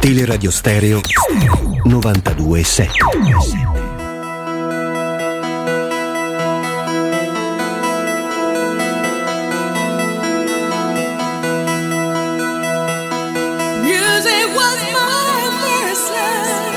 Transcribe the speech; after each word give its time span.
Teleradio 0.00 0.50
Stereo 0.50 1.00
92.7 1.84 3.98
Music 13.82 14.46
was 14.54 14.78
my 14.92 15.48
first 15.62 16.10
love, 16.10 16.76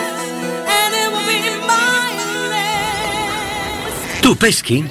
and 0.68 0.92
it 1.02 1.10
will 1.12 1.26
be 1.28 1.40
my 1.68 2.12
last. 2.54 4.22
Tu 4.22 4.36
peschi? 4.36 4.86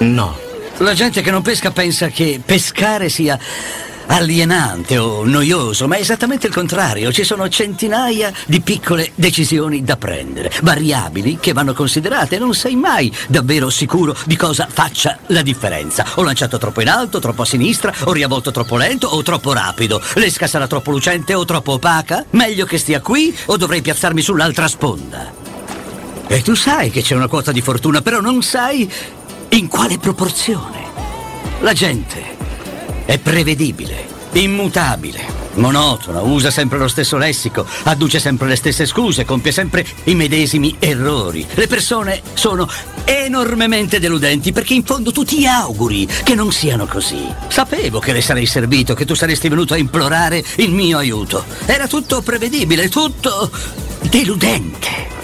No, 0.00 0.36
La 0.78 0.92
gente 0.94 1.22
che 1.22 1.30
non 1.30 1.42
pesca 1.42 1.70
pensa 1.70 2.08
che 2.08 2.40
pescare 2.44 3.08
sia 3.08 3.38
alienante 4.06 4.98
o 4.98 5.24
noioso, 5.24 5.86
ma 5.86 5.96
è 5.96 6.00
esattamente 6.00 6.46
il 6.46 6.52
contrario. 6.52 7.12
Ci 7.12 7.24
sono 7.24 7.48
centinaia 7.48 8.32
di 8.46 8.60
piccole 8.60 9.12
decisioni 9.14 9.82
da 9.82 9.96
prendere, 9.96 10.52
variabili 10.62 11.38
che 11.40 11.52
vanno 11.52 11.72
considerate 11.72 12.36
e 12.36 12.38
non 12.38 12.54
sei 12.54 12.76
mai 12.76 13.12
davvero 13.28 13.70
sicuro 13.70 14.16
di 14.24 14.36
cosa 14.36 14.68
faccia 14.70 15.18
la 15.28 15.42
differenza. 15.42 16.04
Ho 16.14 16.22
lanciato 16.22 16.58
troppo 16.58 16.80
in 16.80 16.88
alto, 16.88 17.18
troppo 17.18 17.42
a 17.42 17.46
sinistra, 17.46 17.92
ho 18.04 18.12
riavolto 18.12 18.50
troppo 18.50 18.76
lento 18.76 19.08
o 19.08 19.22
troppo 19.22 19.52
rapido. 19.52 20.00
L'esca 20.14 20.46
sarà 20.46 20.66
troppo 20.66 20.90
lucente 20.90 21.34
o 21.34 21.44
troppo 21.44 21.72
opaca? 21.72 22.24
Meglio 22.30 22.66
che 22.66 22.78
stia 22.78 23.00
qui 23.00 23.34
o 23.46 23.56
dovrei 23.56 23.82
piazzarmi 23.82 24.20
sull'altra 24.20 24.68
sponda? 24.68 25.32
E 26.26 26.42
tu 26.42 26.54
sai 26.54 26.90
che 26.90 27.02
c'è 27.02 27.14
una 27.14 27.28
quota 27.28 27.52
di 27.52 27.60
fortuna, 27.60 28.00
però 28.00 28.20
non 28.20 28.42
sai 28.42 28.90
in 29.50 29.68
quale 29.68 29.98
proporzione. 29.98 30.82
La 31.60 31.72
gente 31.72 32.43
è 33.04 33.18
prevedibile, 33.18 34.06
immutabile, 34.32 35.20
monotona, 35.54 36.22
usa 36.22 36.50
sempre 36.50 36.78
lo 36.78 36.88
stesso 36.88 37.16
lessico, 37.16 37.66
adduce 37.84 38.18
sempre 38.18 38.48
le 38.48 38.56
stesse 38.56 38.86
scuse, 38.86 39.24
compie 39.24 39.52
sempre 39.52 39.86
i 40.04 40.14
medesimi 40.14 40.76
errori. 40.78 41.46
Le 41.54 41.66
persone 41.66 42.22
sono 42.34 42.68
enormemente 43.04 44.00
deludenti 44.00 44.52
perché 44.52 44.74
in 44.74 44.84
fondo 44.84 45.12
tu 45.12 45.24
ti 45.24 45.46
auguri 45.46 46.08
che 46.24 46.34
non 46.34 46.52
siano 46.52 46.86
così. 46.86 47.26
Sapevo 47.48 47.98
che 47.98 48.12
le 48.12 48.22
sarei 48.22 48.46
servito, 48.46 48.94
che 48.94 49.04
tu 49.04 49.14
saresti 49.14 49.48
venuto 49.48 49.74
a 49.74 49.78
implorare 49.78 50.42
il 50.56 50.72
mio 50.72 50.98
aiuto. 50.98 51.44
Era 51.66 51.86
tutto 51.86 52.22
prevedibile, 52.22 52.88
tutto 52.88 53.50
deludente. 54.00 55.23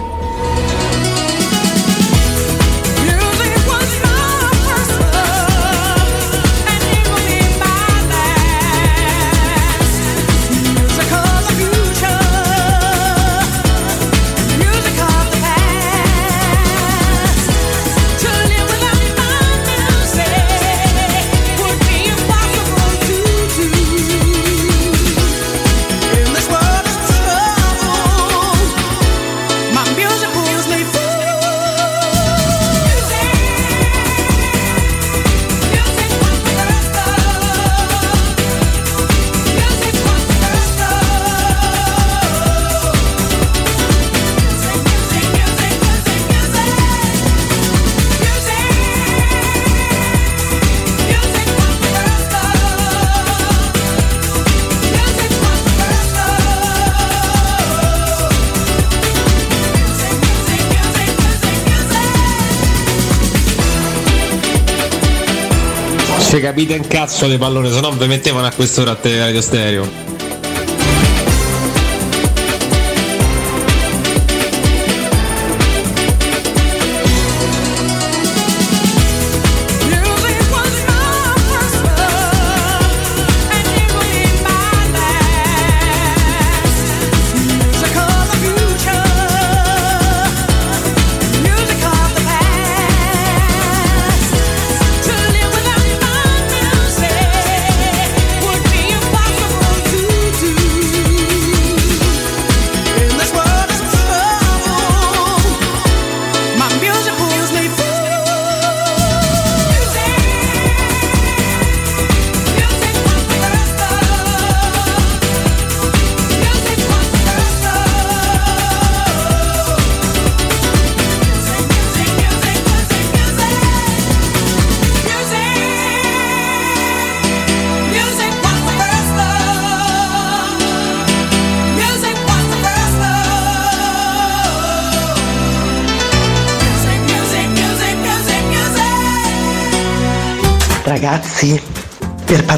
Se 66.31 66.39
capite 66.39 66.75
un 66.75 66.87
cazzo 66.87 67.27
di 67.27 67.37
pallone, 67.37 67.69
se 67.69 67.81
no 67.81 67.91
vi 67.91 68.07
mettevano 68.07 68.47
a 68.47 68.51
quest'ora 68.51 68.91
a 68.91 68.95
teleradio 68.95 69.41
stereo. 69.41 70.20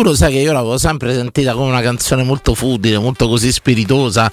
Ma 0.00 0.06
tu 0.06 0.12
lo 0.12 0.14
sai 0.14 0.32
che 0.32 0.38
io 0.38 0.52
l'avevo 0.52 0.78
sempre 0.78 1.12
sentita 1.12 1.52
come 1.52 1.68
una 1.68 1.82
canzone 1.82 2.22
molto 2.22 2.54
futile, 2.54 2.96
molto 2.96 3.28
così 3.28 3.52
spiritosa. 3.52 4.32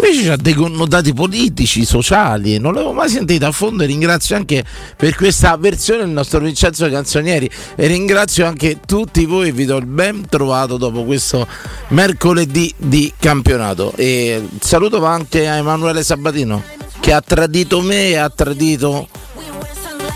Invece 0.00 0.32
ha 0.32 0.36
dei 0.36 0.54
connotati 0.54 1.14
politici, 1.14 1.84
sociali, 1.84 2.58
non 2.58 2.74
l'avevo 2.74 2.92
mai 2.92 3.08
sentita 3.08 3.46
a 3.46 3.52
fondo 3.52 3.84
e 3.84 3.86
ringrazio 3.86 4.34
anche 4.34 4.64
per 4.96 5.14
questa 5.14 5.56
versione 5.56 6.02
il 6.02 6.08
nostro 6.08 6.40
Vincenzo 6.40 6.90
Canzonieri 6.90 7.48
e 7.76 7.86
ringrazio 7.86 8.44
anche 8.44 8.80
tutti 8.84 9.24
voi, 9.24 9.52
vi 9.52 9.66
do 9.66 9.76
il 9.76 9.86
ben 9.86 10.26
trovato 10.28 10.78
dopo 10.78 11.04
questo 11.04 11.46
mercoledì 11.88 12.74
di 12.76 13.12
campionato. 13.16 13.92
E 13.94 14.48
saluto 14.58 15.04
anche 15.04 15.48
a 15.48 15.54
Emanuele 15.54 16.02
Sabatino 16.02 16.60
che 16.98 17.12
ha 17.12 17.20
tradito 17.20 17.80
me 17.80 18.08
e 18.08 18.16
ha 18.16 18.30
tradito 18.30 19.06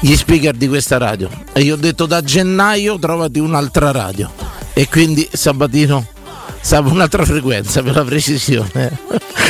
gli 0.01 0.17
speaker 0.17 0.56
di 0.56 0.67
questa 0.67 0.99
radio 0.99 1.31
e 1.53 1.62
gli 1.62 1.71
ho 1.71 1.77
detto 1.77 2.05
da 2.06 2.21
gennaio 2.21 2.99
trovati 2.99 3.39
un'altra 3.39 3.93
radio 3.93 4.48
e 4.79 4.89
quindi 4.89 5.29
Sabatino 5.33 6.07
stava 6.61 6.89
un'altra 6.89 7.25
frequenza 7.25 7.83
per 7.83 7.97
la 7.97 8.05
precisione 8.05 8.97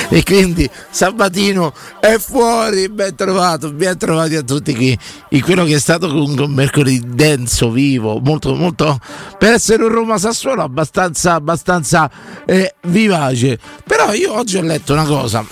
e 0.08 0.22
quindi 0.22 0.66
Sabatino 0.88 1.74
è 2.00 2.16
fuori 2.16 2.88
ben 2.88 3.14
trovato 3.14 3.70
ben 3.70 3.98
trovati 3.98 4.36
a 4.36 4.42
tutti 4.42 4.74
qui 4.74 4.98
in 5.28 5.42
quello 5.42 5.64
che 5.64 5.74
è 5.74 5.78
stato 5.78 6.08
comunque 6.08 6.46
un 6.46 6.52
mercoledì 6.52 7.02
denso 7.14 7.70
vivo 7.70 8.18
molto 8.20 8.54
molto 8.54 8.98
per 9.38 9.52
essere 9.52 9.82
un 9.82 9.90
Roma 9.90 10.16
Sassuolo 10.16 10.62
abbastanza 10.62 11.34
abbastanza 11.34 12.10
eh, 12.46 12.76
vivace. 12.86 13.58
Però 13.84 14.14
io 14.14 14.32
oggi 14.32 14.56
ho 14.56 14.62
letto 14.62 14.94
una 14.94 15.04
cosa 15.04 15.44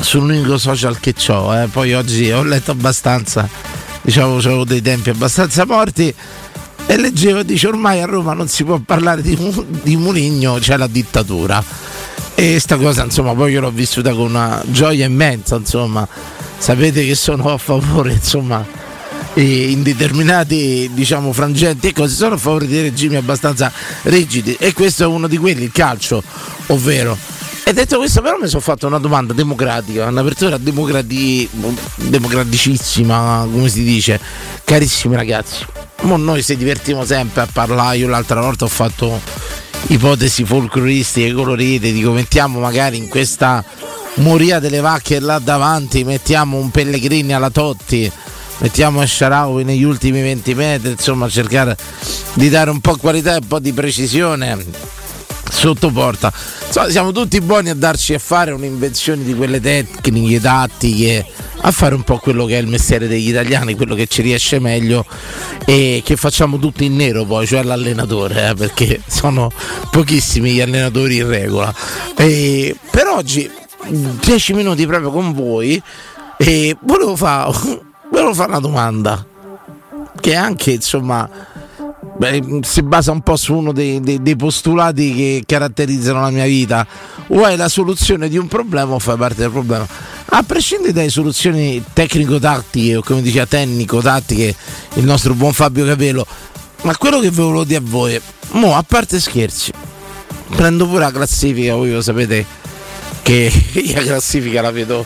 sull'unico 0.00 0.58
social 0.58 0.98
che 0.98 1.14
ho 1.28 1.54
eh. 1.54 1.68
poi 1.68 1.94
oggi 1.94 2.32
ho 2.32 2.42
letto 2.42 2.72
abbastanza 2.72 3.48
diciamo 4.02 4.38
avevo 4.38 4.64
dei 4.64 4.82
tempi 4.82 5.10
abbastanza 5.10 5.64
morti 5.64 6.12
e 6.86 6.96
leggevo 6.96 7.40
e 7.40 7.44
dice 7.44 7.66
ormai 7.66 8.00
a 8.00 8.06
Roma 8.06 8.32
non 8.32 8.48
si 8.48 8.64
può 8.64 8.78
parlare 8.78 9.20
di, 9.20 9.36
di 9.82 9.96
Muligno 9.96 10.58
c'è 10.60 10.76
la 10.76 10.86
dittatura. 10.86 11.62
E 12.34 12.60
sta 12.60 12.76
cosa 12.76 13.02
insomma 13.02 13.34
poi 13.34 13.52
io 13.52 13.60
l'ho 13.60 13.70
vissuta 13.70 14.12
con 14.12 14.26
una 14.26 14.62
gioia 14.66 15.06
immensa 15.06 15.56
insomma. 15.56 16.06
Sapete 16.58 17.04
che 17.04 17.14
sono 17.14 17.52
a 17.52 17.58
favore 17.58 18.12
insomma 18.12 18.64
in 19.34 19.82
determinati 19.82 20.88
diciamo 20.94 21.30
frangenti 21.32 21.88
e 21.88 21.92
cose 21.92 22.14
sono 22.14 22.36
a 22.36 22.38
favore 22.38 22.66
di 22.66 22.80
regimi 22.80 23.16
abbastanza 23.16 23.72
rigidi. 24.02 24.56
E 24.58 24.72
questo 24.72 25.02
è 25.02 25.06
uno 25.06 25.26
di 25.26 25.36
quelli 25.36 25.64
il 25.64 25.72
calcio 25.72 26.22
ovvero 26.66 27.16
e 27.68 27.72
detto 27.72 27.96
questo 27.96 28.22
però 28.22 28.38
mi 28.40 28.46
sono 28.46 28.60
fatto 28.60 28.86
una 28.86 29.00
domanda 29.00 29.32
democratica 29.32 30.06
un'apertura 30.06 30.56
democrati- 30.56 31.48
democraticissima 31.96 33.44
come 33.50 33.68
si 33.68 33.82
dice. 33.82 34.20
Carissimi 34.62 35.16
ragazzi 35.16 35.64
mo 36.02 36.16
noi 36.16 36.44
ci 36.44 36.56
divertiamo 36.56 37.04
sempre 37.04 37.40
a 37.40 37.48
parlare 37.52 37.96
io 37.96 38.06
l'altra 38.06 38.40
volta 38.40 38.66
ho 38.66 38.68
fatto 38.68 39.20
ipotesi 39.88 40.44
folcloristiche 40.44 41.32
colorite 41.32 41.90
dico 41.90 42.12
mettiamo 42.12 42.60
magari 42.60 42.98
in 42.98 43.08
questa 43.08 43.64
moria 44.18 44.60
delle 44.60 44.78
vacche 44.78 45.18
là 45.18 45.40
davanti 45.40 46.04
mettiamo 46.04 46.58
un 46.58 46.70
Pellegrini 46.70 47.34
alla 47.34 47.50
Totti 47.50 48.08
mettiamo 48.58 49.04
Sharawi 49.04 49.64
negli 49.64 49.82
ultimi 49.82 50.22
20 50.22 50.54
metri 50.54 50.90
insomma 50.92 51.28
cercare 51.28 51.76
di 52.34 52.48
dare 52.48 52.70
un 52.70 52.80
po' 52.80 52.96
qualità 52.96 53.32
e 53.32 53.38
un 53.38 53.46
po' 53.48 53.58
di 53.58 53.72
precisione 53.72 54.94
sotto 55.56 55.90
porta 55.90 56.32
Insomma, 56.66 56.90
siamo 56.90 57.12
tutti 57.12 57.40
buoni 57.40 57.70
a 57.70 57.74
darci 57.74 58.14
a 58.14 58.18
fare 58.18 58.52
un'invenzione 58.52 59.24
di 59.24 59.34
quelle 59.34 59.60
tecniche 59.60 60.40
tattiche 60.40 61.26
a 61.60 61.70
fare 61.70 61.94
un 61.94 62.02
po' 62.02 62.18
quello 62.18 62.44
che 62.44 62.58
è 62.58 62.60
il 62.60 62.66
mestiere 62.66 63.08
degli 63.08 63.28
italiani 63.28 63.74
quello 63.74 63.94
che 63.94 64.06
ci 64.06 64.22
riesce 64.22 64.58
meglio 64.58 65.04
e 65.64 66.02
che 66.04 66.16
facciamo 66.16 66.58
tutti 66.58 66.84
in 66.84 66.96
nero 66.96 67.24
poi 67.24 67.46
cioè 67.46 67.62
l'allenatore 67.62 68.50
eh, 68.50 68.54
perché 68.54 69.00
sono 69.06 69.50
pochissimi 69.90 70.52
gli 70.52 70.60
allenatori 70.60 71.16
in 71.16 71.28
regola. 71.28 71.74
E 72.16 72.76
per 72.90 73.06
oggi 73.06 73.50
10 73.88 74.52
minuti 74.52 74.86
proprio 74.86 75.10
con 75.10 75.32
voi 75.32 75.80
e 76.36 76.76
volevo 76.82 77.16
fare 77.16 77.50
fare 78.12 78.48
una 78.48 78.60
domanda 78.60 79.24
che 80.20 80.34
anche 80.34 80.72
insomma 80.72 81.28
beh, 82.16 82.60
si 82.62 82.82
basa 82.82 83.12
un 83.12 83.20
po' 83.20 83.36
su 83.36 83.54
uno 83.54 83.72
dei, 83.72 84.00
dei- 84.00 84.22
dei 84.22 84.36
postulati 84.36 85.14
che 85.14 85.42
caratterizzano 85.46 86.20
la 86.20 86.30
mia 86.30 86.46
vita. 86.46 86.86
O 87.28 87.44
hai 87.44 87.56
la 87.56 87.68
soluzione 87.68 88.28
di 88.28 88.38
un 88.38 88.46
problema 88.46 88.94
o 88.94 88.98
fai 88.98 89.16
parte 89.16 89.42
del 89.42 89.50
problema. 89.50 89.86
A 90.28 90.42
prescindere 90.42 90.92
dalle 90.92 91.08
soluzioni 91.08 91.82
tecnico-tattiche 91.92 92.96
o 92.96 93.02
come 93.02 93.22
diceva 93.22 93.46
tecnico-tattiche 93.46 94.54
il 94.94 95.04
nostro 95.04 95.34
buon 95.34 95.52
Fabio 95.52 95.84
Capello 95.84 96.26
ma 96.82 96.96
quello 96.96 97.20
che 97.20 97.30
volevo 97.30 97.64
dire 97.64 97.78
a 97.78 97.82
voi 97.84 98.20
mo 98.52 98.76
a 98.76 98.84
parte 98.86 99.18
scherzi 99.18 99.72
prendo 100.54 100.86
pure 100.86 101.00
la 101.00 101.10
classifica 101.10 101.74
voi 101.74 101.90
lo 101.90 102.02
sapete 102.02 102.44
che 103.22 103.50
la 103.94 104.02
classifica 104.02 104.60
la 104.60 104.70
vedo 104.70 105.04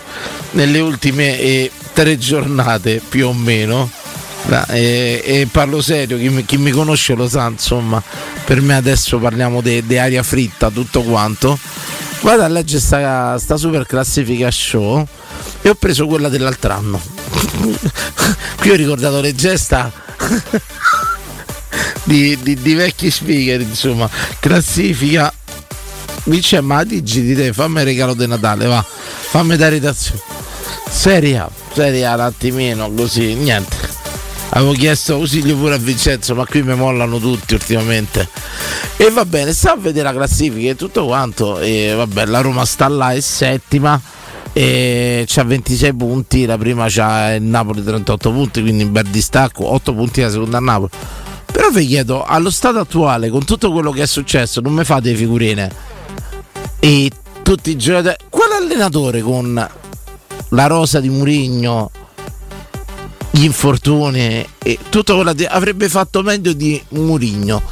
nelle 0.53 0.81
ultime 0.81 1.39
eh, 1.39 1.71
tre 1.93 2.19
giornate 2.19 3.01
più 3.07 3.29
o 3.29 3.33
meno 3.33 3.89
Ma, 4.47 4.67
eh, 4.67 5.23
e 5.25 5.49
parlo 5.51 5.81
serio, 5.81 6.17
chi 6.19 6.29
mi, 6.29 6.45
chi 6.45 6.57
mi 6.57 6.71
conosce 6.71 7.15
lo 7.15 7.29
sa, 7.29 7.47
insomma, 7.47 8.03
per 8.45 8.61
me 8.61 8.75
adesso 8.75 9.19
parliamo 9.19 9.61
di 9.61 9.99
aria 9.99 10.23
fritta, 10.23 10.71
tutto 10.71 11.03
quanto. 11.03 11.59
Vado 12.23 12.43
a 12.43 12.49
leggere 12.49 12.81
sta, 12.81 13.39
sta 13.39 13.57
super 13.57 13.87
classifica 13.87 14.51
show 14.51 15.07
e 15.63 15.69
ho 15.69 15.75
preso 15.75 16.07
quella 16.07 16.29
dell'altro 16.29 16.73
anno. 16.73 17.01
Qui 18.59 18.71
ho 18.71 18.75
ricordato 18.75 19.21
le 19.21 19.35
gesta 19.35 19.91
di, 22.05 22.37
di- 22.43 22.57
di 22.61 22.75
vecchi 22.75 23.11
speaker, 23.11 23.61
insomma, 23.61 24.09
classifica. 24.39 25.33
Dice, 26.25 26.61
ma 26.61 26.85
dici 26.85 27.23
di 27.23 27.35
te, 27.35 27.53
fammi 27.53 27.79
il 27.79 27.85
regalo 27.87 28.15
di 28.15 28.27
Natale, 28.27 28.67
va, 28.67 28.85
fammi 28.85 29.57
dare 29.57 29.71
redazione. 29.73 30.21
Serie 30.91 31.39
A, 31.39 31.51
Serie 31.73 32.05
A 32.05 32.15
un 32.15 32.21
attimino, 32.21 32.91
così, 32.93 33.35
niente. 33.35 33.80
Avevo 34.53 34.73
chiesto 34.73 35.15
ausilio 35.15 35.57
pure 35.57 35.75
a 35.75 35.79
Vincenzo, 35.79 36.35
ma 36.35 36.45
qui 36.45 36.63
mi 36.63 36.75
mollano 36.75 37.19
tutti 37.19 37.55
ultimamente. 37.55 38.29
E 38.97 39.11
va 39.11 39.25
bene, 39.25 39.53
sta 39.53 39.73
a 39.73 39.77
vedere 39.77 40.05
la 40.05 40.13
classifica 40.13 40.71
e 40.71 40.77
tutto 40.77 41.07
quanto. 41.07 41.61
E 41.61 41.93
vabbè, 41.95 42.27
la 42.27 42.41
Roma 42.41 42.65
sta 42.65 42.89
là, 42.89 43.13
è 43.13 43.21
settima. 43.21 44.01
E 44.53 45.25
c'ha 45.29 45.45
26 45.45 45.95
punti, 45.95 46.45
la 46.45 46.59
prima 46.59 46.87
c'ha 46.89 47.35
il 47.35 47.43
Napoli 47.43 47.85
38 47.85 48.33
punti, 48.33 48.61
quindi 48.61 48.83
in 48.83 48.91
bel 48.91 49.07
distacco, 49.07 49.73
8 49.73 49.95
punti 49.95 50.21
la 50.23 50.31
seconda 50.31 50.57
a 50.57 50.61
Napoli. 50.61 50.91
Però 51.53 51.71
vi 51.71 51.87
chiedo, 51.87 52.25
allo 52.25 52.51
stato 52.51 52.81
attuale, 52.81 53.31
con 53.31 53.45
tutto 53.45 53.71
quello 53.71 53.93
che 53.93 54.03
è 54.03 54.07
successo, 54.07 54.61
non 54.61 54.73
mi 54.73 54.85
fate 54.85 55.15
figurine. 55.15 55.71
E 56.81 57.11
tutti 57.43 57.71
i 57.71 57.77
giocatori. 57.77 58.17
Quale 58.29 58.57
allenatore 58.57 59.21
con 59.21 59.69
la 60.49 60.67
rosa 60.67 60.99
di 60.99 61.09
Murigno, 61.09 61.91
gli 63.31 63.45
infortuni 63.45 64.45
e 64.59 64.79
tutto 64.89 65.15
quello 65.15 65.33
che 65.33 65.47
avrebbe 65.47 65.89
fatto 65.89 66.23
meglio 66.23 66.53
di 66.53 66.83
Murigno 66.91 67.63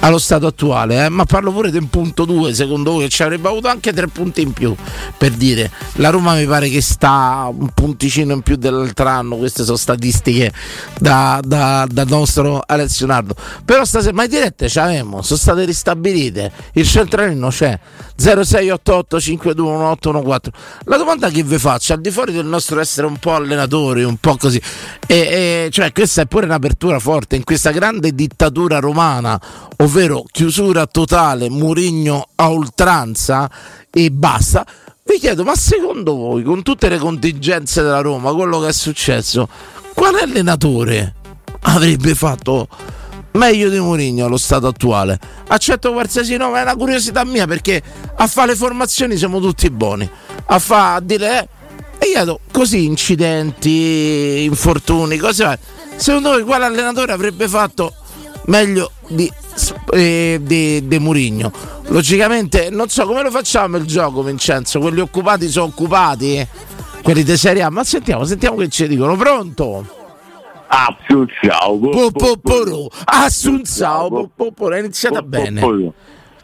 allo 0.00 0.18
stato 0.18 0.46
attuale, 0.46 1.04
eh? 1.04 1.08
ma 1.08 1.24
parlo 1.24 1.52
pure 1.52 1.70
del 1.70 1.86
punto 1.86 2.24
2, 2.24 2.54
secondo 2.54 2.92
voi 2.92 3.08
ci 3.08 3.22
avrebbe 3.22 3.48
avuto 3.48 3.68
anche 3.68 3.92
tre 3.92 4.08
punti 4.08 4.40
in 4.40 4.52
più 4.52 4.74
per 5.16 5.30
dire 5.30 5.70
la 5.94 6.10
Roma 6.10 6.34
mi 6.34 6.44
pare 6.44 6.68
che 6.68 6.80
sta 6.80 7.48
un 7.56 7.68
punticino 7.68 8.32
in 8.32 8.42
più 8.42 8.56
dell'altro 8.56 9.06
anno, 9.06 9.36
queste 9.36 9.62
sono 9.62 9.76
statistiche 9.76 10.52
da, 10.98 11.40
da- 11.44 11.86
dal 11.88 12.08
nostro 12.08 12.60
Alessio 12.66 13.06
Nardo. 13.06 13.36
Però 13.64 13.84
stasera, 13.84 14.12
ma 14.12 14.22
le 14.22 14.28
dirette 14.28 14.68
ce 14.68 14.80
l'avemo, 14.80 15.22
sono 15.22 15.38
state 15.38 15.64
ristabilite, 15.64 16.50
il 16.72 16.88
centralino 16.88 17.48
c'è 17.50 17.78
0688 18.22 19.20
521814. 19.20 20.50
La 20.84 20.96
domanda 20.96 21.28
che 21.28 21.42
vi 21.42 21.58
faccio, 21.58 21.92
al 21.92 22.00
di 22.00 22.10
fuori 22.12 22.32
del 22.32 22.46
nostro 22.46 22.78
essere 22.78 23.06
un 23.08 23.16
po' 23.16 23.34
allenatori, 23.34 24.04
un 24.04 24.16
po' 24.16 24.36
così, 24.36 24.62
e, 25.06 25.16
e, 25.16 25.68
cioè 25.72 25.90
questa 25.92 26.22
è 26.22 26.26
pure 26.26 26.46
un'apertura 26.46 27.00
forte 27.00 27.34
in 27.34 27.42
questa 27.42 27.72
grande 27.72 28.14
dittatura 28.14 28.78
romana, 28.78 29.40
ovvero 29.78 30.24
chiusura 30.30 30.86
totale, 30.86 31.50
Murigno 31.50 32.28
a 32.36 32.50
oltranza 32.50 33.50
e 33.90 34.10
basta. 34.10 34.64
Vi 35.04 35.18
chiedo, 35.18 35.42
ma 35.42 35.56
secondo 35.56 36.14
voi, 36.14 36.44
con 36.44 36.62
tutte 36.62 36.88
le 36.88 36.98
contingenze 36.98 37.82
della 37.82 38.00
Roma, 38.00 38.32
quello 38.32 38.60
che 38.60 38.68
è 38.68 38.72
successo, 38.72 39.48
quale 39.94 40.20
allenatore 40.20 41.14
avrebbe 41.62 42.14
fatto 42.14 42.68
meglio 43.32 43.68
di 43.68 43.78
Mourinho 43.78 44.26
allo 44.26 44.36
stato 44.36 44.66
attuale. 44.66 45.18
Accetto 45.48 45.92
qualsiasi 45.92 46.36
nome, 46.36 46.58
è 46.58 46.62
una 46.62 46.76
curiosità 46.76 47.24
mia 47.24 47.46
perché 47.46 47.82
a 48.14 48.26
fare 48.26 48.48
le 48.48 48.56
formazioni 48.56 49.16
siamo 49.16 49.40
tutti 49.40 49.70
buoni. 49.70 50.08
A 50.46 50.58
fare 50.58 50.96
a 50.96 51.00
dire 51.00 51.38
eh, 51.38 51.48
e 52.02 52.08
io 52.08 52.40
così 52.50 52.84
incidenti, 52.84 54.42
infortuni, 54.42 55.18
cose 55.18 55.44
varie. 55.44 55.60
Secondo 55.94 56.30
voi 56.30 56.42
quale 56.42 56.64
allenatore 56.64 57.12
avrebbe 57.12 57.46
fatto 57.46 57.94
meglio 58.46 58.90
di, 59.06 59.30
eh, 59.92 60.40
di, 60.42 60.88
di 60.88 60.98
Murigno? 60.98 61.52
Logicamente 61.88 62.70
non 62.70 62.88
so 62.88 63.06
come 63.06 63.22
lo 63.22 63.30
facciamo 63.30 63.76
il 63.76 63.86
gioco, 63.86 64.22
Vincenzo. 64.24 64.80
Quelli 64.80 64.98
occupati 64.98 65.48
sono 65.48 65.66
occupati, 65.66 66.38
eh? 66.38 66.48
quelli 67.02 67.22
di 67.22 67.36
Serie 67.36 67.62
A. 67.62 67.70
Ma 67.70 67.84
sentiamo, 67.84 68.24
sentiamo 68.24 68.56
che 68.56 68.68
ci 68.68 68.88
dicono. 68.88 69.16
Pronto? 69.16 70.01
Assunzao. 70.74 71.78
Popoporo, 71.90 72.88
Assunzao, 73.04 74.08
Popoporo, 74.08 74.74
è 74.74 74.78
iniziata 74.78 75.20
bene. 75.20 75.60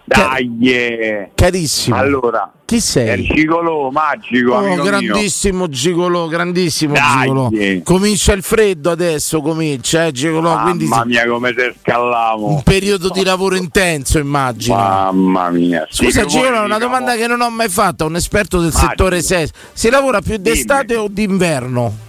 Dai, 0.05 0.51
eh. 0.63 1.31
Carissimo. 1.35 1.97
Allora, 1.97 2.51
chi 2.65 2.77
è 2.77 2.81
sei? 2.81 3.21
il 3.21 3.29
gigolò 3.35 3.91
magico, 3.91 4.53
Oh, 4.53 4.57
amico 4.57 4.75
mio. 4.75 4.85
grandissimo 4.85 5.69
gigolò, 5.69 6.27
grandissimo 6.29 6.95
Dai. 6.95 7.21
gigolò. 7.29 7.49
Comincia 7.85 8.33
il 8.33 8.43
freddo 8.43 8.91
adesso, 8.91 9.41
comincia, 9.43 10.07
eh, 10.07 10.13
gigolò, 10.13 10.63
quindi 10.63 10.87
Mamma 10.87 11.03
sì, 11.03 11.09
mia, 11.09 11.27
come 11.27 11.53
te 11.53 11.75
scallavo. 11.81 12.47
un 12.49 12.63
periodo 12.63 13.11
di 13.11 13.23
lavoro 13.23 13.57
intenso, 13.61 14.19
immagino. 14.19 14.77
Mamma 14.77 15.51
mia. 15.51 15.87
Scusa, 15.91 16.23
Sì, 16.23 16.27
Gigolò, 16.29 16.65
una 16.65 16.79
domanda 16.79 17.15
che 17.15 17.27
non 17.27 17.41
ho 17.43 17.51
mai 17.51 17.69
fatto 17.69 18.05
a 18.05 18.07
un 18.07 18.17
esperto 18.17 18.59
del 18.61 18.71
Magico. 18.73 18.89
settore 18.91 19.21
SES. 19.23 19.51
Si 19.75 19.89
lavora 19.91 20.21
più 20.23 20.37
d'estate 20.39 20.97
o 20.97 21.09
d'inverno? 21.09 22.07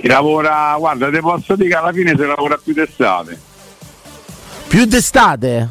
Si 0.00 0.06
lavora, 0.06 0.76
guarda, 0.78 1.10
te 1.10 1.18
posso 1.18 1.56
dire 1.56 1.70
che 1.70 1.74
alla 1.74 1.92
fine 1.92 2.10
si 2.10 2.24
lavora 2.24 2.56
più 2.62 2.72
d'estate. 2.72 3.36
Più 4.68 4.84
d'estate? 4.84 5.70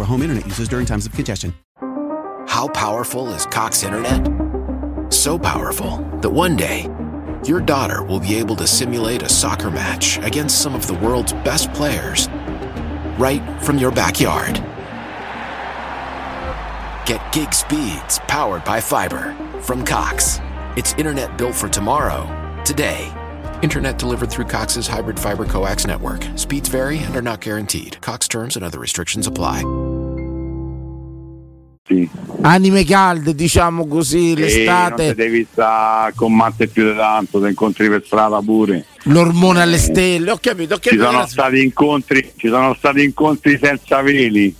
home 0.05 0.21
internet 0.21 0.45
users 0.45 0.67
during 0.67 0.85
times 0.85 1.05
of 1.05 1.13
congestion. 1.13 1.53
How 2.47 2.67
powerful 2.69 3.29
is 3.33 3.45
Cox 3.45 3.83
Internet? 3.83 4.27
So 5.11 5.37
powerful 5.37 5.97
that 6.21 6.29
one 6.29 6.55
day, 6.55 6.89
your 7.45 7.59
daughter 7.59 8.03
will 8.03 8.19
be 8.19 8.35
able 8.35 8.55
to 8.57 8.67
simulate 8.67 9.23
a 9.23 9.29
soccer 9.29 9.71
match 9.71 10.17
against 10.19 10.61
some 10.61 10.75
of 10.75 10.85
the 10.87 10.93
world's 10.95 11.33
best 11.33 11.71
players 11.73 12.27
right 13.17 13.41
from 13.61 13.77
your 13.77 13.91
backyard. 13.91 14.55
Get 17.05 17.21
gig 17.31 17.53
speeds 17.53 18.19
powered 18.27 18.63
by 18.63 18.79
fiber 18.81 19.35
from 19.61 19.83
Cox. 19.83 20.39
It's 20.77 20.93
internet 20.93 21.37
built 21.37 21.55
for 21.55 21.67
tomorrow, 21.67 22.25
today. 22.63 23.11
Internet 23.61 23.97
delivered 23.99 24.29
through 24.31 24.45
Cox's 24.47 24.87
hybrid 24.87 25.19
fiber 25.19 25.45
coax 25.45 25.85
network. 25.85 26.25
Speeds 26.35 26.67
vary 26.67 26.97
and 26.99 27.15
are 27.15 27.21
not 27.21 27.41
guaranteed. 27.41 27.97
Cox 28.01 28.27
terms 28.27 28.55
and 28.55 28.65
other 28.65 28.79
restrictions 28.79 29.27
apply. 29.27 29.61
Sì. 31.87 32.09
Anime 32.41 32.83
calde, 32.85 33.35
diciamo 33.35 33.85
così, 33.85 34.33
non 34.33 34.43
l'estate, 34.43 35.09
ti 35.09 35.15
devi 35.15 35.47
stare 35.51 36.13
con 36.15 36.33
matte 36.35 36.67
più 36.67 36.89
di 36.89 36.95
tanto, 36.97 37.39
ti 37.41 37.47
incontri 37.47 37.87
per 37.89 38.01
strada 38.05 38.39
pure. 38.41 38.85
l'ormone 39.03 39.61
alle 39.61 39.77
stelle. 39.77 40.31
Ho 40.31 40.37
capito, 40.41 40.75
ho 40.75 40.77
Ci 40.79 40.89
capito. 40.89 41.03
sono 41.03 41.17
grazie. 41.17 41.33
stati 41.33 41.61
incontri, 41.63 42.31
ci 42.37 42.47
sono 42.47 42.73
stati 42.73 43.03
incontri 43.03 43.59
senza 43.61 44.01
veli. 44.01 44.55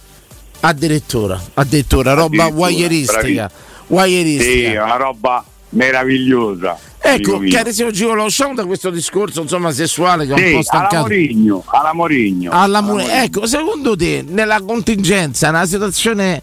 Addirittura, 0.59 1.41
addirittura, 1.55 2.13
roba 2.13 2.43
Addirittura, 2.43 3.49
guaieristica. 3.87 4.43
Sì, 4.43 4.75
una 4.75 4.95
roba 4.97 5.43
meravigliosa. 5.71 6.77
Ecco, 7.03 7.41
carissimo 7.49 7.89
Gigolo, 7.91 8.23
usciamo 8.23 8.53
da 8.53 8.63
questo 8.65 8.89
discorso 8.89 9.41
insomma 9.41 9.71
sessuale 9.71 10.25
che 10.27 10.33
è 10.33 10.35
un 10.35 10.39
Sì, 10.39 10.43
po' 10.51 10.53
alla 10.55 10.63
stancato. 10.63 11.01
Morigno, 11.01 11.63
alla 11.65 11.93
Morigno. 11.93 12.51
Alla 12.51 12.61
Alla 12.63 12.81
Mu- 12.81 12.87
Mourinho. 12.91 13.11
ecco, 13.11 13.45
secondo 13.47 13.95
te, 13.95 14.23
nella 14.27 14.61
contingenza, 14.61 15.49
nella 15.51 15.65
situazione 15.65 16.41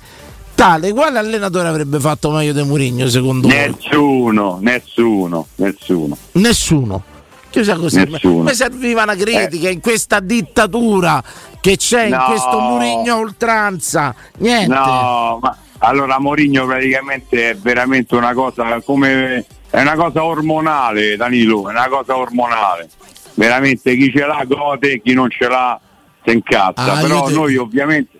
tale, 0.54 0.92
quale 0.92 1.18
allenatore 1.18 1.68
avrebbe 1.68 2.00
fatto 2.00 2.30
meglio 2.32 2.52
di 2.52 2.62
Mourinho 2.64 3.08
secondo 3.08 3.46
voi? 3.48 3.56
Nessuno, 3.56 4.58
nessuno, 4.60 5.46
nessuno. 5.56 6.16
Nessuno. 6.32 7.02
Chiusa 7.50 7.76
così. 7.76 8.04
Nessuno. 8.04 8.42
Mi 8.44 8.54
serviva 8.54 9.02
una 9.04 9.14
critica 9.16 9.68
in 9.70 9.80
questa 9.80 10.20
dittatura 10.20 11.22
che 11.60 11.76
c'è 11.76 12.04
in 12.04 12.10
No. 12.10 12.24
questo 12.26 12.58
Mourinho 12.58 13.12
a 13.14 13.16
oltranza. 13.18 14.14
Niente. 14.38 14.74
No, 14.74 15.38
ma 15.40 15.56
allora 15.78 16.18
Morigno 16.18 16.66
praticamente 16.66 17.50
è 17.50 17.56
veramente 17.56 18.14
una 18.16 18.32
cosa 18.34 18.80
come 18.84 19.44
è 19.70 19.80
una 19.80 19.94
cosa 19.94 20.24
ormonale, 20.24 21.16
Danilo, 21.16 21.68
è 21.68 21.72
una 21.72 21.88
cosa 21.88 22.16
ormonale. 22.16 22.88
Veramente 23.34 23.96
chi 23.96 24.10
ce 24.10 24.26
l'ha 24.26 24.44
gode, 24.46 25.00
chi 25.00 25.12
non 25.14 25.30
ce 25.30 25.46
l'ha 25.48 25.78
si 26.24 26.32
incazza. 26.34 26.82
Ah, 26.94 27.00
Però 27.00 27.24
te- 27.26 27.32
noi 27.32 27.56
ovviamente 27.56 28.16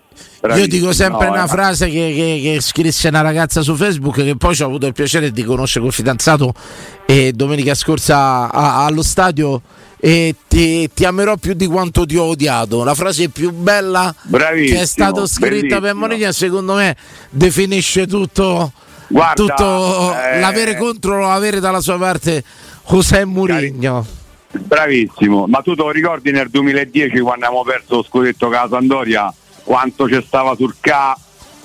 Io 0.55 0.67
dico 0.67 0.91
sempre 0.93 1.27
no, 1.27 1.33
una 1.33 1.45
eh, 1.45 1.47
frase 1.47 1.85
che, 1.87 2.13
che- 2.15 2.39
che 2.41 2.61
scrisse 2.61 3.07
una 3.09 3.21
ragazza 3.21 3.61
su 3.61 3.75
Facebook 3.75 4.15
che 4.15 4.35
poi 4.37 4.57
ho 4.61 4.65
avuto 4.65 4.85
il 4.87 4.93
piacere 4.93 5.31
di 5.31 5.43
conoscere 5.43 5.83
col 5.83 5.93
fidanzato 5.93 6.53
e 7.09 7.31
domenica 7.33 7.73
scorsa 7.73 8.51
a- 8.51 8.85
allo 8.85 9.01
stadio 9.01 9.63
e 9.97 10.35
ti, 10.47 10.87
ti 10.93 11.05
amerò 11.05 11.37
più 11.37 11.53
di 11.53 11.65
quanto 11.65 12.05
ti 12.05 12.15
ho 12.15 12.25
odiato. 12.25 12.83
La 12.83 12.93
frase 12.93 13.29
più 13.29 13.51
bella 13.51 14.13
Bravissimo, 14.21 14.77
che 14.77 14.83
è 14.83 14.85
stata 14.85 15.25
scritta 15.25 15.79
per 15.79 15.79
bellissimo. 15.79 15.99
Mourinho 16.05 16.31
secondo 16.31 16.75
me 16.75 16.95
definisce 17.31 18.05
tutto, 18.05 18.71
Guarda, 19.07 19.33
tutto 19.33 20.13
eh, 20.21 20.39
l'avere 20.39 20.77
contro 20.77 21.21
l'avere 21.21 21.59
dalla 21.59 21.81
sua 21.81 21.97
parte 21.97 22.43
José 22.87 23.25
Mourinho. 23.25 24.05
Bravissimo, 24.51 25.47
ma 25.47 25.61
tu 25.61 25.73
te 25.73 25.81
lo 25.81 25.89
ricordi 25.89 26.29
nel 26.29 26.49
2010 26.51 27.19
quando 27.21 27.45
abbiamo 27.47 27.63
perso 27.63 27.95
lo 27.95 28.03
scudetto 28.03 28.45
con 28.45 28.55
la 28.55 28.67
Sandoria 28.69 29.33
quanto 29.63 30.05
c'è 30.05 30.21
stava 30.21 30.55
sul 30.55 30.75
K 30.79 30.91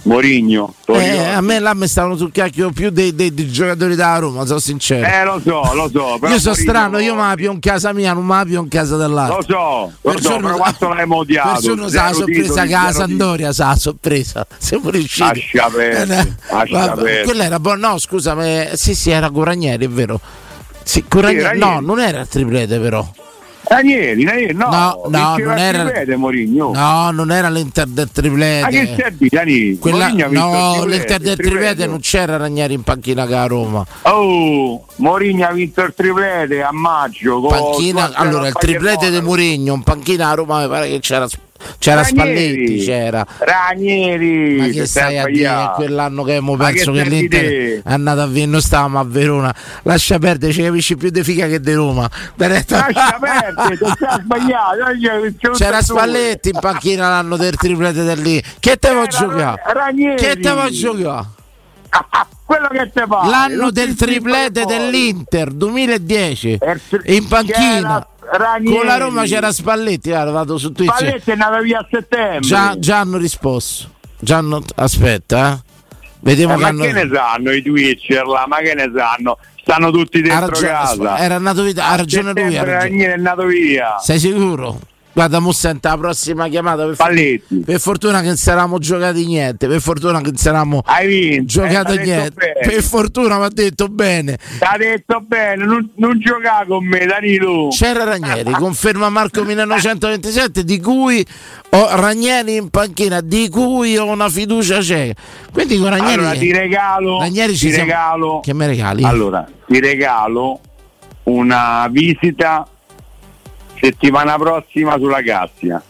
Morigno? 0.04 0.74
Eh, 0.86 1.18
a 1.18 1.40
me 1.40 1.58
là 1.58 1.72
mi 1.74 1.86
stavano 1.88 2.16
sul 2.16 2.30
cacchio 2.30 2.70
più 2.70 2.90
dei, 2.90 3.14
dei- 3.14 3.32
dei 3.32 3.50
giocatori 3.50 3.94
da 3.96 4.16
Roma, 4.18 4.44
sono 4.44 4.58
sincero. 4.58 5.06
Eh 5.06 5.24
lo 5.24 5.40
so, 5.42 5.72
lo 5.74 5.90
so. 5.90 6.26
io 6.26 6.38
sono 6.38 6.54
strano, 6.54 6.98
io 6.98 7.14
mi 7.14 7.22
apio 7.22 7.52
in 7.52 7.58
casa 7.60 7.92
mia, 7.92 8.12
non 8.12 8.24
mi 8.26 8.34
apio 8.34 8.60
in 8.60 8.68
casa 8.68 8.96
dell'altro. 8.96 9.36
Lo 9.38 9.92
so, 10.02 10.10
lo 10.10 10.20
so, 10.20 10.36
però 10.36 10.56
quanto 10.56 10.88
l'hai 10.92 11.06
odiato? 11.08 11.74
Non 11.74 11.88
sa 11.90 12.04
la 12.08 12.12
sorpresa 12.12 12.64
che 12.64 12.72
la 12.72 12.92
Sandoria 12.92 13.52
sa 13.52 13.68
la 13.68 13.76
sorpresa. 13.76 14.46
Siamo 14.58 14.90
riusciti. 14.90 15.22
Lascia 15.52 15.66
Eh, 15.68 16.26
perdere. 16.70 17.22
Quella 17.24 17.44
era 17.44 17.58
buona. 17.58 17.88
No, 17.88 17.98
scusa, 17.98 18.34
ma- 18.34 18.74
sì, 18.74 18.94
sì, 18.94 19.10
era 19.10 19.30
con 19.30 19.44
Ranieri, 19.44 19.86
è 19.86 19.88
vero. 19.88 20.20
Sì, 20.82 21.04
con 21.08 21.24
Sì, 21.26 21.58
no, 21.58 21.80
non 21.80 21.98
era 21.98 22.20
il 22.20 22.28
triplete, 22.28 22.78
però. 22.78 23.06
Ranieri, 23.66 24.24
Ranieri, 24.24 24.54
no, 24.54 24.68
No, 24.68 25.02
no, 25.08 25.36
non 25.38 25.58
era- 25.58 25.82
triplete, 25.84 26.16
Mourinho. 26.16 26.72
No, 26.74 27.10
non 27.10 27.30
era 27.32 27.48
l'Inter 27.48 27.86
del 27.86 28.04
Ma 28.06 28.12
che 28.12 28.20
triplete. 28.20 28.92
stai 28.92 29.06
a 29.06 29.10
dire, 29.10 29.28
Dani? 29.30 29.78
Quella- 29.78 30.08
no, 30.08 30.14
triplete, 30.14 30.86
l'Inter 30.86 31.18
del 31.20 31.36
triplete. 31.36 31.86
non 31.86 32.00
c'era 32.00 32.36
Ranieri 32.36 32.74
in 32.74 32.82
panchina 32.82 33.26
che 33.26 33.34
a 33.34 33.46
Roma. 33.46 33.84
Oh, 34.02 34.84
Mourinho 34.96 35.46
ha 35.46 35.52
vinto 35.52 35.82
il 35.82 35.92
triplete 35.96 36.62
a 36.62 36.72
maggio. 36.72 37.40
Panchina, 37.40 38.12
allora 38.14 38.48
il 38.48 38.54
triplete 38.54 39.10
di 39.10 39.20
Mourinho, 39.20 39.74
in 39.74 39.82
panchina 39.82 40.28
a 40.30 40.34
Roma 40.34 40.60
mi 40.62 40.68
pare 40.68 40.88
che 40.88 41.00
c'era, 41.00 41.26
c'era 41.78 42.02
Ranieri. 42.02 42.56
Spalletti, 42.56 42.84
c'era. 42.84 43.26
Ranieri, 43.38 44.56
Ma 44.56 44.66
che 44.68 44.86
stai 44.86 45.18
a 45.18 45.24
dire? 45.26 45.70
Quell'anno 45.74 46.22
che 46.22 46.30
abbiamo 46.36 46.56
perso 46.56 46.92
che 46.92 47.02
che 47.02 47.08
l'Inter 47.08 47.82
è 47.82 47.92
andato 47.92 48.20
a 48.20 48.26
Vienna, 48.26 48.60
stavamo 48.60 48.98
a 48.98 49.04
Verona. 49.04 49.54
Lascia 49.82 50.18
perdere, 50.18 50.52
ci 50.52 50.62
capisci 50.62 50.96
più 50.96 51.10
di 51.10 51.22
figa 51.22 51.46
che 51.46 51.60
di 51.60 51.72
Roma. 51.72 52.08
Lascia 52.36 52.86
perdere, 53.20 53.78
sbagliato. 54.22 54.90
Io- 54.98 55.52
C'era. 55.52 55.82
Spalletti 55.82 56.50
in 56.50 56.58
panchina 56.60 57.08
l'anno 57.08 57.36
del 57.36 57.56
triplete 57.56 58.02
del 58.04 58.20
lì. 58.20 58.42
Che 58.58 58.76
te 58.76 58.90
vuoi 58.92 59.08
giocare? 59.08 59.62
Ranieri. 59.66 60.16
Che 60.16 60.36
te 60.40 60.50
vuoi 60.50 60.72
giocare? 60.72 61.26
Quello 62.44 62.68
che 62.68 62.90
te 62.92 63.04
pare. 63.06 63.28
L'anno 63.28 63.70
del 63.70 63.94
triplete 63.94 64.64
dell'Inter 64.64 65.50
2010 65.50 66.58
E 66.60 66.70
il 66.72 66.80
tri- 66.88 67.16
in 67.16 67.26
panchina 67.28 68.06
Ranieri. 68.32 68.76
con 68.76 68.86
la 68.86 68.96
Roma 68.96 69.22
c'era 69.24 69.52
Spalletti. 69.52 70.10
Guarda, 70.10 70.30
vado 70.30 70.58
su 70.58 70.72
Twitch. 70.72 70.94
Spalletti 70.94 71.30
è 71.30 71.32
andato 71.32 71.62
via 71.62 71.78
a 71.78 71.86
settembre. 71.90 72.40
Già, 72.40 72.78
già 72.78 72.98
hanno 73.00 73.16
risposto. 73.18 73.88
Già 74.18 74.36
hanno- 74.38 74.62
aspetta, 74.76 75.52
eh. 75.54 75.72
Vediamo 76.20 76.54
Eh, 76.54 76.56
che 76.56 76.62
ma 76.62 76.68
hanno. 76.68 76.82
che 76.84 76.92
ne 76.92 77.10
sanno 77.12 77.50
i 77.52 77.62
Twitcher 77.62 78.24
là? 78.26 78.44
Ma 78.48 78.56
che 78.58 78.74
ne 78.74 78.90
sanno? 78.96 79.38
Stanno 79.60 79.90
tutti 79.90 80.20
dentro 80.22 80.46
ragione, 80.48 80.68
casa. 80.68 81.18
era 81.18 81.38
nato 81.38 81.62
via, 81.62 81.86
ha 81.86 81.96
ragione 81.96 82.32
lui. 82.32 82.42
ha 82.42 82.46
Settembre 82.50 82.72
ragione. 82.72 82.88
Ranieri 82.90 83.12
è 83.12 83.16
nato 83.16 83.44
via. 83.46 83.98
Sei 83.98 84.18
sicuro? 84.18 84.78
Guarda, 85.14 85.38
mo 85.38 85.52
senta 85.52 85.90
la 85.90 85.96
prossima 85.98 86.48
chiamata. 86.48 86.84
Per, 86.86 86.94
Spalletti. 86.94 87.58
per 87.64 87.78
fortuna 87.78 88.20
che 88.20 88.26
non 88.26 88.36
saremo 88.36 88.78
giocati 88.78 89.24
niente. 89.24 89.68
Per 89.68 89.80
fortuna 89.80 90.20
che 90.20 90.32
non 90.34 91.46
giocato 91.46 91.92
eh, 91.92 91.96
detto 91.98 92.04
niente. 92.10 92.52
Per 92.64 92.82
fortuna 92.82 93.38
mi 93.38 93.44
ha 93.44 93.48
detto 93.48 93.86
bene. 93.86 94.36
T'ha 94.58 94.74
detto 94.76 95.20
bene, 95.20 95.64
non, 95.64 95.88
non 95.98 96.18
giocare 96.18 96.66
con 96.66 96.84
me, 96.84 97.06
Danilo. 97.06 97.68
C'era 97.70 98.02
Ranieri, 98.02 98.50
conferma 98.58 99.08
Marco 99.08 99.44
1927, 99.44 100.64
di 100.64 100.80
cui 100.80 101.24
ho 101.70 101.88
Ranieri 101.94 102.56
in 102.56 102.70
panchina, 102.70 103.20
di 103.20 103.48
cui 103.48 103.96
ho 103.96 104.06
una 104.06 104.28
fiducia 104.28 104.82
cieca. 104.82 105.20
Quindi 105.52 105.78
con 105.78 105.90
Ranieri. 105.90 106.12
Allora 106.14 106.32
ti 106.36 106.52
regalo, 106.52 107.18
Ranieri 107.20 107.54
ci 107.56 107.66
ti 107.66 107.72
siamo- 107.72 107.88
regalo, 107.88 108.40
Che 108.40 108.52
mi 108.52 108.66
regali? 108.66 109.04
allora, 109.04 109.46
ti 109.64 109.78
regalo 109.78 110.58
una 111.24 111.86
visita 111.88 112.66
settimana 113.84 114.36
prossima 114.36 114.96
sulla 114.96 115.22
Cassia. 115.22 115.82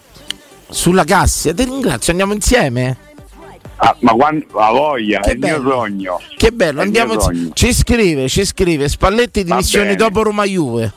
Sulla 0.69 1.05
Cassia, 1.05 1.55
ti 1.55 1.65
ringrazio, 1.65 2.11
andiamo 2.11 2.33
insieme. 2.33 2.97
Ah, 3.77 3.97
ma 4.01 4.13
quando 4.13 4.47
la 4.55 4.71
voglia, 4.71 5.21
Che 5.21 5.31
è 5.31 5.33
il 5.35 5.39
mio 5.39 5.57
bello. 5.59 5.71
sogno. 5.71 6.21
Che 6.37 6.51
bello, 6.53 6.81
È 6.81 6.85
andiamo 6.85 7.15
insieme. 7.15 7.51
Ci 7.53 7.75
scrive, 7.75 8.29
ci 8.29 8.45
scrive 8.45 8.89
Spalletti 8.89 9.45
dimissioni 9.45 9.95
dopo 9.95 10.23
Roma 10.23 10.45
Juve. 10.45 10.93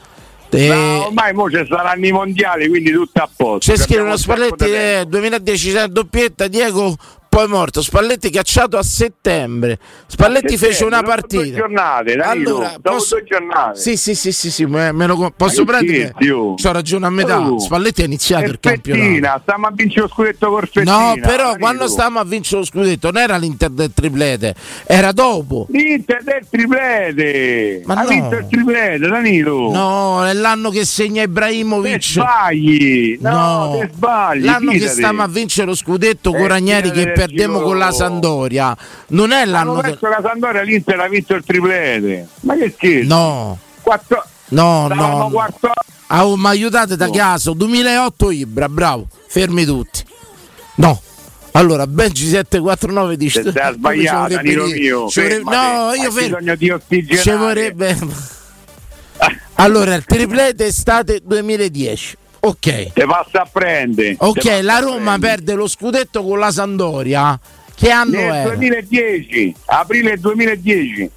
Eh, 0.49 0.67
Ma 0.69 1.05
ormai 1.07 1.33
mo 1.33 1.49
ci 1.49 1.65
saranno 1.67 2.05
i 2.05 2.11
mondiali, 2.11 2.69
quindi 2.69 2.91
tutto 2.91 3.21
a 3.21 3.29
posto. 3.35 3.71
C'è 3.71 3.77
scritto 3.77 4.03
uno 4.03 4.15
Spalletti 4.15 4.63
eh, 4.65 5.03
2010 5.07 5.73
c'è 5.73 5.87
doppietta, 5.87 6.47
Diego 6.47 6.95
poi 7.29 7.47
morto. 7.47 7.81
Spalletti 7.81 8.29
cacciato 8.29 8.77
a 8.77 8.83
settembre. 8.83 9.77
Spalletti 10.07 10.57
fece 10.57 10.83
una 10.85 11.01
Dopo 11.01 11.11
due 11.11 11.15
partita. 11.21 11.57
giornate, 11.57 12.15
Danilo, 12.15 12.49
Allora, 12.57 12.73
posso- 12.81 13.15
due 13.15 13.23
giornate. 13.25 13.79
Sì, 13.79 13.97
sì, 13.97 14.15
sì, 14.15 14.31
sì, 14.31 14.51
sì, 14.51 14.65
me, 14.65 14.91
me 14.91 15.05
lo 15.07 15.31
posso 15.35 15.63
Ma 15.63 15.79
che 15.79 15.85
prendere? 15.85 16.13
C'ho 16.17 16.71
ragione 16.71 17.05
a 17.05 17.09
metà. 17.09 17.39
Oh. 17.39 17.59
Spalletti 17.59 18.01
ha 18.01 18.05
iniziato 18.05 18.45
il 18.45 18.59
campionato. 18.59 19.41
stiamo 19.43 19.67
a 19.67 19.71
vincere 19.73 20.01
lo 20.01 20.07
scudetto 20.07 20.49
col 20.49 20.67
Fettina. 20.71 20.97
No, 20.97 21.13
però 21.19 21.35
Danilo. 21.37 21.57
quando 21.59 21.87
stavamo 21.87 22.19
a 22.19 22.23
vincere 22.23 22.59
lo 22.61 22.65
scudetto 22.65 23.11
non 23.11 23.21
era 23.21 23.37
l'Inter 23.37 23.69
del 23.69 23.91
triplete, 23.93 24.55
era 24.85 25.11
dopo. 25.11 25.67
L'Inter 25.69 26.23
del 26.23 26.45
triplete. 26.49 27.81
Ma 27.85 27.93
ha 27.95 28.01
no. 28.03 28.07
vinto 28.09 28.35
il 28.35 28.47
triplete, 28.49 29.07
Danilo. 29.07 29.71
No, 29.71 30.25
è 30.25 30.33
l'anno 30.33 30.69
che 30.69 30.85
segna 30.85 31.21
Te 31.23 31.27
Ibrahimovic. 31.29 32.01
sbagli. 32.01 33.17
No, 33.21 33.77
te 33.79 33.89
sbagli. 33.93 34.43
L'anno 34.45 34.71
che 34.71 34.77
fidati. 34.79 34.95
stiamo 34.95 35.23
a 35.23 35.27
vincere 35.27 35.67
lo 35.67 35.75
scudetto 35.75 36.31
con 36.31 36.41
Eh, 36.41 36.47
Ranieri 36.47 36.91
che 36.91 37.11
perdemmo 37.17 37.61
con 37.61 37.77
la. 37.77 37.91
Sandoria. 37.91 38.75
Non 39.07 39.31
è 39.31 39.41
Hanno 39.41 39.51
l'anno 39.51 39.73
del... 39.81 39.97
perso 39.97 40.07
la 40.07 40.19
Sandoria, 40.23 40.61
l'Inter 40.61 40.99
ha 40.99 41.07
vinto 41.07 41.33
il 41.35 41.43
triplete. 41.43 42.27
Ma 42.41 42.55
che 42.55 42.71
scherzo? 42.75 43.07
No, 43.07 43.57
Quattro... 43.81 44.23
no, 44.49 44.83
Stavamo 44.85 45.17
no. 45.17 45.29
quarto- 45.29 45.71
Ah, 46.09 46.25
oh, 46.25 46.37
ma 46.37 46.49
aiutate 46.49 46.95
da 46.95 47.09
caso, 47.09 47.51
2008 47.53 48.31
Ibra, 48.31 48.69
bravo, 48.69 49.07
fermi 49.27 49.65
tutti. 49.65 50.03
No. 50.75 51.01
Allora, 51.51 51.87
Benji 51.87 52.27
749 52.27 53.17
dice 53.17 53.41
Se 53.43 53.49
stai 53.49 53.73
sbagliato, 53.73 54.37
dire- 54.37 54.63
mio. 54.67 55.07
vorrebbe-. 55.13 55.43
No, 55.55 55.93
io 55.93 56.11
fermo. 56.11 56.37
bisogno 56.37 56.55
di 56.55 56.69
ossigenare. 56.69 57.21
Ci 57.23 57.31
vorrebbe 57.31 57.97
Allora, 59.55 59.95
il 59.95 60.05
triplete 60.05 60.65
estate 60.67 61.19
2010. 61.23 62.17
Ok. 62.39 62.93
Te 62.93 63.05
passa 63.05 63.41
a 63.41 63.49
prendere. 63.51 64.15
Ok, 64.19 64.59
la 64.61 64.79
Roma 64.79 65.17
perde 65.19 65.53
lo 65.53 65.67
scudetto 65.67 66.23
con 66.23 66.39
la 66.39 66.51
Sandoria. 66.51 67.39
Che 67.75 67.89
anno 67.91 68.17
Nel 68.17 68.33
era? 68.33 68.49
2010, 68.49 69.55
aprile 69.65 70.17
2010. 70.17 70.99
Noi 70.99 71.11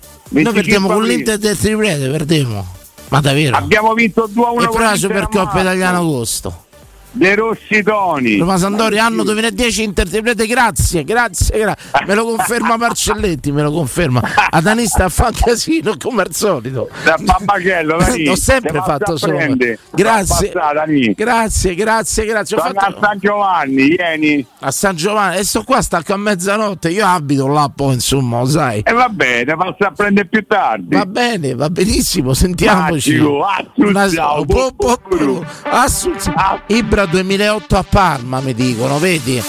25 0.44 0.52
perdiamo 0.52 0.88
con 0.88 1.04
l'Inter 1.04 1.38
del 1.38 1.58
triplete, 1.58 2.08
perdiamo. 2.10 2.66
Ma 3.08 3.20
davvero? 3.20 3.56
Abbiamo 3.56 3.92
vinto 3.94 4.28
2 4.30 4.44
a 4.44 4.50
1 4.50 4.62
e 4.62 4.66
con 4.66 4.76
però 4.76 4.90
la 4.90 4.96
Supercoppa. 4.96 5.60
Italiana 5.60 5.98
agosto. 5.98 6.64
De 7.12 7.34
Rossi 7.34 7.82
Toni. 7.82 8.38
Roma 8.38 8.56
Sandoria 8.56 9.04
anno 9.06 9.24
2010 9.24 9.82
Inter 9.82 10.08
triplete, 10.08 10.46
grazie, 10.46 11.02
grazie, 11.04 11.58
grazie. 11.58 12.04
Me 12.06 12.14
lo 12.14 12.24
conferma 12.24 12.76
Marcelletti, 12.76 13.50
me 13.50 13.62
lo 13.62 13.72
conferma. 13.72 14.22
Adanista 14.50 15.08
fa 15.08 15.30
casino 15.34 15.94
come 15.98 16.22
al 16.22 16.32
solito. 16.34 16.88
Da 17.04 17.16
Babbacello, 17.20 17.96
Dani. 17.98 18.28
Ho 18.28 18.36
sempre 18.36 18.80
fatto 18.80 19.16
solo. 19.16 19.38
Grazie. 19.90 20.52
Grazie, 21.16 21.74
grazie, 21.74 22.24
grazie. 22.24 22.56
Torna 22.56 22.80
fatto 22.80 22.96
a 22.96 22.98
San 23.02 23.18
Giovanni, 23.18 23.88
vieni. 23.96 24.46
a 24.60 24.70
San 24.70 24.94
Giovanni 24.96 25.38
e 25.38 25.44
sto 25.44 25.62
qua 25.64 25.82
stacco 25.82 26.12
a 26.14 26.16
mezzanotte. 26.16 26.90
Io 26.90 27.04
abito 27.06 27.48
là 27.48 27.70
poi, 27.74 27.94
insomma, 27.94 28.38
lo 28.40 28.46
sai. 28.46 28.80
E 28.84 28.92
va 28.92 29.08
bene, 29.08 29.56
passa 29.56 29.88
a 29.88 29.90
prendere 29.90 30.28
più 30.28 30.44
tardi. 30.46 30.94
Va 30.94 31.06
bene, 31.06 31.54
va 31.54 31.68
benissimo, 31.70 32.34
sentiamoci. 32.34 33.16
Magico, 33.16 33.44
Assunzao, 33.44 34.44
po- 34.44 34.54
po- 34.54 34.72
po- 34.76 34.98
Pupuru. 35.08 35.44
Assunzao. 35.64 36.60
Ibra 37.00 37.12
2008 37.12 37.76
a 37.78 37.82
Parma, 37.82 38.40
mi 38.40 38.52
dicono, 38.52 38.98
vedi? 38.98 39.42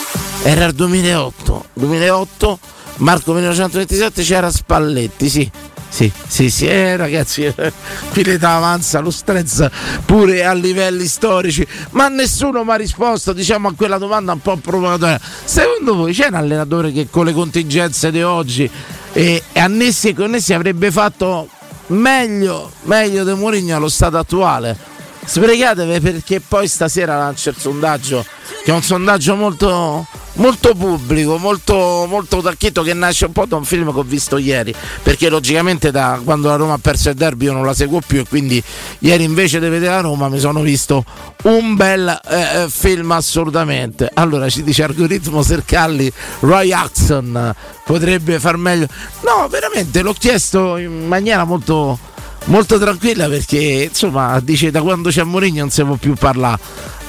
Era 0.43 0.65
il 0.65 0.73
2008. 0.73 1.65
2008, 1.73 2.59
Marco 2.97 3.33
1927 3.33 4.23
c'era 4.23 4.49
Spalletti, 4.49 5.27
sì. 5.27 5.51
Sì, 5.89 6.09
sì, 6.25 6.49
sì, 6.49 6.67
eh, 6.67 6.95
ragazzi, 6.95 7.43
eh, 7.43 7.73
qui 8.11 8.23
l'età 8.23 8.55
avanza, 8.55 9.01
lo 9.01 9.11
stress 9.11 9.67
pure 10.05 10.45
a 10.45 10.53
livelli 10.53 11.05
storici, 11.05 11.67
ma 11.89 12.07
nessuno 12.07 12.63
mi 12.63 12.71
ha 12.71 12.75
risposto, 12.75 13.33
diciamo, 13.33 13.67
a 13.67 13.73
quella 13.75 13.97
domanda 13.97 14.31
un 14.31 14.39
po' 14.39 14.55
provocatoria. 14.55 15.19
Secondo 15.43 15.95
voi 15.95 16.13
c'è 16.13 16.27
un 16.27 16.35
allenatore 16.35 16.93
che 16.93 17.09
con 17.09 17.25
le 17.25 17.33
contingenze 17.33 18.11
di 18.11 18.23
oggi 18.23 18.69
e, 19.11 19.43
e 19.51 19.59
annessi 19.59 20.07
e 20.07 20.13
connessi 20.15 20.53
avrebbe 20.53 20.89
fatto 20.89 21.49
meglio, 21.87 22.71
meglio 22.83 23.25
di 23.25 23.33
Mourinho 23.33 23.75
allo 23.75 23.89
stato 23.89 24.17
attuale? 24.17 25.00
Sbrigatevi 25.23 25.99
perché 25.99 26.41
poi 26.41 26.67
stasera 26.67 27.17
lancia 27.17 27.51
il 27.51 27.55
sondaggio, 27.57 28.25
che 28.63 28.71
è 28.71 28.73
un 28.73 28.81
sondaggio 28.81 29.35
molto, 29.35 30.05
molto 30.33 30.73
pubblico, 30.73 31.37
molto, 31.37 32.05
molto 32.07 32.41
tacchetto, 32.41 32.81
che 32.81 32.93
nasce 32.93 33.25
un 33.25 33.31
po' 33.31 33.45
da 33.45 33.55
un 33.55 33.63
film 33.63 33.93
che 33.93 33.99
ho 33.99 34.03
visto 34.03 34.37
ieri, 34.37 34.73
perché 35.03 35.29
logicamente 35.29 35.91
da 35.91 36.19
quando 36.23 36.47
la 36.49 36.55
Roma 36.55 36.73
ha 36.73 36.79
perso 36.79 37.09
il 37.09 37.15
derby 37.15 37.45
io 37.45 37.53
non 37.53 37.65
la 37.65 37.73
seguo 37.73 38.01
più 38.05 38.19
e 38.19 38.25
quindi 38.27 38.61
ieri 38.99 39.23
invece 39.23 39.59
di 39.59 39.69
vedere 39.69 39.93
la 39.93 40.01
Roma 40.01 40.27
mi 40.27 40.39
sono 40.39 40.61
visto 40.61 41.05
un 41.43 41.75
bel 41.75 42.19
eh, 42.27 42.63
eh, 42.63 42.69
film 42.69 43.11
assolutamente. 43.11 44.09
Allora 44.13 44.49
ci 44.49 44.63
dice 44.63 44.83
algoritmo 44.83 45.43
Sercalli, 45.43 46.11
Roy 46.39 46.71
Axon 46.71 47.53
potrebbe 47.85 48.39
far 48.39 48.57
meglio. 48.57 48.87
No, 49.21 49.47
veramente 49.49 50.01
l'ho 50.01 50.13
chiesto 50.13 50.77
in 50.77 51.07
maniera 51.07 51.43
molto 51.43 51.99
molto 52.45 52.77
tranquilla 52.79 53.27
perché 53.27 53.87
insomma 53.89 54.39
dice 54.39 54.71
da 54.71 54.81
quando 54.81 55.09
c'è 55.09 55.23
Mourinho 55.23 55.59
non 55.59 55.69
si 55.69 55.83
può 55.83 55.95
più 55.95 56.13
parlare 56.15 56.59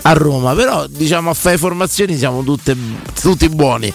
a 0.02 0.12
Roma. 0.12 0.54
Però 0.54 0.86
diciamo 0.86 1.30
a 1.30 1.34
fare 1.34 1.58
formazioni 1.58 2.16
siamo 2.16 2.42
tutte, 2.42 2.76
tutti 3.20 3.48
buoni. 3.48 3.92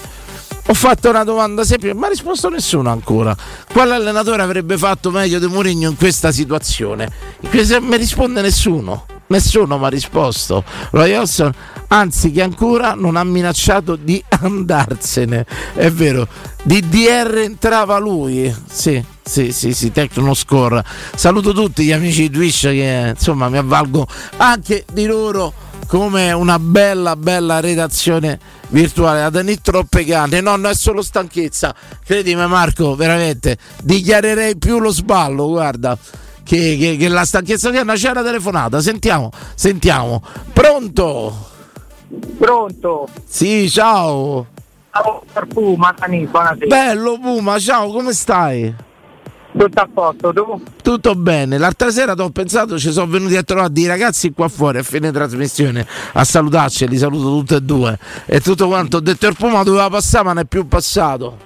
Ho 0.70 0.74
fatto 0.74 1.10
una 1.10 1.24
domanda 1.24 1.64
semplice 1.64 1.94
ma 1.94 2.08
ha 2.08 2.10
risposto 2.10 2.50
nessuno 2.50 2.90
ancora. 2.90 3.36
Quale 3.72 3.94
allenatore 3.94 4.42
avrebbe 4.42 4.78
fatto 4.78 5.12
meglio 5.12 5.40
di 5.40 5.48
Mourinho 5.48 5.90
in 5.90 5.96
questa 5.96 6.32
situazione? 6.32 7.10
In 7.42 7.50
questa, 7.50 7.80
mi 7.80 7.98
risponde 7.98 8.42
nessuno 8.42 9.06
nessuno 9.28 9.78
mi 9.78 9.86
ha 9.86 9.90
risposto 9.90 10.64
Roy 10.92 11.14
Hodgson 11.14 11.52
anzi 11.88 12.32
che 12.32 12.42
ancora 12.42 12.94
non 12.94 13.16
ha 13.16 13.24
minacciato 13.24 13.96
di 13.96 14.24
andarsene 14.42 15.46
è 15.74 15.90
vero 15.92 16.28
di 16.64 16.88
DR 16.88 17.38
entrava 17.38 17.98
lui 17.98 18.54
sì 18.70 19.04
sì, 19.28 19.52
sì, 19.52 19.74
sì, 19.74 19.92
Tecno 19.92 20.34
Score. 20.34 20.82
Saluto 21.14 21.52
tutti 21.52 21.84
gli 21.84 21.92
amici 21.92 22.30
di 22.30 22.30
Twitch 22.30 22.62
che 22.62 23.14
insomma 23.14 23.50
mi 23.50 23.58
avvalgo 23.58 24.08
anche 24.38 24.86
di 24.90 25.06
loro 25.06 25.54
come 25.88 26.32
una 26.32 26.60
bella, 26.60 27.16
bella 27.16 27.60
redazione 27.60 28.40
virtuale. 28.70 29.24
Ad 29.24 29.36
anni 29.36 29.60
troppe 29.60 30.06
canne, 30.06 30.42
no, 30.42 30.56
no, 30.56 30.70
è 30.70 30.76
solo 30.76 31.02
stanchezza. 31.02 31.76
Credimi, 32.04 32.48
Marco, 32.48 32.96
veramente 32.96 33.58
dichiarerei 33.84 34.58
più 34.58 34.80
lo 34.80 34.92
sballo. 34.92 35.48
Guarda. 35.48 35.98
Che, 36.48 36.78
che, 36.80 36.96
che 36.96 37.10
la 37.10 37.26
stanchezza 37.26 37.70
di 37.72 37.78
Anna 37.78 37.96
c'è 37.96 38.12
una 38.12 38.24
telefonata. 38.24 38.80
Sentiamo, 38.80 39.32
sentiamo. 39.54 40.24
Pronto? 40.54 41.50
Pronto? 42.38 43.10
Sì, 43.26 43.70
ciao. 43.70 44.48
Ciao, 44.94 45.24
Puma, 45.50 45.94
buonasera. 46.00 46.66
Bello 46.68 47.20
Puma, 47.20 47.60
ciao, 47.60 47.92
come 47.92 48.14
stai? 48.14 48.74
Tutto 49.58 49.82
a 49.82 49.90
posto, 49.94 50.32
tu? 50.32 50.62
Tutto 50.82 51.16
bene, 51.16 51.58
l'altra 51.58 51.92
sera 51.92 52.16
ti 52.16 52.22
ho 52.22 52.30
pensato, 52.30 52.80
ci 52.80 52.94
sono 52.94 53.08
venuti 53.08 53.36
a 53.36 53.44
trovare 53.44 53.74
dei 53.74 53.88
ragazzi 53.88 54.32
qua 54.32 54.48
fuori 54.48 54.78
a 54.78 54.84
fine 54.84 55.12
trasmissione 55.12 55.86
a 56.14 56.24
salutarci, 56.24 56.88
li 56.88 56.98
saluto 56.98 57.28
tutti 57.40 57.56
e 57.56 57.62
due. 57.62 58.00
E 58.26 58.40
tutto 58.40 58.68
quanto, 58.68 58.98
ho 58.98 59.02
detto 59.02 59.28
il 59.28 59.36
Puma 59.36 59.64
doveva 59.64 59.90
passare 59.90 60.24
ma 60.24 60.34
non 60.34 60.44
è 60.44 60.46
più 60.46 60.66
passato. 60.66 61.38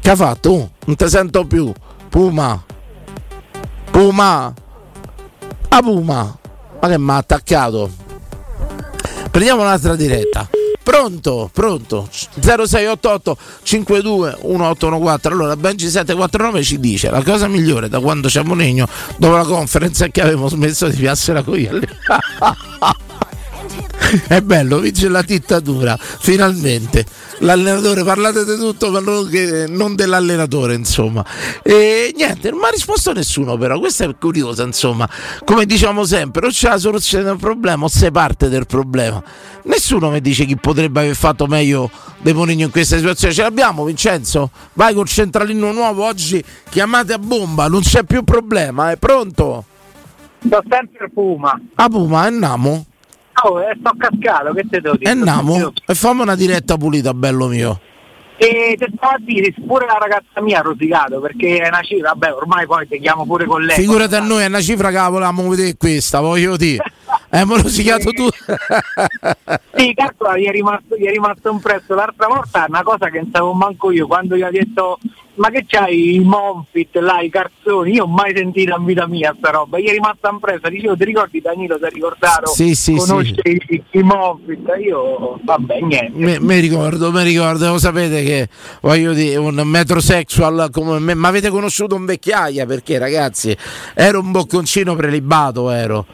Che 0.00 0.10
ha 0.10 0.16
fatto? 0.16 0.52
Uh, 0.52 0.70
non 0.84 0.96
ti 0.96 1.08
sento 1.08 1.46
più. 1.46 1.72
Puma. 2.12 2.62
Puma. 3.90 4.52
Ah 5.68 5.80
Puma. 5.80 6.38
Ma 6.78 6.88
che 6.88 6.98
mi 6.98 7.10
ha 7.10 7.16
attaccato? 7.16 7.90
Prendiamo 9.30 9.62
un'altra 9.62 9.96
diretta. 9.96 10.46
Pronto, 10.82 11.48
pronto. 11.50 12.06
0688 12.10 13.36
52 13.62 14.38
1814. 14.42 15.26
Allora, 15.28 15.56
Benji 15.56 15.88
749 15.88 16.62
ci 16.62 16.78
dice 16.78 17.08
la 17.08 17.22
cosa 17.22 17.48
migliore 17.48 17.88
da 17.88 17.98
quando 17.98 18.28
c'è 18.28 18.42
Mourinho 18.42 18.86
dopo 19.16 19.34
la 19.34 19.44
conference 19.44 20.04
è 20.04 20.10
che 20.10 20.20
avevamo 20.20 20.48
smesso 20.48 20.88
di 20.88 20.96
piassere 20.98 21.38
la 21.38 21.42
cogliere. 21.42 21.80
È 24.28 24.40
bello, 24.42 24.78
vince 24.78 25.08
la 25.08 25.22
dittatura, 25.22 25.96
finalmente. 25.98 27.06
L'allenatore, 27.38 28.04
parlate 28.04 28.44
di 28.44 28.56
tutto, 28.56 28.90
ma 28.90 29.00
non, 29.00 29.28
che- 29.28 29.66
non 29.68 29.94
dell'allenatore, 29.94 30.74
insomma. 30.74 31.24
E 31.62 32.12
niente, 32.14 32.50
non 32.50 32.58
mi 32.60 32.66
ha 32.66 32.70
risposto 32.70 33.12
nessuno, 33.12 33.56
però. 33.56 33.78
Questa 33.78 34.04
è 34.04 34.14
curiosa, 34.18 34.64
insomma. 34.64 35.08
Come 35.44 35.64
diciamo 35.64 36.04
sempre, 36.04 36.46
o 36.46 36.50
c'è 36.50 36.68
la 36.68 36.78
soluzione 36.78 37.24
del 37.24 37.38
problema 37.38 37.84
o 37.84 37.88
sei 37.88 38.10
parte 38.10 38.48
del 38.48 38.66
problema. 38.66 39.22
Nessuno 39.64 40.10
mi 40.10 40.20
dice 40.20 40.44
chi 40.44 40.56
potrebbe 40.56 41.00
aver 41.00 41.14
fatto 41.14 41.46
meglio 41.46 41.90
De 42.20 42.32
Mourinho 42.32 42.64
in 42.64 42.70
questa 42.70 42.96
situazione. 42.96 43.32
Ce 43.32 43.42
l'abbiamo, 43.42 43.84
Vincenzo? 43.84 44.50
Vai 44.74 44.92
col 44.94 45.08
centralino 45.08 45.72
nuovo 45.72 46.04
oggi, 46.04 46.42
chiamate 46.68 47.14
a 47.14 47.18
bomba, 47.18 47.68
non 47.68 47.80
c'è 47.80 48.04
più 48.04 48.22
problema, 48.24 48.90
è 48.90 48.96
pronto? 48.96 49.64
Sto 50.44 50.62
sempre 50.68 51.08
Puma. 51.12 51.60
A 51.76 51.88
Puma, 51.88 52.22
andiamo. 52.22 52.86
Oh, 53.44 53.60
e 53.60 53.76
sto 53.78 53.92
cascato, 53.96 54.52
che 54.52 54.66
te 54.68 54.80
devo 54.80 54.96
dire? 54.96 55.10
E 55.10 55.12
andiamo. 55.12 55.72
E 55.86 55.94
fammi 55.94 56.20
una 56.20 56.36
diretta 56.36 56.76
pulita, 56.76 57.14
bello 57.14 57.46
mio. 57.46 57.80
E 58.36 58.76
te 58.78 58.90
stavo 58.94 59.14
a 59.14 59.18
dire, 59.20 59.54
pure 59.66 59.86
la 59.86 59.98
ragazza 60.00 60.40
mia 60.40 60.58
ha 60.58 60.62
rosicato 60.62 61.20
perché 61.20 61.58
è 61.58 61.68
una 61.68 61.82
cifra, 61.82 62.10
vabbè, 62.14 62.32
ormai 62.34 62.66
poi 62.66 62.88
ti 62.88 62.98
chiamo 62.98 63.24
pure 63.24 63.44
con 63.46 63.62
lei. 63.62 63.76
Figurati 63.76 64.14
a 64.14 64.20
noi, 64.20 64.42
è 64.42 64.46
una 64.46 64.60
cifra 64.60 64.90
che 64.90 64.98
volevamo 64.98 65.48
vedere 65.48 65.76
questa, 65.76 66.20
voglio 66.20 66.56
dire. 66.56 66.82
Eh, 67.34 67.46
lo 67.46 67.62
rosicato 67.62 68.10
tu. 68.10 68.28
Sì, 69.74 69.94
calcola, 69.94 70.36
gli 70.36 70.44
è 70.44 70.50
rimasto, 70.50 70.96
gli 70.96 71.06
è 71.06 71.10
rimasto 71.10 71.50
un 71.50 71.58
prezzo. 71.58 71.94
L'altra 71.94 72.28
volta 72.28 72.66
è 72.66 72.68
una 72.68 72.82
cosa 72.82 73.08
che 73.08 73.18
non 73.18 73.30
sapevo 73.32 73.54
manco 73.54 73.90
io, 73.90 74.06
quando 74.06 74.36
gli 74.36 74.42
ha 74.42 74.50
detto 74.50 74.98
ma 75.34 75.48
che 75.48 75.64
c'hai 75.66 76.16
i 76.16 76.18
Monfit 76.20 76.94
là, 76.96 77.20
i 77.22 77.30
carzoni, 77.30 77.92
io 77.92 78.04
ho 78.04 78.06
mai 78.06 78.34
sentito 78.36 78.76
in 78.76 78.84
vita 78.84 79.06
mia 79.06 79.34
sta 79.36 79.50
roba, 79.50 79.78
gli 79.78 79.86
è 79.86 79.92
rimasta 79.92 80.28
impresa, 80.30 80.68
dicevo 80.68 80.94
ti 80.94 81.04
ricordi 81.04 81.40
Danilo, 81.40 81.78
ti 81.78 81.84
hai 81.84 81.90
ricordato, 81.90 82.50
Sì, 82.50 82.74
sì, 82.74 82.94
conosce 82.94 83.40
i, 83.44 83.82
i 83.92 84.02
Monfit, 84.02 84.70
io 84.84 85.40
vabbè 85.42 85.80
niente. 85.80 86.12
Mi, 86.18 86.38
mi 86.38 86.58
ricordo, 86.58 87.10
mi 87.10 87.22
ricordo, 87.22 87.66
lo 87.66 87.78
sapete 87.78 88.22
che 88.22 88.48
voglio 88.82 89.14
dire, 89.14 89.36
un 89.36 89.54
metrosexual 89.64 90.68
come 90.70 90.98
me, 90.98 91.14
ma 91.14 91.28
avete 91.28 91.48
conosciuto 91.48 91.94
un 91.94 92.04
vecchiaia 92.04 92.66
perché 92.66 92.98
ragazzi, 92.98 93.56
ero 93.94 94.20
un 94.20 94.32
bocconcino 94.32 94.94
prelibato, 94.94 95.70
ero. 95.70 96.06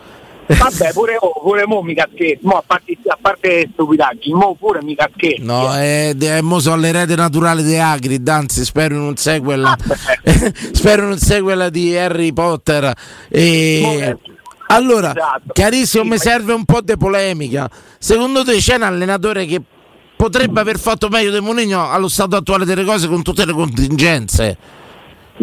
Vabbè, 0.48 0.92
pure, 0.92 1.16
oh, 1.20 1.40
pure 1.40 1.66
mo 1.66 1.82
mi 1.82 1.94
caschetto, 1.94 2.48
mo 2.48 2.56
a 2.56 2.64
parte, 2.66 2.96
a 3.06 3.18
parte 3.20 3.68
stupidaggini, 3.72 4.34
mo 4.34 4.54
pure 4.54 4.82
mi 4.82 4.94
caschetto. 4.94 5.42
No, 5.42 5.74
è, 5.74 6.16
è 6.16 6.40
mo 6.40 6.58
so 6.58 6.72
all'erede 6.72 7.14
naturale 7.14 7.62
di 7.62 7.76
Agrid, 7.76 8.26
anzi 8.26 8.64
spero 8.64 8.96
non 8.96 9.16
sia 9.16 9.40
quella 9.40 9.76
spero 10.72 11.06
non 11.06 11.18
sia 11.18 11.42
quella 11.42 11.68
di 11.68 11.94
Harry 11.96 12.32
Potter. 12.32 12.92
E... 13.28 14.16
Allora, 14.68 15.10
Esatto. 15.10 15.52
carissimo, 15.52 16.04
mi 16.04 16.18
serve 16.18 16.52
un 16.52 16.64
po' 16.64 16.80
di 16.80 16.96
polemica. 16.96 17.70
Secondo 17.98 18.44
te 18.44 18.56
c'è 18.56 18.76
un 18.76 18.82
allenatore 18.82 19.46
che 19.46 19.62
potrebbe 20.16 20.60
aver 20.60 20.78
fatto 20.78 21.08
meglio 21.08 21.30
di 21.30 21.40
Mourinho 21.40 21.90
allo 21.90 22.08
stato 22.08 22.36
attuale 22.36 22.64
delle 22.64 22.84
cose 22.84 23.08
con 23.08 23.22
tutte 23.22 23.46
le 23.46 23.52
contingenze? 23.52 24.58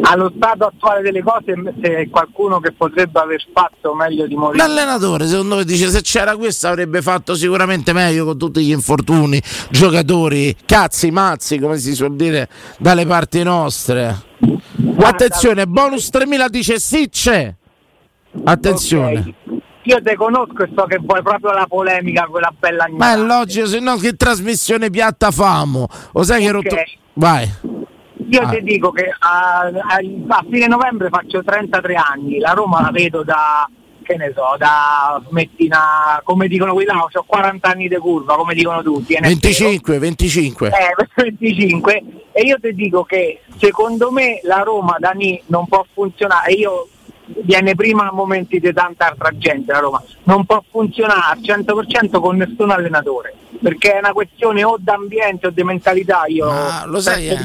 Allo 0.02 0.32
stato 0.36 0.66
attuale 0.66 1.02
delle 1.02 1.24
cose 1.24 1.54
c'è 1.82 2.10
qualcuno 2.10 2.60
che 2.60 2.74
potrebbe 2.74 3.20
aver 3.20 3.44
fatto 3.54 3.94
meglio 3.94 4.28
di 4.28 4.36
Mourinho. 4.36 4.66
L'allenatore, 4.66 5.26
secondo 5.26 5.56
me, 5.56 5.64
dice 5.64 5.90
se 5.90 6.02
c'era 6.02 6.36
questo 6.36 6.68
avrebbe 6.68 7.02
fatto 7.02 7.34
sicuramente 7.34 7.94
meglio 7.94 8.26
con 8.26 8.38
tutti 8.38 8.64
gli 8.64 8.72
infortuni, 8.72 9.42
giocatori, 9.70 10.56
cazzi, 10.66 11.12
mazzi, 11.12 11.60
come 11.60 11.78
si 11.78 11.96
suol 11.96 12.16
dire 12.16 12.50
dalle 12.78 13.06
parti 13.06 13.42
nostre. 13.44 14.24
Attenzione, 15.00 15.66
bonus 15.66 16.10
3000 16.10 16.48
dice 16.50 16.80
sì 16.80 17.08
c'è. 17.10 17.54
Attenzione. 18.44 19.34
Io 19.84 20.02
te 20.02 20.16
conosco 20.16 20.64
e 20.64 20.72
so 20.76 20.84
che 20.86 20.98
vuoi 21.00 21.22
proprio 21.22 21.52
la 21.52 21.68
polemica, 21.68 22.26
quella 22.26 22.52
bella 22.58 22.88
Ma 22.90 23.14
è 23.14 23.18
logico, 23.18 23.68
se 23.68 23.80
no 23.80 23.96
che 23.98 24.16
trasmissione 24.16 24.90
piatta 24.90 25.30
famo? 25.32 25.88
Lo 26.12 26.24
sai 26.24 26.42
che 26.42 26.50
Ok. 26.50 26.54
rotto... 26.54 26.76
Vai. 27.14 27.50
Io 28.30 28.42
Ah. 28.42 28.50
ti 28.50 28.62
dico 28.64 28.92
che 28.92 29.14
a, 29.18 29.60
a- 29.62 30.00
a 30.28 30.46
fine 30.50 30.68
novembre 30.68 31.10
faccio 31.10 31.44
33 31.44 31.96
anni, 31.96 32.40
la 32.40 32.52
Roma 32.52 32.82
la 32.82 32.90
vedo 32.92 33.24
da, 33.24 33.70
che 34.02 34.16
ne 34.18 34.32
so, 34.36 34.56
da 34.58 35.22
mettina, 35.30 36.22
come 36.24 36.48
dicono 36.48 36.74
quelli 36.74 36.88
là, 36.88 37.04
ho 37.04 37.24
40 37.26 37.68
anni 37.70 37.88
di 37.88 37.98
curva, 37.98 38.36
come 38.36 38.54
dicono 38.56 38.82
tutti. 38.82 39.14
e 39.14 39.20
ne 39.20 39.28
25, 39.28 40.00
25. 40.00 40.68
Eh, 40.70 40.72
25 41.24 42.04
e 42.32 42.42
io 42.42 42.58
ti 42.60 42.74
dico 42.74 43.04
che 43.04 43.42
secondo 43.60 44.12
me 44.12 44.40
la 44.44 44.62
Roma 44.62 44.98
da 45.00 45.12
lì 45.12 45.42
non 45.48 45.68
può 45.68 45.86
funzionare 45.94 46.52
io 46.52 46.88
viene 47.44 47.74
prima 47.76 48.08
a 48.10 48.12
momenti 48.12 48.60
di 48.60 48.74
tanta 48.74 49.08
altra 49.08 49.30
gente 49.38 49.72
la 49.72 49.80
Roma 49.80 50.04
non 50.24 50.46
può 50.46 50.62
funzionare 50.70 51.22
al 51.32 51.40
100% 51.40 52.20
con 52.20 52.36
nessun 52.36 52.70
allenatore 52.72 53.34
perché 53.62 53.94
è 53.94 54.00
una 54.00 54.12
questione 54.12 54.64
o 54.66 54.76
d'ambiente 54.78 55.48
o 55.48 55.50
di 55.50 55.64
mentalità 55.64 56.24
io 56.28 56.46
Ma 56.46 56.84
lo 56.86 57.00
sai 57.00 57.30
eh, 57.30 57.40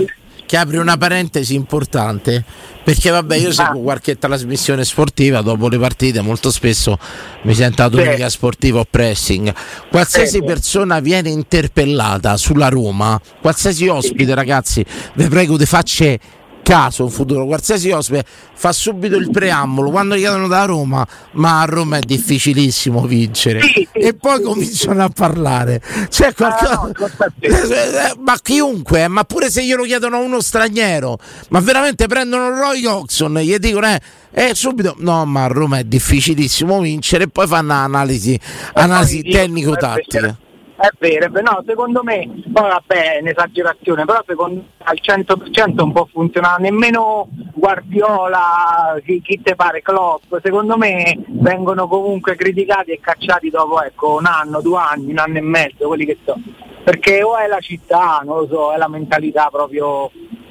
che 0.50 0.56
apri 0.56 0.78
una 0.78 0.96
parentesi 0.96 1.54
importante 1.54 2.44
perché 2.82 3.08
vabbè 3.10 3.36
io 3.36 3.52
seguo 3.52 3.82
qualche 3.82 4.18
trasmissione 4.18 4.84
sportiva 4.84 5.42
dopo 5.42 5.68
le 5.68 5.78
partite 5.78 6.22
molto 6.22 6.50
spesso 6.50 6.98
mi 7.42 7.54
sento 7.54 7.82
la 7.82 7.88
domenica 7.88 8.28
sportiva 8.28 8.80
o 8.80 8.86
pressing. 8.90 9.54
Qualsiasi 9.88 10.42
persona 10.42 10.98
viene 10.98 11.28
interpellata 11.28 12.36
sulla 12.36 12.66
Roma 12.66 13.20
qualsiasi 13.40 13.86
ospite 13.86 14.34
ragazzi 14.34 14.84
vi 15.14 15.28
prego 15.28 15.56
di 15.56 15.66
facce 15.66 16.18
caso 16.62 17.04
in 17.04 17.10
futuro 17.10 17.46
qualsiasi 17.46 17.90
ospite 17.90 18.24
fa 18.54 18.72
subito 18.72 19.16
il 19.16 19.30
preambolo. 19.30 19.90
Quando 19.90 20.16
gli 20.16 20.20
chiedono 20.20 20.48
da 20.48 20.64
Roma 20.64 21.06
ma 21.32 21.60
a 21.60 21.64
Roma 21.64 21.98
è 21.98 22.00
difficilissimo 22.00 23.06
vincere. 23.06 23.60
E 23.92 24.14
poi 24.14 24.42
cominciano 24.42 25.02
a 25.02 25.08
parlare. 25.08 25.80
C'è 26.08 26.34
qualcosa 26.34 26.90
eh, 27.40 28.14
ma 28.18 28.38
chiunque, 28.42 29.04
eh, 29.04 29.08
ma 29.08 29.24
pure 29.24 29.50
se 29.50 29.64
glielo 29.64 29.84
chiedono 29.84 30.16
a 30.16 30.20
uno 30.20 30.40
straniero, 30.40 31.18
ma 31.50 31.60
veramente 31.60 32.06
prendono 32.06 32.50
Roy 32.50 32.84
Oxon 32.86 33.38
e 33.38 33.44
gli 33.44 33.56
dicono 33.56 33.86
eh, 33.86 34.00
eh, 34.32 34.54
subito 34.54 34.94
no, 34.98 35.24
ma 35.24 35.44
a 35.44 35.48
Roma 35.48 35.78
è 35.78 35.84
difficilissimo 35.84 36.80
vincere 36.80 37.24
e 37.24 37.28
poi 37.28 37.46
fanno 37.46 37.72
analisi, 37.72 38.38
analisi 38.74 39.22
tecnico-tattica. 39.22 40.38
È 40.80 40.88
vero, 40.98 41.28
no, 41.42 41.62
secondo 41.66 42.02
me, 42.02 42.26
poi 42.50 42.70
vabbè 42.70 43.16
è 43.16 43.20
un'esagerazione, 43.20 44.06
però 44.06 44.22
secondo 44.26 44.54
me 44.60 44.66
al 44.84 44.98
100% 44.98 45.74
non 45.74 45.92
può 45.92 46.06
funzionare. 46.10 46.62
Nemmeno 46.62 47.28
Guardiola, 47.52 48.98
chi, 49.04 49.20
chi 49.20 49.42
te 49.42 49.54
pare, 49.56 49.82
Klopp, 49.82 50.34
secondo 50.42 50.78
me 50.78 51.18
vengono 51.28 51.86
comunque 51.86 52.34
criticati 52.34 52.92
e 52.92 52.98
cacciati 52.98 53.50
dopo 53.50 53.82
ecco, 53.82 54.14
un 54.14 54.24
anno, 54.24 54.62
due 54.62 54.78
anni, 54.78 55.10
un 55.10 55.18
anno 55.18 55.36
e 55.36 55.42
mezzo, 55.42 55.86
quelli 55.86 56.06
che 56.06 56.16
so. 56.24 56.36
Perché 56.82 57.22
o 57.22 57.36
è 57.36 57.46
la 57.46 57.60
città, 57.60 58.22
non 58.24 58.38
lo 58.38 58.46
so, 58.46 58.72
è 58.72 58.78
la 58.78 58.88
mentalità 58.88 59.50
proprio, 59.52 60.10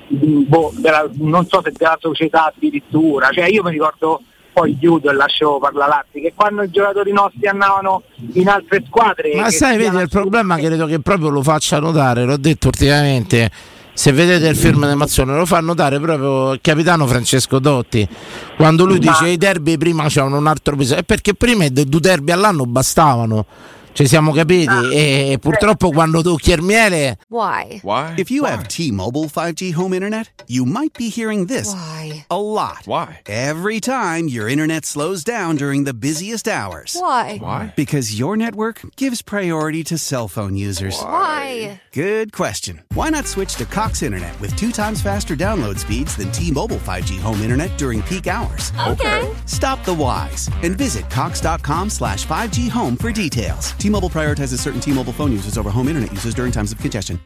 boh, 0.09 0.71
della- 0.75 1.09
non 1.13 1.47
so 1.47 1.59
se 1.63 1.71
della 1.75 1.97
società 1.99 2.53
addirittura, 2.53 3.31
cioè 3.31 3.45
io 3.47 3.63
mi 3.63 3.71
ricordo 3.71 4.21
poi 4.59 4.77
chiudo 4.77 5.09
e 5.09 5.13
lascio 5.13 5.57
parlare 5.57 5.89
l'altro, 5.89 6.19
che 6.19 6.33
quando 6.35 6.63
i 6.63 6.69
giocatori 6.69 7.13
nostri 7.13 7.47
andavano 7.47 8.03
in 8.33 8.49
altre 8.49 8.83
squadre 8.85 9.33
Ma 9.35 9.45
che 9.45 9.51
sai, 9.51 9.77
vedi, 9.77 9.95
il 9.95 10.09
problema 10.09 10.57
credo 10.57 10.85
che 10.85 10.99
proprio 10.99 11.29
lo 11.29 11.41
faccia 11.41 11.79
notare, 11.79 12.25
l'ho 12.25 12.37
detto 12.37 12.67
ultimamente. 12.67 13.49
Se 13.93 14.11
vedete 14.11 14.47
il 14.47 14.55
film 14.55 14.87
di 14.87 14.95
Mazzone 14.95 15.35
lo 15.35 15.45
fa 15.45 15.59
notare 15.59 15.99
proprio 15.99 16.53
il 16.53 16.59
capitano 16.61 17.05
Francesco 17.05 17.59
Dotti 17.59 18.07
quando 18.55 18.85
lui 18.85 18.97
dice 18.97 19.27
i 19.27 19.35
derby 19.35 19.77
prima 19.77 20.07
c'erano 20.07 20.37
un 20.37 20.47
altro 20.47 20.77
peso 20.77 20.95
è 20.95 21.03
perché 21.03 21.33
prima 21.33 21.67
due 21.67 21.99
derby 21.99 22.31
all'anno 22.31 22.65
bastavano 22.65 23.45
ci 23.93 24.07
siamo 24.07 24.31
capiti 24.31 24.67
ah. 24.67 24.93
e 24.93 25.37
purtroppo 25.39 25.89
quando 25.91 26.21
tocchi 26.21 26.51
il 26.51 26.61
miele 26.61 27.17
Why? 27.29 27.79
Why? 27.83 28.13
If 28.17 28.29
you 28.29 28.45
have 28.45 28.67
T-Mobile 28.67 29.25
5G 29.25 29.73
home 29.73 29.93
internet, 29.93 30.43
you 30.47 30.65
might 30.65 30.93
be 30.97 31.09
hearing 31.09 31.47
this 31.47 31.73
Why? 31.73 32.25
a 32.29 32.39
lot. 32.39 32.85
Why? 32.85 33.21
Every 33.25 33.79
time 33.79 34.27
your 34.27 34.47
internet 34.47 34.85
slows 34.85 35.23
down 35.23 35.55
during 35.55 35.83
the 35.85 35.93
busiest 35.93 36.47
hours. 36.47 36.95
Why? 36.97 37.37
Why? 37.39 37.73
Because 37.75 38.17
your 38.17 38.35
network 38.37 38.81
gives 38.95 39.21
priority 39.21 39.83
to 39.85 39.97
cell 39.97 40.27
phone 40.27 40.55
users. 40.55 40.99
Why? 40.99 41.81
Good 41.91 42.31
question. 42.31 42.83
Why 42.93 43.09
not 43.09 43.27
switch 43.27 43.55
to 43.55 43.65
Cox 43.65 44.01
Internet 44.01 44.39
with 44.39 44.55
two 44.55 44.71
times 44.71 45.01
faster 45.01 45.35
download 45.35 45.77
speeds 45.79 46.15
than 46.15 46.31
T-Mobile 46.31 46.77
5G 46.77 47.19
home 47.19 47.41
internet 47.41 47.77
during 47.77 48.01
peak 48.03 48.27
hours? 48.27 48.71
Okay. 48.87 49.29
Stop 49.45 49.83
the 49.85 49.93
whys 49.93 50.49
and 50.63 50.77
visit 50.77 51.09
cox.com 51.09 51.89
slash 51.89 52.25
5G 52.25 52.69
home 52.69 52.95
for 52.95 53.11
details. 53.11 53.71
T-Mobile 53.79 54.09
prioritizes 54.09 54.59
certain 54.59 54.81
T-Mobile 54.81 55.13
phone 55.13 55.31
users 55.31 55.57
over 55.57 55.69
home 55.69 55.87
internet 55.87 56.11
users 56.11 56.33
during 56.33 56.51
times 56.51 56.73
of 56.73 56.79
congestion. 56.79 57.19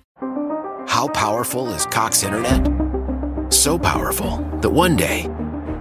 How 0.87 1.07
powerful 1.07 1.73
is 1.73 1.87
Cox 1.87 2.21
Internet? 2.21 2.69
So 3.51 3.79
powerful 3.79 4.37
that 4.61 4.69
one 4.69 4.95
day, 4.95 5.27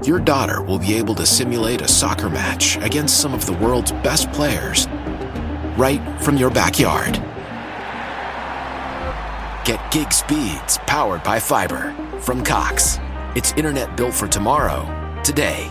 your 0.02 0.18
daughter 0.18 0.62
will 0.62 0.78
be 0.78 0.94
able 0.94 1.14
to 1.16 1.26
simulate 1.26 1.82
a 1.82 1.88
soccer 1.88 2.30
match 2.30 2.78
against 2.78 3.20
some 3.20 3.34
of 3.34 3.44
the 3.44 3.52
world's 3.52 3.92
best 3.92 4.32
players 4.32 4.86
right 5.76 6.00
from 6.22 6.38
your 6.38 6.50
backyard. 6.50 7.14
Get 9.66 9.92
gig 9.92 10.10
speeds 10.12 10.78
powered 10.86 11.22
by 11.22 11.38
fiber 11.38 11.94
from 12.20 12.42
Cox. 12.42 12.98
It's 13.36 13.52
internet 13.52 13.94
built 13.96 14.14
for 14.14 14.26
tomorrow, 14.26 15.20
today. 15.22 15.70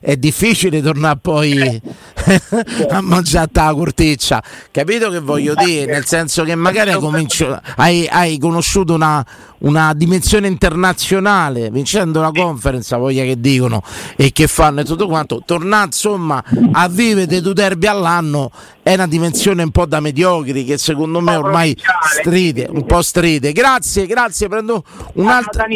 È 0.00 0.16
difficile 0.16 0.80
tornare 0.80 1.18
poi 1.20 1.80
a 2.88 3.00
mangiare 3.02 3.50
la 3.52 3.72
corteccia. 3.74 4.42
Capito 4.70 5.10
che 5.10 5.20
voglio 5.20 5.54
dire? 5.54 5.92
Nel 5.92 6.06
senso 6.06 6.42
che 6.44 6.54
magari 6.54 6.90
hai, 6.90 6.98
cominci- 6.98 7.46
hai- 7.76 8.08
hai 8.08 8.38
conosciuto 8.38 8.94
una, 8.94 9.24
una 9.58 9.92
dimensione 9.94 10.46
internazionale 10.46 11.70
vincendo 11.70 12.20
la 12.20 12.30
conference, 12.30 12.96
voglia 12.96 13.24
che 13.24 13.38
dicono 13.38 13.82
e 14.16 14.32
che 14.32 14.46
fanno 14.46 14.80
e 14.80 14.84
tutto 14.84 15.06
quanto. 15.06 15.42
Tornare 15.44 15.86
insomma 15.86 16.42
a 16.72 16.88
vivere 16.88 17.40
due 17.40 17.52
derby 17.52 17.86
all'anno 17.86 18.50
è 18.82 18.94
una 18.94 19.06
dimensione 19.06 19.62
un 19.62 19.70
po' 19.70 19.84
da 19.84 20.00
mediocri 20.00 20.64
che 20.64 20.78
secondo 20.78 21.20
me 21.20 21.36
ormai 21.36 21.76
stride, 22.18 22.68
un 22.70 22.86
po' 22.86 23.02
stride. 23.02 23.52
Grazie, 23.52 24.06
grazie, 24.06 24.48
prendo 24.48 24.82
un'altra. 25.14 25.66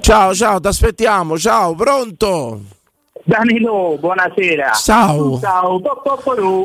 Ciao, 0.00 0.34
ciao, 0.34 0.60
ti 0.60 0.68
aspettiamo, 0.68 1.36
ciao, 1.36 1.74
pronto? 1.74 2.78
Danilo, 3.30 3.96
buonasera. 4.00 4.72
Ciao. 4.72 5.38
Ciao. 5.38 5.80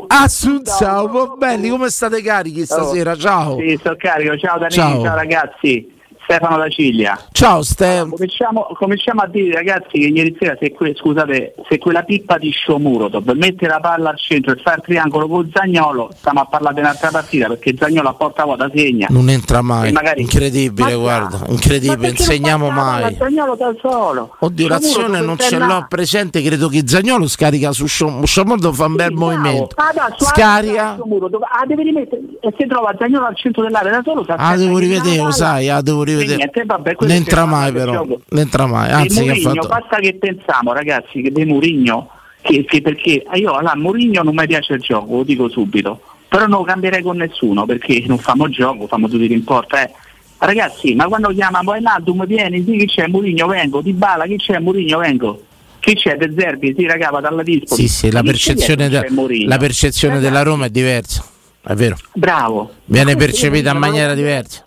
Assunzao, 0.08 1.08
po- 1.08 1.36
belli, 1.36 1.68
come 1.68 1.88
state 1.88 2.20
carichi 2.22 2.64
stasera? 2.64 3.14
Ciao. 3.14 3.56
Sì, 3.56 3.76
sto 3.78 3.94
carico. 3.96 4.36
Ciao 4.36 4.58
Danilo, 4.58 4.82
Ciao. 4.82 5.02
ciao, 5.04 5.14
ragazzi. 5.14 5.94
Stefano 6.28 6.56
da 6.56 6.68
Ciglia. 6.68 7.16
Ciao 7.30 7.62
Ste. 7.62 8.04
Cominciamo, 8.10 8.66
cominciamo 8.76 9.20
a 9.20 9.28
dire 9.28 9.54
ragazzi 9.54 9.90
che 9.92 10.06
ieri 10.08 10.36
sera 10.38 10.56
se, 10.60 10.72
que- 10.72 10.92
scusate, 10.96 11.54
se 11.68 11.78
quella 11.78 12.02
pippa 12.02 12.36
di 12.36 12.50
Shomurotov 12.52 13.30
mette 13.36 13.68
la 13.68 13.78
palla 13.78 14.10
al 14.10 14.18
centro 14.18 14.50
e 14.52 14.56
fa 14.56 14.74
il 14.74 14.82
triangolo 14.82 15.28
con 15.28 15.48
Zagnolo, 15.54 16.10
stiamo 16.16 16.40
a 16.40 16.46
parlare 16.46 16.74
di 16.74 16.80
un'altra 16.80 17.10
partita 17.10 17.46
perché 17.46 17.76
Zagnolo 17.78 18.08
a 18.08 18.14
porta 18.14 18.42
vuota 18.42 18.68
segna. 18.74 19.06
Non 19.10 19.28
entra 19.28 19.62
mai, 19.62 19.92
magari- 19.92 20.20
incredibile, 20.22 20.94
Ma- 20.96 21.00
guarda, 21.00 21.38
Ma 21.38 21.46
incredibile, 21.50 22.08
insegniamo 22.08 22.70
mai. 22.70 23.14
Zagnolo 23.16 23.54
da 23.54 23.72
solo. 23.80 24.34
Oddio, 24.40 24.66
l'azione 24.66 25.20
non 25.20 25.38
ce 25.38 25.56
là. 25.58 25.66
l'ho 25.66 25.86
presente, 25.88 26.42
credo 26.42 26.66
che 26.68 26.82
Zagnolo 26.86 27.28
scarica 27.28 27.70
su 27.70 27.86
Sciomordo 27.86 28.72
fa 28.72 28.86
un 28.86 28.96
bel 28.96 29.12
movimento. 29.12 29.68
Ah, 29.76 29.92
su- 30.16 30.24
Scarica. 30.24 30.90
ah, 30.90 30.96
Shomurotov. 30.96 31.42
Ah, 31.42 31.64
devi 31.66 31.84
rimettere 31.84 32.20
e 32.40 32.52
se 32.58 32.66
trova 32.66 32.92
Zagnolo 32.98 33.26
al 33.26 33.36
centro 33.36 33.62
dell'area 33.62 33.92
da 33.92 34.02
solo 34.02 34.24
Ah, 34.26 34.56
devo 34.56 34.78
rivedere, 34.78 35.30
sai, 35.30 35.68
ah, 35.68 35.80
devo 35.80 35.98
rivedere. 35.98 36.14
Niente, 36.24 36.64
vabbè, 36.64 36.96
Non 37.00 37.10
entra 37.10 37.44
mai 37.44 37.72
però, 37.72 38.04
non 38.04 38.20
entra 38.40 38.66
mai, 38.66 38.90
anzi 38.90 39.22
che 39.22 39.30
ha 39.30 39.34
Mourinho, 39.34 39.62
fatto... 39.62 39.68
basta 39.68 39.96
che 39.98 40.14
pensiamo 40.14 40.72
ragazzi 40.72 41.20
che 41.20 41.30
di 41.30 41.44
Mourinho 41.44 42.10
che, 42.40 42.64
che 42.64 42.80
perché 42.80 43.24
ah, 43.26 43.36
io 43.36 43.52
allora 43.52 43.76
Mourinho 43.76 44.22
non 44.22 44.34
mi 44.34 44.46
piace 44.46 44.74
il 44.74 44.80
gioco, 44.80 45.16
lo 45.16 45.22
dico 45.22 45.48
subito 45.48 46.00
però 46.28 46.46
non 46.46 46.60
lo 46.60 46.64
cambierei 46.64 47.02
con 47.02 47.16
nessuno 47.16 47.66
perché 47.66 48.02
non 48.06 48.18
famo 48.18 48.48
gioco, 48.48 48.86
famo 48.86 49.08
tutti 49.08 49.26
rimporta 49.26 49.82
eh. 49.84 49.92
ragazzi 50.38 50.94
ma 50.94 51.06
quando 51.06 51.28
chiamano 51.28 51.70
Wijnaldum 51.70 52.26
vieni, 52.26 52.64
sì 52.64 52.76
chi 52.76 52.86
c'è? 52.86 53.06
Mourinho 53.06 53.46
vengo, 53.46 53.80
Di 53.80 53.92
Bala 53.92 54.26
chi 54.26 54.36
c'è? 54.36 54.58
Mourinho 54.58 54.98
vengo. 54.98 55.42
Chi 55.78 55.94
c'è? 55.94 56.16
De 56.16 56.32
Zerbi, 56.36 56.74
sì 56.76 56.84
raga 56.84 57.10
vado 57.10 57.28
alla 57.28 57.44
Dispoli 57.44 57.82
Sì, 57.82 57.88
sì, 57.88 58.10
la 58.10 58.22
percezione, 58.22 58.88
de- 58.88 59.06
Mourinho. 59.10 59.48
la 59.48 59.56
percezione 59.56 60.18
della 60.18 60.42
Roma 60.42 60.66
è 60.66 60.68
diversa, 60.68 61.24
è 61.62 61.74
vero, 61.74 61.96
bravo. 62.12 62.72
Viene 62.86 63.14
questo 63.14 63.30
percepita 63.40 63.70
in 63.70 63.78
maniera 63.78 64.14
diversa. 64.14 64.64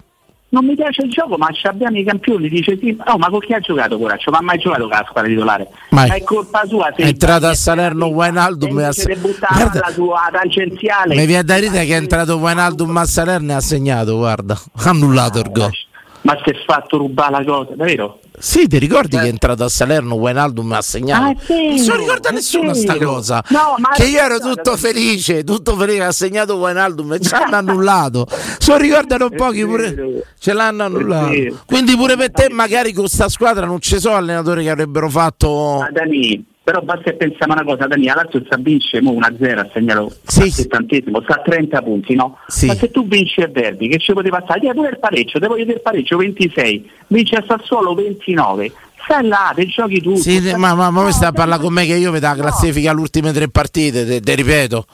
Non 0.49 0.65
mi 0.65 0.75
piace 0.75 1.03
il 1.03 1.11
gioco, 1.11 1.37
ma 1.37 1.47
ci 1.51 1.67
abbiamo 1.67 1.97
i 1.97 2.03
campioni, 2.03 2.49
dice 2.49 2.77
sì, 2.77 2.97
oh, 3.05 3.17
ma 3.17 3.29
con 3.29 3.39
chi 3.39 3.53
ha 3.53 3.59
giocato 3.59 3.97
Coraccio? 3.97 4.31
Ma 4.31 4.37
ha 4.37 4.41
mai 4.41 4.57
giocato 4.57 4.81
con 4.87 4.91
la 4.91 5.05
squadra 5.07 5.29
titolare? 5.29 5.67
Ma 5.89 6.05
è 6.05 6.23
colpa 6.23 6.65
sua 6.65 6.91
se 6.95 7.03
È 7.03 7.07
entrato 7.07 7.45
a 7.45 7.53
Salerno 7.53 8.07
Wijnaldum 8.07 8.79
e 8.79 8.83
ha 8.85 8.91
Guarda, 8.91 9.79
la 9.79 9.91
sua 9.91 10.29
tangenziale. 10.31 11.15
mi 11.15 11.25
viene 11.25 11.43
da 11.43 11.57
ridere 11.57 11.85
che 11.85 11.93
è 11.93 11.97
entrato 11.97 12.37
Wijnaldum 12.37 12.97
a 12.97 13.05
Salerno 13.05 13.51
e 13.51 13.55
ha 13.55 13.61
segnato, 13.61 14.17
guarda, 14.17 14.53
ha 14.53 14.89
annullato 14.89 15.39
il 15.39 15.51
gol. 15.51 15.71
Ma 16.21 16.37
si 16.43 16.49
è 16.49 16.53
fatto 16.65 16.97
rubare 16.97 17.31
la 17.31 17.43
cosa, 17.45 17.75
davvero? 17.75 18.19
Sì, 18.37 18.67
ti 18.67 18.77
ricordi 18.77 19.17
che 19.17 19.23
è 19.23 19.27
entrato 19.27 19.63
a 19.63 19.69
Salerno 19.69 20.15
Wijnaldum 20.15 20.73
e 20.73 20.75
ha 20.75 20.81
segnato? 20.81 21.23
Ah, 21.29 21.35
vero, 21.47 21.75
non 21.75 21.85
lo 21.85 21.95
ricorda 21.95 22.29
è 22.29 22.31
nessuno 22.33 22.73
sta 22.73 22.93
vero. 22.93 23.11
cosa. 23.13 23.43
No, 23.49 23.75
che 23.95 24.05
io 24.05 24.19
ero 24.19 24.39
tutto 24.39 24.75
felice, 24.77 25.43
tutto 25.43 25.75
felice, 25.75 26.03
ha 26.03 26.11
segnato 26.11 26.55
Wijnaldum 26.55 27.13
e 27.13 27.19
ci 27.19 27.33
hanno 27.33 27.55
annullato. 27.57 28.27
Se 28.59 28.71
lo 28.71 28.77
ricordano 28.77 29.29
pochi 29.29 29.65
pure, 29.65 30.23
ce 30.39 30.53
l'hanno 30.53 30.83
annullato. 30.83 31.29
vero. 31.29 31.57
Quindi 31.65 31.95
pure 31.95 32.15
per 32.17 32.31
te 32.31 32.49
magari 32.49 32.91
con 32.93 33.07
sta 33.07 33.29
squadra 33.29 33.65
non 33.65 33.79
ci 33.79 33.99
sono 33.99 34.15
allenatori 34.15 34.63
che 34.63 34.69
avrebbero 34.69 35.09
fatto... 35.09 35.77
Ma 35.79 35.89
Dani, 35.91 36.45
però 36.69 36.81
basta 36.81 37.11
pensiamo 37.13 37.53
una 37.53 37.63
cosa, 37.63 37.87
Dani, 37.87 38.05
la 38.05 38.13
Lazio 38.13 38.43
sta 38.45 38.55
vince 38.57 39.01
mo 39.01 39.13
1-0 39.13 39.57
a 39.57 39.69
segnalo 39.73 40.11
Sì, 40.23 40.51
settantesimo, 40.51 41.19
sta 41.23 41.37
a 41.37 41.41
30 41.41 41.81
punti, 41.81 42.13
no? 42.13 42.37
Sì. 42.45 42.67
Ma 42.67 42.75
se 42.75 42.91
tu 42.91 43.07
vinci 43.07 43.39
il 43.39 43.49
derby, 43.49 43.87
che 43.87 43.97
ci 43.97 44.13
poteva 44.13 44.39
passare? 44.39 44.59
Dai 44.59 44.75
pure 44.75 44.89
il 44.89 44.99
pareggio, 44.99 45.39
devo 45.39 45.55
vedere 45.55 45.77
il 45.77 45.81
pareggio 45.81 46.17
26, 46.17 46.91
vinci 47.07 47.33
a 47.33 47.43
Sassuolo 47.47 47.95
29, 47.95 48.71
stai 49.03 49.25
là, 49.25 49.51
te 49.55 49.65
giochi 49.65 49.99
tu. 49.99 50.15
Sì, 50.15 50.39
ma, 50.57 50.75
ma, 50.75 50.91
ma 50.91 51.01
voi 51.01 51.11
stai 51.11 51.29
a 51.29 51.31
parlare 51.31 51.59
con 51.59 51.73
me 51.73 51.87
che 51.87 51.95
io 51.95 52.11
vedo 52.11 52.27
la 52.27 52.35
classifica 52.35 52.91
alle 52.91 52.99
ultime 52.99 53.31
tre 53.31 53.49
partite, 53.49 54.05
te, 54.05 54.19
te 54.19 54.35
ripeto. 54.35 54.85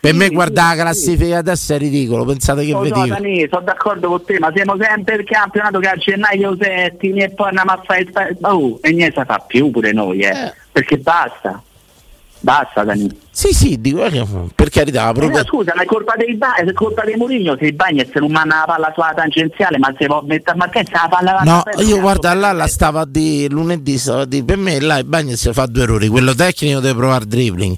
Per 0.00 0.14
me 0.14 0.28
guardare 0.30 0.76
la 0.76 0.82
classifica 0.82 1.38
adesso 1.38 1.74
è 1.74 1.78
ridicolo, 1.78 2.24
pensate 2.24 2.64
che 2.64 2.74
vi 2.78 2.88
so, 2.88 2.94
dico. 2.94 3.06
Dani, 3.06 3.46
sono 3.50 3.62
d'accordo 3.62 4.08
con 4.08 4.24
te, 4.24 4.38
ma 4.38 4.52
siamo 4.54 4.76
sempre 4.78 5.16
il 5.16 5.24
campionato 5.24 5.78
che 5.78 5.88
a 5.88 5.96
gennaio 5.96 6.56
settimi 6.60 7.22
e 7.22 7.30
poi 7.30 7.48
andiamo 7.48 7.72
a 7.72 7.82
fare 7.84 8.00
il 8.00 8.38
oh, 8.42 8.78
e 8.82 8.92
niente 8.92 9.24
fa 9.24 9.44
più 9.46 9.70
pure 9.70 9.92
noi, 9.92 10.20
eh. 10.20 10.52
Perché 10.70 10.98
basta. 10.98 11.62
Basta 12.44 12.82
Dani. 12.82 13.08
Sì, 13.30 13.52
sì, 13.52 13.80
dico, 13.80 14.04
eh, 14.04 14.26
per 14.54 14.68
carità, 14.68 15.08
Eh, 15.10 15.12
proprio... 15.12 15.38
no, 15.38 15.44
scusa, 15.44 15.72
ma 15.76 15.82
è 15.82 15.84
colpa 15.86 16.14
dei 16.16 16.34
ba- 16.34 16.56
è 16.56 16.72
colpa 16.72 17.04
di 17.04 17.14
Mourinho 17.14 17.56
se 17.56 17.66
i 17.66 17.72
Bagnets 17.72 18.12
non 18.16 18.32
manna 18.32 18.56
la 18.58 18.64
palla 18.66 18.90
sulla 18.92 19.12
tangenziale, 19.14 19.78
ma 19.78 19.94
se 19.96 20.06
può 20.06 20.22
mettere 20.22 20.56
ma 20.56 20.68
che 20.68 20.82
se 20.84 20.92
la 20.92 21.06
palla 21.08 21.32
va 21.32 21.42
No, 21.42 21.62
io 21.84 22.00
guarda 22.00 22.34
là 22.34 22.50
la 22.50 22.66
stava 22.66 23.02
a 23.02 23.06
di 23.06 23.48
lunedì, 23.48 23.96
stava 23.96 24.22
a 24.22 24.24
di 24.24 24.42
per 24.42 24.56
me 24.56 24.80
là 24.80 24.98
il 24.98 25.04
Bagnes 25.04 25.52
fa 25.52 25.66
due 25.66 25.84
errori, 25.84 26.08
quello 26.08 26.34
tecnico 26.34 26.80
deve 26.80 26.98
provare 26.98 27.26
dribbling, 27.26 27.76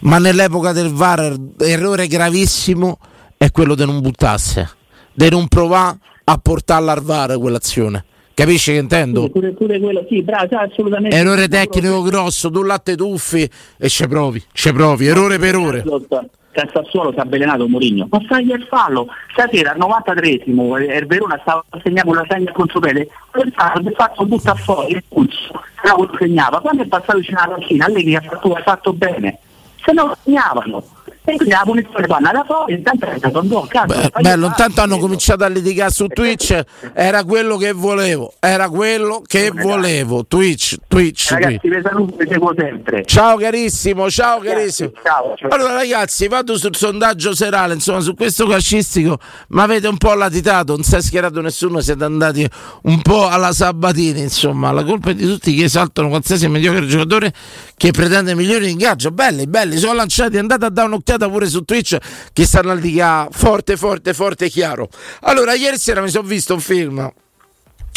ma 0.00 0.16
nell'epoca 0.18 0.72
del 0.72 0.90
VAR 0.92 1.36
errore 1.58 2.06
gravissimo 2.06 2.98
è 3.36 3.50
quello 3.50 3.74
di 3.74 3.84
non 3.84 4.00
buttasse, 4.00 4.70
di 5.12 5.28
non 5.28 5.46
provare 5.46 5.98
a 6.24 6.38
portarla 6.38 6.92
al 6.92 7.02
VAR 7.02 7.38
quell'azione. 7.38 8.04
Capisci 8.36 8.72
che 8.72 8.76
intendo? 8.80 9.30
Pure, 9.30 9.52
pure 9.52 9.80
quello, 9.80 10.04
sì, 10.10 10.20
bravo, 10.20 10.46
sì, 10.46 10.54
assolutamente. 10.56 11.16
Errore 11.16 11.48
tecnico 11.48 12.02
grosso, 12.02 12.50
tu 12.50 12.62
latte 12.62 12.94
tuffi 12.94 13.48
e 13.78 13.88
ci 13.88 14.06
provi, 14.06 14.44
ci 14.52 14.74
provi, 14.74 15.06
errore 15.06 15.38
per 15.38 15.56
ore. 15.56 15.78
A 15.78 16.68
Sassuolo 16.70 17.12
si 17.12 17.16
è 17.16 17.20
avvelenato 17.20 17.66
Mourinho. 17.66 18.08
Ma 18.10 18.20
fagli 18.28 18.50
il 18.50 18.66
fallo. 18.68 19.06
Stasera 19.32 19.72
al 19.72 19.78
93esimo 19.78 20.78
eh, 20.78 20.98
il 20.98 21.06
Verona 21.06 21.38
stava 21.40 21.64
segnando 21.82 22.10
una 22.10 22.26
segna. 22.28 22.52
Quel 22.52 23.52
fallo 23.54 23.80
di 23.80 23.94
fatto 23.94 24.26
butta 24.26 24.54
fuori 24.54 24.92
il 24.92 25.04
pulso. 25.08 25.62
Se 25.82 25.88
no 25.88 26.10
segnava. 26.18 26.60
Quando 26.60 26.82
è 26.82 26.86
passato 26.86 27.16
vicino 27.16 27.40
alla 27.40 27.54
panchina, 27.54 27.86
Allegri 27.86 28.16
ha 28.16 28.20
fatto, 28.20 28.52
ha 28.52 28.60
fatto 28.60 28.92
bene. 28.92 29.38
Se 29.82 29.92
no 29.94 30.14
segnavano. 30.22 30.84
E 31.28 31.34
quindi 31.34 31.48
la 31.48 31.62
punizione 31.64 32.06
vanno 32.06 32.30
da 32.30 32.44
fuori, 32.44 32.74
intanto 32.74 33.06
è 33.06 33.18
stato 33.18 33.40
un 33.40 33.48
gol. 33.48 33.66
Cazzo, 33.66 33.98
Beh, 33.98 34.20
bello, 34.20 34.46
intanto 34.46 34.80
hanno 34.80 34.98
cominciato 34.98 35.42
a 35.42 35.48
litigare 35.48 35.90
su 35.90 36.06
Twitch, 36.06 36.62
era 36.94 37.24
quello 37.24 37.56
che 37.56 37.72
volevo, 37.72 38.34
era 38.38 38.68
quello 38.68 39.22
che 39.26 39.50
volevo. 39.50 40.24
Twitch, 40.24 40.76
Twitch, 40.86 41.26
Twitch. 41.26 41.30
Ragazzi, 41.32 41.68
vi 41.68 41.80
saluto, 41.82 42.16
vi 42.16 42.28
seguo 42.30 42.54
sempre. 42.56 43.04
Ciao 43.04 43.36
carissimo, 43.36 44.08
ciao 44.08 44.38
carissimo. 44.38 44.92
Ciao, 45.02 45.34
ciao. 45.36 45.48
Allora 45.50 45.74
ragazzi, 45.74 46.28
vado 46.28 46.56
sul 46.56 46.76
sondaggio 46.76 47.34
serale, 47.34 47.74
insomma, 47.74 47.98
su 47.98 48.14
questo 48.14 48.46
calcistico, 48.46 49.18
ma 49.48 49.64
avete 49.64 49.88
un 49.88 49.96
po' 49.96 50.14
latitato, 50.14 50.74
non 50.74 50.84
si 50.84 50.94
è 50.94 51.02
schierato 51.02 51.40
nessuno, 51.40 51.80
siete 51.80 52.04
andati 52.04 52.48
un 52.82 53.02
po' 53.02 53.26
alla 53.26 53.52
Sabatini, 53.52 54.20
insomma, 54.20 54.70
la 54.70 54.84
colpa 54.84 55.10
è 55.10 55.14
di 55.14 55.26
tutti 55.26 55.52
che 55.56 55.64
esaltano 55.64 56.08
qualsiasi 56.08 56.46
mediocre 56.46 56.86
giocatore 56.86 57.32
che 57.76 57.90
pretende 57.90 58.36
migliori 58.36 58.70
ingaggio. 58.70 59.10
Belli, 59.10 59.48
belli, 59.48 59.76
sono 59.76 59.94
lanciati, 59.94 60.38
andate 60.38 60.66
a 60.66 60.70
dare 60.70 60.86
un'occhiata 60.86 61.14
pure 61.18 61.46
su 61.48 61.62
Twitch 61.62 61.96
che 62.32 62.44
stanno 62.44 62.70
a 62.70 62.74
litigare 62.74 63.28
forte, 63.32 63.76
forte, 63.76 64.14
forte 64.14 64.48
chiaro. 64.48 64.88
Allora, 65.22 65.54
ieri 65.54 65.78
sera 65.78 66.00
mi 66.02 66.10
sono 66.10 66.26
visto 66.26 66.54
un 66.54 66.60
film 66.60 67.12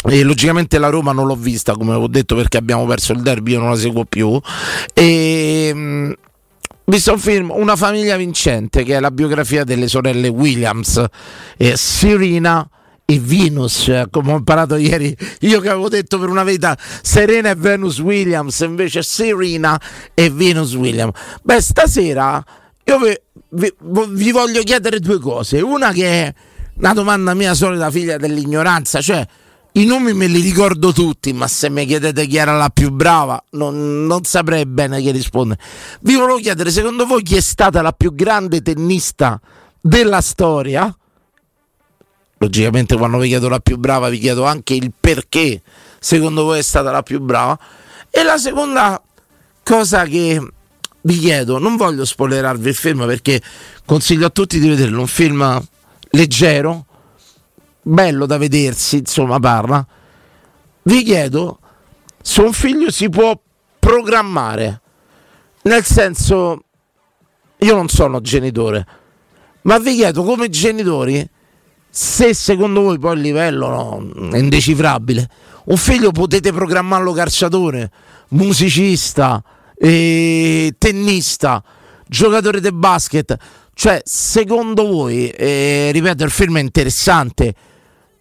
e 0.02 0.22
logicamente 0.22 0.78
la 0.78 0.88
Roma 0.88 1.12
non 1.12 1.26
l'ho 1.26 1.36
vista, 1.36 1.74
come 1.74 1.92
ho 1.94 2.08
detto, 2.08 2.34
perché 2.34 2.56
abbiamo 2.56 2.86
perso 2.86 3.12
il 3.12 3.20
derby, 3.20 3.52
io 3.52 3.60
non 3.60 3.68
la 3.68 3.76
seguo 3.76 4.06
più. 4.06 4.40
E, 4.94 6.16
visto 6.84 7.12
un 7.12 7.18
film, 7.18 7.50
Una 7.50 7.76
famiglia 7.76 8.16
vincente, 8.16 8.82
che 8.82 8.96
è 8.96 9.00
la 9.00 9.10
biografia 9.10 9.62
delle 9.62 9.88
sorelle 9.88 10.28
Williams, 10.28 11.04
eh, 11.58 11.76
Serena 11.76 12.66
e 13.04 13.20
Venus, 13.20 13.92
come 14.10 14.32
ho 14.32 14.36
imparato 14.36 14.76
ieri, 14.76 15.14
io 15.40 15.60
che 15.60 15.68
avevo 15.68 15.88
detto 15.88 16.18
per 16.18 16.28
una 16.28 16.44
verità 16.44 16.78
Serena 17.02 17.50
e 17.50 17.54
Venus 17.56 17.98
Williams, 17.98 18.60
invece 18.60 19.02
Serena 19.02 19.78
e 20.14 20.30
Venus 20.30 20.74
Williams. 20.74 21.12
Beh, 21.42 21.60
stasera 21.60 22.42
io 22.90 22.98
vi, 22.98 23.20
vi- 23.50 23.74
vi 24.08 24.32
voglio 24.32 24.62
chiedere 24.62 24.98
due 24.98 25.20
cose. 25.20 25.60
Una 25.60 25.92
che 25.92 26.26
è 26.26 26.34
una 26.76 26.92
domanda 26.92 27.34
mia 27.34 27.54
solita 27.54 27.90
figlia 27.90 28.16
dell'ignoranza, 28.16 29.00
cioè 29.00 29.24
i 29.72 29.84
nomi 29.84 30.12
me 30.12 30.26
li 30.26 30.40
ricordo 30.40 30.92
tutti, 30.92 31.32
ma 31.32 31.46
se 31.46 31.70
mi 31.70 31.86
chiedete 31.86 32.26
chi 32.26 32.36
era 32.36 32.56
la 32.56 32.70
più 32.70 32.90
brava, 32.90 33.42
non, 33.50 34.06
non 34.06 34.24
saprei 34.24 34.66
bene 34.66 35.00
che 35.00 35.12
rispondere. 35.12 35.60
Vi 36.00 36.16
volevo 36.16 36.38
chiedere, 36.38 36.70
secondo 36.70 37.06
voi 37.06 37.22
chi 37.22 37.36
è 37.36 37.40
stata 37.40 37.80
la 37.80 37.92
più 37.92 38.14
grande 38.14 38.60
tennista 38.60 39.40
della 39.80 40.20
storia? 40.20 40.92
logicamente 42.42 42.96
quando 42.96 43.18
vi 43.18 43.28
chiedo 43.28 43.50
la 43.50 43.60
più 43.60 43.76
brava 43.76 44.08
vi 44.08 44.18
chiedo 44.18 44.44
anche 44.44 44.72
il 44.72 44.94
perché 44.98 45.60
secondo 45.98 46.44
voi 46.44 46.60
è 46.60 46.62
stata 46.62 46.90
la 46.90 47.02
più 47.02 47.20
brava. 47.20 47.58
E 48.08 48.22
la 48.22 48.38
seconda 48.38 49.00
cosa 49.62 50.04
che 50.04 50.40
vi 51.02 51.18
chiedo, 51.18 51.58
non 51.58 51.76
voglio 51.76 52.04
spoilerarvi 52.04 52.68
il 52.68 52.74
film 52.74 53.06
perché 53.06 53.40
consiglio 53.84 54.26
a 54.26 54.30
tutti 54.30 54.58
di 54.58 54.68
vederlo, 54.68 55.00
un 55.00 55.06
film 55.06 55.62
leggero, 56.10 56.86
bello 57.82 58.26
da 58.26 58.36
vedersi, 58.36 58.98
insomma 58.98 59.38
parla. 59.38 59.86
Vi 60.82 61.02
chiedo 61.02 61.58
se 62.20 62.40
un 62.40 62.52
figlio 62.52 62.90
si 62.90 63.08
può 63.08 63.38
programmare, 63.78 64.80
nel 65.62 65.84
senso, 65.84 66.64
io 67.58 67.74
non 67.74 67.88
sono 67.88 68.20
genitore, 68.20 68.86
ma 69.62 69.78
vi 69.78 69.94
chiedo 69.94 70.22
come 70.22 70.48
genitori 70.48 71.28
se 71.92 72.34
secondo 72.34 72.82
voi 72.82 72.98
poi 72.98 73.16
il 73.16 73.20
livello 73.20 73.68
no, 73.68 74.30
è 74.30 74.38
indecifrabile, 74.38 75.28
un 75.64 75.76
figlio 75.76 76.12
potete 76.12 76.52
programmarlo 76.52 77.12
calciatore, 77.12 77.90
musicista, 78.28 79.42
eh, 79.82 80.74
tennista, 80.76 81.62
giocatore 82.06 82.60
di 82.60 82.70
basket, 82.70 83.36
cioè 83.72 84.02
secondo 84.04 84.86
voi, 84.86 85.30
eh, 85.30 85.90
ripeto, 85.90 86.24
il 86.24 86.30
film 86.30 86.58
è 86.58 86.60
interessante 86.60 87.54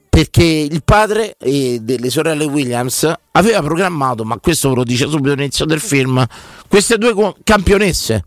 perché 0.08 0.44
il 0.44 0.84
padre 0.84 1.36
eh, 1.38 1.80
delle 1.82 2.10
sorelle 2.10 2.46
Williams 2.46 3.12
aveva 3.32 3.62
programmato, 3.62 4.24
ma 4.24 4.38
questo 4.40 4.70
ve 4.70 4.76
lo 4.76 4.84
dice 4.84 5.08
subito 5.10 5.34
all'inizio 5.34 5.66
del 5.66 5.82
film, 5.82 6.26
queste 6.68 6.98
due 6.98 7.14
campionesse 7.44 8.24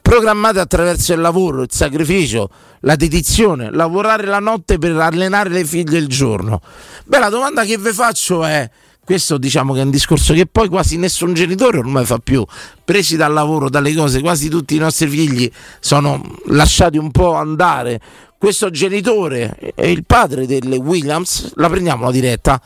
programmate 0.00 0.58
attraverso 0.58 1.12
il 1.12 1.20
lavoro, 1.20 1.62
il 1.62 1.70
sacrificio, 1.70 2.48
la 2.80 2.96
dedizione, 2.96 3.70
lavorare 3.70 4.26
la 4.26 4.40
notte 4.40 4.78
per 4.78 4.96
allenare 4.96 5.50
le 5.50 5.64
figlie 5.64 5.98
il 5.98 6.08
giorno. 6.08 6.60
Beh, 7.04 7.18
la 7.18 7.28
domanda 7.28 7.64
che 7.64 7.78
vi 7.78 7.92
faccio 7.92 8.44
è, 8.44 8.68
questo 9.04 9.36
diciamo 9.36 9.72
che 9.72 9.80
è 9.80 9.84
un 9.84 9.90
discorso 9.90 10.32
che 10.32 10.46
poi 10.46 10.68
quasi 10.68 10.96
nessun 10.96 11.34
genitore 11.34 11.78
ormai 11.78 12.04
fa 12.04 12.18
più, 12.18 12.44
presi 12.84 13.16
dal 13.16 13.32
lavoro, 13.32 13.68
dalle 13.68 13.94
cose, 13.94 14.20
quasi 14.20 14.48
tutti 14.48 14.76
i 14.76 14.78
nostri 14.78 15.08
figli 15.08 15.50
sono 15.80 16.22
lasciati 16.46 16.98
un 16.98 17.10
po' 17.10 17.34
andare. 17.34 18.00
Questo 18.38 18.70
genitore 18.70 19.56
e 19.74 19.90
il 19.90 20.04
padre 20.04 20.46
delle 20.46 20.76
Williams, 20.76 21.52
la 21.56 21.68
prendiamo 21.68 22.04
la 22.04 22.10
diretta, 22.10 22.60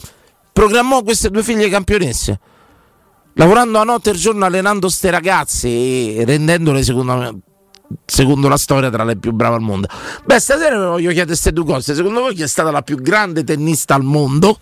programmò 0.52 1.02
queste 1.02 1.30
due 1.30 1.42
figlie 1.42 1.68
campionesse 1.68 2.40
lavorando 3.36 3.78
a 3.78 3.84
notte 3.84 4.10
e 4.10 4.14
giorno 4.14 4.44
allenando 4.44 4.88
ste 4.88 5.10
ragazze 5.10 5.68
e 5.68 6.24
rendendole 6.24 6.82
secondo 6.82 7.14
me 7.16 7.40
secondo 8.04 8.48
la 8.48 8.56
storia 8.56 8.90
tra 8.90 9.04
le 9.04 9.16
più 9.16 9.32
brave 9.32 9.56
al 9.56 9.60
mondo. 9.60 9.88
Beh 10.24 10.40
stasera 10.40 10.76
voglio 10.76 11.08
chiedere 11.08 11.26
queste 11.26 11.52
due 11.52 11.64
cose. 11.64 11.94
Secondo 11.94 12.20
voi 12.20 12.34
chi 12.34 12.42
è 12.42 12.48
stata 12.48 12.70
la 12.70 12.82
più 12.82 12.96
grande 12.96 13.44
tennista 13.44 13.94
al 13.94 14.02
mondo 14.02 14.58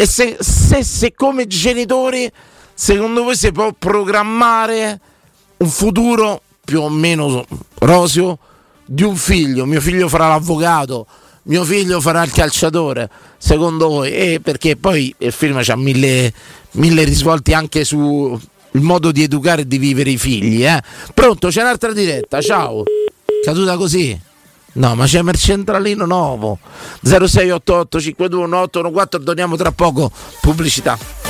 e 0.00 0.06
se, 0.06 0.38
se, 0.40 0.82
se 0.82 1.12
come 1.12 1.46
genitori 1.46 2.30
secondo 2.72 3.22
voi 3.22 3.36
si 3.36 3.52
può 3.52 3.70
programmare 3.78 4.98
un 5.58 5.68
futuro 5.68 6.40
più 6.64 6.80
o 6.80 6.88
meno 6.88 7.44
roseo 7.80 8.38
di 8.86 9.02
un 9.02 9.14
figlio 9.14 9.66
mio 9.66 9.82
figlio 9.82 10.08
farà 10.08 10.28
l'avvocato 10.28 11.06
mio 11.42 11.64
figlio 11.64 12.00
farà 12.00 12.22
il 12.22 12.32
calciatore 12.32 13.10
secondo 13.36 13.88
voi 13.88 14.10
e 14.10 14.40
perché 14.42 14.76
poi 14.76 15.14
il 15.18 15.32
film 15.32 15.60
ha 15.62 15.76
mille 15.76 16.32
mille 16.72 17.04
risvolti 17.04 17.52
anche 17.52 17.84
sul 17.84 18.40
modo 18.72 19.12
di 19.12 19.22
educare 19.22 19.62
e 19.62 19.66
di 19.66 19.78
vivere 19.78 20.10
i 20.10 20.16
figli. 20.16 20.64
Eh? 20.64 20.80
Pronto, 21.12 21.48
c'è 21.48 21.62
un'altra 21.62 21.92
diretta, 21.92 22.40
ciao. 22.40 22.84
Caduta 23.44 23.76
così? 23.76 24.18
No, 24.72 24.94
ma 24.94 25.04
c'è 25.04 25.20
il 25.20 25.30
centralino 25.34 26.06
nuovo. 26.06 26.58
0688 27.02 28.00
521814 28.00 29.24
torniamo 29.24 29.56
tra 29.56 29.72
poco. 29.72 30.10
Pubblicità. 30.40 31.29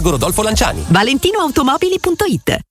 Rodolfo 0.09 0.43
Lanciani. 0.43 0.85
valentinoautomobili.it 0.89 2.70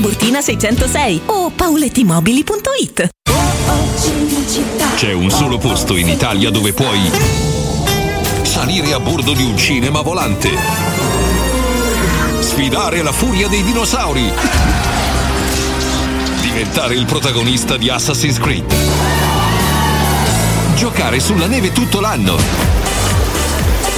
606 0.41 1.21
o 1.27 1.51
paulettimobili.it. 1.51 3.09
C'è 4.95 5.13
un 5.13 5.29
solo 5.29 5.57
posto 5.57 5.95
in 5.95 6.07
Italia 6.07 6.49
dove 6.49 6.73
puoi 6.73 6.99
salire 8.41 8.93
a 8.93 8.99
bordo 8.99 9.33
di 9.33 9.43
un 9.43 9.55
cinema 9.57 10.01
volante, 10.01 10.49
sfidare 12.39 13.01
la 13.03 13.11
furia 13.11 13.47
dei 13.47 13.63
dinosauri, 13.63 14.31
diventare 16.41 16.95
il 16.95 17.05
protagonista 17.05 17.77
di 17.77 17.89
Assassin's 17.89 18.39
Creed, 18.39 18.73
giocare 20.75 21.19
sulla 21.19 21.47
neve 21.47 21.71
tutto 21.71 21.99
l'anno 21.99 22.80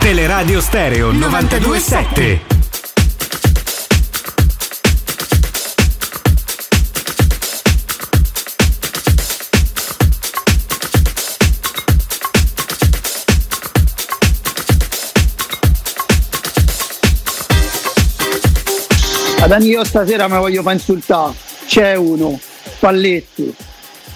Teleradio 0.00 0.62
Stereo 0.62 1.12
927. 1.12 2.40
Ad 19.42 19.62
io 19.62 19.84
stasera 19.84 20.28
mi 20.28 20.38
voglio 20.38 20.62
far 20.62 20.72
insultare. 20.72 21.34
C'è 21.66 21.94
uno, 21.96 22.40
Spalletti. 22.74 23.54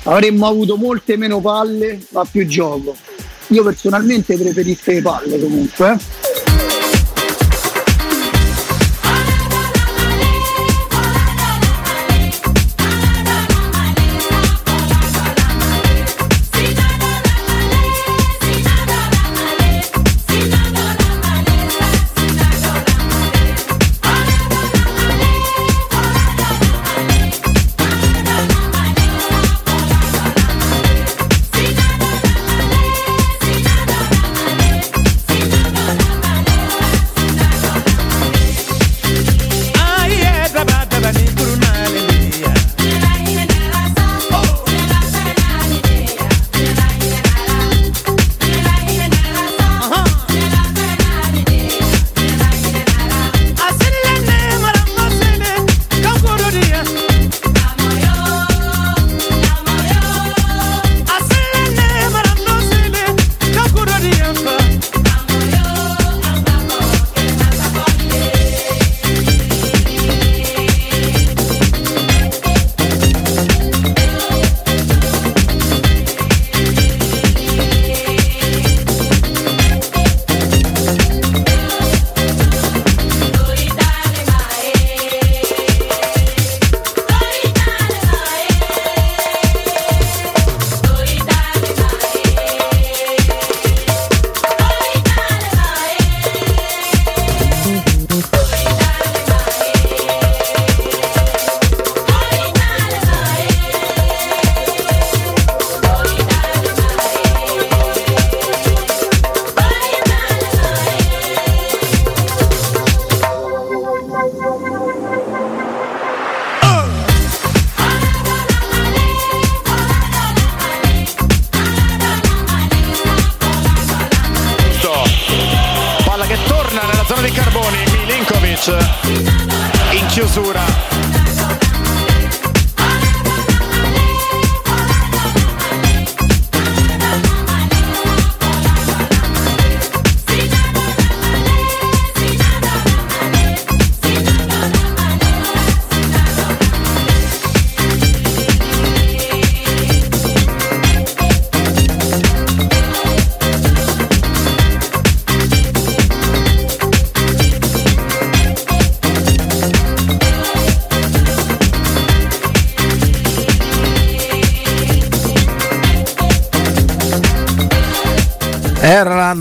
Avremmo 0.04 0.46
avuto 0.46 0.76
molte 0.76 1.18
meno 1.18 1.40
palle, 1.40 2.00
ma 2.08 2.24
più 2.24 2.46
gioco. 2.46 2.96
Io 3.54 3.62
personalmente 3.62 4.36
preferisco 4.36 4.90
le 4.90 5.00
palle 5.00 5.38
comunque. 5.38 5.96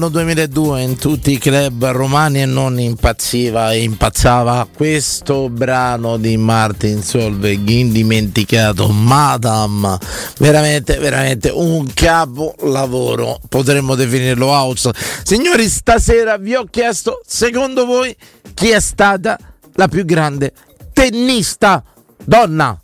Era 0.04 0.12
l'anno 0.12 0.22
2002 0.22 0.82
in 0.82 0.97
tutti 0.97 1.32
i 1.32 1.38
club 1.38 1.86
romani 1.91 2.41
e 2.41 2.45
non 2.45 2.78
impazziva 2.78 3.72
e 3.72 3.84
impazzava 3.84 4.68
questo 4.76 5.49
brano 5.49 6.18
di 6.18 6.36
Martin 6.36 7.01
Solveig 7.01 7.66
indimenticato 7.70 8.89
Madame. 8.89 9.97
Veramente 10.39 10.97
veramente 10.97 11.49
un 11.49 11.89
capolavoro. 11.93 13.39
Potremmo 13.47 13.95
definirlo 13.95 14.47
house. 14.47 14.91
Signori 15.24 15.70
stasera 15.70 16.38
vi 16.38 16.56
ho 16.56 16.66
chiesto 16.70 17.22
secondo 17.26 17.86
voi 17.86 18.14
chi 18.54 18.72
è 18.72 18.82
stata 18.82 19.39
la 19.76 19.88
più 19.88 20.04
grande 20.04 20.51
tennista? 20.91 21.82
Donna? 22.22 22.78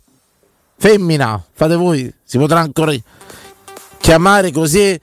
Femmina? 0.78 1.44
Fate 1.52 1.74
voi 1.74 2.10
si 2.24 2.38
potrà 2.38 2.60
ancora 2.60 2.94
chiamare 4.00 4.52
così 4.52 4.98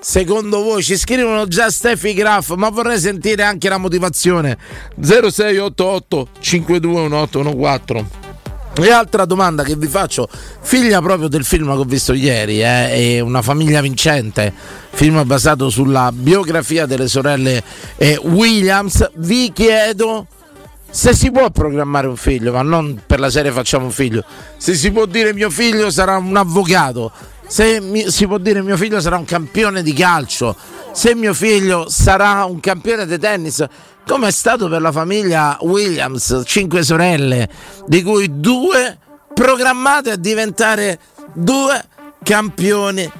Secondo 0.00 0.62
voi 0.62 0.82
ci 0.82 0.96
scrivono 0.96 1.46
già 1.48 1.70
Steffi 1.70 2.14
Graff, 2.14 2.54
ma 2.54 2.68
vorrei 2.70 3.00
sentire 3.00 3.42
anche 3.42 3.68
la 3.68 3.78
motivazione. 3.78 4.56
0688 5.00 6.28
521814. 6.38 8.26
E 8.80 8.92
altra 8.92 9.24
domanda 9.24 9.64
che 9.64 9.74
vi 9.74 9.88
faccio, 9.88 10.28
figlia 10.60 11.02
proprio 11.02 11.26
del 11.26 11.44
film 11.44 11.66
che 11.72 11.78
ho 11.78 11.84
visto 11.84 12.12
ieri, 12.12 12.62
eh, 12.62 13.16
è 13.16 13.20
Una 13.20 13.42
famiglia 13.42 13.80
vincente, 13.80 14.52
film 14.90 15.26
basato 15.26 15.68
sulla 15.68 16.12
biografia 16.12 16.86
delle 16.86 17.08
sorelle 17.08 17.60
eh, 17.96 18.16
Williams, 18.22 19.10
vi 19.16 19.50
chiedo 19.52 20.28
se 20.90 21.12
si 21.12 21.32
può 21.32 21.50
programmare 21.50 22.06
un 22.06 22.16
figlio, 22.16 22.52
ma 22.52 22.62
non 22.62 23.02
per 23.04 23.18
la 23.18 23.30
serie 23.30 23.50
facciamo 23.50 23.86
un 23.86 23.90
figlio, 23.90 24.24
se 24.56 24.74
si 24.74 24.92
può 24.92 25.06
dire 25.06 25.34
mio 25.34 25.50
figlio 25.50 25.90
sarà 25.90 26.16
un 26.16 26.36
avvocato, 26.36 27.10
se 27.48 27.80
mi- 27.80 28.10
si 28.10 28.26
può 28.26 28.38
dire 28.38 28.62
mio 28.62 28.76
figlio 28.76 29.00
sarà 29.00 29.16
un 29.16 29.24
campione 29.24 29.82
di 29.82 29.92
calcio, 29.92 30.54
se 30.92 31.14
mio 31.14 31.34
figlio 31.34 31.88
sarà 31.88 32.44
un 32.44 32.60
campione 32.60 33.06
di 33.06 33.18
tennis, 33.18 33.64
come 34.06 34.28
è 34.28 34.30
stato 34.30 34.68
per 34.68 34.80
la 34.80 34.92
famiglia 34.92 35.56
Williams, 35.62 36.42
cinque 36.44 36.82
sorelle, 36.82 37.48
di 37.86 38.02
cui 38.02 38.38
due 38.40 38.98
programmate 39.34 40.12
a 40.12 40.16
diventare 40.16 40.98
due 41.34 41.82
campioni 42.22 43.10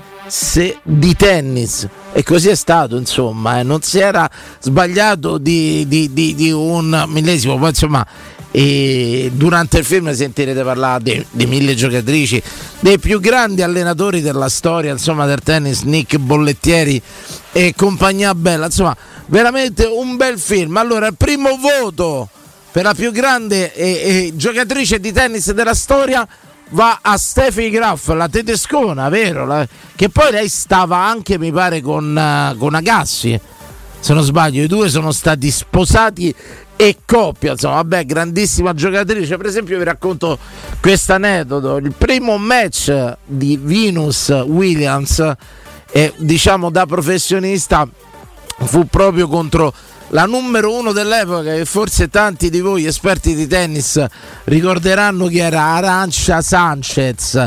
di 0.82 1.14
tennis. 1.16 1.86
E 2.12 2.22
così 2.22 2.48
è 2.48 2.54
stato 2.54 2.96
insomma 2.96 3.60
eh, 3.60 3.62
non 3.62 3.80
si 3.82 3.98
era 3.98 4.28
sbagliato 4.60 5.38
di, 5.38 5.86
di- 5.88 6.12
di- 6.12 6.34
di 6.34 6.50
un 6.50 7.04
millesimo 7.08 7.58
poi 7.58 7.68
insomma 7.68 8.06
e 8.50 9.30
durante 9.34 9.78
il 9.78 9.84
film 9.84 10.10
sentirete 10.12 10.62
parlare 10.62 11.02
di, 11.02 11.26
di 11.30 11.46
mille 11.46 11.74
giocatrici 11.74 12.42
dei 12.80 12.98
più 12.98 13.20
grandi 13.20 13.62
allenatori 13.62 14.22
della 14.22 14.48
storia 14.48 14.90
insomma 14.90 15.26
del 15.26 15.40
tennis 15.40 15.82
Nick 15.82 16.16
Bollettieri 16.16 17.00
e 17.52 17.74
compagnia 17.76 18.34
bella 18.34 18.66
insomma 18.66 18.96
veramente 19.26 19.84
un 19.84 20.16
bel 20.16 20.38
film 20.38 20.76
allora 20.78 21.08
il 21.08 21.14
primo 21.16 21.58
voto 21.58 22.28
per 22.72 22.84
la 22.84 22.94
più 22.94 23.12
grande 23.12 23.74
eh, 23.74 23.86
eh, 23.86 24.32
giocatrice 24.34 24.98
di 24.98 25.12
tennis 25.12 25.52
della 25.52 25.74
storia 25.74 26.26
va 26.70 26.98
a 27.00 27.16
Steffi 27.16 27.70
Graf, 27.70 28.08
la 28.08 28.28
tedescona, 28.28 29.08
vero? 29.08 29.46
La- 29.46 29.66
che 29.94 30.08
poi 30.10 30.30
lei 30.30 30.48
stava 30.48 30.98
anche, 30.98 31.38
mi 31.38 31.50
pare, 31.50 31.80
con, 31.80 32.16
eh, 32.16 32.54
con 32.58 32.74
Agassi. 32.74 33.40
Se 34.00 34.12
non 34.12 34.22
sbaglio, 34.22 34.62
i 34.62 34.66
due 34.66 34.88
sono 34.88 35.10
stati 35.10 35.50
sposati 35.50 36.34
e 36.80 36.98
coppia. 37.04 37.52
Insomma, 37.52 37.74
vabbè, 37.74 38.06
grandissima 38.06 38.72
giocatrice. 38.72 39.36
Per 39.36 39.46
esempio, 39.46 39.76
vi 39.76 39.84
racconto 39.84 40.38
questo 40.80 41.12
aneddoto: 41.12 41.76
il 41.78 41.92
primo 41.92 42.38
match 42.38 43.16
di 43.24 43.58
Venus 43.60 44.28
Williams, 44.46 45.32
eh, 45.90 46.12
diciamo 46.18 46.70
da 46.70 46.86
professionista, 46.86 47.86
fu 48.60 48.86
proprio 48.86 49.26
contro 49.26 49.74
la 50.10 50.24
numero 50.24 50.72
uno 50.72 50.92
dell'epoca 50.92 51.52
e 51.52 51.64
forse 51.64 52.08
tanti 52.08 52.48
di 52.48 52.60
voi 52.60 52.86
esperti 52.86 53.34
di 53.34 53.46
tennis 53.46 54.02
ricorderanno 54.44 55.26
che 55.26 55.40
era 55.40 55.62
Arancia 55.62 56.40
Sanchez 56.40 57.46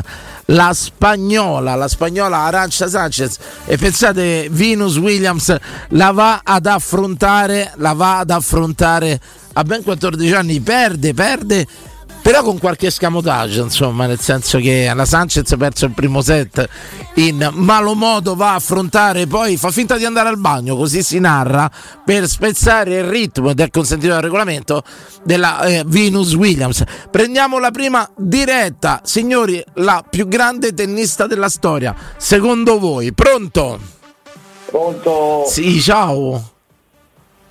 la 0.52 0.74
spagnola 0.74 1.76
la 1.76 1.88
spagnola 1.88 2.38
Arancia 2.38 2.88
Sanchez. 2.88 3.38
E 3.66 3.78
pensate 3.78 4.48
Venus 4.52 4.98
Williams 4.98 5.56
la 5.90 6.12
va 6.12 6.42
ad 6.44 6.66
affrontare 6.66 7.74
la 7.78 7.94
va 7.94 8.20
ad 8.20 8.30
affrontare 8.30 9.20
a 9.54 9.64
ben 9.64 9.84
14 9.84 10.34
anni. 10.34 10.60
Perde 10.60 11.14
perde 11.14 11.68
però 12.22 12.44
con 12.44 12.60
qualche 12.60 12.88
escamotage, 12.88 13.62
insomma, 13.62 14.06
nel 14.06 14.20
senso 14.20 14.60
che 14.60 14.92
la 14.94 15.06
Sanchez 15.06 15.52
ha 15.52 15.58
perso 15.58 15.86
il 15.86 15.92
primo 15.92 16.22
set 16.22 16.68
in 17.16 17.50
malo 17.54 17.94
modo, 17.96 18.36
va 18.36 18.52
a 18.52 18.56
affrontare, 18.56 19.28
poi 19.28 19.58
fa 19.58 19.72
finta 19.72 19.98
di 19.98 20.06
andare 20.06 20.30
al 20.30 20.38
bagno, 20.38 20.76
così 20.76 21.04
si 21.04 21.20
narra, 21.20 21.70
per 22.06 22.28
spezzare 22.28 23.00
il 23.00 23.04
ritmo 23.06 23.50
ed 23.50 23.60
è 23.60 23.70
consentito 23.70 24.14
dal 24.14 24.22
regolamento 24.22 24.84
della 25.24 25.62
eh, 25.62 25.84
Venus 25.86 26.34
Williams. 26.36 26.84
Prendiamo 27.10 27.60
la 27.60 27.72
prima 27.72 28.08
diretta, 28.16 29.02
signori, 29.04 29.64
la 29.76 30.04
più 30.08 30.28
grande 30.28 30.74
tennista 30.74 31.28
della 31.28 31.50
storia, 31.50 31.96
secondo 32.18 32.80
voi, 32.80 33.14
pronto? 33.14 33.80
Pronto? 34.68 35.44
Sì, 35.48 35.82
ciao. 35.82 36.52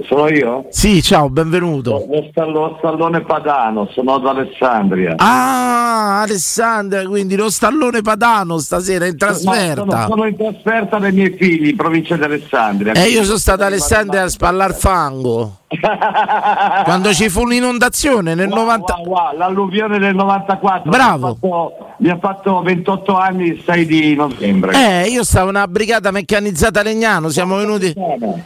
Sono 0.06 0.28
io? 0.28 0.66
Sì, 0.70 1.02
ciao, 1.02 1.28
benvenuto. 1.28 2.04
Lo, 2.08 2.26
stallo- 2.30 2.60
lo 2.68 2.76
stallone 2.78 3.20
padano, 3.22 3.88
sono 3.92 4.14
ad 4.14 4.26
Alessandria. 4.26 5.14
Ah, 5.16 6.22
Alessandra, 6.22 7.04
quindi 7.06 7.36
lo 7.36 7.50
stallone 7.50 8.00
padano 8.02 8.58
stasera 8.58 9.06
in 9.06 9.16
No, 9.18 9.32
sono, 9.34 9.52
trasferta. 9.52 10.06
sono 10.06 10.26
in 10.26 10.36
trasferta 10.36 10.98
dai 10.98 11.12
miei 11.12 11.34
figli 11.36 11.68
in 11.68 11.76
provincia 11.76 12.16
di 12.16 12.22
Alessandria. 12.24 12.92
E 12.92 13.08
io 13.08 13.24
sono 13.24 13.38
stato 13.38 13.62
a 13.62 13.66
Alessandria 13.66 14.22
a 14.24 14.28
spallar 14.28 14.74
fango. 14.74 15.58
Quando 16.84 17.12
ci 17.14 17.28
fu 17.28 17.42
un'inondazione 17.42 18.34
nel 18.34 18.48
90. 18.48 18.94
Wow, 18.96 19.06
wow, 19.06 19.36
l'alluvione 19.36 19.98
del 19.98 20.16
94. 20.16 20.90
Bravo. 20.90 21.26
Mi 21.28 21.30
ha 21.30 21.36
fatto, 21.38 21.94
mi 21.98 22.10
ha 22.10 22.18
fatto 22.18 22.62
28 22.62 23.16
anni 23.16 23.46
il 23.46 23.62
6 23.64 23.86
di 23.86 24.14
novembre. 24.16 24.72
Eh, 24.74 25.08
io 25.08 25.22
stavo 25.22 25.50
in 25.50 25.56
una 25.56 25.68
brigata 25.68 26.10
meccanizzata 26.10 26.80
a 26.80 26.82
Legnano, 26.82 27.28
siamo 27.28 27.56
venuti, 27.56 27.94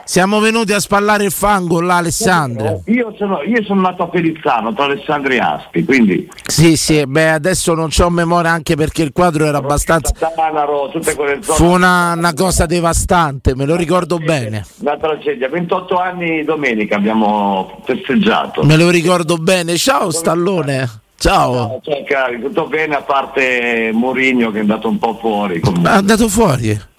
siamo 0.04 0.38
venuti 0.40 0.74
a 0.74 0.80
spallare 0.80 1.24
il 1.24 1.30
fango 1.30 1.80
là 1.80 1.94
a 1.94 1.98
Alessandria. 1.98 2.78
Io 2.86 3.14
sono, 3.16 3.40
io 3.42 3.62
sono 3.64 3.80
nato 3.80 4.02
a 4.02 4.08
Pelizzano, 4.08 4.74
tra 4.74 4.84
Alessandria 4.84 5.34
e 5.34 5.62
Aspi, 5.62 5.84
quindi 5.84 6.28
Sì, 6.46 6.76
sì, 6.76 7.06
beh, 7.06 7.30
adesso 7.30 7.72
non 7.74 7.88
c'ho 7.88 8.10
memoria 8.10 8.50
anche 8.50 8.76
perché 8.76 9.02
il 9.02 9.12
quadro 9.12 9.46
era 9.46 9.58
abbastanza. 9.58 10.12
Tanaro. 10.12 10.92
Fu 11.40 11.64
una, 11.64 12.12
una 12.12 12.34
cosa 12.34 12.66
devastante, 12.66 13.54
me 13.54 13.64
lo 13.64 13.76
ricordo 13.76 14.18
bene. 14.18 14.66
Una 14.80 14.96
tragedia. 14.98 15.48
28 15.48 15.96
anni 15.96 16.44
domenica 16.44 16.96
abbiamo 16.96 17.13
festeggiato. 17.84 18.62
Me 18.64 18.76
lo 18.76 18.90
ricordo 18.90 19.36
bene. 19.36 19.76
Ciao 19.76 20.10
Stallone. 20.10 21.02
Ciao. 21.16 21.80
Ciao 21.82 22.02
cari, 22.04 22.40
tutto 22.40 22.66
bene 22.66 22.96
a 22.96 23.02
parte 23.02 23.90
Mourinho 23.92 24.50
che 24.50 24.58
è 24.58 24.60
andato 24.60 24.88
un 24.88 24.98
po' 24.98 25.16
fuori. 25.20 25.60
È 25.60 25.88
andato 25.88 26.28
fuori. 26.28 26.92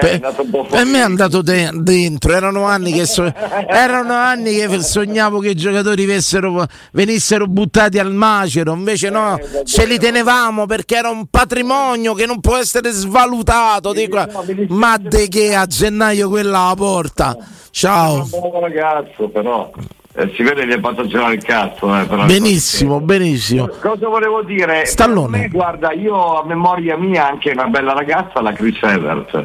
Eh, 0.00 0.20
è 0.20 0.44
fuori. 0.50 0.68
Per 0.68 0.84
me 0.84 0.98
è 0.98 1.02
andato 1.02 1.42
de- 1.42 1.70
dentro, 1.74 2.32
erano 2.32 2.64
anni, 2.64 2.92
che 2.92 3.06
so- 3.06 3.32
erano 3.68 4.12
anni 4.14 4.54
che 4.56 4.82
sognavo 4.82 5.38
che 5.40 5.50
i 5.50 5.54
giocatori 5.54 6.04
vessero- 6.06 6.66
venissero 6.92 7.46
buttati 7.46 7.98
al 7.98 8.12
macero, 8.12 8.72
invece 8.72 9.10
no, 9.10 9.38
ce 9.64 9.86
li 9.86 9.98
tenevamo 9.98 10.66
perché 10.66 10.96
era 10.96 11.08
un 11.10 11.26
patrimonio 11.26 12.14
che 12.14 12.26
non 12.26 12.40
può 12.40 12.56
essere 12.56 12.90
svalutato. 12.90 13.92
di 13.92 14.08
qua. 14.08 14.28
Ma 14.68 14.96
de 14.98 15.28
che 15.28 15.54
a 15.54 15.66
gennaio 15.66 16.28
quella 16.28 16.58
alla 16.60 16.74
porta. 16.74 17.36
Ciao. 17.70 18.28
ragazzo, 18.60 19.28
però 19.28 19.70
eh, 20.16 20.32
si 20.36 20.42
vede 20.44 20.64
che 20.66 20.74
ha 20.74 20.80
fatto 20.80 21.06
girare 21.06 21.34
il 21.34 21.42
cazzo. 21.42 21.92
eh, 21.94 22.04
Benissimo, 22.26 23.00
benissimo. 23.00 23.66
Cosa 23.80 24.08
volevo 24.08 24.42
dire? 24.42 24.86
Stallone. 24.86 25.38
Per 25.38 25.48
me, 25.48 25.48
guarda, 25.48 25.92
io 25.92 26.40
a 26.40 26.44
memoria 26.46 26.96
mia 26.96 27.26
anche 27.28 27.50
una 27.50 27.66
bella 27.66 27.92
ragazza, 27.92 28.40
la 28.40 28.52
Chris 28.52 28.80
Evert. 28.82 29.44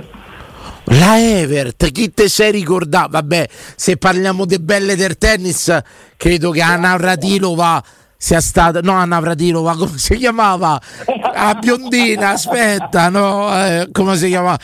La 0.91 1.19
Evert, 1.19 1.91
chi 1.91 2.11
te 2.11 2.27
sei 2.27 2.51
ricordato? 2.51 3.09
Vabbè, 3.09 3.47
se 3.75 3.97
parliamo 3.97 4.45
di 4.45 4.57
belle 4.59 4.95
del 4.95 5.17
tennis, 5.17 5.77
credo 6.17 6.49
che 6.49 6.61
Anna 6.61 6.97
Vratilova 6.97 7.83
sia 8.17 8.41
stata. 8.41 8.81
No, 8.81 8.93
Anna 8.93 9.19
Vratilova, 9.19 9.75
come 9.75 9.97
si 9.97 10.17
chiamava? 10.17 10.81
La 11.33 11.55
biondina, 11.59 12.29
aspetta, 12.29 13.09
no, 13.09 13.55
eh, 13.55 13.89
come 13.91 14.17
si 14.17 14.27
chiamava? 14.27 14.57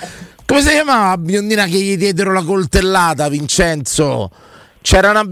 Come 0.45 0.61
si 0.61 0.69
chiamava 0.69 1.09
la 1.09 1.17
biondina 1.17 1.65
che 1.65 1.79
gli 1.79 1.95
diedero 1.95 2.33
la 2.33 2.43
coltellata, 2.43 3.29
Vincenzo? 3.29 4.31
C'era 4.85 5.09
una, 5.09 5.27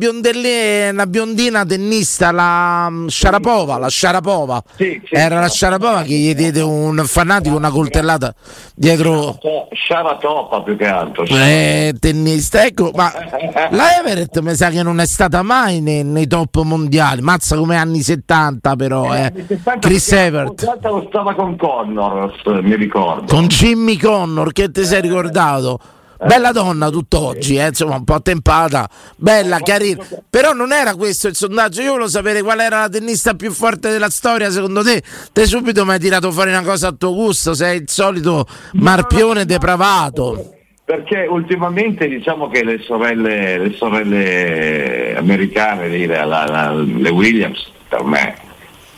una 0.89 1.05
biondina 1.05 1.63
tennista, 1.63 2.31
la 2.31 2.87
mm, 2.89 3.05
Sharapova, 3.05 3.77
la 3.77 3.87
Sharapova. 3.87 4.63
Era 5.11 5.39
la 5.39 5.47
Sharapova 5.47 6.01
che 6.01 6.15
gli 6.15 6.33
diede 6.33 6.61
un 6.61 7.03
fanatico 7.05 7.55
una 7.55 7.69
coltellata 7.69 8.33
dietro 8.73 9.37
Sharatopa 9.71 10.63
più 10.63 10.75
che 10.75 10.87
altro. 10.87 11.25
eh, 11.25 11.93
tennista, 11.99 12.65
ecco, 12.65 12.89
ma 12.95 13.13
la 13.69 13.99
Everett 13.99 14.39
mi 14.39 14.55
sa 14.55 14.71
che 14.71 14.81
non 14.81 14.99
è 14.99 15.05
stata 15.05 15.43
mai 15.43 15.81
nei, 15.81 16.03
nei 16.03 16.25
top 16.25 16.63
mondiali, 16.63 17.21
mazza 17.21 17.55
come 17.55 17.75
anni 17.75 18.01
70 18.01 18.75
però, 18.75 19.13
eh. 19.13 19.31
Chris 19.79 20.11
L'altra 20.11 20.89
lo 20.89 21.05
stava 21.09 21.35
con 21.35 21.55
Connors, 21.57 22.43
mi 22.63 22.75
ricordo. 22.75 23.31
con 23.31 23.45
Jimmy 23.45 23.97
Connor, 23.97 24.51
che 24.51 24.71
ti 24.71 24.83
sei 24.83 25.01
ricordato? 25.01 25.79
Bella 26.25 26.51
donna 26.51 26.89
tutt'oggi, 26.89 27.57
eh, 27.57 27.67
insomma, 27.67 27.95
un 27.95 28.03
po' 28.03 28.13
attempata, 28.13 28.89
bella, 29.17 29.59
carina. 29.59 30.05
Però 30.29 30.53
non 30.53 30.71
era 30.71 30.95
questo 30.95 31.27
il 31.27 31.35
sondaggio. 31.35 31.81
Io 31.81 31.91
volevo 31.91 32.07
sapere 32.09 32.41
qual 32.41 32.59
era 32.61 32.79
la 32.81 32.89
tennista 32.89 33.33
più 33.33 33.51
forte 33.51 33.89
della 33.91 34.09
storia, 34.09 34.49
secondo 34.49 34.83
te. 34.83 35.01
Te 35.33 35.45
subito 35.45 35.83
mi 35.85 35.91
hai 35.91 35.99
tirato 35.99 36.31
fuori 36.31 36.51
una 36.51 36.61
cosa 36.61 36.89
a 36.89 36.91
tuo 36.97 37.13
gusto, 37.13 37.53
sei 37.53 37.77
il 37.79 37.89
solito 37.89 38.45
marpione 38.73 39.45
depravato. 39.45 40.53
Perché 40.85 41.25
ultimamente 41.29 42.07
diciamo 42.07 42.49
che 42.49 42.63
le 42.63 42.79
sorelle, 42.85 43.57
le 43.57 43.73
sorelle 43.75 45.15
americane, 45.17 46.05
la- 46.07 46.25
la- 46.45 46.73
le 46.73 47.09
Williams, 47.09 47.69
per 47.87 48.03
me, 48.03 48.35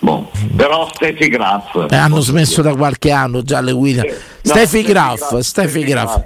boh. 0.06 0.30
però 0.56 0.88
Steffi 0.93 1.28
Graf. 1.28 1.88
Eh, 1.89 1.95
hanno 1.95 2.20
smesso 2.20 2.62
da 2.62 2.76
qualche 2.76 3.12
anno 3.12 3.41
già 3.41 3.60
le 3.60 3.72
Williams. 3.72 4.12
No, 4.12 4.51
Steffi 4.53 4.68
Steffi 4.68 4.84
Graf, 4.84 5.38
Steffi 5.39 5.84
Graf. 5.84 6.24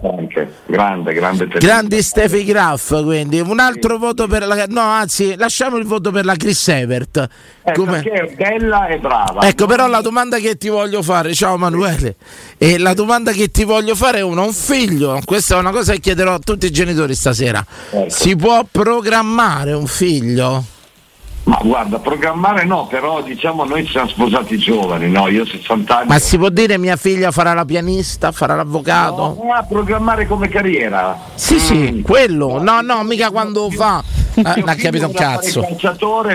Grande, 0.66 1.14
grande. 1.14 1.48
Grandi 1.48 2.02
Steffi 2.02 2.44
Graf, 2.44 3.02
quindi 3.04 3.40
un 3.40 3.60
altro 3.60 3.98
voto 3.98 4.28
per 4.28 4.46
la 4.46 4.66
no, 4.68 4.82
anzi, 4.82 5.36
lasciamo 5.38 5.78
il 5.78 5.86
voto 5.86 6.12
per 6.12 6.26
la 6.26 6.36
Chris 6.36 6.68
Evert. 6.68 7.28
Eh, 7.64 7.72
Come- 7.72 8.02
perché 8.02 8.12
è 8.12 8.36
bella 8.36 8.88
e 8.88 9.00
brava. 9.00 9.48
Ecco, 9.48 9.66
però 9.66 9.88
la 9.88 10.02
domanda 10.02 10.38
che 10.38 10.58
ti 10.58 10.68
voglio 10.68 11.02
fare, 11.02 11.34
ciao 11.34 11.58
Manuele, 11.58 12.16
e 12.58 12.78
la 12.78 12.94
domanda 12.94 13.32
che 13.32 13.50
ti 13.50 13.64
voglio 13.64 13.96
fare 13.96 14.20
è 14.20 14.24
una, 14.24 14.42
un 14.42 14.54
figlio, 14.54 15.20
questa 15.24 15.56
è 15.56 15.60
una 15.60 15.72
cosa 15.72 15.94
che 15.94 16.00
chiederò 16.02 16.34
a 16.34 16.40
tutti 16.40 16.66
i 16.66 16.72
genitori 16.72 17.16
stasera. 17.16 17.66
Ecco. 17.92 18.10
Si 18.10 18.36
può 18.36 18.66
programmare 18.70 19.72
un 19.72 19.88
figlio? 19.88 20.78
Ma 21.44 21.60
guarda, 21.64 21.98
programmare 21.98 22.64
no, 22.64 22.86
però 22.88 23.22
diciamo 23.24 23.64
noi 23.64 23.84
ci 23.84 23.92
siamo 23.92 24.08
sposati 24.08 24.58
giovani, 24.58 25.10
no? 25.10 25.28
Io 25.30 25.42
ho 25.42 25.46
60 25.46 25.98
anni. 25.98 26.08
Ma 26.08 26.20
si 26.20 26.38
può 26.38 26.50
dire 26.50 26.78
mia 26.78 26.96
figlia 26.96 27.32
farà 27.32 27.54
la 27.54 27.66
pianista, 27.66 28.32
farà 28.32 28.56
l'avvocato? 28.56 29.36
No, 29.42 29.54
a 29.54 29.64
programmare 29.64 30.28
come 30.28 30.48
carriera. 30.48 31.18
Sì, 31.34 31.60
sì, 31.60 32.02
quello. 32.06 32.62
No, 32.62 32.82
no, 32.82 33.04
mica 33.04 33.32
quando 33.32 33.70
fa. 33.72 34.04
Non 34.36 34.70
ha 34.70 34.76
capito 34.76 35.08
un 35.08 35.14
cazzo. 35.14 35.66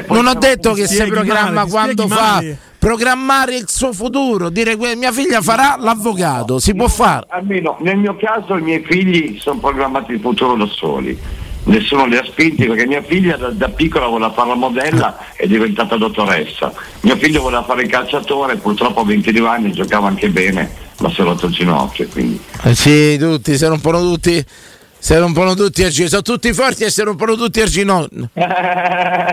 Non 0.09 0.26
ho 0.26 0.34
detto 0.34 0.72
che 0.72 0.88
si 0.88 1.05
programma 1.05 1.50
male, 1.50 1.70
quando 1.70 2.09
fa 2.09 2.32
male. 2.34 2.59
programmare 2.78 3.55
il 3.55 3.68
suo 3.68 3.92
futuro, 3.92 4.50
dire 4.50 4.76
que- 4.76 4.96
mia 4.96 5.12
figlia 5.12 5.40
farà 5.40 5.76
l'avvocato, 5.78 6.59
si 6.59 6.74
può 6.74 6.88
fare. 6.88 7.26
Almeno 7.28 7.76
nel 7.80 7.96
mio 7.98 8.16
caso 8.16 8.57
i 8.57 8.62
miei 8.62 8.84
figli 8.84 9.38
sono 9.38 9.61
programmati 9.61 10.12
il 10.12 10.20
futuro 10.20 10.57
da 10.57 10.66
soli. 10.66 11.18
Nessuno 11.64 12.04
li 12.06 12.16
ha 12.16 12.24
spinti 12.24 12.66
perché 12.66 12.86
mia 12.86 13.02
figlia 13.02 13.36
da, 13.36 13.48
da 13.48 13.68
piccola 13.68 14.06
voleva 14.06 14.32
fare 14.32 14.48
la 14.48 14.54
modella 14.54 15.18
e 15.34 15.44
è 15.44 15.46
diventata 15.46 15.96
dottoressa. 15.96 16.72
Mio 17.00 17.16
figlio 17.16 17.40
voleva 17.40 17.62
fare 17.62 17.82
il 17.82 17.88
calciatore, 17.88 18.56
purtroppo 18.56 19.00
a 19.00 19.04
22 19.04 19.48
anni 19.48 19.72
giocava 19.72 20.08
anche 20.08 20.28
bene, 20.28 20.70
ma 21.00 21.10
si 21.10 21.20
è 21.20 21.24
rotto 21.24 21.46
il 21.46 21.52
ginocchio. 21.52 22.06
Quindi. 22.08 22.38
Eh 22.64 22.74
sì, 22.74 23.16
tutti, 23.18 23.56
si 23.56 23.64
rompono 23.64 24.00
tutti. 24.00 24.44
Si 25.05 25.14
rompono 25.14 25.55
tutti 25.55 25.82
a 25.84 25.90
ginocchio, 25.90 26.09
sono 26.09 26.22
tutti 26.22 26.50
forti 26.55 26.84
e 26.84 26.88
si 26.88 27.02
rompono 27.02 27.34
tutti 27.36 27.61
a 27.61 27.66
ginocchio. 27.66 28.30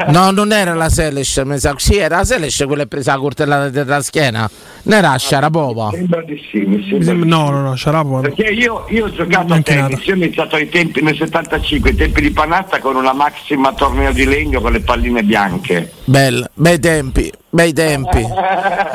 No, 0.07 0.32
non 0.32 0.51
era 0.51 0.74
la 0.74 0.89
Selesh, 0.89 1.38
mi 1.45 1.57
sa. 1.59 1.74
Sì, 1.78 1.95
era 1.95 2.17
la 2.17 2.26
Selesh 2.26 2.65
quella 2.65 2.86
presa 2.86 3.13
la 3.13 3.19
coltellata 3.19 3.69
della 3.69 4.01
schiena. 4.01 4.49
Non 4.84 4.97
era 4.97 5.17
Sharapova. 5.17 5.91
Sembra 5.93 6.22
di 6.24 6.38
sì, 6.51 6.59
mi 6.65 6.86
sembra 6.89 7.13
di 7.13 7.30
no, 7.30 7.51
no, 7.51 7.61
no, 7.61 7.76
Sharapova. 7.78 8.15
no. 8.17 8.22
Perché 8.34 8.51
io, 8.51 8.86
io 8.89 9.05
ho 9.05 9.11
giocato 9.11 9.53
a 9.53 9.61
tennis, 9.61 10.05
io 10.05 10.13
ho 10.13 10.17
iniziato 10.17 10.57
ai 10.57 10.67
tempi 10.67 11.01
nel 11.01 11.15
75, 11.15 11.91
ai 11.91 11.95
tempi 11.95 12.19
di 12.19 12.32
Panatta 12.32 12.80
con 12.80 12.97
una 12.97 13.13
maxima 13.13 13.72
torneo 13.72 14.11
di 14.11 14.26
legno 14.26 14.59
con 14.59 14.74
le 14.74 14.82
palline 14.82 15.24
bianche. 15.24 15.89
Bella, 16.12 16.45
bei 16.55 16.78
tempi, 16.78 17.32
bei 17.49 17.72
tempi, 17.72 18.22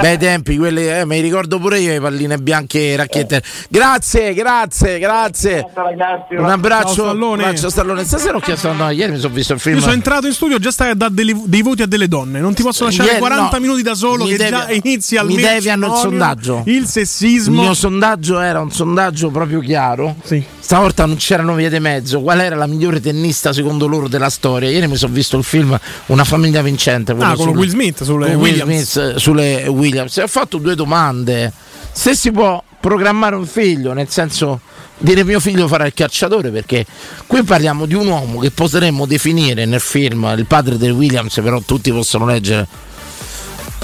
bei 0.03 0.19
tempi, 0.19 0.59
quelli, 0.59 0.87
eh, 0.87 1.07
mi 1.07 1.21
ricordo 1.21 1.59
pure 1.59 1.79
io 1.79 1.93
le 1.93 2.01
palline 2.01 2.37
bianche 2.37 2.93
e 2.93 2.97
racchette. 2.97 3.43
Grazie, 3.71 4.35
grazie, 4.35 4.99
grazie. 4.99 5.65
Un 6.37 6.45
abbraccio, 6.51 6.85
Ciao, 6.93 7.05
Stallone. 7.05 7.33
un 7.43 7.49
abbraccio 7.49 7.71
Stallone. 7.71 8.05
Stasera 8.05 8.37
ho 8.37 8.41
chiesto, 8.41 8.71
no, 8.75 8.91
ieri 8.91 9.13
mi 9.13 9.19
sono 9.19 9.33
visto 9.33 9.55
il 9.55 9.61
film. 9.61 9.77
Io 9.77 9.81
sono 9.81 9.95
entrato 9.95 10.27
in 10.27 10.35
studio 10.35 10.59
già 10.59 10.71
stai 10.71 10.91
a 10.91 10.95
dare 10.95 11.15
dei 11.15 11.63
voti 11.63 11.81
a 11.81 11.87
delle 11.87 12.07
donne. 12.07 12.39
Non 12.39 12.53
ti 12.53 12.63
posso 12.63 12.85
lasciare 12.85 13.09
Ieri- 13.09 13.21
40 13.21 13.57
no, 13.57 13.61
minuti 13.63 13.81
da 13.83 13.95
solo 13.95 14.25
mi 14.25 14.31
che 14.33 14.37
devi- 14.37 14.51
già 14.51 14.71
inizia 14.71 15.21
al 15.23 15.27
mi 15.29 15.37
devi 15.37 15.71
hanno 15.71 15.87
il 15.87 15.95
sondaggio. 15.95 16.63
Il 16.67 16.75
Il 16.77 16.87
sessismo. 16.87 17.63
mio 17.63 17.73
sondaggio 17.73 18.41
era 18.41 18.61
un 18.61 18.71
sondaggio 18.71 19.31
proprio 19.31 19.61
chiaro. 19.61 20.17
Sì. 20.23 20.45
Stavolta 20.59 21.07
non 21.07 21.17
c'erano 21.17 21.55
vie 21.55 21.71
di 21.71 21.79
mezzo. 21.81 22.21
Qual 22.21 22.41
era 22.41 22.57
la 22.57 22.67
migliore 22.67 23.01
tennista 23.01 23.55
secondo 23.55 23.87
loro 23.87 24.07
della 24.09 24.29
storia? 24.29 24.69
Ieri 24.69 24.87
mi 24.89 24.97
sono 24.97 25.13
visto 25.15 25.39
il 25.39 25.45
film 25.45 25.79
Una 26.07 26.25
famiglia 26.25 26.61
vincente. 26.61 27.06
Quello 27.15 27.31
Ah, 27.33 27.35
con 27.37 27.47
sulle- 27.47 27.59
Will 27.59 27.69
Smith 27.69 28.03
sulle 28.03 28.35
Williams. 28.35 28.93
Smith, 28.93 29.15
eh, 29.15 29.19
sulle 29.19 29.67
Williams. 29.69 30.17
E 30.19 30.23
ho 30.23 30.27
fatto 30.29 30.59
due 30.59 30.75
domande. 30.75 31.53
Se 31.93 32.15
si 32.15 32.31
può 32.31 32.63
programmare 32.81 33.37
un 33.37 33.47
figlio, 33.47 33.93
nel 33.93 34.09
senso 34.09 34.61
dire 34.99 35.25
mio 35.25 35.41
figlio 35.41 35.67
farà 35.69 35.87
il 35.87 35.95
calciatore, 35.95 36.51
perché 36.51 36.85
qui 37.27 37.43
parliamo 37.43 37.87
di 37.87 37.95
un 37.95 38.07
uomo 38.07 38.39
che 38.41 38.51
potremmo 38.51 39.07
definire 39.07 39.65
nel 39.67 39.81
film 39.81 40.33
il 40.37 40.47
padre 40.47 40.77
del 40.77 40.93
Williams, 40.93 41.35
però 41.43 41.61
tutti 41.61 41.91
possono 41.91 42.27
leggere 42.27 42.67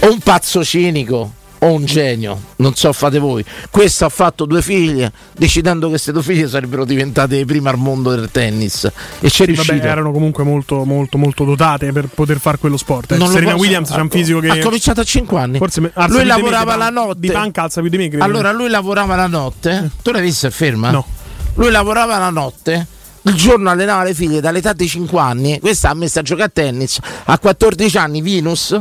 o 0.00 0.10
un 0.10 0.18
pazzo 0.20 0.64
cinico 0.64 1.32
o 1.64 1.72
un 1.72 1.84
genio, 1.84 2.40
non 2.56 2.74
so 2.74 2.92
fate 2.92 3.18
voi. 3.18 3.44
Questo 3.70 4.04
ha 4.04 4.08
fatto 4.08 4.46
due 4.46 4.62
figlie, 4.62 5.12
decidendo 5.36 5.84
che 5.86 5.92
queste 5.92 6.10
due 6.10 6.22
figlie 6.22 6.48
sarebbero 6.48 6.84
diventate 6.84 7.36
le 7.36 7.44
prime 7.44 7.68
al 7.70 7.76
mondo 7.78 8.10
del 8.10 8.30
tennis 8.32 8.90
e 9.20 9.30
ci 9.30 9.44
è 9.44 9.52
Vabbè, 9.52 9.84
erano 9.84 10.10
comunque 10.10 10.42
molto, 10.42 10.84
molto, 10.84 11.18
molto 11.18 11.44
dotate 11.44 11.92
per 11.92 12.08
poter 12.08 12.40
fare 12.40 12.58
quello 12.58 12.76
sport. 12.76 13.12
eh. 13.12 13.16
Non 13.16 13.28
Serena 13.28 13.52
posso- 13.52 13.62
Williams 13.62 13.90
c'ha 13.90 14.00
un 14.02 14.10
fisico 14.10 14.40
che. 14.40 14.48
ha 14.48 14.58
cominciato 14.58 15.00
a 15.02 15.04
5 15.04 15.38
anni. 15.38 15.58
Forse 15.58 15.80
me- 15.80 15.92
lui 16.08 16.24
lavorava 16.24 16.74
la 16.76 16.90
notte. 16.90 17.20
Di 17.20 17.30
panca 17.30 17.62
alza 17.62 17.80
più 17.80 17.90
di 17.90 17.96
me, 17.96 18.08
credo. 18.08 18.24
Allora 18.24 18.50
lui 18.50 18.68
lavorava 18.68 19.14
la 19.14 19.26
notte. 19.28 19.90
Tu 20.02 20.10
l'hai 20.10 20.26
il 20.26 20.34
film? 20.50 20.88
No. 20.90 21.06
Lui 21.54 21.70
lavorava 21.70 22.18
la 22.18 22.30
notte. 22.30 22.86
Il 23.24 23.34
giorno 23.34 23.70
allenava 23.70 24.02
le 24.02 24.14
figlie 24.14 24.40
dall'età 24.40 24.72
di 24.72 24.88
5 24.88 25.20
anni. 25.20 25.60
Questa 25.60 25.90
ha 25.90 25.94
messo 25.94 26.18
a 26.18 26.22
giocare 26.22 26.48
a 26.48 26.50
tennis. 26.52 26.98
A 27.26 27.38
14 27.38 27.96
anni 27.98 28.20
Venus 28.20 28.76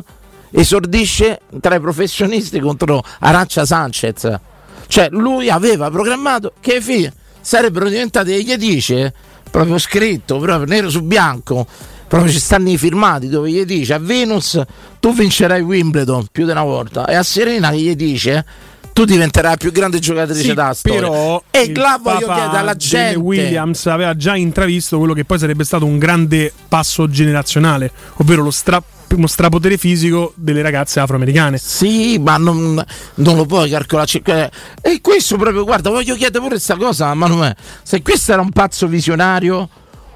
esordisce 0.52 1.42
tra 1.60 1.76
i 1.76 1.80
professionisti 1.80 2.60
contro 2.60 3.04
Arancia 3.20 3.66
Sanchez. 3.66 4.40
Cioè 4.88 5.08
lui 5.12 5.50
aveva 5.50 5.90
programmato 5.90 6.54
che 6.60 6.74
le 6.76 6.82
figlie 6.82 7.14
sarebbero 7.40 7.88
diventate, 7.90 8.42
gli 8.44 8.56
dice, 8.56 9.14
proprio 9.50 9.78
scritto, 9.78 10.38
proprio 10.40 10.66
nero 10.66 10.90
su 10.90 11.02
bianco, 11.02 11.66
proprio 12.08 12.30
ci 12.32 12.40
stanno 12.40 12.70
i 12.70 12.78
firmati 12.78 13.30
dove 13.30 13.50
gli 13.50 13.64
dice 13.64 13.94
a 13.94 14.00
Venus 14.00 14.62
tu 15.00 15.14
vincerai 15.14 15.62
Wimbledon 15.62 16.28
più 16.30 16.44
di 16.44 16.52
una 16.52 16.64
volta 16.64 17.06
e 17.08 17.16
a 17.16 17.24
Serena 17.24 17.72
gli 17.72 17.96
dice 17.96 18.46
tu 18.92 19.06
diventerai 19.06 19.52
la 19.52 19.56
più 19.58 19.72
grande 19.72 20.00
giocatrice 20.00 20.42
Sì, 20.42 20.52
storia. 20.74 21.00
però 21.00 21.42
e 21.50 21.62
il 21.62 21.72
là 21.80 21.98
voglio 22.04 22.26
chiedere 22.28 22.58
alla 22.58 22.76
gente 22.76 23.16
Williams 23.18 23.86
aveva 23.86 24.14
già 24.18 24.36
intravisto 24.36 24.98
quello 24.98 25.14
che 25.14 25.24
poi 25.24 25.40
sarebbe 25.40 25.64
stato 25.64 25.86
un 25.86 25.98
grande 25.98 26.52
passo 26.68 27.10
generazionale, 27.10 27.90
ovvero 28.16 28.44
lo 28.44 28.52
stra- 28.52 28.84
uno 29.16 29.28
strapotere 29.28 29.78
fisico 29.78 30.34
delle 30.36 30.62
ragazze 30.62 31.00
afroamericane. 31.00 31.58
Sì, 31.58 32.18
ma 32.20 32.38
non, 32.38 32.84
non 33.16 33.36
lo 33.36 33.46
puoi 33.46 33.70
calcolare. 33.70 34.22
eh, 34.26 34.50
E 34.82 35.02
questo 35.02 35.38
proprio, 35.38 35.64
guarda, 35.64 35.90
voglio 35.90 36.16
chiedere 36.16 36.40
pure 36.40 36.52
questa 36.52 36.76
cosa 36.76 37.08
a 37.10 37.14
Manuel. 37.14 37.56
Se 37.84 38.02
questo 38.02 38.32
era 38.34 38.42
un 38.42 38.52
pazzo 38.52 38.88
visionario, 38.88 39.70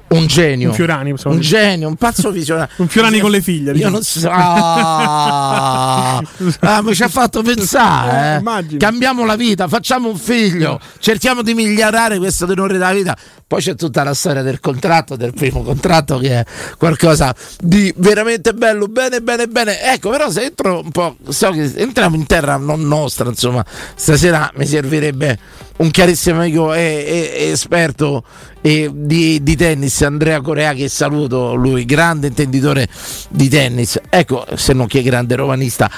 un 0.08 0.26
genio. 0.26 0.68
Un 0.68 0.74
Fiorani, 0.74 1.14
Un 1.24 1.40
genio, 1.40 1.88
un 1.88 1.96
pazzo 1.96 2.30
visionario. 2.30 2.72
Un 2.78 2.88
Fiorani 2.88 3.18
con 3.18 3.30
le 3.30 3.40
figlie. 3.40 3.70
Io 3.70 3.74
diciamo. 3.74 3.92
non 3.92 4.02
so. 4.02 4.28
Ah, 4.30 6.22
Ah, 6.60 6.82
mi 6.82 6.94
ci 6.94 7.02
ha 7.02 7.08
fatto 7.08 7.42
pensare. 7.42 8.42
Eh, 8.44 8.74
eh. 8.74 8.76
Cambiamo 8.76 9.24
la 9.24 9.36
vita, 9.36 9.68
facciamo 9.68 10.08
un 10.08 10.16
figlio, 10.16 10.80
cerchiamo 10.98 11.42
di 11.42 11.54
migliorare 11.54 12.18
questo 12.18 12.46
tenore 12.46 12.74
della 12.74 12.92
vita. 12.92 13.16
Poi 13.48 13.60
c'è 13.60 13.76
tutta 13.76 14.02
la 14.02 14.14
storia 14.14 14.42
del 14.42 14.58
contratto, 14.58 15.14
del 15.14 15.32
primo 15.32 15.62
contratto, 15.62 16.18
che 16.18 16.40
è 16.40 16.44
qualcosa 16.76 17.34
di 17.60 17.92
veramente 17.96 18.52
bello. 18.54 18.88
Bene, 18.88 19.20
bene, 19.20 19.46
bene. 19.46 19.80
Ecco, 19.82 20.10
però 20.10 20.30
se 20.30 20.42
entro 20.46 20.80
un 20.82 20.90
po', 20.90 21.16
so 21.28 21.50
che 21.50 21.72
entriamo 21.76 22.16
in 22.16 22.26
terra 22.26 22.56
non 22.56 22.82
nostra, 22.82 23.28
insomma, 23.28 23.64
stasera 23.94 24.50
mi 24.56 24.66
servirebbe 24.66 25.38
un 25.76 25.90
carissimo 25.90 26.40
amico 26.40 26.72
e, 26.74 27.34
e- 27.36 27.50
esperto 27.50 28.24
e 28.60 28.90
di, 28.92 29.42
di 29.42 29.56
tennis, 29.56 30.02
Andrea 30.02 30.40
Corea, 30.40 30.72
che 30.72 30.88
saluto, 30.88 31.54
lui 31.54 31.84
grande 31.84 32.28
intenditore 32.28 32.88
di 33.28 33.48
tennis. 33.48 34.00
Ecco, 34.08 34.44
se 34.54 34.72
non 34.72 34.86
che 34.86 35.02
grande 35.02 35.36
romanista. 35.36 35.90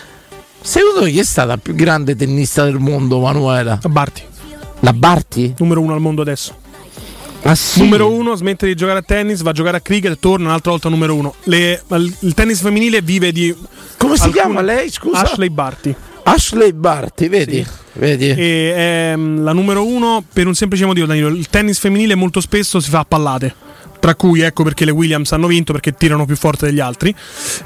Secondo 0.61 1.01
voi 1.01 1.13
chi 1.13 1.19
è 1.21 1.25
stata 1.25 1.49
la 1.49 1.57
più 1.57 1.75
grande 1.75 2.17
tennista 2.17 2.65
del 2.65 2.79
mondo, 2.79 3.21
Manuela? 3.21 3.79
La 3.81 3.89
Barti. 3.89 4.23
La 4.81 4.93
Barti? 4.93 5.55
Numero 5.59 5.81
uno 5.81 5.95
al 5.95 6.01
mondo 6.01 6.23
adesso. 6.23 6.57
Ah, 7.43 7.55
sì? 7.55 7.81
Numero 7.81 8.11
uno, 8.11 8.35
smette 8.35 8.67
di 8.67 8.75
giocare 8.75 8.99
a 8.99 9.03
tennis, 9.03 9.43
va 9.43 9.51
a 9.51 9.53
giocare 9.53 9.77
a 9.77 9.81
cricket, 9.81 10.19
torna 10.19 10.49
un'altra 10.49 10.73
volta 10.73 10.89
numero 10.89 11.15
uno. 11.15 11.35
Le- 11.45 11.83
il 12.21 12.35
tennis 12.35 12.61
femminile 12.61 13.01
vive 13.01 13.33
di. 13.33 13.55
Come 13.97 14.17
si 14.17 14.25
alcune- 14.25 14.43
chiama 14.43 14.61
lei, 14.61 14.91
scusa? 14.91 15.21
Ashley 15.21 15.49
Barty. 15.49 15.95
Ashley 16.31 16.75
Barty, 16.75 17.29
vedi? 17.29 17.67
Vedi? 17.95 18.29
E 18.29 19.15
mm, 19.17 19.43
la 19.43 19.53
numero 19.55 19.87
uno 19.87 20.23
per 20.31 20.47
un 20.47 20.55
semplice 20.55 20.85
motivo, 20.85 21.07
Danilo. 21.07 21.29
Il 21.29 21.49
tennis 21.49 21.79
femminile 21.79 22.15
molto 22.15 22.43
spesso 22.43 22.81
si 22.81 22.91
fa 22.91 22.99
a 22.99 23.05
pallate. 23.07 23.55
Tra 24.01 24.15
cui 24.15 24.41
ecco 24.41 24.63
perché 24.63 24.85
le 24.85 24.91
Williams 24.93 25.33
hanno 25.33 25.47
vinto 25.47 25.73
perché 25.73 25.93
tirano 25.93 26.25
più 26.25 26.37
forte 26.37 26.67
degli 26.67 26.81
altri. 26.81 27.15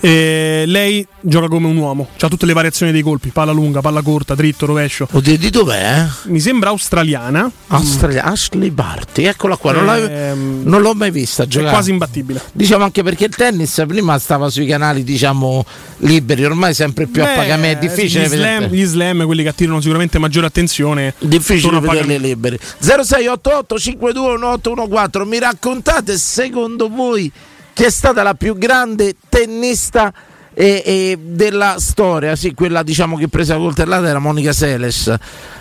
E 0.01 0.65
lei 0.67 1.07
gioca 1.21 1.49
come 1.49 1.67
un 1.67 1.77
uomo, 1.77 2.09
ha 2.19 2.29
tutte 2.29 2.47
le 2.47 2.53
variazioni 2.53 2.93
dei 2.93 3.03
colpi: 3.03 3.29
palla 3.31 3.53
lunga, 3.53 3.81
palla 3.81 4.03
corta, 4.03 4.35
dritto, 4.35 4.67
rovescio. 4.67 5.07
Oddio, 5.11 5.37
di 5.39 5.51
dov'è? 5.51 6.07
Mi 6.25 6.41
sembra 6.41 6.71
australiana. 6.71 7.51
Australia- 7.69 8.25
Ashley 8.25 8.71
Barty, 8.71 9.25
eccola 9.25 9.57
qua, 9.57 9.73
non, 9.73 9.89
Ehm, 9.93 10.63
non 10.65 10.81
l'ho 10.83 10.95
mai 10.95 11.11
vista 11.11 11.43
È 11.45 11.47
giocare. 11.47 11.71
quasi 11.73 11.91
imbattibile. 11.91 12.41
Diciamo 12.53 12.85
anche 12.85 13.03
perché 13.03 13.25
il 13.27 13.35
tennis 13.35 13.83
prima 13.87 14.19
stava 14.19 14.49
sui 14.51 14.67
canali, 14.67 15.05
diciamo, 15.05 15.65
liberi, 15.99 16.45
ormai 16.45 16.75
sempre 16.75 17.07
più 17.07 17.23
a 17.23 17.27
Beh, 17.27 17.35
pagamento, 17.35 17.85
è 17.85 17.89
difficile 17.89 18.25
Gli 18.25 18.29
slam, 18.29 18.65
gli 18.67 18.85
slam, 18.85 19.25
quelli 19.25 19.43
che 19.43 19.49
attirano 19.51 19.81
sicuramente 19.81 20.19
maggiore 20.19 20.47
attenzione. 20.47 21.15
Difficile 21.19 21.77
a 21.77 21.81
vederli 21.81 22.19
liberi. 22.19 22.59
0688 22.79 23.79
52 23.79 24.23
1814 24.35 25.31
Mi 25.31 25.39
raccontate 25.39 26.17
secondo 26.23 26.89
voi 26.89 27.31
chi 27.73 27.85
è 27.85 27.91
stata 27.91 28.23
la 28.23 28.35
più 28.35 28.57
grande 28.57 29.17
tennista 29.29 30.13
eh, 30.55 30.83
eh, 30.85 31.19
della 31.21 31.77
storia? 31.79 32.37
Sì, 32.37 32.55
quella 32.55 32.83
diciamo 32.83 33.17
che 33.17 33.29
presa 33.29 33.55
la 33.55 33.61
coltellata 33.61 34.09
era 34.09 34.19
Monica 34.19 34.53
Seles. 34.53 35.15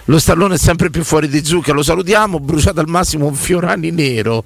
Lo 0.06 0.20
stallone 0.20 0.56
è 0.56 0.58
sempre 0.58 0.90
più 0.90 1.04
fuori 1.04 1.28
di 1.28 1.44
zucca, 1.44 1.74
lo 1.74 1.84
salutiamo, 1.84 2.40
bruciato 2.40 2.80
al 2.80 2.88
massimo 2.88 3.28
un 3.28 3.36
Fiorani 3.36 3.92
nero. 3.92 4.44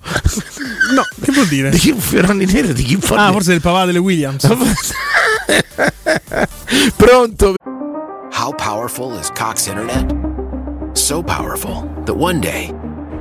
No, 0.93 1.03
che 1.21 1.31
vuol 1.31 1.47
dire? 1.47 1.69
Di 1.69 1.77
chi 1.77 1.89
un 1.91 1.99
Fiorani 1.99 2.45
nero? 2.45 2.73
Di 2.73 2.83
chi 2.83 2.99
Ah, 3.11 3.31
forse 3.31 3.51
del 3.51 3.61
papà 3.61 3.85
delle 3.85 3.99
Williams. 3.99 4.47
Pronto? 6.95 7.55
How 8.31 8.53
powerful 8.53 9.17
is 9.17 9.29
Cox 9.31 9.67
Internet? 9.67 10.13
So 10.93 11.23
powerful 11.23 11.89
that 12.05 12.15
one 12.15 12.39
day, 12.39 12.71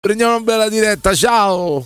Prendiamo 0.00 0.36
una 0.36 0.44
bella 0.44 0.68
diretta, 0.68 1.14
ciao. 1.14 1.84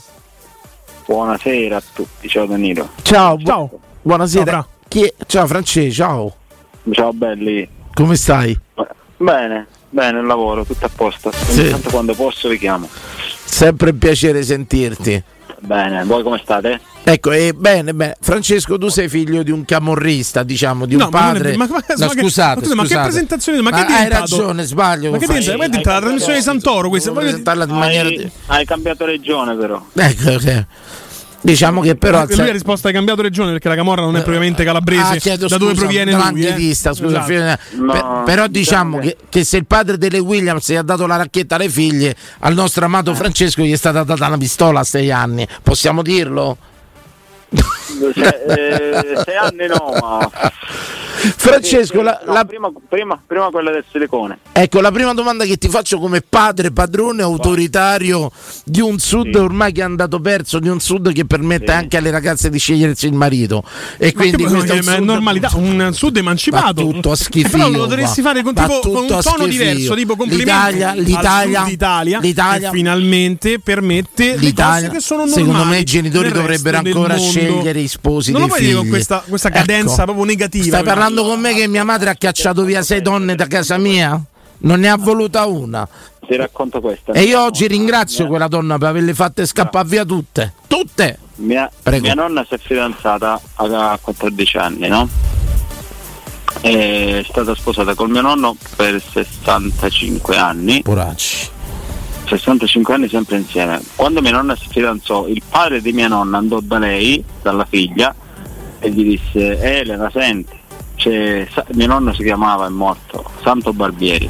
Buonasera 1.06 1.76
a 1.76 1.82
tutti, 1.92 2.28
ciao 2.28 2.46
Danilo. 2.46 2.90
Ciao, 3.02 3.36
bu- 3.36 3.80
Buonasera. 4.02 4.50
Ciao, 4.52 4.68
Chi 4.88 5.02
è? 5.04 5.14
Ciao 5.26 5.46
Francesco, 5.46 5.92
ciao. 5.94 6.34
Ciao 6.90 7.12
belli. 7.12 7.68
Come 7.94 8.16
stai? 8.16 8.58
Bene, 9.16 9.66
bene, 9.90 10.20
il 10.20 10.26
lavoro, 10.26 10.64
tutto 10.64 10.86
a 10.86 10.90
posto. 10.94 11.32
Sì. 11.32 11.60
Ogni 11.60 11.70
tanto 11.70 11.90
quando 11.90 12.14
posso 12.14 12.48
vi 12.48 12.58
chiamo. 12.58 12.88
Sempre 13.44 13.90
un 13.90 13.98
piacere 13.98 14.42
sentirti. 14.42 15.22
Bene, 15.60 16.04
voi 16.04 16.22
come 16.22 16.40
state? 16.42 16.80
Ecco, 17.02 17.32
e 17.32 17.52
bene, 17.52 17.92
bene. 17.92 18.16
Francesco, 18.20 18.78
tu 18.78 18.88
sei 18.88 19.08
figlio 19.08 19.42
di 19.42 19.50
un 19.50 19.64
camorrista, 19.64 20.42
diciamo, 20.44 20.86
di 20.86 20.94
un 20.94 21.00
No, 21.00 21.08
ma 21.10 21.18
padre. 21.18 21.56
ma- 21.56 21.66
ma- 21.68 21.76
no, 21.96 22.06
ma 22.06 22.12
che- 22.14 22.20
scusate, 22.20 22.60
ma 22.60 22.66
scusa, 22.66 22.74
ma 22.74 22.84
che 22.84 23.08
presentazione- 23.08 23.60
ma 23.62 23.70
che 23.70 23.86
è 23.86 23.92
hai 23.92 24.08
ragione, 24.08 24.62
sbaglio. 24.64 25.10
Ma 25.10 25.18
che 25.18 25.26
diventa? 25.26 25.56
Ma 25.56 25.64
è 25.64 25.68
diventata 25.68 25.94
la 25.96 26.00
trasmissione 26.02 26.36
di 26.38 26.42
Santoro 26.44 26.88
questa? 26.88 27.10
Voglio- 27.10 27.26
presentarla 27.26 27.64
in 27.64 27.70
maniera 27.70 28.08
Hai, 28.08 28.30
hai 28.46 28.64
cambiato 28.64 29.04
regione 29.04 29.54
però. 29.56 29.84
Ecco, 29.94 30.38
sì. 30.38 30.64
Diciamo 31.40 31.80
che 31.80 31.94
però 31.96 32.24
lui 32.28 32.48
ha 32.48 32.52
risposto 32.52 32.88
hai 32.88 32.92
cambiato 32.92 33.22
regione 33.22 33.52
perché 33.52 33.68
la 33.68 33.74
Camorra 33.76 34.02
non 34.02 34.16
è 34.16 34.22
propriamente 34.22 34.64
calabrese 34.64 35.02
Ah, 35.02 35.16
chiedo 35.16 35.46
da 35.46 35.56
dove 35.56 35.72
scusa, 35.72 35.84
proviene 35.86 36.12
lui 36.12 36.44
eh. 36.46 36.56
lista, 36.56 36.92
scusa, 36.94 37.24
Esatto. 37.28 37.60
No, 37.76 37.92
per- 37.92 38.22
però 38.24 38.46
diciamo 38.48 38.98
che, 38.98 39.16
che 39.28 39.44
se 39.44 39.56
il 39.58 39.66
padre 39.66 39.98
delle 39.98 40.18
Williams 40.18 40.70
gli 40.70 40.74
ha 40.76 40.82
dato 40.82 41.06
la 41.06 41.16
racchetta 41.16 41.54
alle 41.54 41.68
figlie, 41.68 42.14
al 42.40 42.54
nostro 42.54 42.84
amato 42.84 43.14
Francesco 43.14 43.62
gli 43.62 43.72
è 43.72 43.76
stata 43.76 44.02
data 44.02 44.26
una 44.26 44.36
pistola 44.38 44.80
a 44.80 44.84
sei 44.84 45.10
anni, 45.12 45.46
possiamo 45.62 46.02
dirlo? 46.02 46.56
Se- 47.50 48.44
eh, 48.46 49.22
sei 49.24 49.36
anni 49.36 49.66
no, 49.68 49.94
ma. 50.00 50.30
Francesco, 51.18 52.00
la- 52.02 52.20
No, 52.24 52.32
la- 52.32 52.44
prima, 52.44 52.70
prima, 52.88 53.20
prima 53.26 53.48
quella 53.50 53.70
del 53.70 53.84
silicone. 53.90 54.38
Ecco, 54.52 54.80
la 54.80 54.90
prima 54.92 55.12
domanda 55.14 55.44
che 55.44 55.56
ti 55.56 55.68
faccio 55.68 55.98
come 55.98 56.20
padre, 56.26 56.70
padrone 56.70 57.22
autoritario 57.22 58.30
di 58.64 58.80
un 58.80 58.98
sud 58.98 59.34
ormai 59.34 59.72
che 59.72 59.80
è 59.80 59.84
andato 59.84 60.20
perso, 60.20 60.58
di 60.58 60.68
un 60.68 60.80
sud 60.80 61.12
che 61.12 61.24
permette 61.24 61.72
anche 61.72 61.96
alle 61.96 62.10
ragazze 62.10 62.50
di 62.50 62.58
scegliersi 62.58 63.06
il 63.06 63.12
marito. 63.14 63.62
E 63.96 64.06
Ma 64.06 64.06
che 64.06 64.12
quindi 64.12 64.42
poi- 64.44 64.52
questo 64.52 64.72
è 64.72 64.78
un 64.78 64.84
ma 64.84 64.92
è 64.92 64.96
sud- 64.96 65.04
normalità, 65.06 65.50
un 65.54 65.90
sud 65.92 66.16
emancipato. 66.16 66.84
Va 66.86 66.92
tutto 66.92 67.10
a 67.10 67.16
schifio, 67.16 67.50
Però 67.50 67.68
lo 67.70 67.86
dovresti 67.86 68.22
fare 68.22 68.42
con, 68.42 68.54
tipo, 68.54 68.80
con 68.80 69.02
un 69.02 69.06
tono 69.08 69.20
schifio. 69.22 69.46
diverso, 69.46 69.94
tipo 69.94 70.16
complimenti 70.16 70.50
L'Italia- 70.50 70.90
al 70.90 70.98
l'Italia- 70.98 71.64
l'Italia- 71.64 72.20
che 72.70 72.76
finalmente 72.76 73.58
permette 73.60 74.30
le 74.32 74.36
L'Italia, 74.38 74.88
cose 74.88 74.98
che 74.98 75.00
sono 75.04 75.24
normali. 75.24 75.44
secondo 75.46 75.64
me 75.64 75.78
i 75.78 75.84
genitori 75.84 76.30
dovrebbero 76.30 76.78
ancora 76.78 77.16
scegliere 77.18 77.80
i 77.80 77.88
sposi 77.88 78.32
Non 78.32 78.42
lo 78.42 78.46
dei 78.46 78.56
puoi 78.56 78.66
dire 78.68 78.78
con 78.80 78.88
questa, 78.88 79.22
questa 79.26 79.48
Ecco. 79.48 79.58
cadenza 79.58 80.04
proprio 80.04 80.24
negativa. 80.24 80.64
Stai 80.66 80.82
parlando 80.82 81.17
con 81.24 81.40
me 81.40 81.54
che 81.54 81.66
mia 81.66 81.84
madre 81.84 82.10
ha 82.10 82.14
cacciato 82.14 82.62
via 82.64 82.82
sei 82.82 83.02
donne 83.02 83.34
da 83.34 83.46
casa 83.46 83.78
mia? 83.78 84.20
Non 84.60 84.80
ne 84.80 84.88
ha 84.88 84.96
voluta 84.96 85.46
una. 85.46 85.88
Ti 86.26 86.36
racconto 86.36 86.80
questa. 86.80 87.12
E 87.12 87.22
io 87.22 87.40
oggi 87.42 87.66
ringrazio 87.66 88.26
quella 88.26 88.48
donna 88.48 88.76
per 88.76 88.88
averle 88.88 89.14
fatte 89.14 89.46
scappare 89.46 89.88
via 89.88 90.04
tutte. 90.04 90.54
Tutte! 90.66 91.18
Mia, 91.36 91.70
mia 91.84 92.14
nonna 92.14 92.44
si 92.46 92.54
è 92.54 92.58
fidanzata 92.58 93.40
a 93.54 93.98
14 94.00 94.56
anni, 94.56 94.88
no? 94.88 95.08
È 96.60 97.24
stata 97.28 97.54
sposata 97.54 97.94
col 97.94 98.10
mio 98.10 98.20
nonno 98.20 98.56
per 98.76 99.00
65 99.00 100.36
anni. 100.36 100.82
Poracci. 100.82 101.50
65 102.26 102.94
anni 102.94 103.08
sempre 103.08 103.36
insieme. 103.36 103.80
Quando 103.94 104.20
mia 104.20 104.32
nonna 104.32 104.56
si 104.56 104.66
fidanzò, 104.68 105.26
il 105.28 105.42
padre 105.48 105.80
di 105.80 105.92
mia 105.92 106.08
nonna 106.08 106.36
andò 106.36 106.60
da 106.60 106.78
lei, 106.78 107.24
dalla 107.40 107.64
figlia, 107.64 108.14
e 108.80 108.90
gli 108.90 109.16
disse: 109.16 109.58
Elena, 109.58 110.10
senti, 110.12 110.57
c'è, 110.98 111.46
mio 111.74 111.86
nonno 111.86 112.12
si 112.12 112.24
chiamava, 112.24 112.66
è 112.66 112.70
morto, 112.70 113.24
Santo 113.40 113.72
Barbieri. 113.72 114.28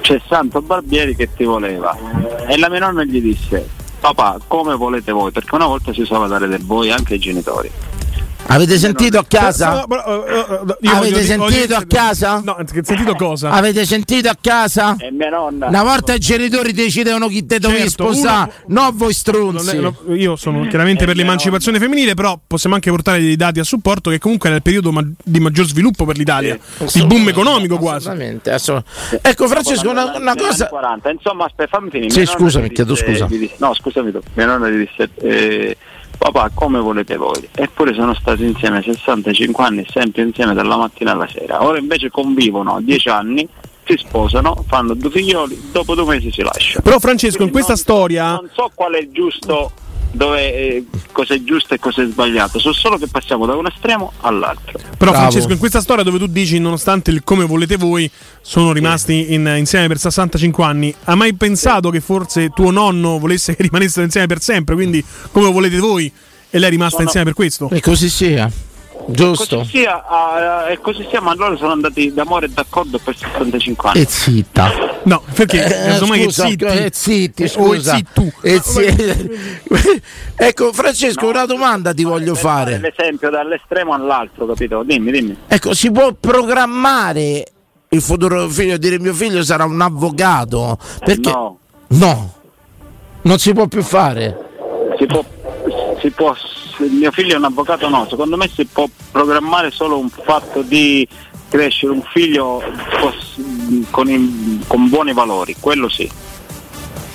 C'è 0.00 0.20
Santo 0.28 0.60
Barbieri 0.60 1.14
che 1.14 1.32
ti 1.32 1.44
voleva. 1.44 1.96
E 2.46 2.58
la 2.58 2.68
mia 2.68 2.80
nonna 2.80 3.04
gli 3.04 3.22
disse: 3.22 3.66
Papà, 4.00 4.38
come 4.46 4.74
volete 4.74 5.12
voi? 5.12 5.30
Perché 5.30 5.54
una 5.54 5.66
volta 5.66 5.92
si 5.92 6.00
usava 6.00 6.26
dare 6.26 6.48
del 6.48 6.64
voi 6.64 6.90
anche 6.90 7.14
ai 7.14 7.20
genitori. 7.20 7.70
Avete 8.46 8.78
sentito 8.78 9.18
a 9.18 9.24
casa? 9.26 9.84
Eh, 9.84 10.44
eh, 10.82 10.88
Avete 10.90 11.22
sentito 11.24 11.74
a 11.74 11.84
casa? 11.88 12.40
No, 12.44 12.56
sentito 12.82 13.14
cosa? 13.14 13.50
Avete 13.50 13.84
sentito 13.86 14.28
a 14.28 14.36
casa? 14.40 14.96
E 14.98 15.10
mia 15.10 15.30
nonna. 15.30 15.66
Una 15.68 15.82
volta 15.82 16.12
i 16.14 16.18
genitori 16.20 16.72
decidevano 16.72 17.26
chi 17.28 17.46
te 17.46 17.58
dovevi 17.58 17.88
Certo, 17.88 18.12
sposare, 18.12 18.52
no 18.68 18.90
voi 18.92 18.98
Non 19.08 19.12
stronzi. 19.12 19.76
è- 19.76 19.80
no, 19.80 19.96
io 20.14 20.36
sono 20.36 20.66
chiaramente 20.68 21.04
per 21.06 21.16
l'emancipazione 21.16 21.78
femminile, 21.78 22.14
però 22.14 22.38
possiamo 22.46 22.74
anche 22.76 22.90
portare 22.90 23.18
dei 23.20 23.34
dati 23.36 23.60
a 23.60 23.64
supporto 23.64 24.10
che 24.10 24.18
comunque 24.18 24.48
era 24.48 24.56
il 24.58 24.62
periodo 24.62 24.92
ma- 24.92 25.04
di 25.24 25.40
maggior 25.40 25.66
sviluppo 25.66 26.04
per 26.04 26.16
l'Italia, 26.16 26.56
di 26.92 27.06
boom 27.06 27.28
economico 27.28 27.78
quasi. 27.78 28.08
Assolutamente, 28.08 28.50
assolut- 28.52 28.84
Ecco 29.22 29.48
Francesco, 29.48 29.90
una, 29.90 30.16
una 30.16 30.34
cosa... 30.34 30.68
40. 30.68 31.10
Insomma, 31.10 31.46
aspetta, 31.46 31.76
fammi 31.78 31.90
finire. 31.90 32.10
Sì, 32.10 32.24
scusami, 32.26 32.70
chiedo 32.70 32.94
scusa. 32.94 33.26
no, 33.56 33.74
scusami. 33.74 34.12
Mia 34.34 34.46
nonna 34.46 34.68
gli 34.68 34.86
disse, 34.86 35.08
eh, 35.22 35.76
papà, 36.16 36.50
come 36.54 36.78
volete 36.80 37.16
voi? 37.16 37.48
Eppure 37.54 37.94
sono 37.94 38.14
stati 38.14 38.44
insieme 38.44 38.82
65 38.82 39.64
anni, 39.64 39.86
sempre 39.88 40.22
insieme 40.22 40.54
dalla 40.54 40.76
mattina 40.76 41.12
alla 41.12 41.28
sera. 41.28 41.64
Ora 41.64 41.78
invece 41.78 42.10
convivono 42.10 42.76
a 42.76 42.80
10 42.80 43.08
anni, 43.08 43.48
si 43.84 43.96
sposano, 43.98 44.64
fanno 44.66 44.94
due 44.94 45.10
figlioli, 45.10 45.70
dopo 45.72 45.94
due 45.94 46.04
mesi 46.06 46.30
si 46.32 46.42
lasciano. 46.42 46.82
Però 46.82 46.98
Francesco, 46.98 47.42
in 47.42 47.50
Quindi 47.50 47.52
questa 47.64 47.72
non- 47.74 47.82
storia 47.82 48.30
Non 48.32 48.48
so 48.52 48.70
qual 48.74 48.92
è 48.94 48.98
il 49.00 49.10
giusto, 49.12 49.72
dove, 50.14 50.54
eh, 50.54 50.84
cosa 51.12 51.34
è 51.34 51.42
giusto 51.42 51.74
e 51.74 51.78
cosa 51.78 52.02
è 52.02 52.06
sbagliato, 52.06 52.58
so 52.58 52.72
solo 52.72 52.96
che 52.98 53.06
passiamo 53.08 53.46
da 53.46 53.54
un 53.56 53.66
estremo 53.66 54.12
all'altro. 54.20 54.78
Però 54.96 55.12
Francesco, 55.12 55.52
in 55.52 55.58
questa 55.58 55.80
storia 55.80 56.02
dove 56.04 56.18
tu 56.18 56.26
dici 56.26 56.58
nonostante 56.58 57.10
il 57.10 57.22
come 57.24 57.44
volete 57.44 57.76
voi 57.76 58.10
sono 58.40 58.72
rimasti 58.72 59.32
in- 59.34 59.52
insieme 59.58 59.86
per 59.88 59.98
65 59.98 60.64
anni, 60.64 60.94
hai 61.04 61.16
mai 61.16 61.34
pensato 61.34 61.90
che 61.90 62.00
forse 62.00 62.50
tuo 62.50 62.70
nonno 62.70 63.18
volesse 63.18 63.54
che 63.56 63.62
rimanessero 63.62 64.04
insieme 64.04 64.26
per 64.26 64.40
sempre, 64.40 64.74
quindi 64.74 65.04
come 65.32 65.50
volete 65.50 65.78
voi 65.78 66.10
e 66.50 66.58
lei 66.58 66.68
è 66.68 66.70
rimasta 66.70 66.96
Sono- 66.96 67.04
insieme 67.04 67.26
per 67.26 67.34
questo? 67.34 67.68
E 67.70 67.80
così 67.80 68.08
sia. 68.08 68.50
Giusto. 69.06 69.58
Così 69.58 69.70
sia, 69.78 70.04
ah, 70.06 70.70
e 70.70 70.78
così 70.80 71.06
sia, 71.10 71.20
ma 71.20 71.34
loro 71.34 71.56
sono 71.56 71.72
andati 71.72 72.12
d'amore 72.12 72.46
e 72.46 72.48
d'accordo 72.50 72.98
per 72.98 73.14
65 73.16 73.88
anni. 73.90 74.00
E 74.00 74.06
zitta. 74.08 74.70
No, 75.02 75.22
perché 75.34 75.62
Eh, 75.64 75.88
casomai 75.88 76.18
che 76.20 76.24
scusa, 76.24 76.46
zitti. 76.48 76.64
eh, 76.64 76.90
zitti, 76.92 77.42
O 77.42 77.48
scusa. 77.48 77.98
E 78.40 78.60
zi- 78.62 79.62
ecco 80.36 80.72
Francesco, 80.72 81.28
una 81.28 81.44
domanda 81.44 81.92
ti 81.92 82.04
voglio 82.04 82.34
fare. 82.34 82.78
L'esempio 82.78 83.28
dall'estremo 83.30 83.92
all'altro, 83.92 84.46
capito? 84.46 84.82
Dimmi, 84.82 85.10
dimmi. 85.12 85.36
Ecco, 85.48 85.74
si 85.74 85.90
può 85.90 86.12
programmare 86.18 87.44
il 87.90 88.00
futuro 88.00 88.48
figlio, 88.48 88.76
dire 88.78 88.98
mio 88.98 89.12
figlio 89.12 89.42
sarà 89.42 89.64
un 89.64 89.80
avvocato? 89.80 90.78
Perché 91.04 91.30
No. 91.30 91.58
no, 91.88 92.34
non 93.22 93.38
si 93.38 93.52
può 93.52 93.66
più 93.66 93.82
fare. 93.82 94.38
Si 94.98 95.06
può, 95.06 95.22
si 96.00 96.10
può, 96.10 96.34
mio 96.78 97.10
figlio 97.10 97.34
è 97.34 97.36
un 97.36 97.44
avvocato 97.44 97.88
no, 97.88 98.06
secondo 98.08 98.36
me 98.36 98.48
si 98.52 98.64
può 98.66 98.88
programmare 99.10 99.70
solo 99.70 99.98
un 99.98 100.08
fatto 100.10 100.62
di 100.62 101.06
crescere 101.48 101.92
un 101.92 102.02
figlio 102.12 102.62
con, 103.90 104.08
i- 104.08 104.60
con 104.66 104.88
buoni 104.88 105.12
valori, 105.12 105.56
quello 105.60 105.88
sì. 105.88 106.10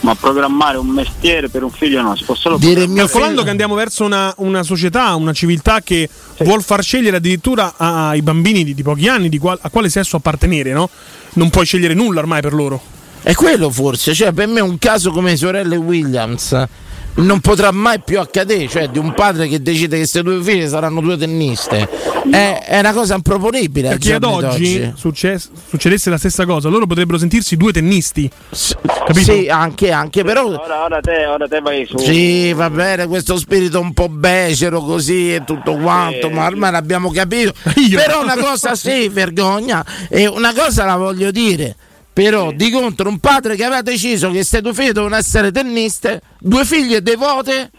Ma 0.02 0.16
programmare 0.16 0.78
un 0.78 0.88
mestiere 0.88 1.50
per 1.50 1.62
un 1.64 1.72
figlio 1.72 2.02
no, 2.02 2.16
si 2.16 2.24
può 2.24 2.34
solo 2.34 2.58
Calcolando 2.58 3.44
che 3.44 3.50
andiamo 3.50 3.76
verso 3.76 4.06
una, 4.06 4.34
una 4.38 4.64
società, 4.64 5.14
una 5.16 5.34
civiltà 5.34 5.82
che 5.82 6.08
vuol 6.40 6.64
far 6.64 6.82
scegliere 6.82 7.18
addirittura 7.18 7.74
ai 7.76 8.22
bambini 8.22 8.64
di, 8.64 8.74
di 8.74 8.82
pochi 8.82 9.10
anni 9.10 9.28
di 9.28 9.38
qual- 9.38 9.60
a 9.62 9.70
quale 9.70 9.90
sesso 9.90 10.16
appartenere, 10.16 10.72
no? 10.72 10.90
Non 11.34 11.50
puoi 11.50 11.66
scegliere 11.66 11.94
nulla 11.94 12.22
ormai 12.22 12.40
per 12.40 12.54
loro. 12.54 12.82
È 13.22 13.34
quello 13.34 13.70
forse, 13.70 14.14
cioè 14.14 14.32
per 14.32 14.48
me 14.48 14.62
un 14.62 14.78
caso 14.80 15.12
come 15.12 15.32
le 15.32 15.36
sorelle 15.38 15.76
Williams 15.76 16.66
non 17.20 17.40
potrà 17.40 17.72
mai 17.72 18.00
più 18.00 18.20
accadere, 18.20 18.68
cioè 18.68 18.88
di 18.88 18.98
un 18.98 19.14
padre 19.14 19.48
che 19.48 19.62
decide 19.62 19.92
che 19.92 19.98
queste 19.98 20.24
due 20.24 20.42
figlie 20.42 20.68
saranno 20.68 21.02
due 21.02 21.18
tenniste. 21.18 21.88
È, 22.30 22.64
è 22.68 22.80
una 22.80 22.94
cosa 22.94 23.16
improponibile. 23.16 23.90
Perché 23.90 24.14
ad 24.14 24.24
oggi 24.24 24.92
succes- 24.96 25.50
succedesse 25.68 26.10
la 26.10 26.18
stessa 26.18 26.46
cosa, 26.46 26.70
loro 26.70 26.86
potrebbero 26.86 27.18
sentirsi 27.18 27.58
due 27.58 27.72
tennisti. 27.72 28.30
Capito? 29.06 29.34
Sì, 29.34 29.48
anche, 29.50 29.92
anche, 29.92 30.24
però 30.24 30.46
Ora, 30.46 30.84
ora 30.84 31.00
te, 31.00 31.26
ora 31.26 31.48
te 31.48 31.60
vai 31.62 31.86
su. 31.86 31.98
Sì, 31.98 32.54
va 32.54 32.70
bene, 32.70 33.08
questo 33.08 33.38
spirito 33.38 33.80
un 33.80 33.94
po' 33.94 34.10
becero 34.10 34.82
così 34.82 35.34
e 35.34 35.44
tutto 35.44 35.76
quanto, 35.78 36.30
ma 36.30 36.46
ormai 36.46 36.72
l'abbiamo 36.72 37.12
capito. 37.12 37.54
Però 37.92 38.22
una 38.22 38.38
cosa 38.38 38.76
sì, 38.76 39.10
vergogna, 39.10 39.84
e 40.10 40.28
una 40.28 40.54
cosa 40.54 40.86
la 40.86 40.96
voglio 40.96 41.32
dire. 41.32 41.76
Però 42.20 42.52
di 42.52 42.70
contro 42.70 43.08
un 43.08 43.20
padre 43.20 43.56
che 43.56 43.64
aveva 43.64 43.82
deciso 43.82 44.28
che 44.28 44.34
queste 44.34 44.60
due 44.60 44.74
figlie 44.74 44.92
dovevano 44.92 45.16
essere 45.16 45.54
tenniste, 45.54 46.22
due 46.38 46.66
figlie 46.66 47.02
devote, 47.02 47.72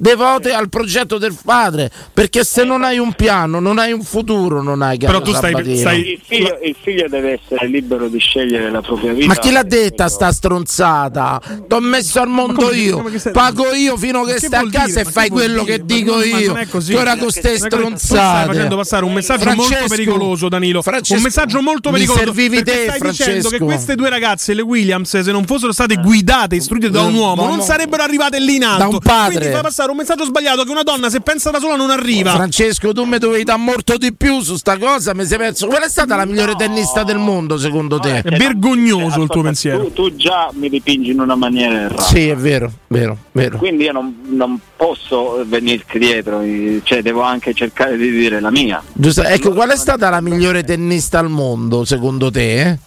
devote 0.00 0.52
al 0.54 0.70
progetto 0.70 1.18
del 1.18 1.36
padre, 1.44 1.90
perché 2.14 2.42
se 2.42 2.64
non 2.64 2.82
hai 2.82 2.96
un 2.98 3.12
piano, 3.12 3.60
non 3.60 3.78
hai 3.78 3.92
un 3.92 4.02
futuro, 4.02 4.62
non 4.62 4.80
hai 4.80 4.96
Però 4.96 5.20
tu 5.20 5.34
stai- 5.34 5.76
stai- 5.76 6.12
Il 6.12 6.20
figlio, 6.26 6.58
il 6.64 6.76
figlio 6.82 7.06
deve 7.08 7.38
essere 7.42 7.66
libero 7.68 8.08
di 8.08 8.18
scegliere 8.18 8.70
la 8.70 8.80
propria 8.80 9.12
vita. 9.12 9.26
Ma 9.26 9.34
chi 9.34 9.50
l'ha 9.52 9.62
detta 9.62 10.08
sta 10.08 10.32
stronzata? 10.32 11.40
T'ho 11.68 11.80
messo 11.80 12.20
al 12.20 12.28
mondo 12.28 12.62
come- 12.66 12.76
io, 12.76 12.96
come 13.02 13.18
pago 13.32 13.72
io 13.74 13.96
fino 13.98 14.22
che 14.24 14.34
che 14.34 14.46
stai 14.46 14.66
a 14.66 14.70
casa 14.70 14.86
dire? 14.86 15.00
e 15.00 15.04
Ma 15.04 15.10
fai 15.10 15.28
quello 15.28 15.62
dire? 15.64 15.76
che 15.76 15.78
Ma 15.80 15.84
dico 15.84 16.16
ma 16.16 16.24
io. 16.24 16.66
così. 16.70 16.92
Che 16.92 16.98
ora 16.98 17.16
con 17.16 17.30
ste 17.30 17.40
Tu 17.50 17.56
stai 17.56 17.70
stronzate. 17.70 18.46
facendo 18.46 18.76
passare 18.76 19.04
un 19.04 19.12
messaggio 19.12 19.44
molto 19.44 19.62
Francesco, 19.64 19.88
pericoloso, 19.88 20.48
Danilo. 20.48 20.80
Francesco, 20.82 21.14
un 21.16 21.22
messaggio 21.22 21.60
molto 21.60 21.90
pericoloso. 21.90 22.24
servivi 22.24 22.62
te, 22.62 22.70
stai 22.70 23.00
dicendo 23.00 23.08
Francesco. 23.12 23.48
che 23.50 23.58
queste 23.58 23.94
due 23.96 24.08
ragazze, 24.08 24.54
le 24.54 24.62
Williams, 24.62 25.20
se 25.20 25.30
non 25.30 25.44
fossero 25.44 25.72
state 25.72 25.96
guidate 25.96 26.56
istruite 26.56 26.88
da 26.90 27.02
un 27.02 27.14
uomo, 27.14 27.42
ma- 27.42 27.48
non 27.48 27.58
ma- 27.58 27.62
sarebbero 27.64 28.02
arrivate 28.02 28.38
lì 28.40 28.56
in 28.56 28.64
alto. 28.64 28.78
Da 28.78 28.88
un 28.88 28.98
padre. 28.98 29.36
Quindi 29.36 29.52
fai 29.52 29.62
passare 29.62 29.89
un 29.90 29.96
messaggio 29.96 30.24
sbagliato 30.24 30.64
che 30.64 30.70
una 30.70 30.82
donna, 30.82 31.10
se 31.10 31.20
pensa 31.20 31.50
da 31.50 31.58
sola, 31.58 31.76
non 31.76 31.90
arriva. 31.90 32.32
Francesco, 32.32 32.92
tu 32.92 33.04
mi 33.04 33.18
dovevi 33.18 33.44
dar 33.44 33.58
molto 33.58 33.96
di 33.96 34.14
più 34.14 34.40
su 34.40 34.56
sta 34.56 34.78
cosa, 34.78 35.14
mi 35.14 35.24
sei 35.24 35.38
perso. 35.38 35.66
Qual 35.66 35.82
è 35.82 35.88
stata 35.88 36.16
la 36.16 36.24
migliore 36.24 36.54
tennista 36.56 37.02
del 37.02 37.18
mondo 37.18 37.58
secondo 37.58 37.98
te? 37.98 38.22
È 38.22 38.36
vergognoso 38.36 39.22
il 39.22 39.28
tuo 39.28 39.42
pensiero. 39.42 39.84
Tu, 39.84 39.92
tu 39.92 40.16
già 40.16 40.50
mi 40.54 40.68
dipingi 40.68 41.10
in 41.10 41.20
una 41.20 41.34
maniera 41.34 41.80
errata. 41.80 42.02
Sì, 42.02 42.28
è 42.28 42.36
vero, 42.36 42.70
vero, 42.88 43.16
vero. 43.32 43.58
Quindi 43.58 43.84
io 43.84 43.92
non, 43.92 44.16
non 44.28 44.58
posso 44.76 45.42
venirti 45.46 45.98
dietro, 45.98 46.40
eh, 46.40 46.80
cioè 46.84 47.02
devo 47.02 47.22
anche 47.22 47.52
cercare 47.54 47.96
di 47.96 48.10
dire 48.10 48.40
la 48.40 48.50
mia. 48.50 48.82
Giusto. 48.92 49.22
Ecco, 49.22 49.52
qual 49.52 49.70
è 49.70 49.76
stata 49.76 50.08
la 50.10 50.20
migliore 50.20 50.64
tennista 50.64 51.18
al 51.18 51.28
mondo 51.28 51.84
secondo 51.84 52.30
te? 52.30 52.78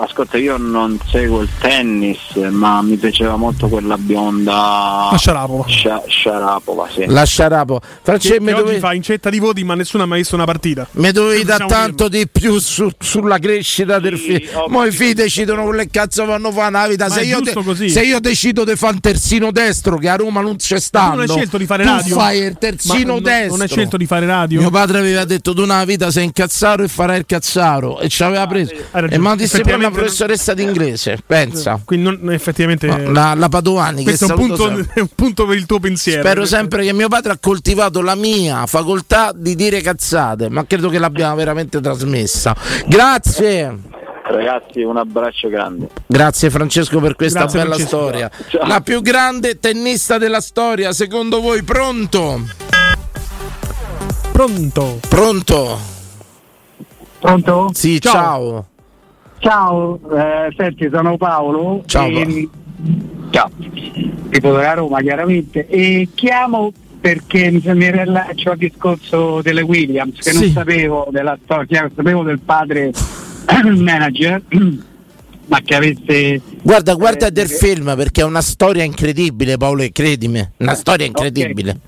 Ascolta, 0.00 0.36
io 0.38 0.56
non 0.58 0.98
seguo 1.10 1.40
il 1.40 1.48
tennis, 1.58 2.18
ma 2.50 2.82
mi 2.82 2.96
piaceva 2.96 3.34
molto 3.36 3.68
quella 3.68 3.96
bionda. 3.98 5.08
La 5.12 5.16
Sharapova. 5.18 5.64
Sha- 5.68 6.02
Sharapova, 6.06 6.88
sì. 6.92 7.04
La 7.06 7.24
Sciarapo. 7.24 7.80
Francesco, 8.02 8.34
Che 8.34 8.40
mi 8.40 8.52
oggi 8.52 8.60
dovevi, 8.60 8.78
fa 8.80 8.92
incetta 8.94 9.28
di 9.30 9.38
voti, 9.40 9.64
ma 9.64 9.74
nessuno 9.74 10.04
ha 10.04 10.06
mai 10.06 10.18
visto 10.20 10.34
una 10.36 10.44
partita. 10.44 10.86
mi 10.92 11.10
dovevi 11.10 11.42
dare 11.44 11.66
tanto 11.66 12.08
di 12.08 12.28
più 12.30 12.58
su- 12.60 12.90
sulla 12.98 13.38
crescita 13.38 13.98
del 13.98 14.18
figlio. 14.18 14.66
Mo' 14.68 14.84
i 14.84 14.92
figli 14.92 15.14
decidono 15.14 15.64
quello 15.64 15.82
che 15.82 15.88
cazzo 15.90 16.24
vanno 16.24 16.48
a 16.48 16.52
fare 16.52 16.70
nella 16.70 16.86
vita. 16.88 17.08
Se 17.08 17.22
io, 17.22 17.40
così. 17.64 17.88
se 17.88 18.02
io 18.02 18.20
decido 18.20 18.64
di 18.64 18.76
fare 18.76 18.94
un 18.94 19.00
terzino 19.00 19.50
destro, 19.50 19.96
che 19.98 20.08
a 20.08 20.14
Roma 20.16 20.40
non 20.40 20.56
c'è 20.56 20.78
stanno, 20.78 21.10
non 21.10 21.20
hai 21.22 21.28
scelto 21.28 21.56
di 21.58 21.66
fare 21.66 21.82
tu 21.84 21.88
radio? 21.90 22.14
fai 22.16 22.38
il 22.40 22.56
terzino 22.58 22.94
Ma 22.98 23.04
non- 23.14 23.22
destro. 23.22 23.50
Non 23.52 23.60
hai 23.62 23.68
scelto 23.68 23.96
di 23.96 24.06
fare 24.06 24.26
radio? 24.26 24.60
Mio 24.60 24.70
padre 24.70 24.98
aveva 24.98 25.24
detto 25.24 25.54
tu 25.54 25.62
nella 25.62 25.84
vita 25.84 26.10
sei 26.12 26.24
incazzaro 26.24 26.84
e 26.84 26.88
farai 26.88 27.18
il 27.18 27.26
cazzaro 27.26 27.98
e 28.00 28.08
ci 28.08 28.22
aveva 28.22 28.46
preso 28.46 28.72
Hai 28.72 29.00
ragione. 29.00 29.14
e 29.14 29.18
mi 29.18 29.26
ha 29.26 29.34
disse 29.34 29.60
pure 29.68 29.86
una 29.86 29.88
Effettivamente 29.88 29.98
professoressa 29.98 30.54
di 30.54 30.62
inglese 30.62 31.18
pensa 31.26 31.80
Quindi 31.84 32.04
non- 32.18 32.32
effettivamente. 32.32 32.86
No, 32.86 33.12
la, 33.12 33.34
la 33.34 33.48
Padovani 33.48 33.98
che 33.98 34.04
questo 34.16 34.26
è 34.26 34.32
un, 34.32 34.36
punto, 34.36 34.68
è 34.94 35.00
un 35.00 35.08
punto 35.14 35.46
per 35.46 35.56
il 35.56 35.66
tuo 35.66 35.78
pensiero. 35.80 36.22
spero 36.22 36.44
sempre 36.46 36.84
che 36.84 36.92
mio 36.92 37.08
padre 37.08 37.32
ha 37.32 37.38
coltivato 37.40 38.00
la 38.00 38.14
mia 38.14 38.66
facoltà 38.66 39.32
di 39.34 39.54
dire 39.54 39.80
cazzate 39.80 40.48
ma 40.48 40.64
credo 40.66 40.88
che 40.88 40.98
l'abbiamo 40.98 41.34
veramente 41.36 41.80
trasmessa 41.80 42.54
grazie 42.86 43.96
Ragazzi, 44.30 44.82
un 44.82 44.98
abbraccio 44.98 45.48
grande. 45.48 45.88
Grazie 46.06 46.50
Francesco 46.50 47.00
per 47.00 47.16
questa 47.16 47.40
Grazie, 47.40 47.60
bella 47.60 47.74
Francesco. 47.76 47.96
storia. 47.98 48.30
Ciao. 48.48 48.66
La 48.66 48.80
più 48.82 49.00
grande 49.00 49.58
tennista 49.58 50.18
della 50.18 50.42
storia, 50.42 50.92
secondo 50.92 51.40
voi, 51.40 51.62
pronto? 51.62 52.42
Pronto? 54.30 54.98
Pronto? 55.08 55.78
Pronto? 57.18 57.70
Sì, 57.72 57.98
ciao. 58.00 58.12
Ciao, 58.12 58.66
eh, 60.12 60.52
senti, 60.56 60.88
sono 60.92 61.16
Paolo. 61.16 61.82
Ciao, 61.86 62.08
e- 62.08 62.48
Ciao. 63.30 63.50
Tipo 64.30 64.52
della 64.52 64.74
Roma, 64.74 65.00
chiaramente. 65.00 65.66
E 65.66 66.08
chiamo 66.14 66.72
perché 67.00 67.50
mi 67.50 67.60
mi 67.64 67.90
rilaccio 67.90 68.50
al 68.50 68.56
discorso 68.56 69.40
delle 69.42 69.62
Williams, 69.62 70.16
che 70.16 70.30
Sì. 70.32 70.40
non 70.40 70.50
sapevo 70.50 71.08
della 71.10 71.38
storia, 71.44 71.90
sapevo 71.94 72.22
del 72.22 72.40
padre 72.40 72.90
il 73.64 73.76
manager, 73.82 74.42
ma 75.48 75.60
che 75.62 75.74
avesse 75.74 76.40
Guarda, 76.62 76.94
guarda 76.94 77.30
del 77.30 77.48
film 77.48 77.94
perché 77.96 78.20
è 78.20 78.24
una 78.24 78.42
storia 78.42 78.84
incredibile, 78.84 79.56
Paolo, 79.56 79.82
e 79.82 79.90
credimi, 79.92 80.46
una 80.58 80.74
storia 80.74 81.06
incredibile. 81.06 81.78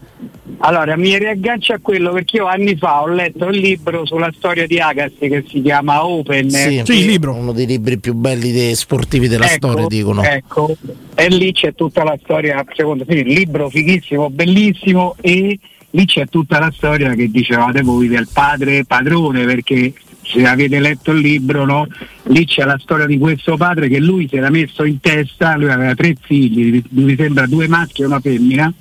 Allora, 0.62 0.94
mi 0.96 1.16
riaggancio 1.16 1.72
a 1.72 1.78
quello 1.80 2.12
perché 2.12 2.36
io 2.36 2.46
anni 2.46 2.76
fa 2.76 3.02
ho 3.02 3.06
letto 3.08 3.46
il 3.46 3.58
libro 3.60 4.04
sulla 4.04 4.30
storia 4.36 4.66
di 4.66 4.78
Agassi 4.78 5.28
che 5.28 5.44
si 5.48 5.62
chiama 5.62 6.04
Open. 6.04 6.50
Sì, 6.50 6.82
che- 6.84 7.18
Uno 7.26 7.52
dei 7.52 7.66
libri 7.66 7.98
più 7.98 8.12
belli 8.12 8.52
dei 8.52 8.74
sportivi 8.74 9.28
della 9.28 9.46
Ecco, 9.50 9.68
storia, 9.68 9.86
dicono. 9.86 10.22
Ecco, 10.22 10.76
e 11.14 11.28
lì 11.28 11.52
c'è 11.52 11.74
tutta 11.74 12.04
la 12.04 12.18
storia, 12.22 12.62
secondo 12.74 13.04
me, 13.06 13.14
il 13.14 13.32
libro 13.32 13.70
fighissimo, 13.70 14.28
bellissimo 14.28 15.16
e 15.20 15.58
lì 15.90 16.04
c'è 16.04 16.26
tutta 16.26 16.58
la 16.58 16.70
storia 16.74 17.14
che 17.14 17.30
dicevate 17.30 17.82
voi 17.82 18.08
del 18.08 18.28
padre 18.30 18.84
padrone 18.84 19.44
perché 19.44 19.92
se 20.30 20.46
avete 20.46 20.78
letto 20.78 21.10
il 21.12 21.20
libro, 21.20 21.64
no? 21.64 21.86
lì 22.24 22.44
c'è 22.46 22.64
la 22.64 22.78
storia 22.78 23.06
di 23.06 23.18
questo 23.18 23.56
padre 23.56 23.88
che 23.88 23.98
lui 23.98 24.28
si 24.28 24.36
era 24.36 24.50
messo 24.50 24.84
in 24.84 25.00
testa, 25.00 25.56
lui 25.56 25.70
aveva 25.70 25.94
tre 25.94 26.14
figli, 26.20 26.82
mi 26.90 27.16
sembra 27.16 27.46
due 27.46 27.66
maschi 27.68 28.02
e 28.02 28.06
una 28.06 28.20
femmina, 28.20 28.72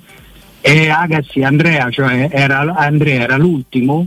e 0.60 0.88
Agassi 0.88 1.42
Andrea, 1.42 1.90
cioè 1.90 2.28
era, 2.30 2.74
Andrea 2.74 3.22
era 3.22 3.36
l'ultimo, 3.36 4.06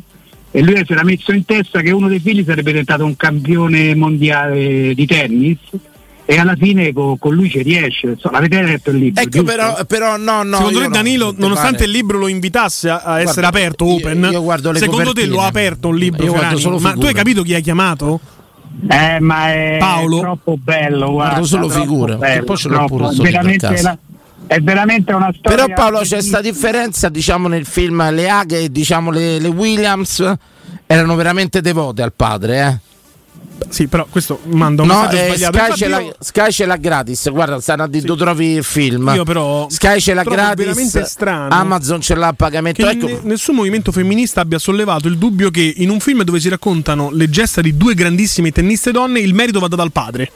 e 0.52 0.62
lui 0.62 0.82
si 0.86 0.92
era 0.92 1.04
messo 1.04 1.32
in 1.32 1.46
testa 1.46 1.82
che 1.82 1.92
uno 1.92 2.08
dei 2.08 2.20
figli 2.20 2.44
sarebbe 2.44 2.72
diventato 2.72 3.04
un 3.04 3.16
campione 3.16 3.96
mondiale 3.96 4.94
di 4.94 5.06
tennis 5.06 5.58
e 6.26 6.38
alla 6.38 6.56
fine 6.56 6.94
co- 6.94 7.18
con 7.20 7.34
lui 7.34 7.50
ci 7.50 7.62
riesce. 7.62 8.08
Insomma, 8.08 8.38
avete 8.38 8.62
letto 8.62 8.90
il 8.92 8.98
libro? 8.98 9.22
Ecco, 9.22 9.44
però, 9.44 9.84
però 9.86 10.18
no, 10.18 10.44
no. 10.44 10.58
Secondo 10.58 10.80
te 10.82 10.88
Danilo, 10.90 11.26
non 11.26 11.36
nonostante 11.38 11.78
pare. 11.80 11.86
il 11.86 11.92
libro 11.92 12.18
lo 12.18 12.28
invitasse 12.28 12.90
a, 12.90 12.98
a 13.04 13.20
essere 13.22 13.42
Guarda, 13.42 13.58
aperto 13.60 13.86
io- 13.86 13.92
open, 13.96 14.30
io 14.32 14.42
guardo 14.44 14.72
le 14.72 14.80
secondo 14.80 15.04
te 15.04 15.08
copertine. 15.10 15.36
lo 15.36 15.42
ha 15.42 15.48
aperto 15.48 15.88
un 15.90 15.98
libro? 15.98 16.24
Io 16.24 16.30
guardo 16.32 16.46
Ferrari? 16.48 16.62
solo 16.62 16.80
Ma 16.80 16.94
tu 16.94 17.06
hai 17.06 17.14
capito 17.14 17.42
chi 17.44 17.54
hai 17.54 17.62
chiamato? 17.62 18.20
Eh, 18.90 19.20
ma 19.20 19.52
è 19.54 19.78
Paolo? 19.80 20.20
troppo 20.20 20.58
bello, 20.58 21.12
guarda, 21.12 21.30
Guardo 21.32 21.46
solo 21.48 21.70
figure, 21.70 22.16
bello, 22.18 22.40
che 22.40 22.44
poi 22.44 22.58
ce 22.58 22.70
l'ho 22.70 22.86
pure 22.86 23.10
veramente 23.22 23.82
la- 23.82 23.98
è 24.48 24.60
veramente 24.60 25.14
una 25.14 25.32
storia. 25.38 25.66
Però 25.66 25.74
Paolo 25.76 26.00
c'è 26.00 26.16
questa 26.18 26.42
differenza, 26.42 27.10
diciamo 27.10 27.48
nel 27.48 27.66
film 27.66 28.10
le 28.12 28.30
Aghe 28.30 28.62
e 28.64 28.72
diciamo 28.72 29.12
le, 29.12 29.40
le 29.40 29.48
Williams 29.48 30.24
erano 30.88 31.16
veramente 31.16 31.62
devote 31.62 32.02
al 32.02 32.14
padre, 32.14 32.60
eh. 32.68 32.92
Sì, 33.70 33.88
però 33.88 34.06
questo 34.10 34.40
manda 34.46 34.82
un 34.84 34.88
No, 34.90 35.02
messaggio 35.02 35.16
eh, 35.16 35.36
sbagliato. 35.38 35.58
Sky, 35.58 35.78
ce 35.78 35.88
l'ha, 35.88 36.00
io- 36.00 36.16
Sky 36.20 36.52
ce 36.52 36.66
l'ha 36.66 36.76
gratis. 36.78 37.30
Guarda, 37.32 37.60
stanno 37.60 37.84
a 37.84 37.88
dire 37.88 38.06
tu 38.06 38.16
trovi 38.16 38.46
il 38.54 38.64
film. 38.64 39.12
Io 39.16 39.24
però 39.24 39.68
Sky 39.70 40.00
ce 40.00 40.14
l'ha 40.14 40.24
gratis. 40.24 40.66
veramente 40.66 41.06
strano 41.06 41.54
Amazon 41.54 42.02
ce 42.02 42.16
l'ha 42.16 42.28
a 42.28 42.34
pagamento. 42.34 42.88
Ecco, 42.88 43.08
ne- 43.08 43.20
nessun 43.24 43.56
movimento 43.56 43.92
femminista 43.92 44.42
abbia 44.42 44.60
sollevato 44.60 45.08
il 45.08 45.18
dubbio 45.18 45.50
che 45.52 45.74
in 45.78 45.90
un 45.90 46.00
film 46.00 46.24
dove 46.24 46.40
si 46.40 46.50
raccontano 46.50 47.10
le 47.12 47.30
gesta 47.30 47.62
di 47.62 47.76
due 47.78 47.94
grandissime 47.94 48.52
tenniste 48.52 48.92
donne 48.92 49.20
il 49.20 49.34
merito 49.34 49.60
vada 49.60 49.76
dal 49.76 49.92
padre. 49.92 50.32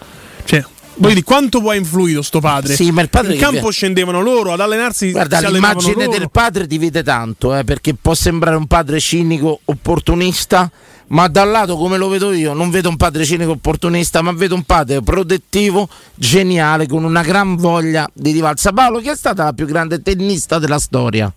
Cioè, 0.45 0.63
voglio 0.95 1.13
dire, 1.13 1.23
quanto 1.25 1.59
può 1.61 1.71
ha 1.71 1.75
influito 1.75 2.21
sto 2.21 2.39
padre? 2.39 2.73
Sì, 2.75 2.91
ma 2.91 3.01
il 3.01 3.09
padre 3.09 3.33
in 3.33 3.39
campo 3.39 3.67
vi- 3.67 3.71
scendevano 3.73 4.21
loro, 4.21 4.53
ad 4.53 4.59
allenarsi 4.61 5.11
Guarda, 5.11 5.39
l'immagine 5.49 6.07
del 6.07 6.29
padre 6.31 6.65
divide 6.67 7.03
tanto, 7.03 7.55
eh, 7.55 7.63
perché 7.63 7.93
può 7.93 8.13
sembrare 8.13 8.55
un 8.55 8.65
padre 8.67 8.99
cinico, 8.99 9.59
opportunista, 9.65 10.71
ma 11.09 11.27
dal 11.27 11.49
lato 11.49 11.77
come 11.77 11.97
lo 11.97 12.09
vedo 12.09 12.31
io, 12.31 12.53
non 12.53 12.69
vedo 12.69 12.89
un 12.89 12.97
padre 12.97 13.23
cinico 13.23 13.51
opportunista, 13.51 14.21
ma 14.21 14.31
vedo 14.31 14.55
un 14.55 14.63
padre 14.63 15.01
protettivo, 15.01 15.87
geniale, 16.15 16.87
con 16.87 17.03
una 17.03 17.21
gran 17.21 17.55
voglia 17.55 18.09
di 18.13 18.31
rivalsa. 18.31 18.71
Paolo, 18.71 18.99
chi 18.99 19.09
è 19.09 19.15
stata 19.15 19.43
la 19.43 19.53
più 19.53 19.65
grande 19.65 20.01
tennista 20.01 20.59
della 20.59 20.79
storia? 20.79 21.31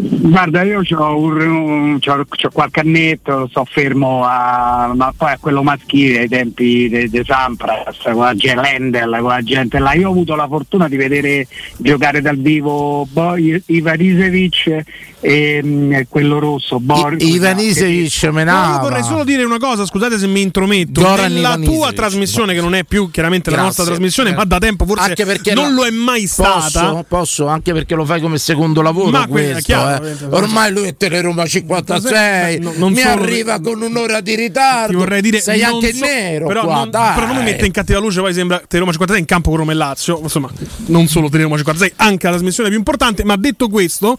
Guarda, 0.00 0.62
io 0.62 0.80
ho 0.80 2.50
qualche 2.52 2.80
annetto, 2.80 3.48
sto 3.50 3.66
fermo 3.68 4.22
a, 4.24 4.92
ma 4.94 5.12
poi 5.16 5.32
a 5.32 5.38
quello 5.40 5.64
maschile 5.64 6.20
ai 6.20 6.28
tempi 6.28 6.88
di 6.88 7.22
Sampras, 7.24 7.96
con 8.04 8.18
la 8.18 8.34
gente 8.36 8.60
Lendel, 8.60 9.16
con 9.18 9.28
la 9.30 9.42
gente 9.42 9.80
là. 9.80 9.94
Io 9.94 10.06
ho 10.06 10.12
avuto 10.12 10.36
la 10.36 10.46
fortuna 10.46 10.88
di 10.88 10.96
vedere 10.96 11.48
giocare 11.78 12.20
dal 12.20 12.36
vivo 12.36 13.08
Bo- 13.10 13.34
Ivanisevic 13.36 14.84
e 15.20 15.60
mm, 15.64 15.94
quello 16.08 16.38
rosso, 16.38 16.78
Bor- 16.78 17.16
Ivanisevic 17.20 18.22
No, 18.22 18.28
io 18.28 18.32
menava. 18.32 18.78
vorrei 18.78 19.02
solo 19.02 19.24
dire 19.24 19.42
una 19.42 19.58
cosa, 19.58 19.84
scusate 19.84 20.16
se 20.16 20.28
mi 20.28 20.42
intrometto. 20.42 21.00
Goran 21.00 21.32
Nella 21.32 21.48
Ivanisevic. 21.54 21.76
tua 21.76 21.92
trasmissione, 21.92 22.54
che 22.54 22.60
non 22.60 22.76
è 22.76 22.84
più 22.84 23.10
chiaramente 23.10 23.50
la 23.50 23.56
Grazie. 23.56 23.66
nostra 23.82 23.94
trasmissione, 23.96 24.30
Eh. 24.30 24.34
ma 24.34 24.44
da 24.44 24.58
tempo 24.58 24.86
forse 24.86 25.14
non 25.54 25.70
la- 25.70 25.74
lo 25.74 25.86
è 25.86 25.90
mai 25.90 26.26
stata. 26.28 26.90
Posso, 26.90 27.04
posso, 27.08 27.46
anche 27.48 27.72
perché 27.72 27.96
lo 27.96 28.04
fai 28.04 28.20
come 28.20 28.38
secondo 28.38 28.80
lavoro 28.80 29.10
Ma 29.10 29.26
que- 29.26 29.50
questo, 29.50 29.72
eh. 29.96 30.16
Ormai 30.30 30.72
lui 30.72 30.88
è 30.88 30.96
Teleroma 30.96 31.44
56. 31.46 32.58
No, 32.60 32.72
non 32.76 32.92
mi 32.92 33.00
solo- 33.00 33.22
arriva 33.22 33.60
con 33.60 33.80
un'ora 33.82 34.20
di 34.20 34.34
ritardo. 34.34 34.88
Ti 34.92 34.94
vorrei 34.96 35.20
dire 35.20 35.40
sei 35.40 35.62
anche 35.62 35.92
so- 35.92 36.04
nero 36.04 36.46
però, 36.46 36.62
qua, 36.64 36.74
non, 36.74 36.90
dai. 36.90 37.14
però 37.14 37.26
non 37.26 37.36
mi 37.36 37.42
mette 37.44 37.66
in 37.66 37.72
cattiva 37.72 37.98
luce 37.98 38.20
poi 38.20 38.32
sembra 38.32 38.60
Roma 38.68 38.90
56 38.92 39.18
in 39.20 39.26
campo 39.26 39.50
con 39.50 39.58
Roma 39.58 39.72
e 39.72 39.74
Lazio 39.74 40.20
insomma 40.22 40.50
non 40.86 41.06
solo 41.08 41.28
Roma 41.30 41.56
56 41.56 41.92
anche 41.96 42.26
la 42.26 42.32
trasmissione 42.32 42.68
più 42.68 42.78
importante 42.78 43.24
ma 43.24 43.36
detto 43.36 43.68
questo 43.68 44.18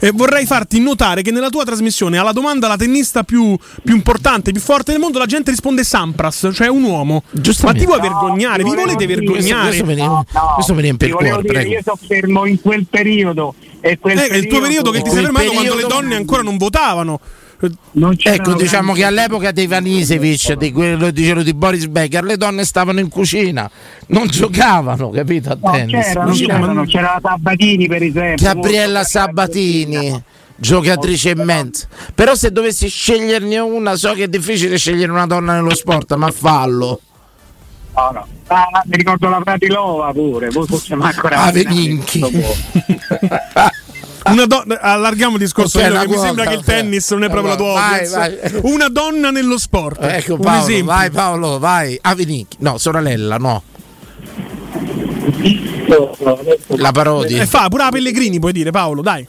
eh, 0.00 0.10
vorrei 0.12 0.46
farti 0.46 0.80
notare 0.80 1.22
che 1.22 1.30
nella 1.30 1.48
tua 1.48 1.64
trasmissione 1.64 2.18
alla 2.18 2.32
domanda 2.32 2.68
la 2.68 2.76
tennista 2.76 3.22
più, 3.22 3.56
più 3.82 3.94
importante 3.94 4.52
più 4.52 4.60
forte 4.60 4.92
del 4.92 5.00
mondo 5.00 5.18
la 5.18 5.26
gente 5.26 5.50
risponde 5.50 5.84
Sampras 5.84 6.50
cioè 6.52 6.68
un 6.68 6.82
uomo 6.82 7.22
ma 7.62 7.72
ti 7.72 7.84
vuoi 7.84 8.00
vergognare 8.00 8.62
vi 8.62 8.74
volete 8.74 9.06
vergognare 9.06 9.68
Questo 9.68 9.84
mi 9.84 9.94
riempie- 9.94 10.24
questo 10.54 10.74
mi 10.74 10.82
riempie 10.82 11.06
Ti 11.08 11.12
il 11.12 11.18
cuore, 11.18 11.40
dire, 11.42 11.52
prego. 11.52 11.70
io 11.72 11.80
sono 11.84 11.98
fermo 12.06 12.46
in 12.46 12.60
quel 12.60 12.86
periodo. 12.88 13.54
E 13.80 13.98
quel 13.98 14.18
Eh, 14.18 14.26
è 14.28 14.36
il 14.36 14.46
tuo 14.46 14.60
periodo 14.60 14.90
che 14.90 15.02
ti 15.02 15.10
sei 15.10 15.24
fermato 15.24 15.50
quando 15.52 15.74
le 15.74 15.86
donne 15.88 16.14
ancora 16.16 16.42
non 16.42 16.56
votavano 16.56 17.20
Ecco, 18.22 18.54
diciamo 18.54 18.94
che 18.94 19.04
all'epoca 19.04 19.50
dei 19.50 19.66
Vanisevic, 19.66 20.54
di 20.54 20.72
quello 20.72 21.10
dicevano 21.10 21.42
di 21.42 21.52
Boris 21.52 21.86
Becker, 21.88 22.24
le 22.24 22.38
donne 22.38 22.64
stavano 22.64 23.00
in 23.00 23.10
cucina, 23.10 23.70
non 24.06 24.28
giocavano, 24.28 25.10
capito? 25.10 25.50
A 25.50 25.58
No, 25.60 25.70
tennis. 25.72 26.06
c'erano, 26.06 26.26
Non 26.26 26.36
c'erano, 26.38 26.84
c'era 26.86 27.20
Sabatini 27.22 27.86
per 27.86 28.02
esempio. 28.02 28.46
Gabriella 28.46 29.04
Sabatini, 29.04 30.22
giocatrice 30.56 31.30
immensa. 31.30 31.86
Però 32.14 32.34
se 32.34 32.50
dovessi 32.50 32.88
sceglierne 32.88 33.58
una, 33.58 33.94
so 33.94 34.14
che 34.14 34.22
è 34.24 34.28
difficile 34.28 34.78
scegliere 34.78 35.12
una 35.12 35.26
donna 35.26 35.52
nello 35.52 35.74
sport, 35.74 36.14
ma 36.14 36.30
fallo. 36.30 36.98
No, 37.94 38.10
no. 38.12 38.26
Ah, 38.46 38.82
mi 38.86 38.96
ricordo 38.96 39.28
la 39.28 39.40
Pratilova 39.40 40.12
pure, 40.12 40.48
voi 40.50 40.66
forse 40.66 40.94
manco 40.94 41.26
Ah, 41.28 41.50
Veninchi. 41.52 42.20
Una 44.22 44.44
donna, 44.44 44.78
allarghiamo 44.80 45.34
il 45.36 45.40
discorso. 45.40 45.78
Ok, 45.78 45.84
Lilo, 45.84 45.94
una 45.96 46.04
che 46.04 46.10
mi 46.14 46.18
sembra 46.18 46.44
che 46.44 46.54
il 46.54 46.62
tennis 46.62 47.10
non 47.12 47.24
è 47.24 47.30
proprio 47.30 47.50
la 47.52 47.56
tua 47.56 47.72
Vai, 47.72 48.08
vai. 48.08 48.38
Una 48.64 48.88
donna 48.88 49.30
nello 49.30 49.56
sport. 49.58 50.02
Ecco 50.02 50.34
Un 50.34 50.40
Paolo, 50.40 50.60
esempio. 50.62 50.84
vai 50.84 51.10
Paolo, 51.10 51.58
vai. 51.58 51.98
Avenicchi. 52.02 52.56
No, 52.60 52.76
sorella, 52.76 53.38
no. 53.38 53.62
La 56.76 56.92
parodia. 56.92 57.42
E 57.42 57.46
fa 57.46 57.68
pure 57.68 57.84
la 57.84 57.90
Pellegrini, 57.90 58.38
puoi 58.38 58.52
dire 58.52 58.70
Paolo, 58.70 59.00
dai. 59.02 59.26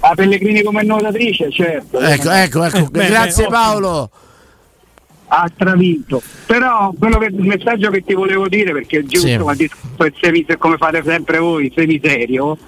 La 0.00 0.12
Pellegrini 0.16 0.62
come 0.62 0.82
nuotatrice, 0.82 1.50
certo. 1.50 1.98
Ecco, 2.00 2.30
ecco, 2.30 2.64
ecco. 2.64 2.76
Eh, 2.78 2.88
beh, 2.90 3.06
Grazie 3.06 3.44
beh, 3.44 3.50
Paolo. 3.50 4.10
Ha 5.34 5.50
stravinto. 5.54 6.22
Però 6.46 6.92
quello 6.98 7.16
che, 7.18 7.26
il 7.26 7.44
messaggio 7.44 7.90
che 7.90 8.02
ti 8.04 8.12
volevo 8.12 8.48
dire, 8.48 8.72
perché 8.72 8.98
è 8.98 9.02
giusto, 9.02 9.26
Sì. 9.28 9.36
ma 9.38 9.54
discorso 9.54 10.58
come 10.58 10.76
fate 10.76 11.02
sempre 11.04 11.38
voi, 11.38 11.72
semiserio, 11.74 12.58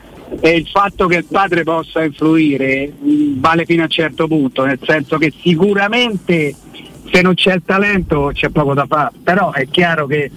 è 0.40 0.48
il 0.48 0.66
fatto 0.66 1.06
che 1.06 1.16
il 1.16 1.26
padre 1.30 1.62
possa 1.62 2.02
influire 2.02 2.90
vale 3.36 3.66
fino 3.66 3.82
a 3.82 3.84
un 3.84 3.90
certo 3.90 4.26
punto, 4.26 4.64
nel 4.64 4.78
senso 4.82 5.18
che 5.18 5.32
sicuramente 5.42 6.54
se 7.12 7.20
non 7.20 7.34
c'è 7.34 7.54
il 7.54 7.62
talento 7.64 8.30
c'è 8.32 8.48
poco 8.48 8.72
da 8.72 8.86
fare, 8.86 9.10
però 9.22 9.52
è 9.52 9.68
chiaro 9.68 10.06
che 10.06 10.30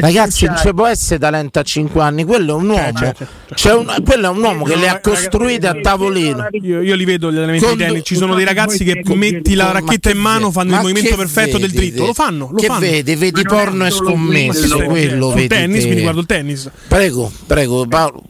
Ragazzi, 0.00 0.46
non 0.46 0.56
ci 0.56 0.72
può 0.74 0.86
essere 0.86 1.18
talento 1.18 1.58
a 1.58 1.62
5 1.62 2.02
anni, 2.02 2.24
quello 2.24 2.52
è 2.52 2.56
un 2.56 2.68
uomo. 2.68 3.12
C'è 3.54 3.74
un- 3.74 3.94
quello 4.04 4.26
è 4.26 4.30
un 4.30 4.42
uomo 4.42 4.64
che 4.64 4.76
le 4.76 4.88
ha 4.88 5.00
costruite 5.00 5.66
a 5.66 5.74
tavolino. 5.80 6.46
Io, 6.62 6.80
io 6.80 6.94
li 6.94 7.04
vedo 7.04 7.30
gli 7.30 7.36
allenamenti 7.36 7.64
Con- 7.66 7.76
di 7.76 7.84
tennis. 7.84 8.02
Ci 8.04 8.14
sono 8.16 8.34
dei 8.34 8.44
ragazzi 8.44 8.84
che 8.84 9.02
metti 9.14 9.54
la 9.54 9.70
racchetta 9.72 10.10
che 10.10 10.16
in 10.16 10.22
mano, 10.22 10.50
fanno 10.50 10.74
il 10.74 10.80
movimento 10.80 11.16
perfetto 11.16 11.58
del 11.58 11.70
vedi 11.70 11.86
dritto. 11.90 12.00
te? 12.02 12.06
Lo 12.06 12.14
fanno, 12.14 12.48
lo 12.50 12.58
che 12.58 12.66
fanno. 12.66 12.80
vedi? 12.80 13.14
Vedi 13.14 13.42
porno 13.42 13.86
e 13.86 13.90
scommesse, 13.90 14.84
quello 14.84 15.30
vedi 15.32 15.48
tennis, 15.48 15.78
te. 15.80 15.84
quindi 15.84 16.02
guardo 16.02 16.20
il 16.20 16.26
tennis. 16.26 16.70
Prego, 16.88 17.30
prego 17.46 17.86
Paolo. 17.86 18.22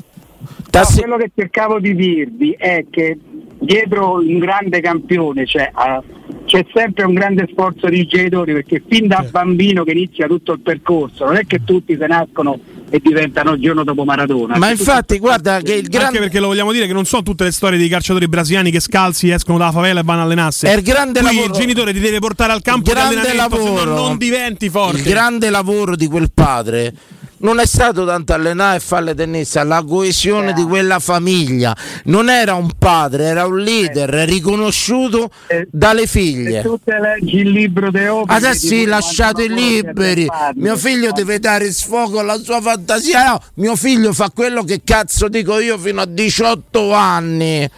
No, 0.75 0.87
quello 0.97 1.17
che 1.19 1.31
cercavo 1.37 1.79
di 1.81 1.95
dirvi 1.95 2.57
è 2.59 2.87
che 2.91 3.19
dietro 3.65 4.15
un 4.15 4.39
grande 4.39 4.81
campione 4.81 5.47
cioè, 5.47 5.71
ah, 5.73 6.03
c'è 6.45 6.67
sempre 6.75 7.05
un 7.05 7.15
grande 7.15 7.49
sforzo 7.51 7.89
dei 7.89 8.07
genitori 8.07 8.53
perché 8.53 8.83
fin 8.87 9.07
da 9.07 9.25
bambino 9.31 9.85
che 9.85 9.93
inizia 9.93 10.27
tutto 10.27 10.53
il 10.53 10.61
percorso 10.61 11.25
non 11.25 11.37
è 11.37 11.47
che 11.47 11.63
tutti 11.65 11.97
se 11.99 12.07
nascono 12.07 12.59
e 12.93 13.01
diventano 13.03 13.53
il 13.53 13.61
giorno 13.63 13.85
dopo 13.85 14.05
Maradona. 14.05 14.59
Ma 14.59 14.69
infatti, 14.71 15.19
guarda 15.19 15.63
che 15.63 15.73
il 15.73 15.85
Anche 15.85 15.89
grande 15.89 16.19
perché 16.19 16.39
lo 16.39 16.49
vogliamo 16.49 16.73
dire 16.73 16.87
che 16.87 16.93
non 16.93 17.07
sono 17.07 17.23
tutte 17.23 17.43
le 17.43 17.51
storie 17.51 17.79
dei 17.79 17.89
calciatori 17.89 18.29
brasiliani 18.29 18.71
che 18.71 18.81
scalzi 18.81 19.31
escono 19.31 19.57
dalla 19.57 19.73
favela 19.73 20.01
e 20.01 20.03
vanno 20.05 20.21
a 20.21 20.25
allenarsi. 20.25 20.67
È 20.67 20.75
il 20.75 20.83
grande 20.83 21.21
Qui 21.21 21.29
lavoro- 21.35 21.47
il 21.47 21.59
genitore 21.59 21.95
ti 21.95 22.01
deve 22.01 22.19
portare 22.19 22.53
al 22.53 22.61
campo 22.61 22.91
di 22.91 22.95
grande 22.95 23.17
allenamento, 23.17 23.57
se 23.57 23.63
no 23.63 23.75
lavoro. 23.77 24.09
non 24.09 24.19
diventi 24.19 24.69
forte. 24.69 24.99
Il 24.99 25.05
grande 25.05 25.49
lavoro 25.49 25.97
di 25.97 26.07
quel 26.07 26.31
padre 26.35 26.93
non 27.43 27.61
è 27.61 27.67
stato 27.67 28.05
tanto 28.05 28.33
allenare 28.33 28.77
e 28.77 28.81
fare 28.81 29.05
le 29.05 29.15
tenniste, 29.15 29.63
la 29.63 29.85
coesione 29.87 30.53
di 30.53 30.63
quella 30.65 30.99
famiglia. 30.99 31.77
Non 32.05 32.29
era 32.29 32.55
un 32.55 32.71
padre, 32.79 33.25
era 33.25 33.47
un 33.47 33.59
leader 33.59 34.09
riconosciuto 34.29 35.31
dalle 35.71 36.07
Se 36.07 36.07
figlie. 36.07 36.63
tu 36.63 36.79
te 36.83 36.99
leggi 36.99 37.37
il 37.39 37.51
libro 37.51 37.91
di 37.91 38.07
Open 38.07 38.35
Adesso 38.35 38.67
sì, 38.67 38.85
lasciate 38.85 39.47
liberi. 39.49 40.27
Mio 40.55 40.77
figlio 40.77 41.13
deve 41.13 41.39
dare 41.39 41.71
sfogo 41.73 42.21
alla 42.21 42.39
sua 42.39 42.61
fantasia. 42.61 43.31
No, 43.31 43.41
mio 43.55 43.77
figlio 43.77 44.13
fa 44.13 44.31
quello 44.31 44.63
che 44.65 44.81
cazzo 44.85 45.29
dico 45.29 45.59
io 45.59 45.79
fino 45.79 46.01
a 46.01 46.07
18 46.07 46.93
anni. 46.93 47.69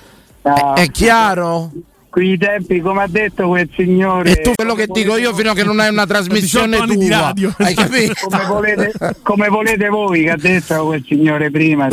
È, 0.42 0.50
è 0.74 0.90
chiaro? 0.90 1.70
Qui 2.14 2.30
i 2.30 2.38
tempi, 2.38 2.80
come 2.80 3.02
ha 3.02 3.08
detto 3.08 3.48
quel 3.48 3.68
signore. 3.74 4.30
E 4.30 4.40
tu 4.40 4.52
quello 4.54 4.76
che 4.76 4.86
dico 4.86 5.16
io 5.16 5.34
fino 5.34 5.50
a 5.50 5.54
che 5.54 5.64
non 5.64 5.80
hai 5.80 5.88
una 5.88 6.06
trasmissione 6.06 6.76
18 6.76 6.82
anni 6.84 6.96
di 6.96 7.08
tua. 7.08 7.18
radio. 7.18 7.52
Hai 7.58 7.74
capito? 7.74 8.14
Come 8.28 8.44
volete, 8.46 8.92
come 9.20 9.48
volete 9.48 9.88
voi, 9.88 10.22
che 10.22 10.30
ha 10.30 10.36
detto 10.36 10.84
quel 10.84 11.04
signore 11.04 11.50
prima. 11.50 11.88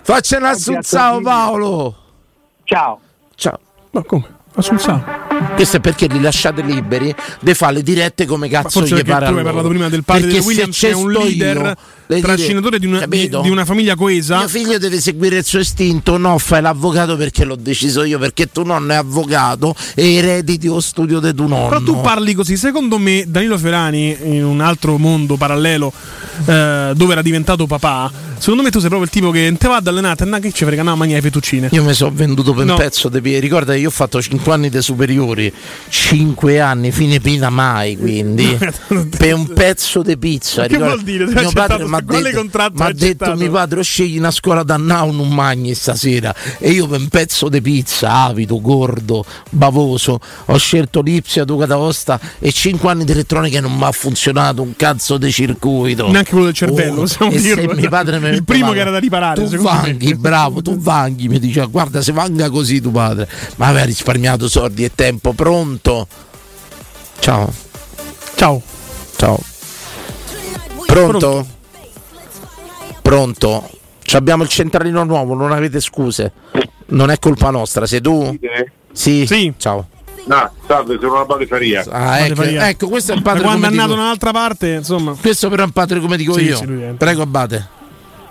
Faccia 0.00 0.38
un 0.38 0.44
assunzao 0.44 1.20
Paolo. 1.20 1.96
Ciao. 2.64 2.98
Ciao. 3.34 3.60
Ma 3.90 4.02
come? 4.04 4.26
Assunzao. 4.54 5.04
Questo 5.54 5.78
è 5.78 5.80
perché 5.80 6.06
li 6.06 6.20
lasciate 6.20 6.62
liberi 6.62 7.14
di 7.40 7.54
fare 7.54 7.74
le 7.74 7.82
dirette 7.82 8.26
come 8.26 8.48
cazzo 8.48 8.82
gli 8.82 9.02
pare 9.02 9.26
tu 9.26 9.34
hai 9.36 9.42
parlato 9.42 9.68
prima 9.68 9.88
del 9.88 10.04
padre 10.04 10.22
Perché 10.22 10.38
di 10.40 10.44
Williams 10.46 10.78
che 10.78 10.90
è 10.90 10.92
un 10.92 11.10
leader 11.10 11.76
io, 12.08 12.20
trascinatore 12.20 12.78
di 12.78 12.86
una, 12.86 13.06
di, 13.06 13.28
di 13.28 13.50
una 13.50 13.64
famiglia 13.64 13.94
coesa. 13.96 14.38
Mio 14.38 14.48
figlio 14.48 14.78
deve 14.78 15.00
seguire 15.00 15.38
il 15.38 15.44
suo 15.44 15.58
istinto, 15.60 16.16
no, 16.18 16.36
fai 16.38 16.60
l'avvocato 16.60 17.16
perché 17.16 17.44
l'ho 17.44 17.56
deciso 17.56 18.04
io, 18.04 18.18
perché 18.18 18.50
tuo 18.52 18.64
nonno 18.64 18.92
è 18.92 18.96
avvocato 18.96 19.74
e 19.94 20.14
erediti 20.14 20.66
lo 20.66 20.80
studio 20.80 21.18
di 21.20 21.34
tuo 21.34 21.46
nonno. 21.46 21.68
Però 21.68 21.80
tu 21.82 22.00
parli 22.00 22.34
così, 22.34 22.56
secondo 22.56 22.98
me 22.98 23.24
Danilo 23.26 23.56
Ferrani 23.58 24.16
in 24.22 24.44
un 24.44 24.60
altro 24.60 24.98
mondo 24.98 25.36
parallelo 25.36 25.92
eh, 26.44 26.92
dove 26.94 27.12
era 27.12 27.22
diventato 27.22 27.66
papà, 27.66 28.10
secondo 28.38 28.62
me 28.62 28.70
tu 28.70 28.78
sei 28.78 28.88
proprio 28.88 29.08
il 29.08 29.10
tipo 29.14 29.30
che 29.30 29.54
te 29.58 29.68
va 29.68 29.76
ad 29.76 29.86
allenare, 29.86 30.40
che 30.40 30.52
ci 30.52 30.64
frega, 30.64 30.82
no, 30.82 30.94
mangia 30.96 31.14
le 31.14 31.22
fettuccine. 31.22 31.68
Io 31.72 31.82
mi 31.82 31.94
sono 31.94 32.12
venduto 32.14 32.52
per 32.52 32.66
No. 32.66 32.72
un 32.72 32.78
pezzo 32.78 33.08
di 33.08 33.20
piede. 33.20 33.40
Ricorda 33.40 33.72
che 33.72 33.78
io 33.80 33.88
ho 33.88 33.92
fatto 33.92 34.20
5 34.20 34.41
anni 34.50 34.68
di 34.70 34.80
superiori, 34.82 35.52
5 35.88 36.60
anni, 36.60 36.90
fine 36.90 37.20
pena 37.20 37.50
mai, 37.50 37.96
quindi 37.96 38.56
per 39.16 39.34
un 39.34 39.46
pezzo 39.52 40.02
di 40.02 40.16
pizza. 40.16 40.62
Che 40.62 40.68
Ricorda- 40.68 40.88
vuol 40.94 41.02
dire? 41.02 41.24
Mio 41.26 41.34
padre 41.52 41.84
accettato- 41.84 42.72
mi 42.74 42.82
ha 42.82 42.92
detto, 42.92 43.34
mio 43.36 43.50
padre 43.50 43.82
scegli 43.82 44.18
una 44.18 44.30
scuola 44.30 44.62
da 44.62 44.76
now 44.76 45.10
non 45.12 45.28
mangi 45.32 45.74
stasera 45.74 46.34
e 46.58 46.70
io 46.70 46.86
per 46.86 47.00
un 47.00 47.08
pezzo 47.08 47.48
di 47.48 47.60
pizza 47.60 48.10
avido, 48.24 48.60
gordo, 48.60 49.24
bavoso 49.50 50.18
ho 50.46 50.56
scelto 50.58 51.00
l'Ipsia 51.02 51.44
Ducata 51.44 51.78
Osta 51.78 52.18
e 52.38 52.50
5 52.52 52.90
anni 52.90 53.04
di 53.04 53.12
elettronica 53.12 53.60
non 53.60 53.76
mi 53.76 53.84
ha 53.84 53.92
funzionato 53.92 54.62
un 54.62 54.74
cazzo 54.76 55.18
di 55.18 55.30
circuito 55.30 56.10
Neanche 56.10 56.30
quello 56.30 56.46
del 56.46 56.54
cervello, 56.54 57.00
Oh, 57.02 57.02
possiamo 57.02 57.32
e 57.32 57.40
dirlo. 57.40 57.74
mio 57.74 57.88
padre 57.88 58.18
mi 58.18 58.28
Il 58.30 58.44
primo 58.44 58.72
che 58.72 58.78
era 58.80 58.90
da 58.90 58.98
riparare, 58.98 59.42
tu 59.42 59.48
secondo 59.48 59.70
me. 59.72 59.78
vanghi 59.82 60.14
bravo 60.14 60.62
tu 60.62 60.78
vanghi 60.78 61.28
mi 61.28 61.38
diceva 61.38 61.66
guarda 61.66 62.00
se 62.02 62.12
vanga 62.12 62.48
così 62.50 62.80
tuo 62.80 62.90
padre 62.90 63.28
ma 63.56 63.66
aveva 63.66 63.84
risparmiato 63.84 64.30
soldi 64.48 64.84
e 64.84 64.92
tempo 64.94 65.32
pronto. 65.32 66.06
Ciao. 67.18 67.52
Ciao. 68.34 68.62
Ciao. 69.16 69.38
Pronto? 70.86 71.46
Pronto? 73.00 73.70
Ci 74.02 74.16
abbiamo 74.16 74.42
il 74.42 74.48
centralino 74.48 75.04
nuovo 75.04 75.34
non 75.34 75.52
avete 75.52 75.80
scuse. 75.80 76.32
Non 76.86 77.10
è 77.10 77.18
colpa 77.18 77.50
nostra 77.50 77.86
sei 77.86 78.00
tu? 78.00 78.36
Sì, 78.92 79.52
ciao. 79.56 79.86
No, 80.24 80.50
salve, 80.68 80.98
sono 81.00 81.14
una 81.14 81.24
batiferia. 81.24 81.84
Ah, 81.90 82.20
ecco, 82.20 82.42
ecco, 82.42 82.88
questo 82.88 83.12
è 83.12 83.16
il 83.16 83.22
padre 83.22 83.40
Da 83.40 83.46
quando 83.46 83.66
è 83.66 83.70
dico- 83.70 83.86
da 83.86 83.92
un'altra 83.94 84.30
parte, 84.30 84.68
insomma. 84.74 85.16
Questo 85.20 85.48
però 85.48 85.62
è 85.62 85.66
un 85.66 85.72
padre 85.72 85.98
come 86.00 86.16
dico 86.16 86.34
Sì, 86.34 86.44
io. 86.44 86.56
sì. 86.56 86.66
Prego 86.96 87.22
Abate. 87.22 87.80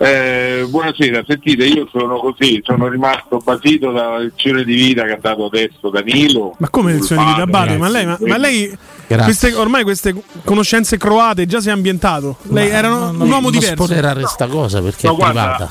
Eh, 0.02 0.66
buonasera, 0.68 1.22
sentite, 1.24 1.64
io 1.64 1.86
sono 1.92 2.18
così, 2.18 2.60
sono 2.64 2.88
rimasto 2.88 3.36
basito 3.36 3.92
dalla 3.92 4.18
lezione 4.18 4.64
di 4.64 4.74
vita 4.74 5.04
che 5.04 5.12
ha 5.12 5.18
dato 5.20 5.44
adesso 5.44 5.90
Danilo. 5.90 6.56
Ma 6.58 6.68
come 6.70 6.94
lezioni 6.94 7.22
di 7.24 7.30
vita 7.30 7.42
Abate? 7.42 7.76
Ma 7.76 7.88
lei, 7.88 8.06
ma, 8.06 8.18
ma 8.18 8.36
lei 8.36 8.76
queste, 9.06 9.54
ormai 9.54 9.84
queste 9.84 10.12
conoscenze 10.42 10.96
croate 10.96 11.46
già 11.46 11.60
si 11.60 11.68
è 11.68 11.70
ambientato. 11.70 12.38
Lei 12.48 12.68
Ma 12.70 12.76
era 12.76 12.88
no, 12.88 13.10
un 13.10 13.16
no, 13.16 13.24
uomo 13.26 13.40
non 13.42 13.52
diverso. 13.52 13.84
spoilerare 13.84 14.26
sta 14.26 14.48
cosa 14.48 14.82
perché 14.82 15.06
No, 15.06 15.12
è 15.12 15.16
guarda, 15.16 15.40
privata. 15.40 15.70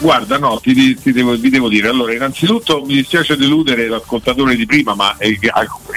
Guarda, 0.00 0.38
no, 0.38 0.60
ti, 0.62 0.74
ti- 0.74 0.94
ti 0.96 1.10
devo, 1.12 1.34
vi 1.36 1.50
devo 1.50 1.68
dire. 1.68 1.88
Allora, 1.88 2.14
innanzitutto 2.14 2.84
mi 2.86 2.94
dispiace 2.94 3.36
deludere 3.36 3.88
l'ascoltatore 3.88 4.54
di 4.54 4.64
prima, 4.64 4.94
ma 4.94 5.16
eh, 5.18 5.36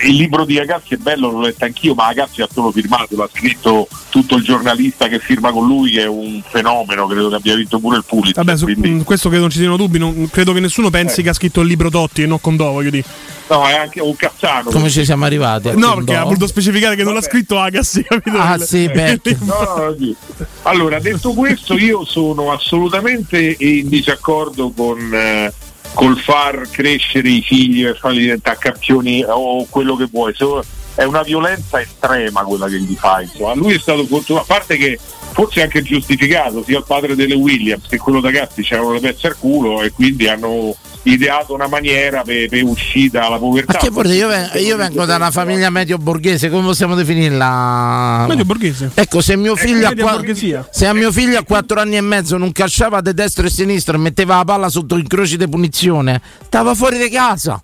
il 0.06 0.16
libro 0.16 0.43
di 0.43 0.58
Agazzi 0.58 0.95
è 0.95 0.97
bello, 0.97 1.30
l'ho 1.30 1.41
letto 1.41 1.66
anch'io, 1.66 1.93
ma 1.93 2.08
Agazzi 2.08 2.41
ha 2.41 2.47
solo 2.52 2.72
firmato, 2.72 3.16
l'ha 3.16 3.30
scritto 3.32 3.88
tutto 4.10 4.38
il 4.38 4.43
giornalista 4.43 5.08
che 5.08 5.20
firma 5.20 5.52
con 5.52 5.68
lui, 5.68 5.91
che 5.91 6.02
è 6.02 6.08
un 6.08 6.41
fenomeno, 6.49 7.06
credo 7.06 7.30
che 7.30 7.36
abbia 7.36 7.56
vinto 7.56 7.80
pure 7.80 7.97
il 7.97 8.04
Pulitzer. 8.06 8.43
Vabbè, 8.43 8.58
su 8.58 8.66
mm, 8.76 9.02
questo 9.02 9.28
credo 9.28 9.43
non 9.43 9.52
ci 9.52 9.60
siano 9.60 9.78
dubbi. 9.78 9.99
non- 9.99 10.28
credo 10.32 10.52
che 10.54 10.60
nessuno 10.60 10.89
pensi 10.89 11.20
Eh. 11.20 11.24
che 11.24 11.30
ha 11.30 11.34
scritto 11.34 11.62
il 11.62 11.68
libro 11.68 11.89
Totti 11.91 12.24
e 12.24 12.26
non 12.26 12.41
Condò, 12.41 12.72
voglio 12.72 12.89
dire. 12.89 13.06
No, 13.52 13.68
è 13.68 13.76
anche 13.76 13.99
un 13.99 14.16
cazzano. 14.16 14.70
Come 14.72 14.89
ci 14.89 15.04
siamo 15.06 15.26
arrivati? 15.26 15.68
a 15.68 15.74
No, 15.74 15.80
Condò? 15.80 15.95
perché 15.97 16.16
ha 16.16 16.24
voluto 16.24 16.47
specificare 16.47 16.95
che 16.95 17.04
non 17.04 17.14
l'ha 17.14 17.22
scritto 17.22 17.60
Agassi, 17.60 18.02
capito? 18.08 18.38
Ah, 18.38 18.56
Il- 18.56 18.62
sì, 18.64 18.89
beh. 18.91 19.20
il- 19.24 19.38
No, 19.41 19.54
no, 19.76 19.95
no. 19.97 20.16
Allora, 20.64 20.99
detto 20.99 21.34
questo, 21.34 21.78
io 21.78 22.04
sono 22.06 22.52
assolutamente 22.52 23.56
in 23.60 23.89
disaccordo 23.92 24.72
con 24.72 25.14
eh, 25.14 25.54
col 25.94 26.18
far 26.18 26.70
crescere 26.72 27.30
i 27.30 27.42
figli 27.42 27.84
per 27.84 27.98
farli 27.98 28.20
diventare 28.20 28.58
campioni 28.58 29.24
o 29.28 29.66
quello 29.70 29.96
che 29.96 30.08
vuoi. 30.10 30.34
Se- 30.34 30.80
È 30.96 31.04
una 31.04 31.22
violenza 31.22 31.80
estrema 31.82 32.44
quella 32.44 32.68
che 32.68 32.80
gli 32.80 32.96
fa. 32.96 33.22
Insomma. 33.22 33.54
Lui 33.54 33.76
è 33.76 33.80
stato 33.80 34.06
fortunato, 34.06 34.46
a 34.46 34.48
parte 34.48 34.78
che 34.78 34.98
forse 35.34 35.62
anche 35.62 35.82
giustificato, 35.82 36.64
sia 36.64 36.78
il 36.78 36.86
padre 36.86 37.16
delle 37.16 37.36
Williams 37.36 37.88
che 37.88 37.98
quello 37.98 38.22
da 38.22 38.32
Gatti 38.32 38.62
c'erano 38.62 38.94
le 38.94 39.00
pezze 39.00 39.28
al 39.28 39.38
culo 39.38 39.82
e 39.82 39.92
quindi 39.92 40.28
hanno 40.28 40.76
ideato 41.04 41.54
una 41.54 41.68
maniera 41.68 42.22
per, 42.22 42.47
per 42.47 42.64
uscire 42.64 43.10
dalla 43.20 43.38
povertà. 43.38 43.74
Ma 43.74 43.80
che 43.80 43.89
vuol 43.89 44.06
dire? 44.06 44.18
Io, 44.18 44.28
ven- 44.28 44.49
io 44.56 44.78
vengo 44.78 45.06
da 45.06 45.16
una 45.16 45.32
famiglia 45.32 45.70
medio 45.70 45.97
borghese, 45.97 46.49
come 46.49 46.64
possiamo 46.64 46.95
definirla? 46.95 48.26
Medio 48.28 48.45
borghese. 48.45 48.91
Ecco, 48.93 49.22
se 49.22 49.36
mio 49.36 49.56
figlio, 49.56 49.88
a 49.88 49.93
borghesia. 49.93 50.68
se 50.70 50.86
a 50.86 50.93
mio 50.93 51.12
figlio 51.12 51.39
a 51.39 51.43
4 51.43 51.80
anni 51.80 51.97
e 51.97 52.02
mezzo 52.02 52.38
non 52.38 52.52
calciava 52.52 53.02
di 53.02 53.14
destra 53.14 53.47
e 53.47 53.49
sinistra 53.49 53.95
e 53.95 53.99
metteva 53.99 54.38
la 54.38 54.45
palla 54.45 54.70
sotto 54.70 54.97
i 54.97 55.08
croci 55.08 55.38
di 55.38 55.47
punizione, 55.47 56.22
stava 56.45 56.76
fuori 56.76 56.97
di 56.97 57.10
casa. 57.10 57.62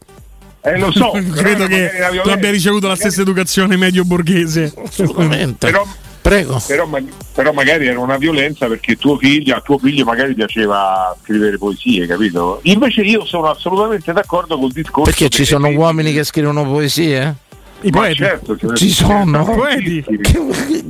Eh, 0.62 0.78
lo 0.80 0.92
so, 0.92 1.12
credo 1.34 1.68
che 1.68 1.92
tu 2.24 2.30
abbia 2.30 2.52
ricevuto 2.52 2.88
la 2.88 2.96
stessa 2.96 3.22
educazione 3.22 3.78
medio 3.78 4.04
borghese. 4.04 4.74
Assolutamente. 4.86 5.68
Però, 5.68 5.88
Prego. 6.28 6.62
Però, 6.68 6.86
ma- 6.86 7.02
però 7.34 7.54
magari 7.54 7.88
era 7.88 8.00
una 8.02 8.18
violenza 8.18 8.68
perché 8.68 8.98
tuo 8.98 9.18
figlio, 9.18 9.56
a 9.56 9.62
tuo 9.62 9.78
figlio 9.78 10.04
magari 10.04 10.34
piaceva 10.34 11.16
scrivere 11.24 11.58
poesie, 11.58 12.06
capito? 12.06 12.60
Invece 12.64 13.02
io 13.02 13.24
sono 13.26 13.48
assolutamente 13.50 14.12
d'accordo 14.12 14.60
col 14.60 14.72
discorso. 14.74 15.10
Perché 15.10 15.30
ci 15.30 15.46
sono 15.46 15.70
uomini 15.70 16.12
che 16.12 16.26
scrivono 16.26 16.66
poesie? 16.66 17.34
I 17.82 17.92
Ma 17.92 18.00
poeti. 18.00 18.16
certo, 18.16 18.58
ce 18.58 18.66
ne- 18.66 18.76
Ci 18.76 18.90
sono? 18.90 19.46
moltissimi. 19.46 20.20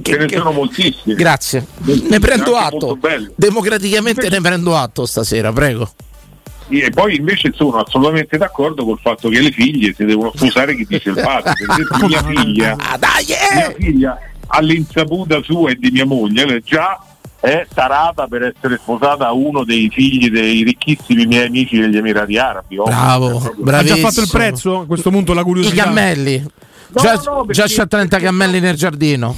Ce 0.01 0.17
ne 0.17 0.27
sono 0.27 0.51
moltissimi. 0.53 1.13
Grazie. 1.13 1.65
Ne 1.83 2.17
prendo 2.19 2.55
atto. 2.55 2.97
Democraticamente 3.35 4.29
ne 4.29 4.41
prendo 4.41 4.75
atto 4.75 5.05
stasera, 5.05 5.53
prego. 5.53 5.87
E 6.69 6.89
poi 6.89 7.15
invece 7.15 7.51
sono 7.55 7.77
assolutamente 7.77 8.37
d'accordo 8.37 8.83
col 8.83 8.99
fatto 8.99 9.29
che 9.29 9.39
le 9.39 9.51
figlie 9.51 9.93
si 9.95 10.03
devono 10.03 10.31
sposare 10.35 10.75
chi 10.75 10.85
dice 10.89 11.09
il 11.09 11.15
padre. 11.21 11.53
Per 11.53 11.69
esempio 11.69 12.07
mia 12.07 12.23
figlia, 12.23 12.75
mia 12.75 13.73
figlia 13.77 14.19
all'insaputa 14.57 15.41
sua 15.43 15.71
e 15.71 15.75
di 15.75 15.91
mia 15.91 16.05
moglie, 16.05 16.45
lei 16.45 16.61
già 16.63 16.99
è 17.39 17.65
tarata 17.73 18.27
per 18.27 18.43
essere 18.55 18.77
sposata 18.81 19.27
a 19.27 19.31
uno 19.31 19.63
dei 19.63 19.89
figli 19.91 20.29
dei 20.29 20.63
ricchissimi 20.63 21.25
miei 21.25 21.45
amici 21.47 21.77
degli 21.79 21.95
Emirati 21.95 22.37
Arabi. 22.37 22.77
Oh, 22.77 22.85
Bravo, 22.85 23.27
è 23.27 23.31
proprio- 23.31 23.49
Ha 23.49 23.53
già 23.53 23.61
bravissimo. 23.63 24.07
fatto 24.09 24.21
il 24.21 24.29
prezzo? 24.31 24.79
A 24.81 24.85
questo 24.85 25.09
punto 25.11 25.33
la 25.33 25.41
I 25.41 25.43
curiosità. 25.43 25.83
cammelli. 25.83 26.39
No, 26.41 27.01
già 27.01 27.13
no, 27.25 27.45
già 27.49 27.65
c'ha 27.67 27.85
30 27.85 28.17
cammelli 28.19 28.59
nel 28.59 28.75
giardino. 28.75 29.35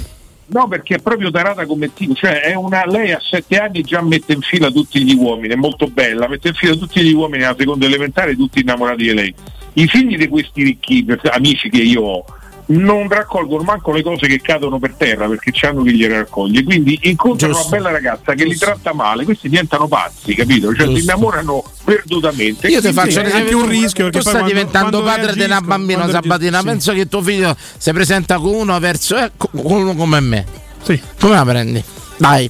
No, 0.51 0.67
perché 0.67 0.95
è 0.95 0.99
proprio 0.99 1.30
tarata 1.30 1.65
come 1.67 1.93
tipo, 1.93 2.15
cioè 2.15 2.41
è 2.41 2.55
una, 2.55 2.84
lei 2.86 3.11
a 3.11 3.20
sette 3.22 3.57
anni 3.57 3.82
già 3.84 4.01
mette 4.01 4.34
in 4.34 4.41
fila 4.41 4.72
tutti 4.72 5.03
gli 5.03 5.13
uomini, 5.13 5.53
è 5.53 5.57
molto 5.57 5.86
bella, 5.88 6.28
mette 6.28 6.47
in 6.47 6.53
fila 6.55 6.74
tutti 6.74 7.01
gli 7.01 7.13
uomini 7.13 7.43
alla 7.43 7.55
seconda 7.55 7.86
elementare, 7.86 8.36
tutti 8.36 8.59
innamorati 8.61 9.03
di 9.03 9.13
lei. 9.13 9.34
I 9.74 9.88
figli 9.88 10.17
di 10.17 10.28
questi 10.28 10.63
ricchi 10.63 11.05
amici 11.32 11.70
che 11.70 11.82
io 11.82 12.01
ho 12.01 12.26
non 12.72 13.07
raccolgono 13.09 13.63
manco 13.63 13.91
le 13.91 14.03
cose 14.03 14.28
che 14.28 14.39
cadono 14.41 14.78
per 14.78 14.93
terra 14.95 15.28
perché 15.28 15.49
c'hanno 15.53 15.82
chi 15.84 15.95
gliele 15.95 16.17
raccoglie, 16.20 16.63
quindi 16.63 16.99
incontrano 17.03 17.53
Giusto. 17.53 17.67
una 17.70 17.78
bella 17.78 17.91
ragazza 17.91 18.34
che 18.34 18.43
li 18.45 18.55
tratta 18.57 18.93
male, 18.93 19.24
questi 19.24 19.49
diventano 19.49 19.88
pazzi, 19.88 20.36
capito? 20.36 20.67
Cioè 20.74 20.86
si 20.86 20.93
Giusto. 20.93 20.99
innamorano 21.11 21.63
perdutamente. 21.84 22.67
Io 22.67 22.80
ti 22.82 22.93
faccio 22.93 23.22
anche 23.22 23.55
un 23.55 23.67
rischio 23.67 24.05
Tu 24.05 24.11
perché 24.11 24.22
stai 24.22 24.34
poi 24.34 24.41
quando- 24.41 24.47
diventando 24.53 25.01
quando 25.01 25.22
padre 25.24 25.34
di 25.34 25.43
una 25.43 25.61
bambina 25.61 26.01
Sabatina. 26.09 26.28
reagiscono, 26.38 26.63
Penso 26.72 26.93
che 26.93 27.07
tuo 27.07 27.22
figlio 27.24 27.55
si 27.78 27.91
presenta 27.91 28.38
con 28.38 28.53
uno 28.53 28.80
verso 28.80 29.17
eh, 29.17 29.32
co- 29.36 29.49
con 29.51 29.82
uno 29.82 29.95
come 29.95 30.20
me. 30.20 30.45
Sì. 30.84 31.01
Come 31.20 31.34
la 31.34 31.43
prendi? 31.45 31.84
Dai. 32.17 32.49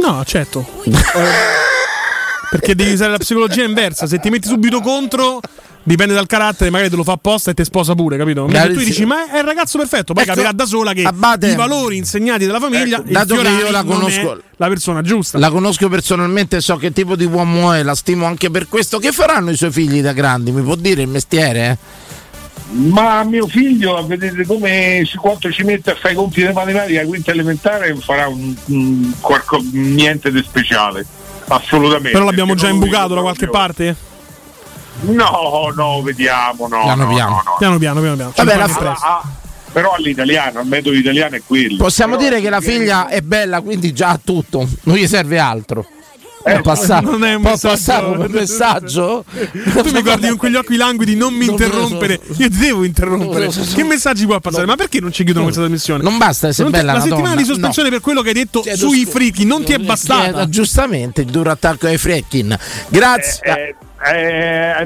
No, 0.00 0.18
accetto. 0.18 0.66
Perché 2.50 2.74
devi 2.74 2.92
usare 2.92 3.10
la 3.12 3.18
psicologia 3.18 3.62
inversa. 3.62 4.06
Se 4.06 4.18
ti 4.18 4.30
metti 4.30 4.48
subito 4.48 4.80
contro, 4.80 5.40
dipende 5.88 6.14
dal 6.14 6.26
carattere, 6.26 6.70
magari 6.70 6.90
te 6.90 6.96
lo 6.96 7.02
fa 7.02 7.12
apposta 7.12 7.50
e 7.50 7.54
ti 7.54 7.64
sposa 7.64 7.94
pure, 7.94 8.16
capito? 8.16 8.46
Mentre 8.46 8.74
tu 8.74 8.80
dici, 8.80 9.04
ma 9.04 9.30
è 9.30 9.38
il 9.38 9.44
ragazzo 9.44 9.78
perfetto, 9.78 10.12
poi 10.12 10.22
Ecco, 10.22 10.32
capirà 10.32 10.52
da 10.52 10.66
sola 10.66 10.92
che 10.92 11.02
Abate. 11.02 11.48
i 11.48 11.56
valori 11.56 11.96
insegnati 11.96 12.46
dalla 12.46 12.60
famiglia, 12.60 12.98
il 13.04 13.10
dato 13.12 13.34
che 13.36 13.48
io 13.48 13.70
la 13.70 13.82
conosco- 13.82 14.40
la 14.56 14.68
persona 14.68 15.02
giusta. 15.02 15.38
La 15.38 15.50
conosco 15.50 15.88
personalmente, 15.88 16.60
so 16.60 16.76
che 16.76 16.92
tipo 16.92 17.16
di 17.16 17.24
uomo 17.24 17.72
è, 17.72 17.82
la 17.82 17.94
stimo 17.94 18.26
anche 18.26 18.50
per 18.50 18.68
questo. 18.68 18.98
Che 18.98 19.12
faranno 19.12 19.50
i 19.50 19.56
suoi 19.56 19.70
figli 19.72 20.00
da 20.00 20.12
grandi? 20.12 20.52
Mi 20.52 20.62
può 20.62 20.74
dire 20.76 21.02
il 21.02 21.08
mestiere? 21.08 21.66
eh? 21.70 22.06
Ma 22.70 23.24
mio 23.24 23.46
figlio, 23.46 23.96
a 23.96 24.02
vedere 24.02 24.44
come 24.44 25.02
quanto 25.16 25.50
ci 25.50 25.62
mette 25.62 25.92
a 25.92 25.94
fare 25.94 26.12
i 26.12 26.16
conti 26.16 26.44
di 26.44 26.52
matematica, 26.52 27.02
quinta 27.06 27.30
elementare, 27.30 27.96
farà 27.96 28.28
un, 28.28 28.54
un 28.66 29.12
qualco- 29.20 29.62
niente 29.72 30.30
di 30.30 30.42
speciale. 30.46 31.06
Assolutamente. 31.46 32.10
Però 32.10 32.24
l'abbiamo 32.24 32.54
già 32.54 32.68
imbucato 32.68 33.14
da 33.14 33.22
qualche 33.22 33.48
parte? 33.48 33.96
No, 35.00 35.72
no, 35.74 36.02
vediamo, 36.02 36.66
no. 36.68 36.82
Piano 36.82 37.04
no, 37.04 37.14
piano. 37.14 37.30
no, 37.30 37.42
no. 37.44 37.54
Piano 37.58 37.78
piano, 37.78 38.00
piano 38.00 38.16
piano. 38.16 38.32
Vabbè, 38.34 38.56
la 38.56 38.64
presto. 38.64 39.04
Ah, 39.06 39.22
però 39.72 39.92
all'italiano, 39.92 40.60
il 40.60 40.66
metodo 40.66 40.96
italiano 40.96 41.36
è 41.36 41.42
quello. 41.46 41.76
Possiamo 41.76 42.16
Però- 42.16 42.28
dire 42.28 42.40
che 42.40 42.50
la 42.50 42.60
figlia 42.60 43.08
è 43.08 43.20
bella, 43.20 43.60
quindi 43.60 43.92
già 43.92 44.08
ha 44.10 44.20
tutto, 44.22 44.68
non 44.84 44.96
gli 44.96 45.06
serve 45.06 45.38
altro. 45.38 45.86
Eh, 46.44 46.52
può 46.60 46.72
passare, 46.72 47.04
non 47.04 47.24
è 47.24 47.34
un 47.34 47.42
può 47.42 47.50
messaggio. 47.50 47.74
passare 47.74 48.06
come 48.06 48.28
messaggio? 48.40 49.24
Tu 49.52 49.90
mi 49.92 50.02
guardi 50.02 50.28
con 50.28 50.36
quegli 50.38 50.54
occhi 50.54 50.76
languidi, 50.76 51.14
non 51.16 51.34
mi 51.34 51.44
Non 51.46 51.56
lo 51.56 51.58
so. 51.58 51.64
interrompere. 51.64 52.20
Io 52.38 52.48
ti 52.48 52.56
devo 52.56 52.84
interrompere. 52.84 53.44
Non 53.44 53.52
so. 53.52 53.74
Che 53.74 53.84
messaggi 53.84 54.24
può 54.24 54.38
passare? 54.40 54.64
Ma 54.64 54.76
perché 54.76 55.00
non 55.00 55.12
ci 55.12 55.24
chiudono 55.24 55.44
questa 55.44 55.62
trasmissione? 55.62 56.02
Non 56.02 56.16
basta 56.16 56.48
essere 56.48 56.62
Non 56.70 56.72
bella 56.78 56.92
la 56.92 56.98
una 56.98 57.02
settimana 57.02 57.28
donna, 57.34 57.40
di 57.42 57.46
sospensione 57.46 57.88
no. 57.88 57.94
per 57.94 58.02
quello 58.04 58.22
che 58.22 58.28
hai 58.28 58.34
detto 58.34 58.60
Chiedo 58.60 58.78
sui 58.88 59.00
scusa. 59.02 59.10
friki 59.10 59.44
non 59.44 59.64
ti 59.64 59.72
è 59.72 59.78
bastata. 59.78 60.42
Eh, 60.42 60.48
giustamente, 60.48 61.20
il 61.20 61.26
duro 61.26 61.50
attacco 61.50 61.86
ai 61.86 61.98
Freckin. 61.98 62.56
Grazie. 62.88 63.40
Eh, 63.42 63.50
eh, 63.50 63.74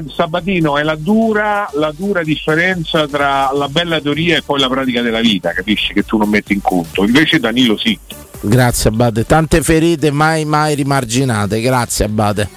Sabatino 0.09 0.77
è 0.77 0.83
la 0.83 0.95
dura, 0.95 1.69
la 1.73 1.93
dura 1.95 2.23
differenza 2.23 3.07
tra 3.07 3.51
la 3.53 3.67
bella 3.69 4.01
teoria 4.01 4.37
e 4.37 4.41
poi 4.41 4.59
la 4.59 4.67
pratica 4.67 5.01
della 5.01 5.21
vita, 5.21 5.51
capisci? 5.51 5.93
Che 5.93 6.03
tu 6.03 6.17
non 6.17 6.29
metti 6.29 6.53
in 6.53 6.61
conto. 6.61 7.03
Invece 7.03 7.39
Danilo 7.39 7.77
sì. 7.77 7.97
Grazie 8.41 8.89
Abate, 8.89 9.25
tante 9.25 9.61
ferite 9.61 10.11
mai 10.11 10.43
mai 10.43 10.75
rimarginate, 10.75 11.61
grazie 11.61 12.05
Abate. 12.05 12.49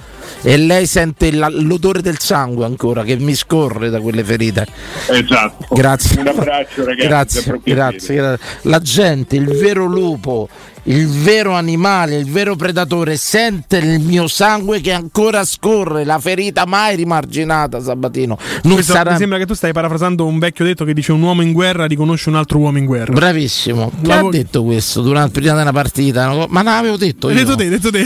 E 0.42 0.56
lei 0.56 0.86
sente 0.86 1.32
la- 1.32 1.48
l'odore 1.50 2.02
del 2.02 2.18
sangue 2.18 2.64
ancora 2.64 3.02
che 3.02 3.16
mi 3.16 3.34
scorre 3.34 3.90
da 3.90 4.00
quelle 4.00 4.24
ferite. 4.24 4.66
Esatto. 5.08 5.74
Grazie. 5.74 6.20
Un 6.20 6.28
abbraccio 6.28 6.84
ragazzi. 6.84 7.06
Grazie, 7.08 7.60
grazie, 7.64 8.14
grazie. 8.14 8.38
La 8.62 8.80
gente, 8.80 9.36
il 9.36 9.46
vero 9.56 9.86
lupo, 9.86 10.48
il 10.84 11.08
vero 11.08 11.54
animale, 11.54 12.16
il 12.16 12.30
vero 12.30 12.54
predatore 12.54 13.16
sente 13.16 13.78
il 13.78 13.98
mio 14.00 14.28
sangue 14.28 14.80
che 14.80 14.92
ancora 14.92 15.44
scorre, 15.44 16.04
la 16.04 16.18
ferita 16.20 16.64
mai 16.64 16.94
rimarginata, 16.96 17.80
Sabatino. 17.82 18.38
Non 18.62 18.74
Questo 18.74 18.92
sarà 18.92 19.12
Mi 19.12 19.18
sembra 19.18 19.38
che 19.38 19.46
tu 19.46 19.54
stai 19.54 19.72
parafrasando 19.72 20.24
un 20.24 20.38
vecchio 20.38 20.64
detto 20.64 20.84
che 20.84 20.94
dice 20.94 21.10
un 21.12 21.22
uomo 21.22 21.42
in 21.42 21.52
guerra 21.52 21.86
riconosce 21.86 22.28
un 22.28 22.36
altro 22.36 22.58
uomo 22.58 22.78
in 22.78 22.84
guerra. 22.84 23.12
bravissimo. 23.12 23.90
Chi 24.00 24.06
La 24.06 24.18
ha 24.18 24.28
detto 24.28 24.62
questo 24.62 25.02
durante 25.02 25.40
prima 25.40 25.54
della 25.56 25.72
partita? 25.72 26.28
Ma 26.48 26.62
non 26.62 26.72
l'avevo 26.74 26.96
detto 26.96 27.30
io. 27.30 27.34
Detto 27.34 27.56
te, 27.56 27.68
detto 27.68 27.90
te. 27.90 28.04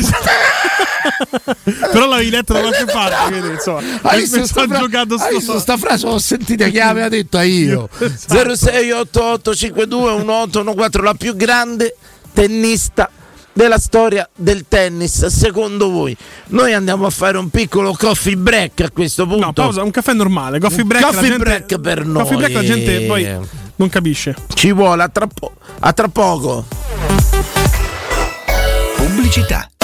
Però 1.93 2.07
l'avevi 2.07 2.31
letto 2.31 2.53
da 2.53 2.61
qualche 2.61 2.85
parte, 2.85 3.31
quindi, 3.31 3.49
insomma. 3.55 3.81
Hai 4.03 4.21
visto 4.21 4.45
sta, 4.47 4.67
fra- 4.67 4.79
giocato 4.79 5.15
hai 5.15 5.35
visto 5.35 5.53
sto 5.53 5.59
sta 5.61 5.77
frase? 5.77 6.07
Ho 6.07 6.19
sentito 6.19 6.69
che 6.71 6.81
aveva 6.81 7.09
detto 7.09 7.37
a 7.39 7.43
io. 7.43 7.89
Esatto. 8.01 8.53
0688521814, 8.53 11.03
la 11.03 11.15
più 11.15 11.35
grande 11.37 11.97
tennista 12.33 13.11
della 13.53 13.79
storia 13.79 14.29
del 14.35 14.65
tennis, 14.69 15.27
secondo 15.27 15.91
voi? 15.91 16.17
Noi 16.49 16.73
andiamo 16.73 17.07
a 17.07 17.11
fare 17.11 17.39
un 17.39 17.49
piccolo 17.51 17.93
coffee 17.95 18.37
break 18.37 18.81
a 18.83 18.91
questo 18.91 19.27
punto. 19.27 19.47
No, 19.47 19.53
pausa, 19.53 19.83
un 19.83 19.91
caffè 19.91 20.13
normale. 20.13 20.59
Coffee 20.61 20.85
break, 20.85 21.05
Coffee 21.05 21.21
la 21.23 21.29
gente, 21.29 21.45
break 21.45 21.79
per 21.81 22.05
noi. 22.05 22.23
Coffee 22.23 22.37
break 22.37 22.53
la 22.53 22.65
gente 22.65 23.01
poi 23.07 23.29
non 23.77 23.89
capisce. 23.89 24.35
Ci 24.55 24.73
vuole 24.73 25.03
a 25.03 25.09
tra, 25.09 25.27
po- 25.27 25.55
a 25.81 25.93
tra 25.93 26.09
poco. 26.09 26.65
Pubblicità. 28.97 29.70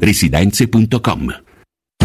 residenze.com. 0.00 1.43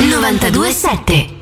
927 0.00 1.41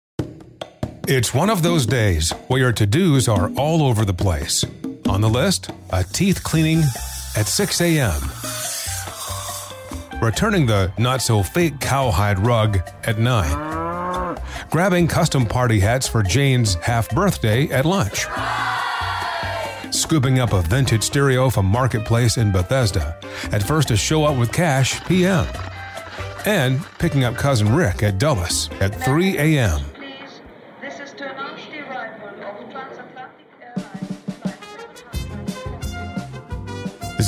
It's 1.07 1.33
one 1.33 1.49
of 1.49 1.63
those 1.63 1.87
days 1.87 2.29
where 2.47 2.59
your 2.59 2.71
to 2.73 2.85
dos 2.85 3.27
are 3.27 3.51
all 3.57 3.81
over 3.81 4.05
the 4.05 4.13
place. 4.13 4.63
On 5.09 5.19
the 5.19 5.29
list, 5.29 5.71
a 5.89 6.03
teeth 6.03 6.43
cleaning 6.43 6.83
at 7.35 7.47
6 7.47 7.81
a.m., 7.81 8.21
returning 10.21 10.67
the 10.67 10.93
not 10.99 11.23
so 11.23 11.41
fake 11.41 11.79
cowhide 11.79 12.37
rug 12.37 12.79
at 13.03 13.17
9, 13.17 14.37
grabbing 14.69 15.07
custom 15.07 15.43
party 15.43 15.79
hats 15.79 16.07
for 16.07 16.21
Jane's 16.21 16.75
half 16.75 17.09
birthday 17.09 17.65
at 17.71 17.85
lunch, 17.85 18.27
scooping 19.93 20.37
up 20.37 20.53
a 20.53 20.61
vintage 20.61 21.03
stereo 21.03 21.49
from 21.49 21.65
Marketplace 21.65 22.37
in 22.37 22.51
Bethesda 22.51 23.17
at 23.51 23.63
first 23.63 23.87
to 23.87 23.97
show 23.97 24.23
up 24.23 24.37
with 24.37 24.53
cash 24.53 25.03
PM, 25.05 25.47
and 26.45 26.79
picking 26.99 27.23
up 27.23 27.35
cousin 27.35 27.73
Rick 27.75 28.03
at 28.03 28.19
Dulles 28.19 28.69
at 28.79 28.93
3 29.03 29.37
a.m. 29.39 29.81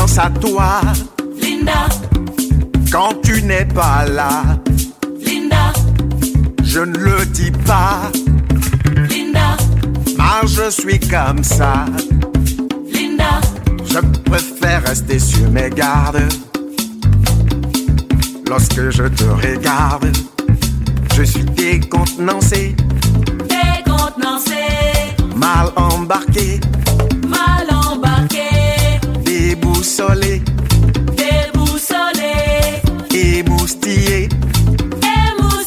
pense 0.00 0.18
à 0.18 0.30
toi. 0.30 0.80
Linda, 1.42 1.88
quand 2.90 3.14
tu 3.22 3.42
n'es 3.42 3.66
pas 3.66 4.06
là. 4.06 4.42
Linda, 5.26 5.72
Je 6.62 6.80
ne 6.80 6.96
le 6.96 7.26
dis 7.26 7.50
pas, 7.50 8.10
Linda, 9.10 9.56
mais 10.16 10.48
je 10.48 10.70
suis 10.70 11.00
comme 11.00 11.44
ça. 11.44 11.84
Linda, 12.94 13.40
Je 13.84 13.98
préfère 14.22 14.84
rester 14.84 15.18
sur 15.18 15.50
mes 15.50 15.68
gardes. 15.68 16.28
Lorsque 18.48 18.90
je 18.90 19.04
te 19.04 19.24
regarde, 19.24 20.10
je 21.14 21.22
suis 21.22 21.44
décontenancé, 21.44 22.74
décontenancé, 23.48 24.62
mal 25.36 25.70
embarqué, 25.76 26.59
déboussolé, 30.00 30.42
déboussolé, 31.14 32.80
émoustillé. 33.12 34.28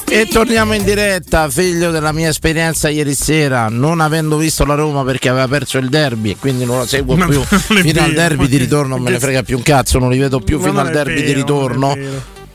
E 0.09 0.27
torniamo 0.27 0.73
in 0.73 0.83
diretta, 0.83 1.49
figlio 1.49 1.89
della 1.89 2.11
mia 2.11 2.29
esperienza 2.29 2.89
ieri 2.89 3.15
sera, 3.15 3.67
non 3.69 3.99
avendo 3.99 4.37
visto 4.37 4.63
la 4.63 4.75
Roma 4.75 5.03
perché 5.03 5.29
aveva 5.29 5.47
perso 5.47 5.79
il 5.79 5.89
derby 5.89 6.31
e 6.31 6.37
quindi 6.37 6.65
non 6.65 6.77
la 6.77 6.85
seguo 6.85 7.15
Ma 7.15 7.25
più 7.25 7.41
fino 7.41 8.01
al 8.01 8.13
derby 8.13 8.47
di 8.47 8.57
ritorno, 8.57 8.95
non 8.95 9.03
me 9.03 9.09
ne 9.09 9.19
frega 9.19 9.41
più 9.41 9.57
un 9.57 9.63
cazzo, 9.63 9.97
non 9.97 10.11
li 10.11 10.19
vedo 10.19 10.39
più 10.39 10.59
Ma 10.59 10.67
fino 10.67 10.79
al 10.79 10.91
derby 10.91 11.23
di 11.23 11.33
ritorno. 11.33 11.97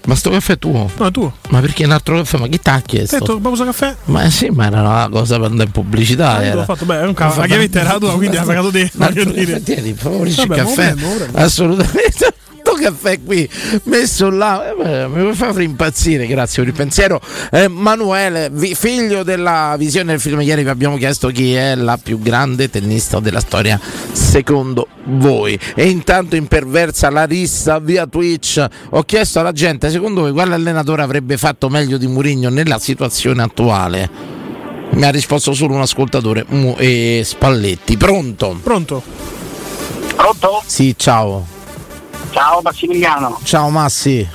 Ma 0.08 0.14
sto 0.14 0.30
caffè 0.30 0.54
è 0.54 0.58
tuo? 0.58 0.90
No, 0.96 1.06
è 1.06 1.10
tuo. 1.10 1.34
Ma 1.50 1.60
perché 1.60 1.84
un 1.84 1.90
altro 1.90 2.16
caffè? 2.16 2.38
Ma 2.38 2.48
chi 2.48 2.58
ti 2.58 2.70
ha 2.70 2.80
chiesto? 2.80 3.18
Detto, 3.18 3.38
pausa 3.40 3.66
caffè? 3.66 3.94
Ma 4.04 4.30
sì, 4.30 4.48
ma 4.48 4.64
era 4.64 4.80
una 4.80 5.08
cosa 5.10 5.36
per 5.36 5.50
andare 5.50 5.64
in 5.64 5.70
pubblicità. 5.70 6.36
Ah, 6.36 6.42
era. 6.42 6.54
l'ho 6.54 6.64
fatto, 6.64 6.86
beh, 6.86 7.00
è 7.00 7.06
un 7.06 7.12
caffè. 7.12 7.40
La 7.40 7.46
chiavetta 7.46 7.80
era 7.80 7.98
tua, 7.98 8.14
quindi 8.14 8.38
ha 8.38 8.42
pagato 8.48 8.70
te. 8.70 8.90
Tieni, 9.62 9.92
favorisci 9.92 10.40
il 10.40 10.48
caffè. 10.48 10.94
Assolutamente. 11.34 12.32
Caffè 12.78 13.20
qui 13.22 13.48
messo 13.84 14.30
là. 14.30 14.74
Eh, 14.74 15.08
mi 15.08 15.32
fa 15.34 15.52
impazzire 15.60 16.26
grazie 16.26 16.62
per 16.62 16.72
il 16.72 16.76
pensiero. 16.78 17.20
Eh, 17.50 17.68
Manuele 17.68 18.48
vi- 18.52 18.74
figlio 18.74 19.22
della 19.22 19.74
visione 19.78 20.12
del 20.12 20.20
film 20.20 20.40
ieri 20.40 20.62
vi 20.62 20.68
abbiamo 20.68 20.96
chiesto 20.96 21.28
chi 21.28 21.54
è 21.54 21.74
la 21.74 21.98
più 22.02 22.20
grande 22.20 22.70
tennista 22.70 23.20
della 23.20 23.40
storia 23.40 23.80
secondo 24.12 24.86
voi. 25.04 25.58
E 25.74 25.88
intanto 25.88 26.36
imperversa 26.36 27.10
Larissa 27.10 27.78
via 27.78 28.06
Twitch. 28.06 28.64
Ho 28.90 29.02
chiesto 29.02 29.40
alla 29.40 29.52
gente 29.52 29.90
secondo 29.90 30.22
voi 30.22 30.32
quale 30.32 30.54
allenatore 30.54 31.02
avrebbe 31.02 31.36
fatto 31.36 31.68
meglio 31.68 31.96
di 31.98 32.06
Mourinho 32.06 32.48
nella 32.50 32.78
situazione 32.78 33.42
attuale? 33.42 34.36
Mi 34.90 35.04
ha 35.04 35.10
risposto 35.10 35.52
solo 35.52 35.74
un 35.74 35.80
ascoltatore 35.82 36.44
Mu- 36.48 36.76
e 36.78 37.20
Spalletti. 37.24 37.96
Pronto? 37.96 38.58
pronto? 38.62 39.02
Pronto? 40.16 40.62
sì 40.66 40.94
ciao 40.96 41.46
Ciao 42.30 42.60
Massimiliano, 42.62 43.40
ciao 43.42 43.68
Massi 43.70 44.28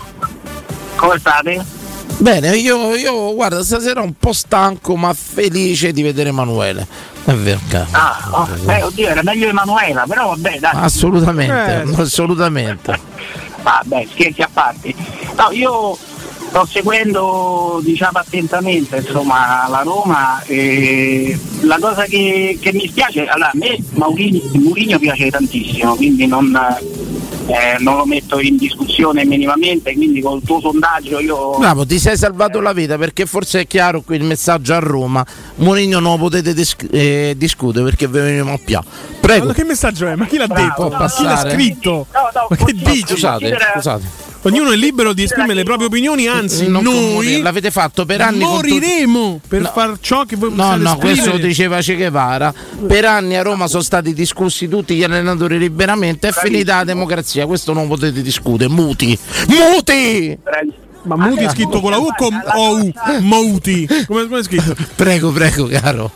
come 1.03 1.19
state? 1.19 1.65
Bene, 2.19 2.55
io, 2.55 2.95
io 2.95 3.33
guarda, 3.33 3.61
stasera 3.63 4.01
un 4.01 4.13
po' 4.17 4.31
stanco 4.31 4.95
ma 4.95 5.13
felice 5.13 5.91
di 5.91 6.01
vedere 6.01 6.29
Emanuele. 6.29 6.87
È 7.25 7.33
vero. 7.33 7.59
Ah, 7.91 8.27
oh, 8.31 8.47
eh, 8.71 8.83
oddio, 8.83 9.07
era 9.09 9.21
meglio 9.23 9.49
Emanuela, 9.49 10.05
però 10.07 10.29
vabbè, 10.29 10.59
dai. 10.59 10.71
Assolutamente, 10.75 11.83
Eh. 11.91 12.01
assolutamente. 12.01 12.99
Vabbè, 13.63 14.05
scherzi 14.11 14.41
a 14.41 14.49
parte. 14.51 14.93
No, 15.37 15.49
io 15.51 15.97
sto 16.53 16.67
seguendo 16.67 17.79
diciamo 17.81 18.19
attentamente 18.19 18.97
insomma 18.97 19.67
la 19.67 19.81
Roma 19.81 20.43
e 20.43 21.35
la 21.61 21.77
cosa 21.79 22.03
che, 22.03 22.59
che 22.61 22.71
mi 22.71 22.87
spiace, 22.87 23.25
allora 23.25 23.49
a 23.49 23.55
me 23.55 23.75
Maurini, 23.93 24.39
Mourinho 24.53 24.99
piace 24.99 25.31
tantissimo, 25.31 25.95
quindi 25.95 26.27
non, 26.27 26.55
eh, 27.47 27.77
non 27.79 27.97
lo 27.97 28.05
metto 28.05 28.39
in 28.39 28.57
discussione 28.57 29.25
minimamente, 29.25 29.93
quindi 29.93 30.21
col 30.21 30.43
tuo 30.43 30.59
sondaggio 30.59 31.19
io 31.19 31.57
Bravo, 31.57 31.87
ti 31.87 31.97
sei 31.97 32.17
salvato 32.17 32.59
la 32.59 32.73
vita 32.73 32.99
perché 32.99 33.25
forse 33.25 33.61
è 33.61 33.67
chiaro 33.67 34.01
qui 34.01 34.17
il 34.17 34.23
messaggio 34.23 34.75
a 34.75 34.79
Roma. 34.79 35.25
Mourinho 35.55 35.99
non 35.99 36.11
lo 36.11 36.17
potete 36.19 36.53
dis- 36.53 36.75
eh, 36.91 37.33
discutere 37.35 37.83
perché 37.83 38.07
ve 38.07 38.29
ne 38.29 38.51
a 38.51 38.59
più. 38.63 38.79
Prego. 39.19 39.47
Ma 39.47 39.53
che 39.53 39.63
messaggio 39.63 40.05
è? 40.05 40.15
Ma 40.15 40.27
chi 40.27 40.37
l'ha 40.37 40.45
detto? 40.45 40.87
Può 40.87 40.89
Ma 40.89 41.09
chi 41.09 41.23
l'ha 41.23 41.49
scritto? 41.49 42.05
No, 42.13 42.29
no, 42.31 42.47
Ma 42.49 42.55
che 42.55 42.73
dici? 42.73 43.07
Scusate, 43.07 43.57
scusate. 43.73 44.31
Ognuno 44.45 44.71
è 44.71 44.75
libero 44.75 45.13
di 45.13 45.23
esprimere 45.23 45.53
le 45.53 45.63
proprie 45.63 45.87
opinioni, 45.87 46.27
anzi, 46.27 46.67
Non 46.67 46.83
noi 46.83 47.41
l'avete 47.41 47.71
fatto 47.71 48.05
per 48.05 48.19
anni 48.21 48.39
moriremo 48.39 49.39
per 49.47 49.61
No. 49.61 49.71
far 49.73 49.97
ciò 50.01 50.25
che 50.25 50.35
voi 50.35 50.51
No, 50.53 50.75
no, 50.75 50.97
questo 50.97 51.29
lo 51.29 51.35
esprimere. 51.37 51.47
diceva 51.47 51.79
Che 51.79 51.95
Guevara. 51.95 52.53
Per 52.85 53.05
anni 53.05 53.37
a 53.37 53.41
Roma 53.41 53.67
sono 53.67 53.81
stati 53.81 54.13
discussi 54.13 54.67
tutti 54.67 54.95
gli 54.95 55.03
allenatori 55.03 55.57
liberamente. 55.57 56.27
È 56.27 56.31
finita 56.33 56.75
la 56.77 56.83
democrazia. 56.83 57.45
Questo 57.45 57.71
non 57.71 57.87
potete 57.87 58.21
discutere. 58.21 58.69
Muti, 58.69 59.17
muti. 59.47 60.37
Ma 61.03 61.17
Muti 61.17 61.43
è 61.43 61.49
scritto 61.49 61.81
con 61.81 61.91
la 61.91 61.97
U 61.97 62.07
con 62.15 62.33
o 62.53 62.77
U? 62.77 62.91
Mouti. 63.19 63.85
Come, 64.07 64.25
come 64.27 64.39
è 64.39 64.43
scritto? 64.43 64.73
Prego, 64.95 65.31
prego, 65.31 65.67
caro. 65.67 66.11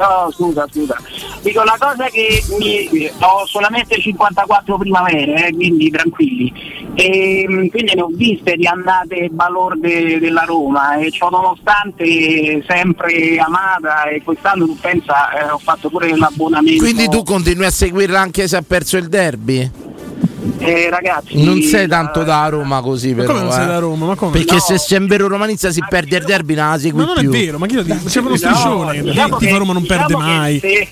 No, 0.00 0.30
scusa, 0.32 0.66
scusa. 0.72 0.96
Dico 1.42 1.62
la 1.62 1.76
cosa 1.78 2.06
che 2.06 2.42
mi, 2.58 3.10
ho 3.18 3.44
solamente 3.44 4.00
54 4.00 4.78
primavere, 4.78 5.48
eh, 5.48 5.52
quindi 5.52 5.90
tranquilli. 5.90 6.50
E, 6.94 7.44
mm, 7.46 7.66
quindi 7.66 7.94
ne 7.94 8.00
ho 8.00 8.08
viste 8.10 8.56
di 8.56 8.66
andate 8.66 9.28
balorde 9.30 10.18
della 10.18 10.44
Roma 10.44 10.94
e 10.94 11.10
ciò 11.10 11.28
nonostante 11.28 12.64
sempre 12.66 13.38
amata 13.38 14.04
e 14.04 14.22
quest'anno 14.22 14.64
tu 14.64 14.76
pensa 14.80 15.32
eh, 15.32 15.50
ho 15.50 15.58
fatto 15.58 15.90
pure 15.90 16.16
l'abbonamento. 16.16 16.82
Quindi 16.82 17.06
tu 17.10 17.22
continui 17.22 17.66
a 17.66 17.70
seguirla 17.70 18.18
anche 18.18 18.48
se 18.48 18.56
ha 18.56 18.64
perso 18.66 18.96
il 18.96 19.08
derby? 19.08 19.70
Eh, 20.58 20.88
ragazzi, 20.90 21.42
Non 21.42 21.60
sei 21.62 21.86
tanto 21.86 22.22
da 22.22 22.48
Roma 22.48 22.80
così, 22.80 23.12
però. 23.14 23.26
come 23.32 23.42
non 23.44 23.52
sei 23.52 23.64
eh. 23.64 23.66
da 23.66 23.78
Roma? 23.78 24.06
Ma 24.06 24.14
come? 24.14 24.32
Perché 24.32 24.54
No. 24.54 24.60
se 24.60 24.78
sei 24.78 24.98
un 24.98 25.06
vero 25.06 25.28
romanista 25.28 25.70
si 25.70 25.80
perde 25.88 26.16
il 26.16 26.24
derby, 26.24 26.54
non 26.54 26.70
la 26.70 26.78
segui 26.78 27.00
Ma 27.00 27.06
non 27.06 27.18
è 27.18 27.20
più. 27.20 27.30
vero, 27.30 27.58
ma 27.58 27.66
chi 27.66 27.74
lo 27.74 27.82
dice? 27.82 28.00
C'è 28.06 28.20
uno 28.20 28.28
No, 28.30 28.36
striscione. 28.36 29.02
diciamo 29.02 29.36
Tifo 29.36 29.50
che- 29.52 29.58
Roma 29.58 29.72
non 29.72 29.86
perde 29.86 30.04
diciamo 30.06 30.24
che 30.24 30.30
mai. 30.32 30.58
se- 30.60 30.88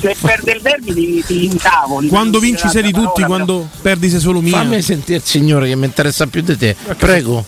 se 0.00 0.16
perde 0.20 0.52
il 0.52 0.60
derby 0.62 0.94
ti, 0.94 1.24
ti 1.24 1.44
incavoli. 1.46 2.08
Quando 2.08 2.38
vinci 2.38 2.68
sei 2.68 2.82
di 2.82 2.92
tutti, 2.92 3.20
parola, 3.22 3.26
quando 3.26 3.68
perdi 3.80 4.08
sei 4.10 4.20
solo 4.20 4.40
mia. 4.40 4.56
Fammi 4.58 4.82
sentire 4.82 5.18
il 5.18 5.24
signore 5.24 5.68
che 5.68 5.76
mi 5.76 5.86
interessa 5.86 6.26
più 6.26 6.42
di 6.42 6.56
te. 6.56 6.74
Prego. 6.98 7.44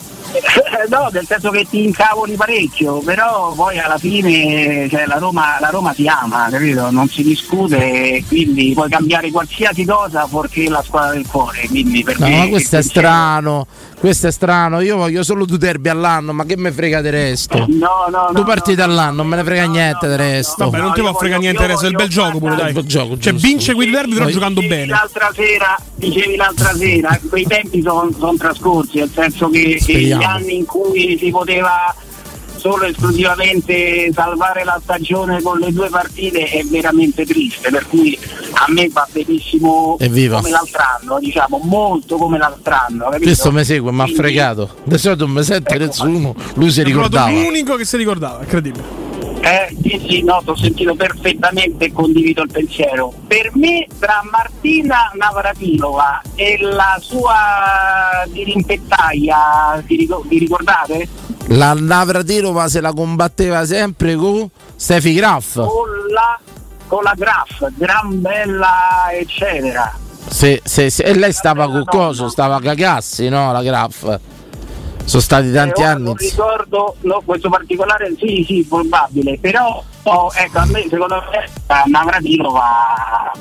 Però- 0.76 1.02
No, 1.04 1.08
nel 1.12 1.26
senso 1.26 1.50
che 1.50 1.66
ti 1.68 1.84
incavoli 1.84 2.34
parecchio, 2.36 2.98
però 2.98 3.52
poi 3.54 3.78
alla 3.78 3.98
fine 3.98 4.88
cioè, 4.88 5.06
la, 5.06 5.18
Roma, 5.18 5.56
la 5.60 5.68
Roma 5.70 5.92
si 5.94 6.06
ama, 6.06 6.48
capito? 6.50 6.90
Non 6.90 7.08
si 7.08 7.22
discute, 7.22 8.22
quindi 8.28 8.72
puoi 8.74 8.88
cambiare 8.88 9.30
qualsiasi 9.30 9.84
cosa 9.84 10.26
fuorché 10.26 10.68
la 10.68 10.82
squadra 10.84 11.12
del 11.14 11.26
cuore. 11.26 11.66
Quindi 11.68 12.02
per 12.02 12.18
No, 12.20 12.28
me 12.28 12.36
ma 12.38 12.48
questo 12.48 12.76
è 12.76 12.82
strano. 12.82 13.66
Questo 13.98 14.26
è 14.26 14.30
strano. 14.32 14.80
Io 14.80 14.96
voglio 14.96 15.22
solo 15.22 15.44
due 15.46 15.56
derby 15.58 15.88
all'anno, 15.88 16.32
ma 16.32 16.44
che 16.44 16.56
me 16.56 16.70
frega 16.70 17.00
del 17.00 17.12
resto? 17.12 17.64
No, 17.68 18.06
no, 18.10 18.28
Due 18.32 18.44
partite 18.44 18.82
all'anno, 18.82 19.16
non 19.16 19.26
me 19.28 19.36
ne 19.36 19.44
frega 19.44 19.64
niente 19.66 20.06
del 20.06 20.18
resto. 20.18 20.64
Vabbè, 20.68 20.78
non 20.82 20.92
ti 20.92 21.00
può 21.00 21.14
fregare 21.14 21.40
niente 21.40 21.64
adesso, 21.64 21.84
è 21.86 21.88
il 21.88 21.94
bel 21.94 22.08
gioco 22.08 22.38
pure, 22.38 22.54
dai. 22.54 22.72
bel 22.72 22.84
gioco, 22.84 23.18
Cioè, 23.18 23.32
vince 23.32 23.72
quel 23.74 23.90
derby 23.90 24.14
però 24.14 24.26
giocando 24.28 24.60
Dicevi 24.60 24.80
bene. 24.80 24.92
L'altra 24.92 25.30
sera, 25.34 25.78
dicevi 25.94 26.36
l'altra 26.36 26.74
sera, 26.74 27.18
quei 27.30 27.44
tempi 27.46 27.80
sono 27.82 28.10
trascorsi, 28.36 28.98
nel 28.98 29.10
senso 29.14 29.48
che, 29.48 29.80
che 29.84 29.98
gli 30.00 30.12
anni 30.12 30.56
in 30.56 30.63
cui 30.64 31.16
si 31.18 31.30
poteva 31.30 31.94
solo 32.64 32.84
e 32.84 32.90
esclusivamente 32.90 34.10
salvare 34.14 34.64
la 34.64 34.80
stagione 34.82 35.42
con 35.42 35.58
le 35.58 35.70
due 35.70 35.90
partite 35.90 36.44
è 36.44 36.64
veramente 36.64 37.26
triste, 37.26 37.70
per 37.70 37.86
cui 37.86 38.18
a 38.52 38.64
me 38.68 38.88
va 38.88 39.06
benissimo 39.12 39.98
Evviva. 39.98 40.36
come 40.36 40.48
l'altro 40.48 40.82
anno, 40.98 41.18
diciamo, 41.18 41.60
molto 41.62 42.16
come 42.16 42.38
l'altro 42.38 42.74
anno, 42.74 43.04
capito? 43.04 43.24
Questo 43.24 43.52
mi 43.52 43.64
segue, 43.64 43.92
mi 43.92 44.00
ha 44.00 44.06
fregato. 44.06 44.76
Di 44.84 44.96
solito 44.96 45.28
mi 45.28 45.42
sente 45.42 45.76
nessuno, 45.76 46.34
lui 46.54 46.70
si 46.70 46.82
ricordava. 46.82 47.30
l'unico 47.30 47.76
che 47.76 47.84
si 47.84 47.98
ricordava, 47.98 48.40
incredibile. 48.40 49.03
Eh, 49.46 49.76
sì, 49.82 50.06
sì, 50.08 50.22
no, 50.22 50.40
ti 50.42 50.50
ho 50.50 50.56
sentito 50.56 50.94
perfettamente 50.94 51.84
e 51.84 51.92
condivido 51.92 52.42
il 52.42 52.50
pensiero. 52.50 53.12
Per 53.26 53.50
me, 53.54 53.86
tra 53.98 54.22
Martina 54.30 55.10
Navratilova 55.14 56.22
e 56.34 56.56
la 56.60 56.96
sua 57.00 58.24
dirimpettaia, 58.28 59.82
vi, 59.84 60.08
vi 60.28 60.38
ricordate? 60.38 61.08
La 61.48 61.74
Navratilova 61.74 62.68
se 62.68 62.80
la 62.80 62.92
combatteva 62.94 63.66
sempre 63.66 64.14
con 64.16 64.48
Stefi 64.76 65.12
Graff. 65.12 65.56
Con 65.56 65.90
la, 66.12 66.38
con 66.86 67.02
la 67.02 67.12
Graf, 67.14 67.68
gran 67.76 68.20
bella, 68.22 69.08
eccetera. 69.12 69.92
Se- 70.26 70.62
se- 70.64 70.88
se- 70.88 71.02
e 71.02 71.14
lei 71.18 71.32
stava 71.34 71.66
con 71.66 71.84
coso, 71.84 72.28
stava 72.30 72.56
a 72.56 72.60
cagassi, 72.60 73.28
no? 73.28 73.52
La 73.52 73.62
Graff. 73.62 74.18
Sono 75.04 75.22
stati 75.22 75.52
tanti 75.52 75.80
Eh, 75.82 75.84
anni. 75.84 76.04
Non 76.04 76.16
ricordo 76.16 76.96
no, 77.00 77.22
questo 77.24 77.48
particolare, 77.48 78.14
sì, 78.18 78.44
sì, 78.46 78.66
probabile, 78.68 79.38
però 79.38 79.82
oh, 80.02 80.32
ecco, 80.34 80.58
a 80.58 80.66
me 80.66 80.86
secondo 80.88 81.22
me 81.30 81.48
la 81.66 81.82
Navratilova 81.86 83.32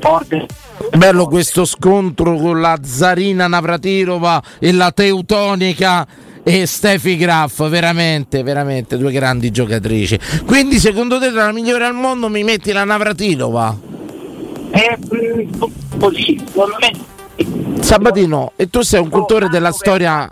forte. 0.00 0.46
Bello 0.94 1.26
questo 1.26 1.64
scontro 1.64 2.36
con 2.36 2.60
la 2.60 2.78
Zarina 2.82 3.46
Navratilova 3.46 4.42
e 4.58 4.72
la 4.72 4.92
Teutonica 4.92 6.06
e 6.42 6.66
Stefi 6.66 7.16
Graff, 7.16 7.66
veramente, 7.68 8.42
veramente 8.42 8.96
due 8.98 9.10
grandi 9.10 9.50
giocatrici. 9.50 10.18
Quindi 10.44 10.78
secondo 10.78 11.18
te 11.18 11.32
tra 11.32 11.46
la 11.46 11.52
migliore 11.52 11.86
al 11.86 11.94
mondo 11.94 12.28
mi 12.28 12.44
metti 12.44 12.72
la 12.72 12.84
Navratilova? 12.84 13.76
È 14.70 14.96
mm, 14.96 15.62
così, 15.98 16.40
secondo 16.46 16.76
me 16.78 17.80
Sabatino, 17.80 18.52
e 18.56 18.68
tu 18.68 18.82
sei 18.82 19.00
un 19.00 19.08
cultore 19.08 19.48
della 19.48 19.72
storia 19.72 20.28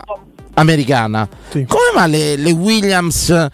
americana. 0.55 1.27
Come 1.51 1.91
mai 1.93 2.09
le, 2.09 2.35
le 2.35 2.51
Williams 2.51 3.47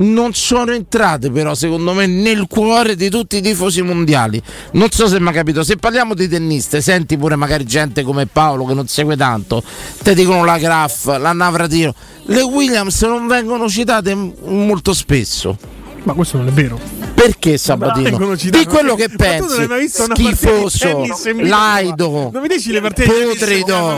non 0.00 0.32
sono 0.32 0.72
entrate 0.72 1.28
però 1.30 1.54
secondo 1.54 1.92
me 1.92 2.06
nel 2.06 2.46
cuore 2.46 2.94
di 2.94 3.08
tutti 3.10 3.38
i 3.38 3.40
tifosi 3.40 3.82
mondiali? 3.82 4.40
Non 4.72 4.90
so 4.90 5.08
se 5.08 5.18
mi 5.20 5.28
ha 5.28 5.32
capito, 5.32 5.64
se 5.64 5.76
parliamo 5.76 6.14
di 6.14 6.28
tenniste, 6.28 6.80
senti 6.80 7.16
pure 7.16 7.36
magari 7.36 7.64
gente 7.64 8.02
come 8.02 8.26
Paolo 8.26 8.64
che 8.64 8.74
non 8.74 8.86
segue 8.86 9.16
tanto, 9.16 9.62
te 10.02 10.14
dicono 10.14 10.44
la 10.44 10.58
Graf, 10.58 11.18
la 11.18 11.32
Navratino, 11.32 11.94
le 12.26 12.42
Williams 12.42 13.02
non 13.02 13.26
vengono 13.26 13.68
citate 13.68 14.14
molto 14.14 14.92
spesso. 14.92 15.76
Ma 16.02 16.12
questo 16.12 16.36
non 16.38 16.48
è 16.48 16.50
vero. 16.50 16.78
Perché 17.14 17.58
Sabatino? 17.58 18.36
Di 18.36 18.64
quello 18.66 18.94
che 18.94 19.08
Ma 19.08 19.36
tu 19.38 19.46
non 19.46 19.66
pensi, 19.66 19.88
schifoso, 19.88 21.04
laido, 21.40 22.30
Non 22.32 22.42
mi 22.42 22.48
dici 22.48 22.70
le 22.70 22.80
partite 22.80 23.10
putrido. 23.10 23.96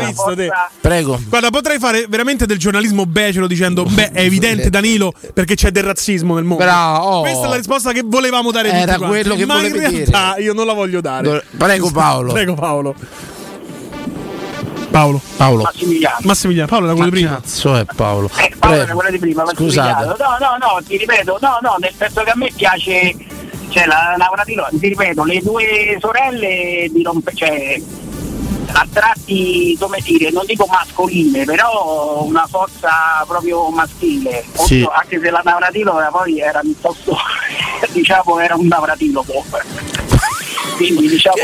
Prego. 0.81 1.21
Guarda, 1.29 1.51
potrei 1.51 1.79
fare 1.79 2.07
veramente 2.09 2.47
del 2.47 2.59
giornalismo 2.59 3.05
becero 3.05 3.47
dicendo: 3.47 3.85
Beh, 3.85 4.13
è 4.13 4.23
evidente, 4.23 4.71
Danilo, 4.71 5.13
perché 5.35 5.55
c'è 5.55 5.71
del 5.71 5.85
razzismo 5.85 6.35
nel 6.35 6.45
mondo. 6.45 6.65
Bravo. 6.65 7.21
Questa 7.21 7.47
è 7.47 7.49
la 7.49 7.57
risposta 7.57 7.93
che 7.93 8.03
volevamo 8.05 8.51
dare 8.51 8.71
Era 8.71 8.95
tutti 8.95 9.07
quanti, 9.07 9.29
quello 9.29 9.35
che 9.37 9.47
ma 9.47 9.67
in 9.67 9.73
realtà 9.77 10.37
io 10.39 10.55
non 10.55 10.67
la 10.67 10.73
voglio 10.73 11.01
dare. 11.01 11.45
Prego, 11.57 11.91
Paolo. 11.91 12.33
Prego 12.33 12.55
Paolo. 12.55 12.95
Paolo. 14.91 15.21
Paolo. 15.37 15.63
Massimiliano. 15.63 16.17
Massimiliano, 16.23 16.69
Paolo 16.69 16.87
era 16.87 16.95
quello 16.95 17.11
di 17.11 17.17
prima. 17.17 17.35
Cazzo 17.35 17.77
è 17.77 17.85
Paolo. 17.85 18.29
Paolo 18.29 18.75
era 18.75 18.85
Prego. 18.85 18.95
quella 18.95 19.11
di 19.11 19.19
prima, 19.19 19.45
ma 19.45 19.53
Scusate. 19.55 20.05
No, 20.05 20.15
no, 20.19 20.57
no, 20.59 20.83
ti 20.87 20.97
ripeto, 20.97 21.39
no, 21.41 21.59
no, 21.63 21.77
nel 21.79 21.93
senso 21.97 22.23
che 22.23 22.31
a 22.31 22.37
me 22.37 22.51
piace, 22.55 23.15
cioè 23.69 23.87
la 23.87 24.15
Navratilova, 24.19 24.69
ti 24.71 24.89
ripeto, 24.89 25.25
le 25.25 25.41
due 25.43 25.97
sorelle 26.01 26.89
di 26.91 27.03
rompe, 27.03 27.33
cioè 27.35 27.81
a 28.73 28.87
tratti, 28.93 29.77
come 29.81 29.99
dire, 30.03 30.31
non 30.31 30.45
dico 30.47 30.67
mascoline, 30.67 31.45
però 31.45 32.23
una 32.25 32.47
forza 32.47 33.25
proprio 33.27 33.69
maschile. 33.71 34.45
Sì. 34.55 34.87
Anche 34.91 35.21
se 35.21 35.31
la 35.31 35.41
Navratilova 35.45 36.09
poi 36.11 36.41
era 36.41 36.61
piuttosto, 36.61 37.17
diciamo, 37.91 38.39
era 38.41 38.57
un 38.57 38.67
Navratilova. 38.67 40.00
Quindi 40.81 41.09
diciamo 41.09 41.35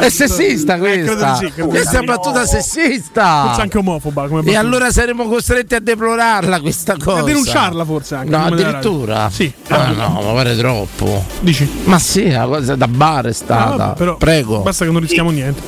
È 0.00 0.08
sessista 0.10 0.76
questa. 0.78 1.32
Eh, 1.32 1.36
sì, 1.38 1.52
di 1.54 1.62
questa 1.62 1.96
è 1.96 2.00
sì. 2.00 2.04
battuta 2.04 2.44
sessista. 2.46 3.44
Forse 3.46 3.60
anche 3.62 3.78
omofoba 3.78 4.26
come 4.28 4.40
E 4.40 4.42
battuta. 4.42 4.58
allora 4.60 4.90
saremo 4.90 5.26
costretti 5.26 5.74
a 5.74 5.80
deplorarla 5.80 6.60
questa 6.60 6.96
cosa. 7.02 7.20
A 7.20 7.22
denunciarla 7.22 7.84
forse 7.86 8.14
anche. 8.16 8.30
No, 8.36 8.44
addirittura? 8.44 9.30
Sì. 9.30 9.50
Ah, 9.68 9.92
no, 9.92 10.20
ma 10.22 10.32
pare 10.34 10.56
troppo. 10.56 11.24
Dici? 11.40 11.68
Ma 11.84 11.98
sì, 11.98 12.24
una 12.24 12.44
cosa 12.46 12.76
da 12.76 12.88
bar 12.88 13.24
è 13.24 13.28
Ah, 13.28 13.32
stata. 13.32 13.76
vabbè, 13.76 13.96
però 13.96 14.16
Prego. 14.16 14.60
Basta 14.60 14.84
che 14.84 14.90
non 14.90 15.00
rischiamo 15.00 15.30
niente. 15.30 15.62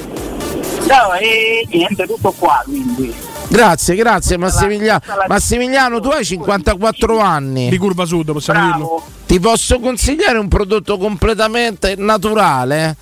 No, 0.89 1.13
e 1.19 1.67
niente, 1.71 2.07
tutto 2.07 2.35
qua 2.39 2.63
quindi. 2.65 3.13
Grazie, 3.49 3.95
grazie 3.95 4.37
Massimiliano. 4.37 5.01
Massimiliano, 5.27 6.01
tu 6.01 6.09
hai 6.09 6.25
54 6.25 7.19
anni. 7.19 7.69
Di 7.69 7.79
curva 7.79 8.05
sud, 8.05 8.33
possiamo 8.33 8.67
dirlo. 8.67 9.03
Ti 9.27 9.41
posso 9.41 9.79
consigliare 9.81 10.39
un 10.39 10.49
prodotto 10.49 10.97
completamente 10.99 11.95
naturale? 11.97 12.97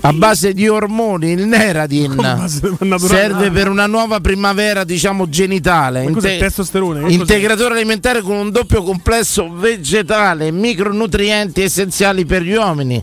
A 0.00 0.12
base 0.12 0.52
di 0.52 0.68
ormoni, 0.68 1.32
il 1.32 1.46
Neradin 1.46 2.44
serve 2.98 3.50
per 3.50 3.68
una 3.68 3.86
nuova 3.86 4.20
primavera, 4.20 4.84
diciamo 4.84 5.28
genitale. 5.28 6.04
Inte- 6.04 6.38
testosterone? 6.38 7.10
Integratore 7.10 7.74
alimentare 7.74 8.20
con 8.20 8.36
un 8.36 8.50
doppio 8.50 8.84
complesso 8.84 9.52
vegetale, 9.52 10.52
micronutrienti 10.52 11.62
essenziali 11.62 12.24
per 12.24 12.42
gli 12.42 12.54
uomini. 12.54 13.02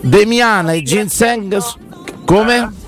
Demiana 0.00 0.72
e 0.72 0.82
ginseng. 0.82 1.56
Come? 2.24 2.80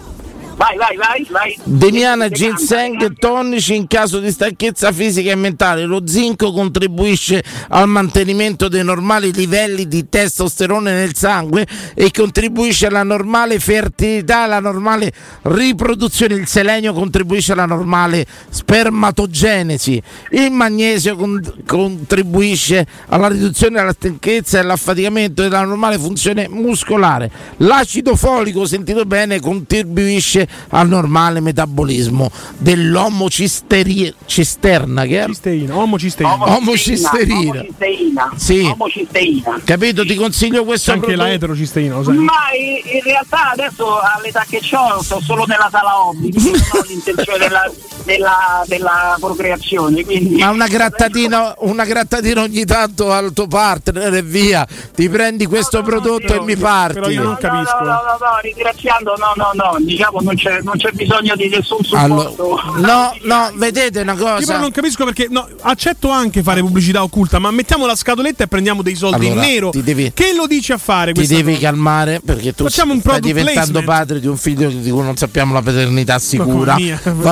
Vai, 0.56 0.76
vai, 0.76 0.96
vai, 0.96 1.26
vai. 1.30 1.58
Demiana, 1.64 2.28
ginseng, 2.28 3.18
tonici 3.18 3.74
in 3.74 3.88
caso 3.88 4.20
di 4.20 4.30
stanchezza 4.30 4.92
fisica 4.92 5.32
e 5.32 5.34
mentale. 5.34 5.84
Lo 5.84 6.06
zinco 6.06 6.52
contribuisce 6.52 7.42
al 7.70 7.88
mantenimento 7.88 8.68
dei 8.68 8.84
normali 8.84 9.32
livelli 9.32 9.88
di 9.88 10.08
testosterone 10.08 10.92
nel 10.92 11.16
sangue 11.16 11.66
e 11.94 12.10
contribuisce 12.12 12.86
alla 12.86 13.02
normale 13.02 13.58
fertilità, 13.58 14.42
alla 14.42 14.60
normale 14.60 15.12
riproduzione. 15.42 16.34
Il 16.34 16.46
selenio 16.46 16.92
contribuisce 16.92 17.52
alla 17.52 17.66
normale 17.66 18.24
spermatogenesi. 18.48 20.00
Il 20.30 20.52
magnesio 20.52 21.16
con- 21.16 21.62
contribuisce 21.66 22.86
alla 23.08 23.26
riduzione 23.26 23.78
della 23.78 23.92
stanchezza 23.92 24.58
e 24.58 24.60
all'affaticamento 24.60 25.42
e 25.42 25.46
alla 25.46 25.64
normale 25.64 25.98
funzione 25.98 26.46
muscolare. 26.48 27.30
L'acido 27.58 28.14
folico, 28.14 28.64
sentito 28.66 29.04
bene, 29.04 29.40
contribuisce 29.40 30.42
al 30.70 30.88
normale 30.88 31.40
metabolismo 31.40 32.30
dell'omo 32.58 33.28
cisteri- 33.28 34.12
cisterna 34.26 35.04
che 35.04 35.22
è 35.22 35.26
Cisteina, 35.26 35.76
omocisteina. 35.76 36.56
Omocisterina. 36.56 37.50
Omocisteina. 37.60 38.32
Sì. 38.36 38.60
Omocisteina. 38.60 39.60
Capito? 39.64 40.04
Ti 40.04 40.14
consiglio 40.14 40.64
questo 40.64 40.90
C'è 40.90 40.96
anche 40.96 41.10
la 41.10 41.24
prodotto. 41.24 41.34
eterocisteina, 41.34 41.96
lo 41.96 42.02
sai. 42.04 42.16
Ma 42.16 42.32
in 42.58 42.94
in 42.94 43.02
realtà 43.02 43.50
adesso 43.50 43.98
all'età 44.00 44.44
che 44.48 44.60
ho 44.72 45.02
sto 45.02 45.20
solo 45.20 45.44
nella 45.46 45.68
sala 45.70 46.04
hobby, 46.04 46.32
non 46.38 46.54
ho 46.54 46.84
l'intenzione 46.86 47.38
della, 47.38 47.70
della, 48.04 48.64
della 48.66 49.16
procreazione. 49.18 50.04
Quindi... 50.04 50.36
Ma 50.36 50.50
una 50.50 50.66
grattatina, 50.66 51.54
una 51.58 51.84
grattatina 51.84 52.42
ogni 52.42 52.64
tanto 52.64 53.12
al 53.12 53.32
tuo 53.32 53.46
partner 53.46 54.14
e 54.14 54.22
via. 54.22 54.66
Ti 54.94 55.08
prendi 55.08 55.46
questo 55.46 55.82
prodotto 55.82 56.34
e 56.34 56.40
mi 56.40 56.56
parti. 56.56 56.94
però 56.94 57.08
io 57.08 57.22
non 57.22 57.36
capisco. 57.36 57.78
No, 57.80 57.84
no, 57.84 57.92
no, 57.92 58.16
no, 58.20 58.38
ringraziando, 58.42 59.14
no, 59.16 59.32
no, 59.36 59.50
no, 59.54 59.76
diciamo 59.80 60.20
non 60.20 60.33
non 60.34 60.36
c'è, 60.36 60.60
non 60.62 60.74
c'è 60.76 60.90
bisogno 60.92 61.36
di 61.36 61.48
nessun 61.48 61.78
Allora, 61.92 62.28
supporto. 62.28 62.80
no, 62.80 63.14
no, 63.22 63.50
vedete 63.54 64.00
una 64.00 64.12
Io 64.12 64.18
però 64.18 64.36
cosa. 64.38 64.58
non 64.58 64.70
capisco 64.70 65.04
perché 65.04 65.28
no, 65.30 65.46
accetto 65.62 66.10
anche 66.10 66.42
fare 66.42 66.60
pubblicità 66.60 67.02
occulta, 67.02 67.38
ma 67.38 67.50
mettiamo 67.50 67.86
la 67.86 67.94
scatoletta 67.94 68.44
e 68.44 68.46
prendiamo 68.48 68.82
dei 68.82 68.94
soldi 68.96 69.26
Allora, 69.26 69.44
in 69.46 69.50
nero. 69.52 69.70
devi- 69.74 70.10
che 70.14 70.32
lo 70.34 70.46
dici 70.46 70.72
a 70.72 70.78
fare 70.78 71.12
Ti 71.12 71.26
devi 71.26 71.54
cosa? 71.54 71.66
calmare 71.66 72.20
perché 72.24 72.54
tu 72.54 72.64
Facciamo 72.64 72.92
un 72.92 73.00
stai 73.00 73.20
diventando 73.20 73.80
placement. 73.80 73.84
padre 73.86 74.20
di 74.20 74.26
un 74.26 74.36
figlio 74.36 74.68
di 74.68 74.90
cui 74.90 75.02
non 75.02 75.16
sappiamo 75.16 75.52
la 75.54 75.62
paternità 75.62 76.18
sicura. 76.18 76.74
bene. 76.74 77.00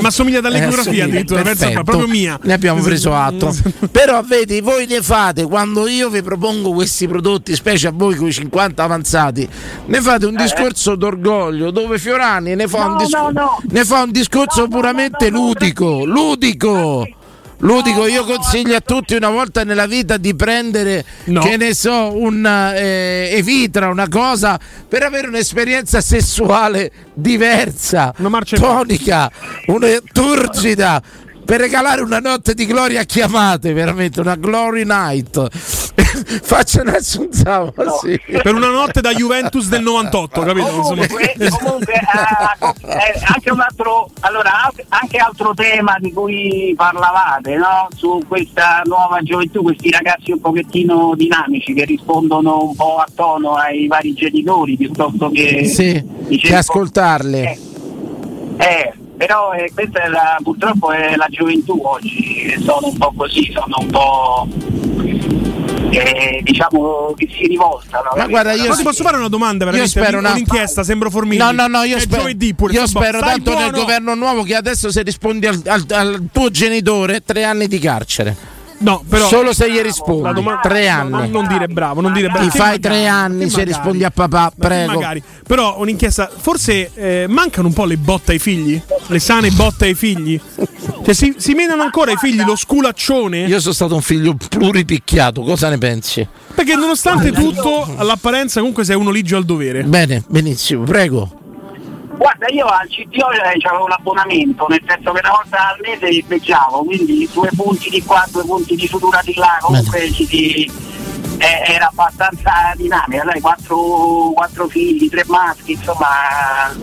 Ma 0.00 0.08
assomiglia 0.08 0.40
dall'ecografia 0.40 1.04
addirittura, 1.04 1.40
ma 1.40 1.44
perfetto. 1.54 1.82
proprio 1.82 2.06
mia. 2.08 2.38
Ne 2.42 2.52
abbiamo 2.52 2.82
preso 2.82 3.14
atto. 3.14 3.54
Però 3.90 4.22
vedi, 4.22 4.60
voi 4.60 4.86
ne 4.86 5.02
fate 5.02 5.44
quando 5.44 5.86
io 5.86 6.08
vi 6.10 6.22
propongo 6.22 6.72
questi 6.72 7.06
prodotti, 7.08 7.54
specie 7.54 7.88
a 7.88 7.92
voi 7.94 8.14
con 8.16 8.28
i 8.28 8.32
50 8.32 8.82
avanzati, 8.82 9.48
ne 9.86 10.00
fate 10.00 10.26
un 10.26 10.34
discorso 10.36 10.94
d'orgoglio 10.96 11.70
dove 11.70 11.98
Fiorani 12.34 12.54
ne 12.54 12.66
fa, 12.68 12.84
un, 12.86 12.92
No, 12.92 12.98
discor- 12.98 13.32
no, 13.32 13.40
no. 13.40 13.60
ne 13.70 13.84
fa 13.84 14.02
un 14.02 14.10
discorso 14.10 14.68
puramente 14.68 15.28
ludico. 15.30 16.04
Ludico. 16.04 17.06
Ludico, 17.58 18.06
io 18.06 18.24
consiglio 18.24 18.76
a 18.76 18.80
tutti 18.80 19.14
una 19.14 19.30
volta 19.30 19.64
nella 19.64 19.86
vita 19.86 20.16
di 20.18 20.34
prendere, 20.34 21.02
che 21.24 21.56
ne 21.56 21.72
so, 21.72 22.12
un 22.14 22.44
eh, 22.44 23.30
Evitra, 23.32 23.88
una 23.88 24.08
cosa 24.08 24.58
per 24.86 25.02
avere 25.04 25.28
un'esperienza 25.28 26.02
sessuale 26.02 26.90
diversa, 27.14 28.12
tonica, 28.56 29.30
una 29.66 29.86
turgida. 30.12 31.00
Per 31.44 31.60
regalare 31.60 32.00
una 32.00 32.20
notte 32.20 32.54
di 32.54 32.64
gloria 32.66 33.02
a 33.02 33.04
chiamate, 33.04 33.72
veramente 33.74 34.20
una 34.20 34.34
glory 34.34 34.84
night. 34.84 35.83
Faccia 35.94 36.82
Nelson 36.82 37.32
Zama, 37.32 37.72
sì. 38.00 38.20
Per 38.26 38.54
una 38.54 38.68
notte 38.68 39.00
da 39.00 39.12
Juventus 39.12 39.68
del 39.68 39.82
98, 39.82 40.40
capito? 40.40 40.66
Comunque, 40.66 41.34
comunque, 41.60 41.92
eh, 41.92 42.88
eh, 42.88 43.22
anche 43.26 43.50
un 43.50 43.60
altro, 43.60 44.10
allora, 44.20 44.70
anche 44.88 45.18
altro 45.18 45.54
tema 45.54 45.96
di 46.00 46.12
cui 46.12 46.74
parlavate, 46.76 47.56
no? 47.56 47.88
Su 47.94 48.22
questa 48.26 48.82
nuova 48.84 49.20
gioventù, 49.22 49.62
questi 49.62 49.90
ragazzi 49.90 50.32
un 50.32 50.40
pochettino 50.40 51.14
dinamici 51.14 51.72
che 51.72 51.84
rispondono 51.84 52.62
un 52.62 52.74
po' 52.74 52.96
a 52.96 53.06
tono 53.14 53.54
ai 53.54 53.86
vari 53.86 54.14
genitori 54.14 54.76
piuttosto 54.76 55.30
che 55.30 55.64
Sì, 55.64 56.02
che 56.38 56.54
ascoltarle. 56.54 57.58
Eh, 58.56 58.92
però 59.16 59.52
eh, 59.52 59.70
questa 59.72 60.02
è 60.02 60.08
la, 60.08 60.38
purtroppo 60.42 60.90
è 60.90 61.14
la 61.16 61.26
gioventù 61.28 61.80
oggi, 61.82 62.54
sono 62.64 62.88
un 62.88 62.96
po' 62.98 63.12
così, 63.16 63.50
sono 63.52 63.76
un 63.78 63.86
po' 63.86 64.48
eh, 65.96 66.40
diciamo 66.42 67.14
che 67.16 67.28
si 67.30 67.46
rivoltano. 67.46 68.10
Ma 68.16 68.26
guarda, 68.26 68.52
io 68.52 68.68
Ma 68.68 68.76
ti 68.76 68.82
posso 68.82 69.02
fare 69.02 69.16
una 69.16 69.28
domanda 69.28 69.64
veramente? 69.64 69.96
Io 69.98 70.02
spero 70.04 70.18
una- 70.18 70.32
un'inchiesta, 70.32 70.82
sembro 70.82 71.10
Formigli. 71.10 71.38
No, 71.38 71.50
no, 71.52 71.66
no, 71.66 71.82
io 71.82 71.96
È 71.96 72.00
spero, 72.00 72.22
giovedì 72.22 72.54
pure, 72.54 72.72
io 72.72 72.86
spero 72.86 73.20
tanto 73.20 73.50
nel 73.54 73.70
buono. 73.70 73.78
governo 73.84 74.14
nuovo 74.14 74.42
che 74.42 74.54
adesso 74.54 74.90
se 74.90 75.02
rispondi 75.02 75.46
al, 75.46 75.60
al- 75.66 75.86
al 75.90 76.22
tuo 76.32 76.50
genitore 76.50 77.22
tre 77.24 77.44
anni 77.44 77.66
di 77.68 77.78
carcere. 77.78 78.52
No, 78.78 79.02
però 79.08 79.28
Solo 79.28 79.52
se 79.52 79.70
gli 79.70 79.78
rispondi. 79.80 80.22
La 80.22 80.32
domanda- 80.32 80.60
tre 80.60 80.86
no, 80.88 80.94
anni. 80.94 81.10
non, 81.10 81.30
non 81.30 81.46
dire 81.46 81.68
bravo, 81.68 82.00
non 82.00 82.12
dire 82.12 82.28
bravo. 82.28 82.44
Ti 82.44 82.50
fai 82.50 82.60
magari, 82.60 82.80
tre 82.80 83.06
anni 83.06 83.38
se 83.48 83.56
magari. 83.58 83.64
rispondi 83.68 84.04
a 84.04 84.10
papà, 84.10 84.52
prego. 84.58 84.92
Magari. 84.92 85.22
Però 85.46 85.76
un'inchiesta, 85.78 86.30
forse 86.36 86.90
eh, 86.94 87.26
mancano 87.28 87.68
un 87.68 87.72
po' 87.74 87.84
le 87.84 87.96
botte 87.96 88.32
ai 88.32 88.38
figli? 88.38 88.80
Le 89.06 89.18
sane 89.18 89.50
botte 89.50 89.86
ai 89.86 89.94
figli? 89.94 90.40
Cioè 91.04 91.14
si, 91.14 91.34
si 91.38 91.54
menano 91.54 91.82
ancora 91.82 92.10
ai 92.10 92.16
figli 92.16 92.42
lo 92.42 92.56
sculaccione? 92.56 93.44
Io 93.44 93.60
sono 93.60 93.74
stato 93.74 93.94
un 93.94 94.02
figlio 94.02 94.34
pluripicchiato, 94.34 95.42
cosa 95.42 95.68
ne 95.68 95.78
pensi? 95.78 96.26
Perché 96.54 96.74
nonostante 96.74 97.30
tutto, 97.32 97.86
all'apparenza 97.96 98.58
comunque 98.60 98.84
sei 98.84 98.96
uno 98.96 99.10
ligio 99.10 99.36
al 99.36 99.44
dovere. 99.44 99.82
Bene, 99.84 100.22
benissimo, 100.28 100.84
prego. 100.84 101.40
Guarda, 102.16 102.46
io 102.48 102.66
al 102.66 102.86
CTO 102.88 103.30
eh, 103.32 103.58
avevo 103.68 103.84
un 103.84 103.92
abbonamento, 103.92 104.66
nel 104.68 104.82
senso 104.86 105.12
che 105.12 105.20
una 105.22 105.30
volta 105.36 105.68
al 105.70 105.78
mese 105.82 106.08
li 106.08 106.22
beggiavo, 106.26 106.84
quindi 106.84 107.28
due 107.32 107.48
punti 107.56 107.90
di 107.90 108.02
qua, 108.02 108.24
due 108.30 108.44
punti 108.44 108.76
di 108.76 108.86
sutura 108.86 109.20
di 109.24 109.34
là, 109.34 109.58
comunque 109.60 110.10
ci 110.12 110.26
si- 110.26 110.70
eh, 111.38 111.72
era 111.72 111.88
abbastanza 111.88 112.72
dinamica, 112.76 113.24
dai, 113.24 113.40
quattro, 113.40 114.30
quattro 114.34 114.68
figli, 114.68 115.08
tre 115.10 115.24
maschi, 115.26 115.72
insomma 115.72 116.06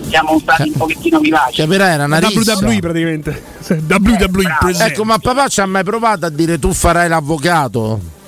siamo 0.09 0.37
stati 0.39 0.63
un 0.69 0.73
pochettino 0.73 1.19
vivaci. 1.19 1.61
Capirai, 1.61 1.93
era 1.93 2.03
una 2.03 2.19
rissa. 2.19 2.57
WWE 2.57 2.79
praticamente. 2.79 3.43
WWE 3.89 4.55
presenta. 4.59 4.85
Ecco, 4.87 5.03
ma 5.05 5.17
papà 5.17 5.47
ci 5.47 5.61
ha 5.61 5.65
mai 5.65 5.83
provato 5.83 6.25
a 6.25 6.29
dire 6.29 6.59
tu 6.59 6.73
farai 6.73 7.07
l'avvocato? 7.07 8.19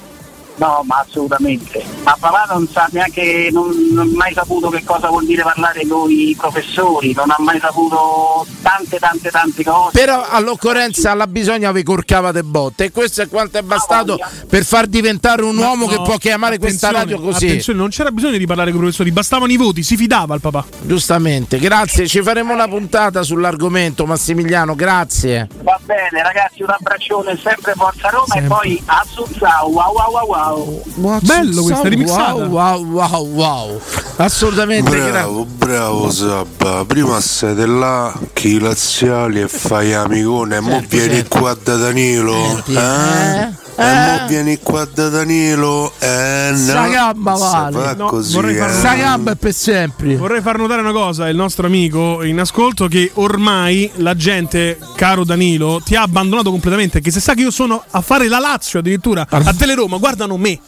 No, 0.56 0.84
ma 0.86 1.04
assolutamente. 1.06 1.84
Ma 2.04 2.16
papà 2.20 2.46
non 2.54 2.68
sa 2.68 2.88
neanche, 2.92 3.50
non, 3.52 3.72
non 3.92 4.08
ha 4.08 4.16
mai 4.16 4.34
saputo 4.34 4.70
che 4.70 4.84
cosa 4.84 5.08
vuol 5.08 5.26
dire 5.26 5.42
parlare 5.42 5.86
con 5.88 6.10
i 6.12 6.36
professori, 6.38 7.14
non 7.14 7.32
ha 7.32 7.36
mai 7.40 7.60
saputo 7.60 8.46
tante 8.62 9.00
tante 9.00 9.30
tante 9.32 9.64
cose. 9.64 9.98
Però 9.98 10.26
all'occorrenza 10.30 11.12
alla 11.12 11.28
bisogna 11.28 11.72
vi 11.72 11.84
corcavate 11.84 12.44
botte 12.44 12.86
e 12.86 12.92
questo 12.92 13.24
è 13.24 13.28
quanto 13.28 13.58
è 13.58 13.62
bastato 13.64 14.20
per 14.48 14.64
far 14.64 14.86
diventare 14.88 15.42
un 15.42 15.56
Ma 15.56 15.70
uomo 15.70 15.88
che 15.88 15.96
no, 15.96 16.04
può 16.04 16.18
chiamare 16.18 16.60
questa 16.60 16.92
radio 16.92 17.20
così. 17.20 17.48
Attenzione, 17.48 17.80
non 17.80 17.90
c'era 17.90 18.12
bisogno 18.12 18.38
di 18.38 18.46
parlare 18.46 18.70
con 18.70 18.80
i 18.80 18.84
professori, 18.84 19.12
bastavano 19.12 19.52
i 19.52 19.58
voti, 19.58 19.82
si 19.82 19.98
fidava 19.98 20.36
il 20.36 20.42
papà. 20.42 20.66
Giustamente, 20.82 21.58
grazie. 21.58 22.08
Ci 22.08 22.22
faremo 22.22 22.54
una 22.54 22.68
puntata 22.68 23.24
sull'argomento, 23.24 24.06
Massimiliano. 24.06 24.76
Grazie. 24.76 25.48
Va 25.64 25.80
bene 25.84 26.22
ragazzi, 26.22 26.62
un 26.62 26.70
abbraccione, 26.70 27.38
sempre 27.42 27.74
Forza 27.76 28.10
Roma 28.10 28.36
e 28.36 28.42
poi 28.44 28.82
Assunzao, 28.86 29.68
wow 29.70 29.94
wow 29.94 30.12
wow 30.12 30.43
wow. 30.52 31.20
Bello 31.22 31.64
questa, 31.64 31.90
remixata. 31.90 32.34
Wow, 32.34 32.49
wow, 32.49 32.86
wow, 32.86 33.28
wow. 33.28 33.82
Assolutamente. 34.18 34.90
Bravo, 34.90 35.45
bravo 35.45 36.11
Sabba. 36.11 36.84
Prima 36.86 37.20
siete 37.22 37.65
là, 37.65 38.14
chi 38.34 38.60
laziali 38.60 39.41
e 39.41 39.48
fai 39.48 39.94
amicone, 39.94 40.57
e 40.57 40.60
mo 40.60 40.70
Certo, 40.72 40.88
vieni 40.90 41.15
certo. 41.15 41.40
qua 41.40 41.57
da 41.61 41.76
Danilo. 41.76 42.34
Senti, 42.34 42.74
Eh? 42.74 43.41
eh? 43.41 43.62
E 43.76 43.84
mo 43.84 44.28
vieni 44.28 44.60
qua 44.60 44.86
da 44.86 45.10
Danilo. 45.10 45.91
Eh 46.00 46.50
no. 46.52 46.58
Sta 46.58 46.88
gamba 46.88 47.34
vale. 47.34 47.95
No, 47.95 48.06
così. 48.08 48.34
vorrei 48.34 48.56
far- 48.56 48.70
eh. 48.70 48.74
Sta 48.74 48.94
gamba 48.95 49.32
è 49.32 49.36
per 49.36 49.54
sempre. 49.54 50.16
Vorrei 50.16 50.41
far 50.41 50.58
notare 50.58 50.82
una 50.82 50.91
cosa, 50.91 51.28
il 51.28 51.36
nostro 51.36 51.66
amico 51.66 52.24
in 52.24 52.40
ascolto, 52.40 52.88
che 52.88 53.10
ormai 53.16 53.90
la 53.95 54.16
gente, 54.16 54.78
caro 54.95 55.24
Danilo, 55.26 55.82
ti 55.84 55.95
ha 55.95 56.04
abbandonato 56.04 56.52
completamente. 56.52 57.02
Che 57.02 57.12
se 57.12 57.20
sa 57.20 57.34
che 57.34 57.41
io 57.41 57.52
sono 57.52 57.84
a 57.90 58.02
fare 58.02 58.28
la 58.28 58.40
Lazio 58.40 58.80
addirittura 58.80 59.26
a 59.30 59.54
Teleroma, 59.54 59.98
guardano 59.98 60.38
me. 60.38 60.60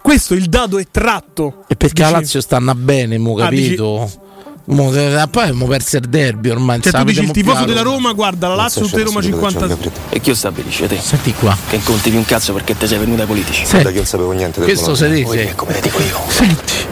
Questo 0.00 0.34
il 0.34 0.46
dado 0.46 0.78
è 0.78 0.86
tratto. 0.88 1.64
E 1.66 1.74
perché 1.74 2.02
la 2.02 2.10
Lazio 2.10 2.40
stanno 2.40 2.72
bene, 2.76 3.18
mo 3.18 3.36
Ah, 3.38 3.48
dici- 3.48 3.62
capito? 3.74 4.10
Mo, 4.68 4.92
eh, 4.92 5.24
poi 5.30 5.44
abbiamo 5.44 5.66
perso 5.66 5.98
il 5.98 6.08
derby 6.08 6.48
ormai. 6.48 6.80
Cioè, 6.80 6.92
tu 6.92 7.04
dici 7.04 7.20
il 7.22 7.30
tifoso 7.30 7.64
della 7.64 7.82
la 7.82 7.82
Roma 7.82 8.12
guarda 8.12 8.48
la 8.48 8.56
Lazio, 8.56 8.82
tutte 8.82 9.02
Roma 9.02 9.22
50. 9.22 9.76
E 10.08 10.20
chi 10.20 10.30
lo 10.30 10.34
stabilisce 10.34 10.88
te? 10.88 10.98
Senti 11.00 11.32
qua. 11.34 11.56
Che 11.68 11.80
conti 11.84 12.10
più 12.10 12.18
un 12.18 12.24
cazzo 12.24 12.52
perché 12.52 12.76
te 12.76 12.88
sei 12.88 12.98
venuto 12.98 13.20
ai 13.20 13.28
politici. 13.28 13.64
Senti. 13.64 13.84
Da 13.84 13.90
chi 13.90 13.96
non 13.96 14.06
sapevo 14.06 14.32
niente 14.32 14.58
del 14.58 14.68
Questo 14.68 14.96
se 14.96 15.06
Lo 15.06 15.14
dice. 15.14 15.36
vedi, 15.36 15.52
come 15.54 15.72
te 15.74 15.80
dico 15.82 16.00
io. 16.00 16.20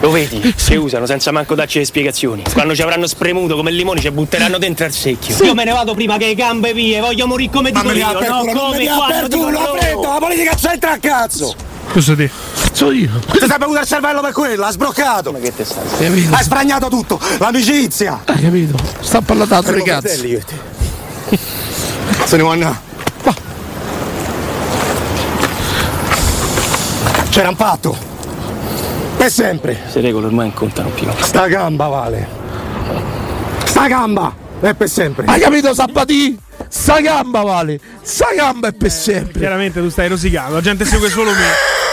Lo 0.00 0.10
vedi? 0.10 0.54
Si 0.54 0.76
usano 0.76 1.06
senza 1.06 1.32
manco 1.32 1.56
darci 1.56 1.78
le 1.78 1.84
spiegazioni. 1.84 2.44
Quando 2.52 2.76
ci 2.76 2.82
avranno 2.82 3.08
spremuto 3.08 3.56
come 3.56 3.70
il 3.70 3.76
limone 3.76 4.00
ci 4.00 4.10
butteranno 4.10 4.58
dentro 4.58 4.84
al 4.84 4.92
secchio. 4.92 5.36
Io 5.44 5.54
me 5.54 5.64
ne 5.64 5.72
vado 5.72 5.94
prima 5.94 6.16
che 6.16 6.26
le 6.26 6.34
gambe 6.34 6.72
vie, 6.72 7.00
voglio 7.00 7.26
morire 7.26 7.50
come 7.50 7.72
dico 7.72 7.90
io, 7.90 8.12
no? 8.12 8.44
Come 8.54 8.82
io. 8.84 10.00
la 10.00 10.18
politica 10.20 10.54
c'entra 10.54 10.92
a 10.92 10.98
cazzo! 10.98 11.73
Questo 11.94 12.16
te. 12.16 12.28
Cazzo 12.74 12.90
io. 12.90 13.08
Ti 13.30 13.38
sei 13.38 13.56
bevuto 13.56 13.78
il 13.78 13.86
cervello 13.86 14.20
per 14.20 14.32
quello, 14.32 14.64
ha 14.64 14.72
sbroccato! 14.72 15.30
Ma 15.30 15.38
che 15.38 15.54
te 15.54 15.64
stai? 15.64 16.26
Hai 16.28 16.42
sbragnato 16.42 16.88
tutto! 16.88 17.20
L'amicizia! 17.38 18.20
Hai 18.24 18.40
capito? 18.42 18.76
Sta 18.98 19.20
parlando 19.20 19.60
e 19.60 20.00
te. 20.00 20.58
Se 22.24 22.36
ne 22.36 22.42
vanno. 22.42 22.76
C'era 27.28 27.48
un 27.50 27.56
patto! 27.56 27.96
Per 29.16 29.30
sempre! 29.30 29.82
Se 29.88 30.00
regole 30.00 30.26
ormai 30.26 30.46
non 30.46 30.54
contano 30.54 30.88
più. 30.88 31.06
Sta 31.20 31.46
gamba 31.46 31.86
vale! 31.86 32.28
Sta 33.66 33.86
gamba! 33.86 34.34
È 34.58 34.74
per 34.74 34.88
sempre! 34.88 35.26
Hai 35.28 35.38
capito 35.38 35.72
Sabatì? 35.72 36.36
Sta 36.76 37.00
gamba 37.00 37.42
vale. 37.42 37.78
Sta 38.02 38.34
gamba 38.34 38.66
è 38.68 38.72
per 38.72 38.90
sempre. 38.90 39.38
Chiaramente 39.38 39.80
tu 39.80 39.88
stai 39.90 40.08
rosicando, 40.08 40.54
la 40.54 40.60
gente 40.60 40.84
segue 40.84 41.08
solo 41.08 41.30
me. 41.30 41.46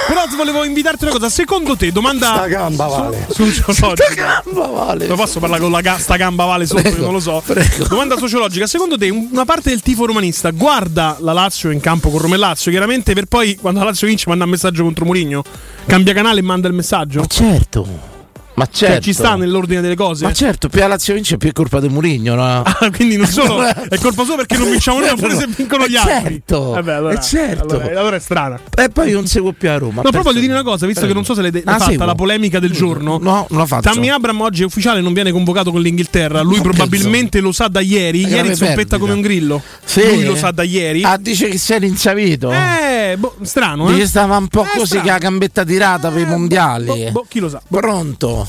Però 0.07 0.23
volevo 0.35 0.63
invitarti 0.63 1.03
una 1.03 1.13
cosa, 1.13 1.29
secondo 1.29 1.77
te, 1.77 1.91
domanda. 1.91 2.33
Sta 2.33 2.47
gamba 2.47 2.87
vale. 2.87 3.27
Su, 3.29 3.45
sociologica. 3.51 4.03
Sta 4.11 4.13
gamba 4.43 4.65
vale. 4.67 5.05
Lo 5.05 5.15
posso 5.15 5.39
parlare 5.39 5.61
con 5.61 5.69
la 5.71 5.81
ga- 5.81 5.99
sta 5.99 6.15
gamba 6.17 6.45
vale 6.45 6.65
sotto, 6.65 6.81
Prego, 6.81 7.03
non 7.03 7.13
lo 7.13 7.19
so. 7.19 7.43
prego. 7.45 7.87
Domanda 7.87 8.17
sociologica, 8.17 8.65
secondo 8.65 8.97
te 8.97 9.09
una 9.11 9.45
parte 9.45 9.69
del 9.69 9.81
tifo 9.81 10.07
romanista 10.07 10.49
guarda 10.49 11.15
la 11.19 11.31
Lazio 11.31 11.69
in 11.69 11.79
campo 11.79 12.09
con 12.09 12.19
Roma 12.19 12.33
e 12.35 12.39
Lazio, 12.39 12.71
chiaramente 12.71 13.13
per 13.13 13.25
poi 13.27 13.55
quando 13.57 13.79
la 13.81 13.85
Lazio 13.85 14.07
vince 14.07 14.25
manda 14.27 14.45
un 14.45 14.49
messaggio 14.49 14.83
contro 14.83 15.05
Mourinho, 15.05 15.43
cambia 15.85 16.13
canale 16.15 16.39
e 16.39 16.43
manda 16.43 16.67
il 16.67 16.73
messaggio? 16.73 17.23
Certo. 17.27 18.20
Ma 18.53 18.65
Cioè, 18.69 18.89
certo. 18.89 19.01
ci 19.03 19.13
sta 19.13 19.35
nell'ordine 19.35 19.81
delle 19.81 19.95
cose? 19.95 20.25
Ma 20.25 20.33
certo, 20.33 20.67
più 20.69 20.79
la 20.81 20.87
Lazio 20.87 21.13
vince 21.13 21.37
più 21.37 21.49
è 21.49 21.53
colpa 21.53 21.79
di 21.79 21.87
Murigno, 21.87 22.35
no? 22.35 22.61
Ah, 22.63 22.91
quindi 22.93 23.15
non 23.15 23.25
solo 23.27 23.61
è 23.63 23.97
colpa 23.97 24.23
sua 24.25 24.35
perché 24.35 24.57
non 24.57 24.69
vinciamo 24.69 24.99
noi, 24.99 25.15
pure 25.15 25.35
se 25.35 25.47
vincono 25.55 25.87
gli 25.87 25.95
Eh, 25.95 25.97
altri. 25.97 26.33
certo, 26.33 26.69
Vabbè, 26.71 26.91
allora, 26.93 27.13
eh, 27.13 27.21
certo. 27.21 27.75
allora, 27.75 27.99
allora 27.99 28.15
è 28.17 28.19
strana. 28.19 28.59
E 28.75 28.89
poi 28.89 29.11
non 29.11 29.25
seguo 29.27 29.53
più 29.53 29.69
a 29.69 29.77
Roma. 29.77 30.01
No, 30.03 30.09
però 30.11 30.21
voglio 30.23 30.39
dire 30.41 30.51
una 30.53 30.63
cosa, 30.63 30.85
visto 30.85 31.07
che 31.07 31.13
non 31.13 31.23
so 31.25 31.33
se 31.33 31.41
l'hai, 31.41 31.51
de- 31.51 31.63
Ah, 31.65 31.77
fatta 31.77 31.91
seguo. 31.91 32.05
la 32.05 32.15
polemica 32.15 32.59
del 32.59 32.71
giorno. 32.71 33.17
No, 33.21 33.45
non 33.49 33.59
la 33.59 33.65
faccio. 33.65 33.89
Tammy 33.89 34.09
Abram 34.09 34.39
oggi 34.41 34.61
è 34.63 34.65
ufficiale, 34.65 35.01
non 35.01 35.13
viene 35.13 35.31
convocato 35.31 35.71
con 35.71 35.81
l'Inghilterra. 35.81 36.41
Lui 36.41 36.57
Ma 36.57 36.63
probabilmente 36.63 37.39
lo 37.39 37.51
sa 37.51 37.67
da 37.67 37.79
ieri. 37.79 38.25
Ieri 38.27 38.55
perdita. 38.55 38.97
come 38.97 39.13
un 39.13 39.21
grillo. 39.21 39.61
Sì. 39.83 40.03
Lui 40.03 40.25
lo 40.25 40.35
sa 40.35 40.51
da 40.51 40.63
ieri. 40.63 41.03
Ah, 41.03 41.17
dice 41.17 41.47
che 41.47 41.57
si 41.57 41.73
era 41.73 41.85
insavito. 41.85 42.51
Eh, 42.51 43.15
boh, 43.17 43.35
strano, 43.41 43.89
eh? 43.89 43.93
Dice 43.93 44.07
stava 44.07 44.35
un 44.37 44.47
po' 44.47 44.63
Eh, 44.63 44.67
così 44.77 44.85
strano. 44.85 45.05
che 45.05 45.11
la 45.11 45.17
gambetta 45.17 45.63
tirata 45.63 46.09
per 46.09 46.21
i 46.21 46.25
mondiali. 46.25 46.85
boh, 46.85 47.11
boh, 47.11 47.25
chi 47.27 47.39
lo 47.39 47.49
sa? 47.49 47.61
Pronto? 47.67 48.47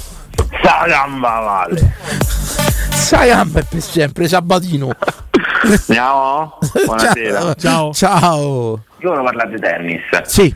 Sa 0.63 0.87
gamba 0.87 1.41
vale. 1.41 1.95
Sai 2.91 3.29
gamba 3.29 3.63
per 3.63 3.81
sempre, 3.83 4.29
Sabatino. 4.29 4.91
Andiamo? 5.87 6.59
Buonasera. 6.87 7.55
Ciao. 7.55 7.93
Ciao. 7.93 8.83
Io 9.01 9.09
volevo 9.09 9.25
parlare 9.25 9.51
di 9.51 9.59
tennis. 9.61 10.01
Sì, 10.25 10.55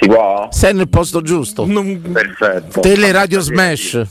Si 0.00 0.06
può? 0.06 0.48
sei 0.50 0.74
nel 0.74 0.88
posto 0.88 1.22
giusto. 1.22 1.64
Perfetto. 1.64 2.80
Teleradio 2.80 3.40
Smash. 3.40 4.02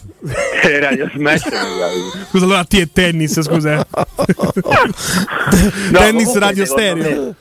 Teleradio 0.62 1.10
Smash. 1.14 1.42
Scusa, 2.30 2.46
allora 2.46 2.60
a 2.60 2.66
te 2.66 2.82
è 2.82 2.90
tennis, 2.92 3.40
scusa. 3.42 3.74
eh. 3.80 3.86
No, 5.92 6.00
tennis 6.00 6.26
comunque, 6.26 6.40
radio 6.40 6.66
stereo. 6.66 6.96
me- 7.22 7.36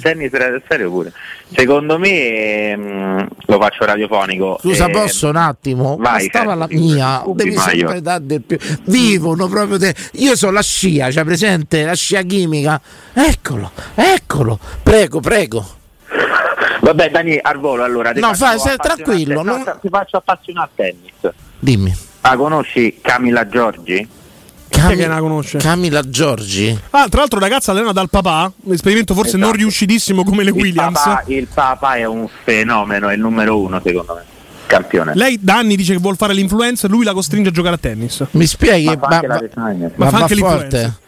tennis 0.00 0.30
radio 0.32 0.60
stereo 0.64 0.90
pure. 0.90 1.12
Secondo 1.54 1.98
me 1.98 2.76
mm, 2.76 3.18
lo 3.46 3.60
faccio 3.60 3.84
radiofonico. 3.84 4.58
Scusa, 4.60 4.86
Eh, 4.86 4.90
posso 4.90 5.28
un 5.28 5.36
attimo? 5.36 5.96
vai, 5.98 6.28
Bastava 6.28 6.54
la 6.54 6.66
mia. 6.70 7.22
Devi 7.26 7.56
sempre 7.56 8.00
dare 8.00 8.24
del 8.26 8.42
più. 8.42 8.58
Vivono 8.84 9.48
proprio 9.48 9.78
te. 9.78 9.94
Io 10.12 10.36
sono 10.36 10.52
la 10.52 10.62
scia, 10.62 11.08
c'è 11.08 11.24
presente? 11.24 11.84
La 11.84 11.94
scia 11.94 12.22
chimica. 12.22 12.80
Eccolo, 13.12 13.70
eccolo. 13.94 14.58
Prego, 14.82 15.20
prego. 15.20 15.66
Vabbè, 16.80 17.10
Dani, 17.10 17.38
al 17.40 17.58
volo 17.58 17.84
allora. 17.84 18.12
No, 18.12 18.34
fai, 18.34 18.54
appassionare- 18.56 18.76
tranquillo, 18.78 19.42
no, 19.42 19.56
non- 19.56 19.78
ti 19.80 19.88
faccio 19.88 20.16
appassionare 20.16 20.68
a 20.68 20.70
tennis. 20.74 21.34
Dimmi. 21.58 21.94
Ah, 22.22 22.36
conosci 22.36 22.98
Camilla 23.00 23.46
Giorgi? 23.48 24.06
È 24.72 24.96
che 24.96 25.06
la 25.06 25.18
conosce? 25.18 25.58
Camilla 25.58 26.00
Giorgi. 26.08 26.76
Ah, 26.90 27.06
tra 27.08 27.20
l'altro, 27.20 27.38
ragazza 27.38 27.70
allena 27.72 27.92
dal 27.92 28.08
papà. 28.10 28.52
Un 28.64 28.72
esperimento 28.72 29.14
forse 29.14 29.32
non 29.32 29.42
Esatto. 29.48 29.58
riuscitissimo 29.58 30.24
come 30.24 30.42
le 30.42 30.50
Il 30.50 30.56
Williams. 30.56 30.98
papà, 31.02 31.22
il 31.26 31.46
papà 31.52 31.94
è 31.96 32.04
un 32.04 32.28
fenomeno, 32.44 33.08
è 33.08 33.14
il 33.14 33.20
numero 33.20 33.58
uno 33.60 33.80
secondo 33.84 34.14
me. 34.14 34.22
Campione. 34.66 35.12
Lei 35.14 35.38
da 35.40 35.58
anni 35.58 35.76
dice 35.76 35.92
che 35.92 35.98
vuole 36.00 36.16
fare 36.16 36.32
l'influencer, 36.32 36.88
lui 36.88 37.04
la 37.04 37.12
costringe 37.12 37.50
a 37.50 37.52
giocare 37.52 37.74
a 37.74 37.78
tennis. 37.78 38.24
Mi 38.32 38.46
spieghi? 38.46 38.86
Ma 38.86 38.96
fa 38.98 39.06
anche 39.08 39.26
la 39.26 39.34
ma- 39.34 39.40
designer. 39.40 39.92
Ma 39.96 40.04
ma 40.04 40.10
fa 40.10 40.16
va 40.16 40.22
anche 40.22 40.34
forte. 40.36 40.56
l'influencer. 40.58 41.00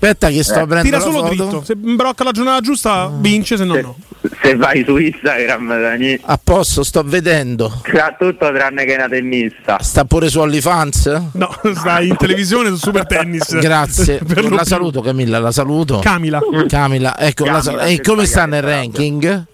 Aspetta 0.00 0.28
che 0.28 0.44
sto 0.44 0.60
Eh, 0.60 0.62
aprendo 0.62 0.82
Tira 0.88 1.00
solo 1.00 1.22
dritto. 1.22 1.62
Se 1.64 1.72
imbrocca 1.72 2.22
la 2.22 2.30
giornata 2.30 2.60
giusta, 2.60 3.10
vince, 3.12 3.56
se 3.56 3.64
no 3.64 3.74
no. 3.74 3.96
Se 4.40 4.54
vai 4.54 4.84
su 4.84 4.96
Instagram, 4.96 5.80
Dani, 5.80 6.18
A 6.22 6.38
posto, 6.42 6.84
sto 6.84 7.02
vedendo. 7.02 7.80
tra 7.82 8.14
tutto 8.16 8.52
tranne 8.52 8.84
che 8.84 8.94
una 8.94 9.08
tennista. 9.08 9.78
Sta 9.80 10.04
pure 10.04 10.28
su 10.28 10.38
OnlyFans? 10.38 11.22
No, 11.32 11.50
sta 11.74 12.00
in 12.00 12.14
televisione 12.16 12.68
su 12.68 12.76
Super 12.76 13.06
Tennis. 13.06 13.58
Grazie. 13.58 14.20
La 14.50 14.64
saluto 14.64 15.00
Camilla, 15.00 15.40
la 15.40 15.50
saluto. 15.50 15.98
Camila. 15.98 16.40
Camilla, 16.68 17.18
ecco, 17.18 17.44
la 17.44 17.60
Camilla, 17.60 17.80
sal- 17.82 17.90
e 17.90 18.00
come 18.00 18.24
sta 18.24 18.46
nel 18.46 18.62
ranking? 18.62 19.46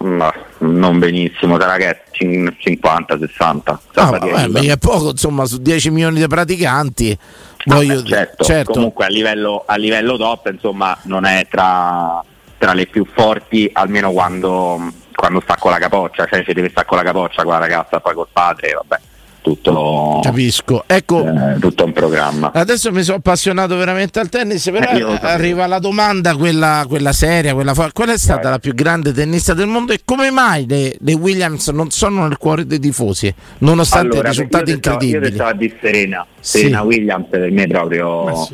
Ma 0.00 0.32
non 0.58 0.98
benissimo, 0.98 1.58
sarà 1.60 1.76
che 1.76 1.88
è 1.90 2.02
cin- 2.10 2.54
50, 2.58 3.18
60. 3.18 3.80
Ah, 3.94 4.10
vabbè, 4.10 4.60
è 4.70 4.76
poco, 4.78 5.10
insomma, 5.10 5.44
su 5.46 5.58
10 5.58 5.90
milioni 5.90 6.18
di 6.20 6.26
praticanti. 6.26 7.18
Voglio 7.64 8.02
Beh, 8.02 8.08
certo, 8.08 8.44
certo. 8.44 8.72
comunque 8.72 9.06
a 9.06 9.08
livello, 9.08 9.62
a 9.66 9.76
livello 9.76 10.16
top 10.16 10.50
insomma 10.52 10.96
non 11.04 11.24
è 11.24 11.46
tra, 11.48 12.22
tra 12.58 12.74
le 12.74 12.86
più 12.86 13.06
forti 13.06 13.70
almeno 13.72 14.12
quando, 14.12 14.92
quando 15.14 15.40
sta 15.40 15.56
con 15.56 15.70
la 15.70 15.78
capoccia 15.78 16.26
cioè 16.26 16.42
se 16.44 16.52
deve 16.52 16.68
stare 16.68 16.86
con 16.86 16.98
la 16.98 17.04
capoccia 17.04 17.42
con 17.42 17.52
la 17.52 17.58
ragazza 17.58 18.00
poi 18.00 18.14
col 18.14 18.28
padre 18.30 18.72
vabbè 18.72 19.00
tutto, 19.44 20.20
Capisco. 20.22 20.84
Ecco, 20.86 21.22
eh, 21.26 21.58
tutto 21.60 21.84
un 21.84 21.92
programma 21.92 22.50
adesso 22.54 22.90
mi 22.90 23.02
sono 23.02 23.18
appassionato 23.18 23.76
veramente 23.76 24.18
al 24.18 24.30
tennis, 24.30 24.70
però 24.70 24.90
Eh, 25.12 25.18
arriva 25.20 25.66
la 25.66 25.78
domanda, 25.78 26.34
quella, 26.34 26.86
quella 26.88 27.12
seria, 27.12 27.52
quella 27.52 27.74
qual 27.74 28.08
è 28.08 28.16
stata 28.16 28.48
la 28.48 28.58
più 28.58 28.72
grande 28.72 29.12
tennista 29.12 29.52
del 29.52 29.66
mondo 29.66 29.92
e 29.92 30.00
come 30.02 30.30
mai 30.30 30.64
le, 30.66 30.96
le 30.98 31.12
Williams 31.12 31.68
non 31.68 31.90
sono 31.90 32.26
nel 32.26 32.38
cuore 32.38 32.66
dei 32.66 32.78
tifosi, 32.80 33.32
nonostante 33.58 34.14
allora, 34.14 34.28
i 34.28 34.30
risultati 34.30 34.70
io 34.70 34.76
stavo- 34.78 34.94
incredibili? 34.96 35.28
io 35.28 35.34
stavo 35.34 35.50
a 35.50 35.54
dire 35.54 35.76
Serena 35.80 36.26
Sì. 36.40 36.58
Serena 36.58 36.82
Williams 36.82 37.26
per 37.28 37.50
me 37.50 37.66
proprio 37.66 38.48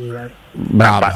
Brava. 0.63 1.15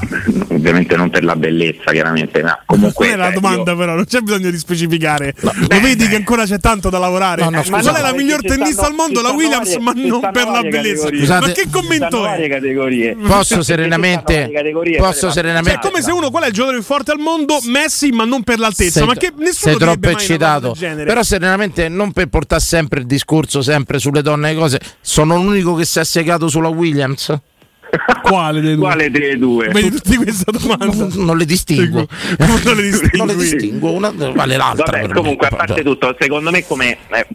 ovviamente 0.51 0.97
non 0.97 1.11
per 1.11 1.23
la 1.25 1.37
bellezza 1.37 1.91
chiaramente 1.93 2.43
ma 2.43 2.59
comunque 2.65 3.07
Qual 3.07 3.09
è 3.11 3.17
la 3.17 3.25
cioè, 3.25 3.35
domanda, 3.35 3.71
io- 3.73 3.77
però? 3.77 3.95
Non 3.95 4.05
c'è 4.05 4.21
bisogno 4.21 4.51
di 4.51 4.59
specificare. 4.59 5.35
Lo 5.41 5.81
vedi 5.81 6.09
che 6.09 6.17
ancora 6.17 6.45
c'è 6.45 6.59
tanto 6.59 6.89
da 6.91 6.99
lavorare. 6.99 7.43
No, 7.43 7.51
no, 7.51 7.63
Eh, 7.63 7.71
ma 7.71 7.81
qual 7.81 7.95
è 7.97 8.01
la 8.01 8.13
miglior 8.13 8.41
tennista 8.43 8.73
stanno- 8.85 8.89
al 8.89 8.95
mondo? 8.95 9.21
La 9.23 9.31
Williams, 9.31 9.77
varie- 9.77 9.81
ma 9.81 9.93
non 9.95 10.21
per 10.33 10.47
la 10.49 10.63
bellezza. 10.63 11.09
Scusate, 11.09 11.47
ma 11.47 11.53
che 11.53 11.67
commento 11.71 12.27
è? 12.27 12.49
categorie. 12.49 13.17
Posso 13.17 13.63
serenamente, 13.63 14.51
posso 14.99 15.27
le 15.27 15.33
serenamente 15.33 15.81
Cioè, 15.83 15.91
come 15.91 16.03
se 16.03 16.11
uno 16.11 16.31
qual 16.31 16.45
è 16.45 16.47
il 16.49 16.53
giocatore 16.53 16.79
più 16.79 16.87
forte 16.87 17.11
al 17.13 17.19
mondo? 17.19 17.59
Messi, 17.65 18.11
ma 18.11 18.25
non 18.25 18.43
per 18.43 18.59
l'altezza. 18.59 18.99
sei, 19.01 19.07
ma 19.07 19.15
che 19.15 19.33
nessuno 19.37 19.73
sei 19.73 19.77
troppo 19.77 20.09
eccitato. 20.09 20.75
Però 20.79 21.23
serenamente 21.23 21.89
non 21.89 22.13
per 22.13 22.27
portare 22.29 22.61
sempre 22.63 23.01
il 23.01 23.07
discorso 23.07 23.63
sempre 23.63 23.99
sulle 23.99 24.23
donne 24.23 24.51
e 24.51 24.55
cose, 24.55 24.81
sono 25.01 25.37
l'unico 25.37 25.75
che 25.75 25.85
si 25.85 25.99
è 25.99 26.05
segato 26.05 26.49
sulla 26.49 26.69
Williams? 26.69 27.37
Quale 28.23 28.61
dei 28.61 28.75
due? 28.75 28.85
Quale 28.85 29.11
delle 29.11 29.39
due? 29.39 29.69
Vedi 29.69 29.91
tutti 29.91 30.17
questa 30.17 30.51
domanda. 30.51 31.07
Non 31.15 31.37
le 31.37 31.45
distingo. 31.45 32.07
Non 32.39 32.77
le 32.77 32.83
distingui? 32.83 33.19
non 33.19 33.27
le 33.27 33.35
distingo, 33.37 33.93
una 33.93 34.11
vale 34.11 34.57
l'altra. 34.57 35.01
Vabbè, 35.01 35.13
comunque, 35.13 35.47
a 35.49 35.51
parte 35.57 35.83
tutto, 35.83 36.15
secondo 36.19 36.51
me, 36.51 36.65
come 36.67 36.99
eh, 37.09 37.27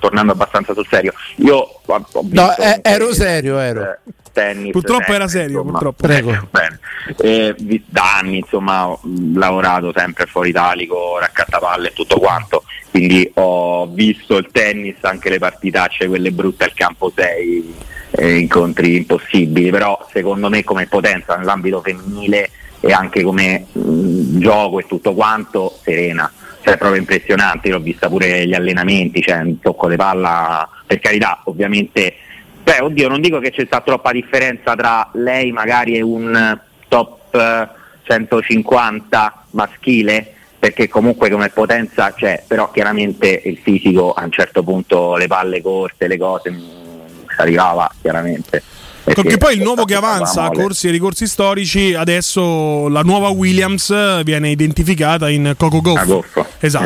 tornando 0.00 0.32
abbastanza 0.32 0.72
sul 0.74 0.86
serio, 0.88 1.12
io 1.36 1.56
ho, 1.56 1.80
ho 1.86 2.22
visto 2.22 2.40
No, 2.40 2.56
eh, 2.56 2.80
ero 2.82 3.12
serio, 3.12 3.58
ero. 3.58 3.82
eh, 3.82 3.98
tennis. 4.32 4.72
Purtroppo 4.72 4.98
sempre, 5.02 5.14
era 5.16 5.28
serio, 5.28 5.48
insomma. 5.60 5.70
purtroppo. 5.72 6.06
Prego. 6.06 6.48
Bene. 6.50 6.78
Eh, 7.18 7.54
vi- 7.60 7.82
da 7.86 8.16
anni, 8.18 8.38
insomma, 8.38 8.88
ho 8.88 9.00
lavorato 9.34 9.92
sempre 9.94 10.26
fuori 10.26 10.48
italico, 10.50 11.18
raccattapalle 11.18 11.88
e 11.88 11.92
tutto 11.92 12.18
quanto. 12.18 12.64
Quindi 12.90 13.30
ho 13.34 13.86
visto 13.88 14.36
il 14.36 14.48
tennis, 14.52 14.96
anche 15.02 15.28
le 15.30 15.38
partitacce, 15.38 16.06
quelle 16.08 16.30
brutte 16.32 16.64
al 16.64 16.72
campo 16.74 17.12
6, 17.14 17.74
eh, 18.16 18.38
incontri 18.38 18.96
impossibili. 18.96 19.70
Però 19.70 20.06
secondo 20.12 20.48
me 20.48 20.64
come 20.64 20.86
potenza 20.86 21.36
nell'ambito 21.36 21.80
femminile 21.80 22.50
e 22.80 22.92
anche 22.92 23.22
come 23.22 23.66
mh, 23.72 24.38
gioco 24.38 24.80
e 24.80 24.86
tutto 24.86 25.14
quanto, 25.14 25.78
serena. 25.82 26.30
Cioè, 26.62 26.78
proprio 26.78 27.00
impressionante, 27.00 27.68
io 27.68 27.76
ho 27.76 27.80
vista 27.80 28.08
pure 28.08 28.46
gli 28.46 28.54
allenamenti, 28.54 29.20
cioè 29.20 29.40
un 29.40 29.60
tocco 29.60 29.88
di 29.88 29.96
palla, 29.96 30.66
per 30.86 30.98
carità, 30.98 31.42
ovviamente 31.44 32.14
Beh, 32.64 32.80
oddio, 32.80 33.08
non 33.08 33.20
dico 33.20 33.40
che 33.40 33.50
c'è 33.50 33.66
stata 33.66 33.84
troppa 33.84 34.10
differenza 34.10 34.74
tra 34.74 35.10
lei 35.12 35.52
magari 35.52 35.98
e 35.98 36.00
un 36.00 36.58
top 36.88 37.34
eh, 37.34 37.68
150 38.04 39.44
maschile, 39.50 40.32
perché 40.58 40.88
comunque 40.88 41.28
come 41.28 41.50
potenza 41.50 42.14
c'è, 42.14 42.42
però 42.46 42.70
chiaramente 42.70 43.42
il 43.44 43.58
fisico 43.58 44.14
a 44.14 44.24
un 44.24 44.30
certo 44.30 44.62
punto, 44.62 45.16
le 45.16 45.26
palle 45.26 45.60
corte, 45.60 46.08
le 46.08 46.16
cose, 46.16 46.50
arrivava 47.36 47.90
chiaramente. 48.00 48.62
Perché 49.04 49.20
Perché 49.22 49.36
poi 49.38 49.56
il 49.56 49.62
nuovo 49.62 49.84
che 49.84 49.94
avanza 49.94 50.44
a 50.44 50.50
corsi 50.50 50.88
e 50.88 50.90
ricorsi 50.90 51.26
storici, 51.26 51.92
adesso 51.92 52.88
la 52.88 53.02
nuova 53.02 53.28
Williams 53.28 54.22
viene 54.22 54.48
identificata 54.48 55.28
in 55.28 55.54
Coco 55.58 55.82
Goff. 55.82 56.04
Goff, 56.06 56.24
Esatto. 56.60 56.84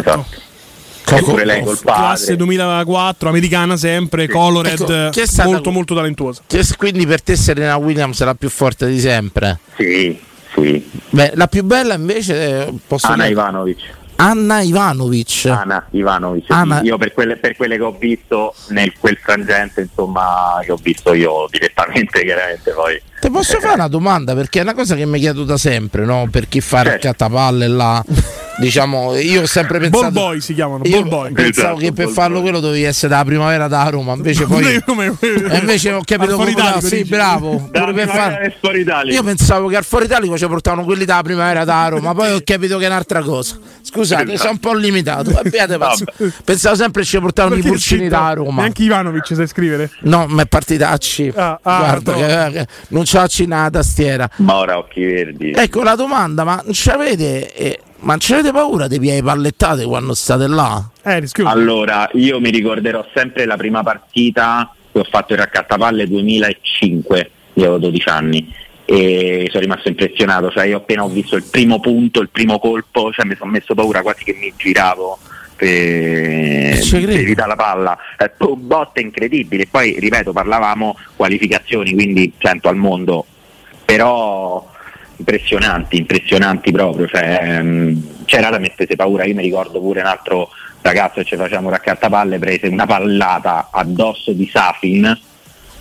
esatto. 1.05 1.25
Pure 1.25 1.45
lei 1.45 1.63
col 1.63 1.79
Classe 1.81 2.21
padre. 2.23 2.37
2004, 2.37 3.29
americana 3.31 3.77
sempre, 3.77 4.29
colored, 4.29 4.73
Ecco, 4.81 5.27
stata- 5.27 5.49
molto 5.49 5.71
molto 5.71 5.95
talentuosa. 5.95 6.43
Quindi 6.77 7.07
per 7.07 7.23
te 7.23 7.37
Serena 7.37 7.77
Williams 7.77 8.21
è 8.21 8.25
la 8.25 8.35
più 8.35 8.51
forte 8.51 8.87
di 8.89 8.99
sempre? 9.01 9.61
Sì, 9.77 10.21
sì. 10.55 10.91
Beh, 11.11 11.33
la 11.37 11.47
più 11.47 11.63
bella 11.65 11.95
invece 11.95 12.67
eh, 12.67 12.75
posso 12.87 13.07
Anna 13.07 13.23
dire- 13.27 13.31
Ivanovic. 13.31 13.97
Anna 14.21 14.61
Ivanovic. 14.63 15.47
Anna 15.47 15.87
Ivanovic. 15.91 16.51
Anna- 16.51 16.81
io 16.83 16.99
per 16.99 17.13
quelle, 17.13 17.37
per 17.37 17.55
quelle 17.57 17.77
che 17.77 17.83
ho 17.85 17.97
visto 17.97 18.53
nel 18.71 18.93
quel 18.99 19.17
frangente, 19.17 19.83
insomma, 19.83 20.59
che 20.63 20.73
ho 20.73 20.79
visto 20.83 21.15
io 21.15 21.47
direttamente, 21.51 22.25
chiaramente 22.25 22.73
poi. 22.73 23.01
Ti 23.21 23.31
posso 23.31 23.61
fare 23.61 23.75
una 23.75 23.87
domanda? 23.89 24.35
Perché 24.35 24.59
è 24.59 24.63
una 24.63 24.75
cosa 24.75 24.97
che 24.97 25.07
mi 25.07 25.21
chiedo 25.21 25.45
da 25.45 25.57
sempre, 25.57 26.05
no? 26.05 26.29
Per 26.31 26.49
chi 26.49 26.61
fa 26.61 26.79
Certo. 26.79 26.91
raccattapalle 26.91 27.69
là. 27.69 28.05
diciamo, 28.59 29.17
io 29.17 29.43
ho 29.43 29.47
sempre 29.47 29.79
Ball 29.79 29.91
pensato. 29.91 30.13
boy 30.13 30.41
si 30.41 30.55
chiamano, 30.55 30.85
Io 30.85 31.01
ball 31.03 31.09
boy. 31.09 31.33
pensavo 31.33 31.77
che 31.77 31.93
per 31.93 32.09
farlo 32.09 32.41
quello 32.41 32.61
dovevi 32.61 32.83
essere 32.85 33.09
dalla 33.09 33.25
primavera 33.25 33.69
da 33.69 33.89
Roma, 33.89 34.15
invece 34.15 34.47
poi. 34.47 34.65
e 34.75 35.59
invece 35.59 35.93
ho 35.93 36.03
capito 36.05 36.37
come 36.37 36.51
Italico, 36.51 36.81
sì, 36.81 36.97
dici? 36.99 37.09
bravo. 37.09 37.69
Da 37.71 37.85
per 37.93 38.09
far-. 38.09 39.07
Io 39.07 39.23
pensavo 39.23 39.69
che 39.69 39.77
al 39.77 39.85
Foro 39.85 40.05
Italico 40.05 40.37
ci 40.37 40.47
portavano 40.47 40.85
quelli 40.85 41.05
dalla 41.05 41.23
primavera 41.23 41.65
da 41.65 41.89
Roma, 41.89 42.15
poi 42.15 42.33
ho 42.33 42.41
capito 42.45 42.79
che 42.79 42.85
è 42.85 42.89
un'altra 42.89 43.23
cosa. 43.23 43.57
Scusate, 43.83 44.37
sono 44.37 44.51
un 44.51 44.59
po' 44.59 44.75
limitato. 44.75 45.31
Abbiate. 45.39 45.79
Pensavo 46.45 46.75
sempre 46.77 47.05
ci 47.05 47.19
portavano 47.19 47.55
i 47.57 47.63
pulcini 47.63 48.09
da 48.09 48.33
Roma. 48.35 48.61
Neanche 48.63 48.83
Ivanovic 48.83 49.35
sai 49.35 49.47
scrivere. 49.47 49.91
No, 50.01 50.27
ma 50.29 50.43
è 50.43 50.47
partitacci. 50.47 51.33
Ah, 51.35 51.59
ah, 51.63 51.79
Guarda, 51.79 52.13
no. 52.13 52.19
che- 52.19 52.51
che- 52.59 52.67
non 52.89 53.05
c'ho 53.05 53.27
la 53.47 53.71
tastiera. 53.71 54.29
Ma 54.37 54.57
ora 54.57 54.79
occhi 54.79 55.05
verdi. 55.05 55.53
Ecco 55.53 55.83
la 55.83 55.95
domanda, 55.95 56.45
ma 56.45 56.61
non 56.65 56.73
ci 56.75 56.91
avete, 56.91 57.55
eh, 57.55 57.81
ma 58.01 58.17
ci 58.17 58.33
avete 58.33 58.53
paura 58.53 58.87
dei 58.87 59.01
piedi 59.01 59.23
pallettate 59.23 59.85
quando 59.85 60.15
state 60.15 60.47
là? 60.47 60.89
Eh, 61.03 61.23
Allora, 61.45 62.09
io 62.13 62.41
mi 62.41 62.51
ricorderò 62.51 63.07
sempre 63.15 63.45
la 63.45 63.57
prima 63.57 63.83
partita 63.83 64.73
che 64.93 64.99
ho 64.99 65.07
fatto 65.09 65.33
il 65.33 65.39
raccattapalle 65.39 66.07
2005, 66.07 67.31
io 67.55 67.63
avevo 67.65 67.79
12 67.79 68.09
anni 68.09 68.55
e 68.85 69.49
sono 69.51 69.63
rimasto 69.63 69.89
impressionato, 69.89 70.51
cioè 70.51 70.65
io 70.65 70.79
appena 70.79 71.05
ho 71.05 71.09
visto 71.09 71.37
il 71.37 71.45
primo 71.45 71.79
punto, 71.79 72.21
il 72.21 72.31
primo 72.31 72.59
colpo, 72.59 73.13
cioè 73.13 73.27
mi 73.27 73.37
sono 73.37 73.51
messo 73.51 73.75
paura 73.75 74.01
quasi 74.01 74.25
che 74.25 74.35
mi 74.41 74.53
giravo 74.57 75.19
per, 75.57 76.79
per 76.91 77.11
evitare 77.11 77.49
la 77.49 77.57
palla, 77.57 77.99
eh, 78.17 78.33
botte 78.57 79.01
incredibili, 79.01 79.67
poi 79.67 79.97
ripeto 79.99 80.33
parlavamo 80.33 80.97
qualificazioni, 81.17 81.93
quindi 81.93 82.33
100 82.39 82.69
al 82.69 82.77
mondo, 82.77 83.27
però 83.85 84.67
impressionanti, 85.19 85.97
impressionanti 85.99 86.71
proprio, 86.73 87.07
cioè, 87.07 87.39
ehm, 87.43 88.25
c'era 88.25 88.51
da 88.51 88.59
mettere 88.59 88.97
paura, 88.97 89.25
io 89.25 89.35
mi 89.35 89.43
ricordo 89.43 89.81
pure 89.81 90.01
un 90.01 90.07
altro 90.07 90.49
ragazzo 90.81 91.21
che 91.21 91.25
ci 91.25 91.37
facciamo 91.37 91.71
raccattapalle, 91.71 92.39
prese 92.39 92.69
una 92.69 92.87
pallata 92.87 93.69
addosso 93.71 94.33
di 94.33 94.49
Safin, 94.53 95.19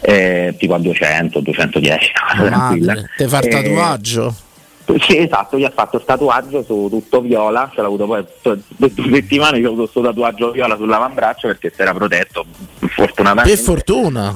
eh, 0.01 0.55
tipo 0.57 0.73
a 0.73 0.79
200, 0.79 1.39
210, 1.39 2.11
una 2.15 2.35
cosa 2.39 2.49
tranquilla. 2.49 2.93
Te 3.15 3.27
fa 3.27 3.37
il 3.39 3.45
Eh, 3.45 3.49
tatuaggio? 3.49 4.35
sì, 5.01 5.17
esatto, 5.17 5.57
gli 5.57 5.65
ha 5.65 5.71
fatto 5.73 5.97
il 5.97 6.03
tatuaggio 6.05 6.63
su 6.63 6.87
tutto 6.89 7.21
viola, 7.21 7.69
ce 7.73 7.81
l'ha 7.81 7.87
avuto 7.87 8.05
poi 8.05 8.23
per 8.41 8.59
due 8.69 8.91
settimane 9.11 9.59
che 9.59 9.65
ho 9.65 9.71
avuto 9.73 9.83
questo 9.83 10.01
tatuaggio 10.01 10.51
viola 10.51 10.75
sull'avambraccio 10.77 11.47
perché 11.47 11.71
si 11.75 11.81
era 11.81 11.93
protetto, 11.93 12.45
fortunatamente. 12.87 13.49
Per 13.55 13.59
fortuna. 13.59 14.33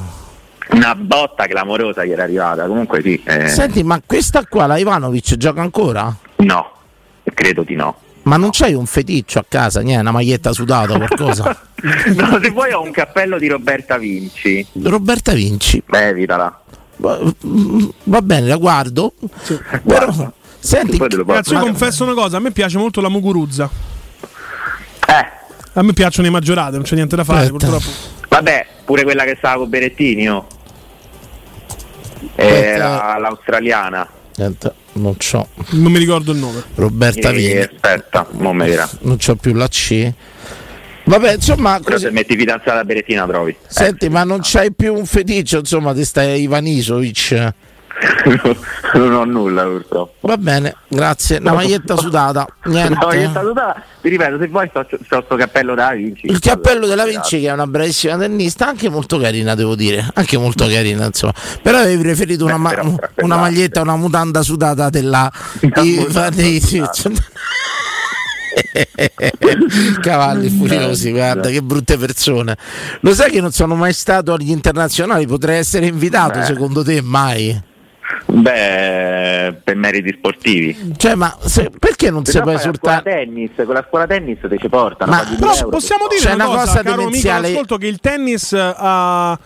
Una 0.72 0.96
botta 0.96 1.48
clamorosa 1.48 2.06
gli 2.06 2.12
era 2.12 2.24
arrivata, 2.24 2.66
comunque 2.66 3.02
sì. 3.02 3.22
eh, 3.26 3.48
Senti, 3.50 3.84
ma 3.84 4.02
questa 4.06 4.46
qua, 4.48 4.66
la 4.68 4.78
Ivanovic, 4.78 5.36
gioca 5.36 5.62
ancora? 5.62 6.16
No, 6.38 6.72
credo 7.34 7.64
di 7.64 7.76
no. 7.76 7.98
Ma 8.24 8.38
non 8.38 8.52
c'hai 8.52 8.74
un 8.74 8.86
feticcio 8.86 9.40
a 9.40 9.46
casa, 9.48 9.82
niente, 9.82 10.02
una 10.02 10.12
maglietta 10.12 10.54
sudata 10.54 10.94
o 10.94 10.98
qualcosa? 10.98 11.60
no, 12.16 12.40
se 12.42 12.50
vuoi 12.52 12.72
ho 12.72 12.82
un 12.82 12.92
cappello 12.92 13.38
di 13.38 13.48
Roberta 13.48 13.98
Vinci. 13.98 14.66
Roberta 14.84 15.34
Vinci. 15.34 15.82
Beh, 15.86 16.08
evitala. 16.10 16.62
Va, 16.98 17.20
va 18.04 18.22
bene, 18.22 18.48
la 18.48 18.58
guardo. 18.58 19.14
Però, 19.84 20.32
senti, 20.60 20.98
Ragazzi, 21.00 21.54
io 21.54 21.60
confesso 21.60 22.04
una 22.04 22.14
cosa, 22.14 22.38
a 22.38 22.40
me 22.40 22.52
piace 22.52 22.78
molto 22.78 23.02
la 23.02 23.10
Muguruzza. 23.10 23.70
Eh. 25.08 25.40
A 25.74 25.82
me 25.82 25.94
piacciono 25.94 26.28
i 26.28 26.32
maggiorati, 26.32 26.74
non 26.74 26.84
c'è 26.84 26.96
niente 26.96 27.16
da 27.16 27.24
fare, 27.24 27.46
Aspetta. 27.46 27.68
purtroppo. 27.68 28.20
Vabbè, 28.30 28.68
pure 28.86 29.04
quella 29.04 29.24
che 29.24 29.36
stava 29.38 29.58
con 29.58 29.70
Berettini, 29.70 30.30
oh. 30.30 30.48
Era 32.36 33.18
l'australiana. 33.20 34.08
Niente, 34.36 34.74
non 34.94 35.16
c'ho. 35.18 35.48
Non 35.72 35.92
mi 35.92 36.00
ricordo 36.00 36.32
il 36.32 36.38
nome. 36.38 36.64
Roberta 36.76 37.30
Eh, 37.30 37.34
Vinci. 37.34 37.58
Aspetta, 37.58 38.28
non 38.32 38.56
mi 38.56 38.66
dirà. 38.66 38.90
Non 39.02 39.18
c'ho 39.18 39.36
più 39.36 39.54
la 39.54 39.68
C. 39.68 40.12
Vabbè, 41.04 41.34
insomma, 41.34 41.80
Però 41.80 41.96
così- 41.96 42.06
se 42.06 42.12
metti 42.12 42.38
fidanzata 42.38 42.80
a 42.80 42.84
Berettina 42.86 43.26
trovi. 43.26 43.56
senti, 43.68 44.08
ma 44.08 44.24
non 44.24 44.40
c'hai 44.42 44.72
più 44.72 44.94
un 44.96 45.06
feticcio, 45.06 45.58
insomma, 45.60 45.94
di 45.94 46.06
sta 46.06 46.24
Ivanisovic. 46.24 47.54
non 48.96 49.14
ho 49.14 49.24
nulla 49.26 49.64
purtroppo. 49.64 50.28
Va 50.28 50.38
bene, 50.38 50.76
grazie. 50.88 51.38
Una 51.38 51.54
maglietta 51.54 51.96
sudata. 51.96 52.48
Niente. 52.66 52.98
No, 53.00 53.14
io 53.14 53.30
salutata. 53.32 53.84
Vi 54.02 54.10
ripeto, 54.10 54.40
se 54.40 54.48
vuoi 54.48 54.68
sto, 54.70 54.88
sto 55.04 55.22
sto 55.24 55.36
cappello 55.36 55.76
da 55.76 55.92
Vinci. 55.92 56.26
Il 56.28 56.40
cappello 56.40 56.88
della 56.88 57.06
Vinci, 57.06 57.40
che 57.40 57.48
è 57.48 57.52
una 57.52 57.68
bravissima 57.68 58.18
tennista, 58.18 58.68
anche 58.68 58.90
molto 58.90 59.18
carina, 59.18 59.56
devo 59.56 59.76
dire. 59.76 60.08
Anche 60.14 60.38
molto 60.38 60.66
carina, 60.68 61.06
insomma. 61.06 61.34
Però 61.62 61.78
avevi 61.78 62.02
preferito 62.02 62.46
una, 62.46 62.58
ma- 62.58 62.74
una 63.18 63.38
maglietta, 63.38 63.82
una 63.82 63.96
mutanda 63.96 64.42
sudata 64.42 64.90
della. 64.90 65.32
Cavalli 70.02 70.50
furiosi, 70.50 71.12
guarda 71.12 71.50
che 71.50 71.62
brutte 71.62 71.98
persone. 71.98 72.58
Lo 73.02 73.14
sai 73.14 73.32
che 73.32 73.42
non 73.42 73.52
sono 73.52 73.76
mai 73.76 73.94
stato 73.94 74.34
agli 74.34 74.50
internazionali? 74.50 75.26
Potrei 75.28 75.60
essere 75.60 75.86
invitato, 75.86 76.40
Beh. 76.40 76.46
secondo 76.46 76.84
te? 76.84 77.02
Mai? 77.02 77.70
Beh, 78.26 79.56
per 79.64 79.76
meriti 79.76 80.14
sportivi. 80.18 80.94
Cioè, 80.98 81.16
ma 81.16 81.36
se- 81.42 81.70
perché 81.78 82.10
non 82.10 82.26
si 82.26 82.32
Però 82.34 82.44
può 82.46 82.54
fai 82.58 82.66
la 82.68 82.74
scuola 82.74 82.98
esultare? 82.98 83.26
tennis, 83.26 83.52
con 83.56 83.74
la 83.74 83.86
scuola 83.88 84.08
tennis 84.08 84.38
te 84.42 84.58
ci 84.58 84.70
portano. 84.70 85.12
Ma- 85.12 85.24
Però 85.24 85.36
2 85.38 85.56
euro. 85.58 85.70
possiamo 85.70 86.06
dire 86.08 86.34
una, 86.34 86.46
cosa, 86.46 86.58
cosa 86.60 86.84
caro 86.84 87.04
amico 87.04 87.30
ascolto 87.32 87.78
che 87.78 87.88
il 87.88 88.00
tennis 88.00 88.54
eh, 88.54 88.74
ha 88.76 89.40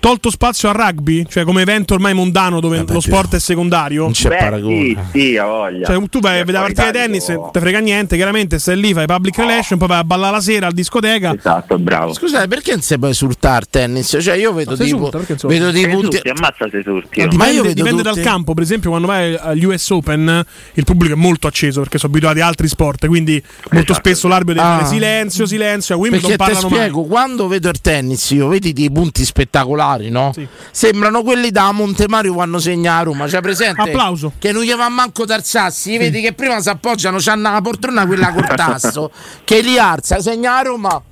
tolto 0.00 0.30
spazio 0.30 0.68
al 0.70 0.74
rugby, 0.74 1.26
cioè 1.28 1.44
come 1.44 1.62
evento 1.62 1.94
ormai 1.94 2.14
mondano 2.14 2.58
dove 2.60 2.84
lo 2.88 3.00
sport 3.00 3.34
è 3.34 3.38
secondario. 3.38 4.02
Non 4.04 4.12
c'è 4.12 4.28
Beh, 4.30 4.36
paragone. 4.36 4.74
Sì, 4.74 4.98
sì, 5.12 5.36
ha 5.36 5.44
voglia. 5.44 5.86
Cioè, 5.86 6.08
tu 6.08 6.20
vai 6.20 6.40
a 6.40 6.44
vedere 6.44 6.58
la 6.58 6.72
partita 6.72 6.86
di 6.90 6.98
tennis, 6.98 7.24
te 7.52 7.60
frega 7.60 7.78
niente, 7.80 8.16
chiaramente 8.16 8.58
stai 8.58 8.80
lì, 8.80 8.92
fai 8.94 9.06
public 9.06 9.36
relation, 9.36 9.78
poi 9.78 9.88
vai 9.88 9.98
a 9.98 10.04
ballare 10.04 10.32
la 10.32 10.40
sera 10.40 10.66
al 10.66 10.72
discoteca. 10.72 11.34
Esatto, 11.36 11.78
bravo. 11.78 12.12
Scusate, 12.14 12.48
perché 12.48 12.72
non 12.72 12.80
si 12.80 12.98
può 12.98 13.08
esultare 13.08 13.66
tennis? 13.70 14.16
Cioè, 14.20 14.34
io 14.36 14.52
vedo 14.52 14.70
No, 14.70 14.76
tipo. 14.76 15.08
esulta, 15.08 15.18
non 15.18 15.26
Vedo 15.52 15.70
dei 15.70 15.88
punti. 15.88 16.16
Esulti, 16.16 16.28
ammazza 16.28 16.68
se 16.70 16.78
esulti. 16.78 17.20
Ma 17.20 17.24
Ma 17.26 17.30
dipende, 17.30 17.52
io 17.56 17.62
vedo 17.62 17.74
dipende 17.74 18.02
tutti- 18.02 18.14
dal 18.14 18.24
campo, 18.24 18.54
per 18.54 18.62
esempio, 18.62 18.90
quando 18.90 19.06
vai 19.06 19.34
agli 19.34 19.64
US 19.64 19.90
Open 19.90 20.44
il 20.74 20.84
pubblico 20.84 21.14
è 21.14 21.16
molto 21.16 21.46
acceso 21.46 21.80
perché 21.80 21.98
sono 21.98 22.12
abituati 22.12 22.40
a 22.40 22.46
altri 22.46 22.68
sport, 22.68 23.06
quindi 23.06 23.42
molto 23.72 23.92
spesso 23.94 24.28
l'arbitro 24.28 24.62
deve 24.62 24.74
Ah. 24.74 24.78
fare 24.78 24.88
silenzio, 24.88 25.46
silenzio, 25.46 25.94
a 25.94 25.98
Wimbledon 25.98 26.28
Perché 26.30 26.44
ti 26.44 26.50
parlano 26.52 26.68
mai. 26.74 26.78
spiego, 26.88 27.04
quando 27.04 27.48
vedo 27.48 27.68
il 27.68 27.80
tennis, 27.80 28.30
io 28.30 28.48
vedi 28.48 28.72
dei 28.72 28.90
punti 28.90 29.24
spettacolari, 29.24 29.88
no? 29.98 30.32
Sembrano 30.70 31.22
quelli 31.22 31.50
da 31.50 31.72
Montemario 31.72 32.32
quando 32.34 32.58
segna 32.58 32.98
a 32.98 33.02
Roma. 33.02 33.26
C'è 33.26 33.40
presente? 33.40 33.80
Applauso. 33.80 34.32
Che 34.38 34.52
non 34.52 34.62
gli 34.62 34.72
va 34.74 34.88
manco 34.88 35.24
dal 35.24 35.44
sassi. 35.44 35.98
Vedi 35.98 36.20
che 36.20 36.32
prima 36.32 36.60
si 36.60 36.68
appoggiano, 36.68 37.18
c'hanno 37.18 37.50
la 37.50 37.60
poltrona 37.60 38.06
quella 38.06 38.32
col 38.32 38.46
tasto, 38.54 39.10
che 39.44 39.60
li 39.60 39.78
alza, 39.78 40.20
segna 40.20 40.56
a 40.56 40.62
Roma. 40.62 41.02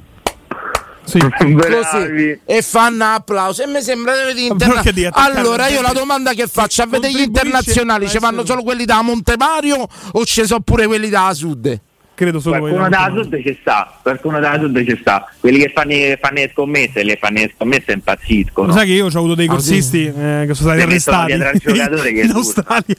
Sì. 1.05 1.19
Così 1.19 2.41
e 2.45 2.63
fanno 2.63 3.15
applauso 3.15 3.63
e 3.63 3.67
mi 3.67 3.81
sembra 3.81 4.13
di 4.13 4.25
vedere 4.25 4.47
interna- 4.47 4.83
allora 5.13 5.69
io 5.69 5.81
la 5.81 5.93
domanda 5.93 6.35
che 6.35 6.47
faccio 6.47 6.83
a 6.83 6.87
vedere 6.87 7.15
gli 7.15 7.23
internazionali 7.23 8.07
ci 8.09 8.19
vanno 8.19 8.45
solo 8.45 8.63
quelli 8.63 8.85
da 8.85 9.01
Montemario 9.01 9.89
o 10.13 10.25
ci 10.27 10.45
sono 10.45 10.61
pure 10.61 10.87
quelli 10.87 11.09
da 11.09 11.33
Sud 11.33 11.81
Credo 12.19 12.41
solo 12.41 12.59
Qualcuno 12.59 12.89
da 12.89 13.13
sud 13.15 13.41
ci 13.43 13.57
sta, 13.61 13.97
qualcuno 14.03 14.41
da 14.41 14.59
sud 14.59 14.85
ci 14.85 14.99
sta. 15.01 15.31
Quelli 15.39 15.59
che 15.61 15.71
fanno, 15.73 15.93
fanno 16.21 16.35
le 16.41 16.51
scommesse, 16.53 17.05
le 17.05 17.17
fanno 17.17 17.39
le 17.39 17.53
scommesse 17.55 17.93
impazziscono. 17.93 18.67
Lo 18.67 18.73
sai 18.73 18.87
che 18.87 18.93
io 18.95 19.05
ho 19.05 19.09
avuto 19.09 19.37
dei 19.37 19.47
Ah, 19.47 19.51
corsisti 19.51 20.05
eh, 20.07 20.45
che 20.49 20.55
sono 20.55 20.71
stati 20.71 20.81
arrestati 20.81 21.33
in. 22.19 22.31
Australia. 22.35 22.97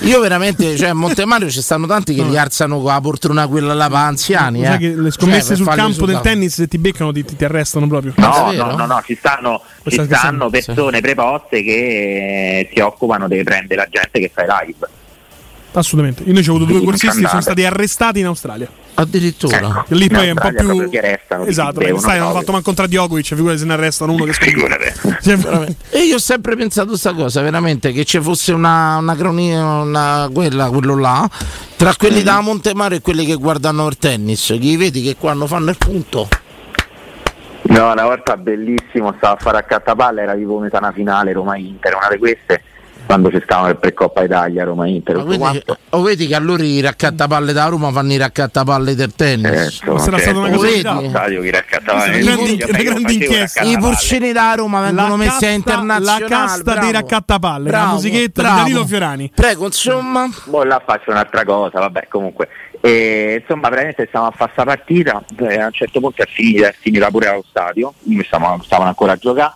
io 0.00 0.20
veramente 0.20 0.76
cioè 0.76 0.90
a 0.90 0.92
Montemario 0.94 1.48
ci 1.48 1.62
stanno 1.62 1.86
tanti 1.86 2.14
che 2.14 2.22
li 2.22 2.36
alzano 2.36 2.76
con 2.80 2.92
la 2.92 3.00
poltrona 3.00 3.46
quella 3.48 3.72
là 3.72 3.88
per 3.88 3.96
anziani 3.96 4.60
eh. 4.62 4.66
sai 4.66 4.78
che 4.78 4.94
le 4.94 5.10
scommesse 5.10 5.56
Cioè, 5.56 5.56
sul 5.56 5.74
campo 5.74 6.04
del 6.06 6.20
tennis 6.20 6.54
se 6.54 6.68
ti 6.68 6.76
beccano 6.78 7.12
ti, 7.12 7.24
ti- 7.24 7.42
arrestano 7.44 7.86
proprio. 7.86 8.12
No, 8.16 8.52
no, 8.52 8.76
no, 8.76 8.84
no, 8.86 9.02
ci 9.06 9.14
stanno, 9.16 9.62
ci 9.88 10.02
stanno 10.04 10.50
persone 10.50 11.00
preposte 11.00 11.62
che 11.62 12.70
si 12.74 12.80
occupano 12.80 13.26
di 13.26 13.42
prendere 13.42 13.80
la 13.80 13.88
gente 13.90 14.20
che 14.20 14.30
fa 14.32 14.42
i 14.42 14.66
live. 14.66 14.76
Assolutamente. 15.72 16.24
Io 16.24 16.32
noi 16.32 16.42
ci 16.42 16.50
ho 16.50 16.56
avuto 16.56 16.72
due 16.72 16.82
corsisti 16.82 17.20
che 17.20 17.28
sono 17.28 17.40
stati 17.40 17.64
arrestati 17.64 18.18
in 18.18 18.26
Australia. 18.26 18.68
addirittura 18.94 19.56
Ecco. 19.56 19.84
E 19.88 19.94
lì 19.94 20.04
In 20.04 20.08
poi 20.10 20.26
è 20.26 20.30
un 20.30 20.36
po' 20.36 20.46
Australia 20.48 20.82
più 20.82 20.88
ti 20.90 21.48
esatto, 21.48 21.72
perché 21.72 21.92
bevono 21.92 22.00
sai, 22.00 22.18
hanno 22.18 22.32
fatto 22.32 22.52
manco 22.52 22.74
tra 22.74 22.86
Djokovic, 22.86 23.34
figurati 23.34 23.58
se 23.58 23.64
ne 23.64 23.72
arrestano 23.72 24.12
uno 24.12 24.24
che 24.24 24.32
scrive. 24.32 24.58
Cioè. 25.22 25.74
E 25.90 25.98
io 26.00 26.16
ho 26.16 26.18
sempre 26.18 26.56
pensato 26.56 26.88
questa 26.88 27.12
cosa, 27.14 27.40
veramente, 27.40 27.92
che 27.92 28.04
ci 28.04 28.20
fosse 28.20 28.52
una, 28.52 28.96
una 28.96 29.14
cronia, 29.14 29.64
una- 29.64 30.28
quella, 30.32 30.68
quello 30.70 30.98
là, 30.98 31.28
tra 31.76 31.94
quelli 31.96 32.22
da 32.22 32.40
Montemario 32.40 32.98
e 32.98 33.00
quelli 33.00 33.24
che 33.24 33.34
guardano 33.34 33.86
il 33.86 33.96
tennis, 33.96 34.56
che 34.60 34.76
vedi 34.76 35.02
che 35.02 35.16
quando 35.16 35.46
fanno 35.46 35.70
il 35.70 35.76
punto. 35.78 36.28
No, 37.62 37.92
una 37.92 38.04
volta 38.04 38.36
bellissimo, 38.36 39.14
stava 39.18 39.34
a 39.34 39.40
fare 39.40 39.58
a 39.58 39.62
cattapalle, 39.62 40.22
era 40.22 40.34
tipo 40.34 40.58
metà 40.58 40.78
una 40.78 40.92
finale 40.92 41.32
Roma-Inter, 41.32 41.94
una 41.94 42.08
di 42.10 42.18
queste. 42.18 42.62
Quando 43.10 43.30
ci 43.32 43.40
stavano 43.42 43.70
il 43.70 43.76
pre-Coppa 43.76 44.22
Italia, 44.22 44.62
Roma 44.62 44.86
Inter. 44.86 45.16
Ma 45.16 45.22
quindi, 45.24 45.38
quanto. 45.38 45.78
o 45.88 46.02
vedi 46.02 46.28
che 46.28 46.36
allora 46.36 46.62
i 46.62 46.80
raccattapalle 46.80 47.52
da 47.52 47.64
Roma 47.64 47.90
fanno 47.90 48.12
i 48.12 48.16
raccattapalle 48.16 48.94
del 48.94 49.12
tennis. 49.16 49.50
Eh, 49.50 49.64
insomma, 49.64 49.98
sarà 49.98 50.18
certo, 50.18 50.40
stata 50.40 50.54
una 50.54 50.58
vedi? 50.58 51.08
Stadio 51.08 51.40
grandi- 51.40 52.56
grandi 52.56 53.14
inchieste. 53.14 53.64
I 53.64 53.78
porcini 53.78 54.30
da 54.30 54.52
Roma 54.54 54.82
vengono 54.82 55.08
La 55.08 55.16
messi 55.16 55.44
a 55.44 55.50
internazionale. 55.50 56.20
la 56.22 56.28
casta 56.28 56.62
bravo. 56.62 56.80
dei 56.80 56.92
raccattapalle, 56.92 57.64
la 57.64 57.78
Bravo, 57.78 57.92
musichetta 57.94 58.42
di. 58.42 58.48
Danilo 58.48 58.86
Fiorani. 58.86 59.32
Prego, 59.34 59.66
insomma. 59.66 60.28
Boh, 60.44 60.62
là 60.62 60.80
faccio 60.86 61.10
un'altra 61.10 61.44
cosa, 61.44 61.80
vabbè, 61.80 62.06
comunque. 62.08 62.48
E, 62.80 63.40
insomma, 63.40 63.70
veramente 63.70 64.06
stavamo 64.08 64.30
a 64.30 64.34
fare 64.36 64.52
sta 64.52 64.64
partita, 64.64 65.16
a 65.16 65.66
un 65.66 65.72
certo 65.72 65.98
punto 65.98 66.22
è 66.22 66.26
finita, 66.26 66.68
è 66.68 66.74
finita 66.78 67.10
pure 67.10 67.26
allo 67.26 67.44
stadio, 67.48 67.92
noi 68.04 68.24
stavamo, 68.24 68.62
stavano 68.62 68.88
ancora 68.88 69.12
a 69.12 69.16
giocare 69.16 69.54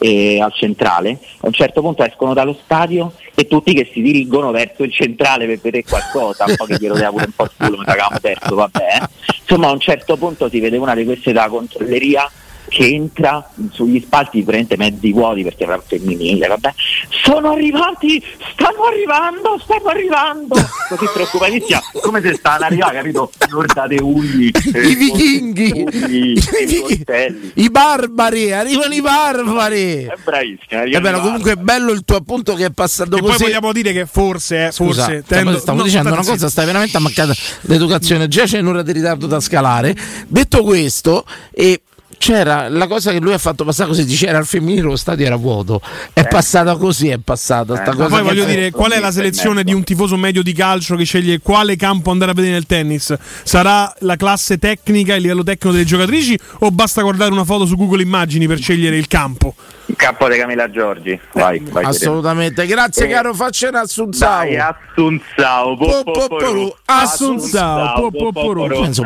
eh, 0.00 0.40
al 0.40 0.52
centrale, 0.52 1.18
a 1.40 1.46
un 1.46 1.52
certo 1.52 1.80
punto 1.82 2.02
escono 2.02 2.34
dallo 2.34 2.56
stadio 2.64 3.12
e 3.34 3.46
tutti 3.46 3.74
che 3.74 3.88
si 3.92 4.00
dirigono 4.02 4.50
verso 4.50 4.82
il 4.82 4.92
centrale 4.92 5.46
per 5.46 5.60
vedere 5.60 5.84
qualcosa, 5.84 6.44
un 6.46 6.56
po' 6.56 6.64
che 6.64 6.76
glielo 6.78 6.94
dava 6.94 7.10
pure 7.10 7.24
un 7.26 7.32
po' 7.36 7.44
il 7.44 7.50
culo, 7.56 7.76
mi 7.78 7.84
avevamo 7.86 8.18
perso, 8.20 8.54
vabbè. 8.54 8.78
eh. 8.78 9.06
Insomma, 9.40 9.68
a 9.68 9.72
un 9.72 9.80
certo 9.80 10.16
punto 10.16 10.48
si 10.48 10.60
vede 10.60 10.76
una 10.76 10.94
di 10.94 11.04
queste 11.04 11.32
da 11.32 11.48
controlleria 11.48 12.30
che 12.70 12.86
entra 12.86 13.46
sugli 13.72 14.00
spalti 14.00 14.42
veramente 14.42 14.76
mezzi 14.76 15.12
vuoti 15.12 15.42
perché 15.42 15.64
era 15.64 15.78
femminile, 15.84 16.46
vabbè. 16.46 16.72
Sono 17.08 17.50
arrivati, 17.50 18.22
stanno 18.52 18.84
arrivando, 18.84 19.58
stanno 19.62 19.88
arrivando. 19.88 20.54
Così 20.88 21.06
preoccupatissima, 21.12 21.80
come 22.00 22.22
se 22.22 22.34
stavano 22.34 22.64
arrivando, 22.66 22.94
capito? 22.94 23.30
Guardate 23.50 23.96
Ugli, 24.00 24.50
I 24.64 24.94
vichinghi, 24.94 25.86
i 26.08 26.80
coltelli. 26.80 27.52
i 27.56 27.70
barbari, 27.70 28.52
arrivano 28.52 28.94
i 28.94 29.00
barbari. 29.00 30.04
È 30.04 30.14
bravissima. 30.24 30.82
È 30.84 31.00
bello, 31.00 31.20
comunque 31.20 31.52
è 31.52 31.56
bello 31.56 31.90
il 31.90 32.04
tuo 32.04 32.16
appunto 32.16 32.54
che 32.54 32.66
è 32.66 32.70
passato 32.70 33.16
E 33.16 33.20
poi 33.20 33.30
così. 33.32 33.42
vogliamo 33.44 33.72
dire 33.72 33.92
che 33.92 34.06
forse, 34.06 34.66
eh, 34.66 34.72
Scusa, 34.72 35.04
forse 35.04 35.22
stavo, 35.24 35.58
stavo 35.58 35.78
no, 35.78 35.84
dicendo 35.84 36.12
una 36.12 36.24
cosa, 36.24 36.48
stai 36.48 36.66
veramente 36.66 36.96
a 36.96 37.00
mancare 37.00 37.34
l'educazione, 37.62 38.28
già 38.28 38.44
c'è 38.44 38.60
un'ora 38.60 38.82
di 38.82 38.92
ritardo 38.92 39.26
da 39.26 39.40
scalare. 39.40 39.96
Detto 40.28 40.62
questo, 40.62 41.24
e 41.52 41.82
c'era 42.20 42.68
la 42.68 42.86
cosa 42.86 43.12
che 43.12 43.18
lui 43.18 43.32
ha 43.32 43.38
fatto 43.38 43.64
passare 43.64 43.88
così, 43.88 44.04
dice 44.04 44.26
era 44.26 44.36
il 44.36 44.44
femminile, 44.44 44.82
lo 44.82 44.96
stadio 44.96 45.24
era 45.24 45.36
vuoto. 45.36 45.80
È 46.12 46.28
passata 46.28 46.76
così, 46.76 47.08
è 47.08 47.16
passata 47.16 47.82
cosa. 47.94 48.08
poi 48.08 48.22
voglio 48.22 48.44
dire, 48.44 48.70
qual 48.70 48.90
è 48.90 49.00
la 49.00 49.10
selezione 49.10 49.64
di 49.64 49.72
un 49.72 49.82
tifoso 49.84 50.18
medio 50.18 50.42
di 50.42 50.52
calcio 50.52 50.96
che 50.96 51.04
sceglie 51.04 51.40
quale 51.40 51.76
campo 51.76 52.10
andare 52.10 52.32
a 52.32 52.34
vedere 52.34 52.52
nel 52.52 52.66
tennis? 52.66 53.16
Sarà 53.42 53.90
la 54.00 54.16
classe 54.16 54.58
tecnica, 54.58 55.14
il 55.14 55.22
livello 55.22 55.42
tecnico 55.42 55.72
delle 55.72 55.86
giocatrici 55.86 56.38
o 56.58 56.70
basta 56.70 57.00
guardare 57.00 57.32
una 57.32 57.44
foto 57.44 57.64
su 57.64 57.74
Google 57.74 58.02
Immagini 58.02 58.46
per 58.46 58.58
scegliere 58.58 58.98
il 58.98 59.06
campo? 59.08 59.54
Il 59.86 59.96
campo 59.96 60.28
di 60.28 60.36
Camilla 60.36 60.70
Giorgi. 60.70 61.18
Vai, 61.32 61.58
vai. 61.70 61.84
Assolutamente, 61.84 62.66
grazie 62.66 63.06
Eh, 63.06 63.08
caro, 63.08 63.32
faccela 63.34 63.80
Assunzao. 63.80 64.38
Dai, 64.44 64.56
Assunzao, 64.56 65.76
po, 65.76 66.02
po, 66.04 66.26
po. 66.28 66.76
Assunzao, 66.84 68.04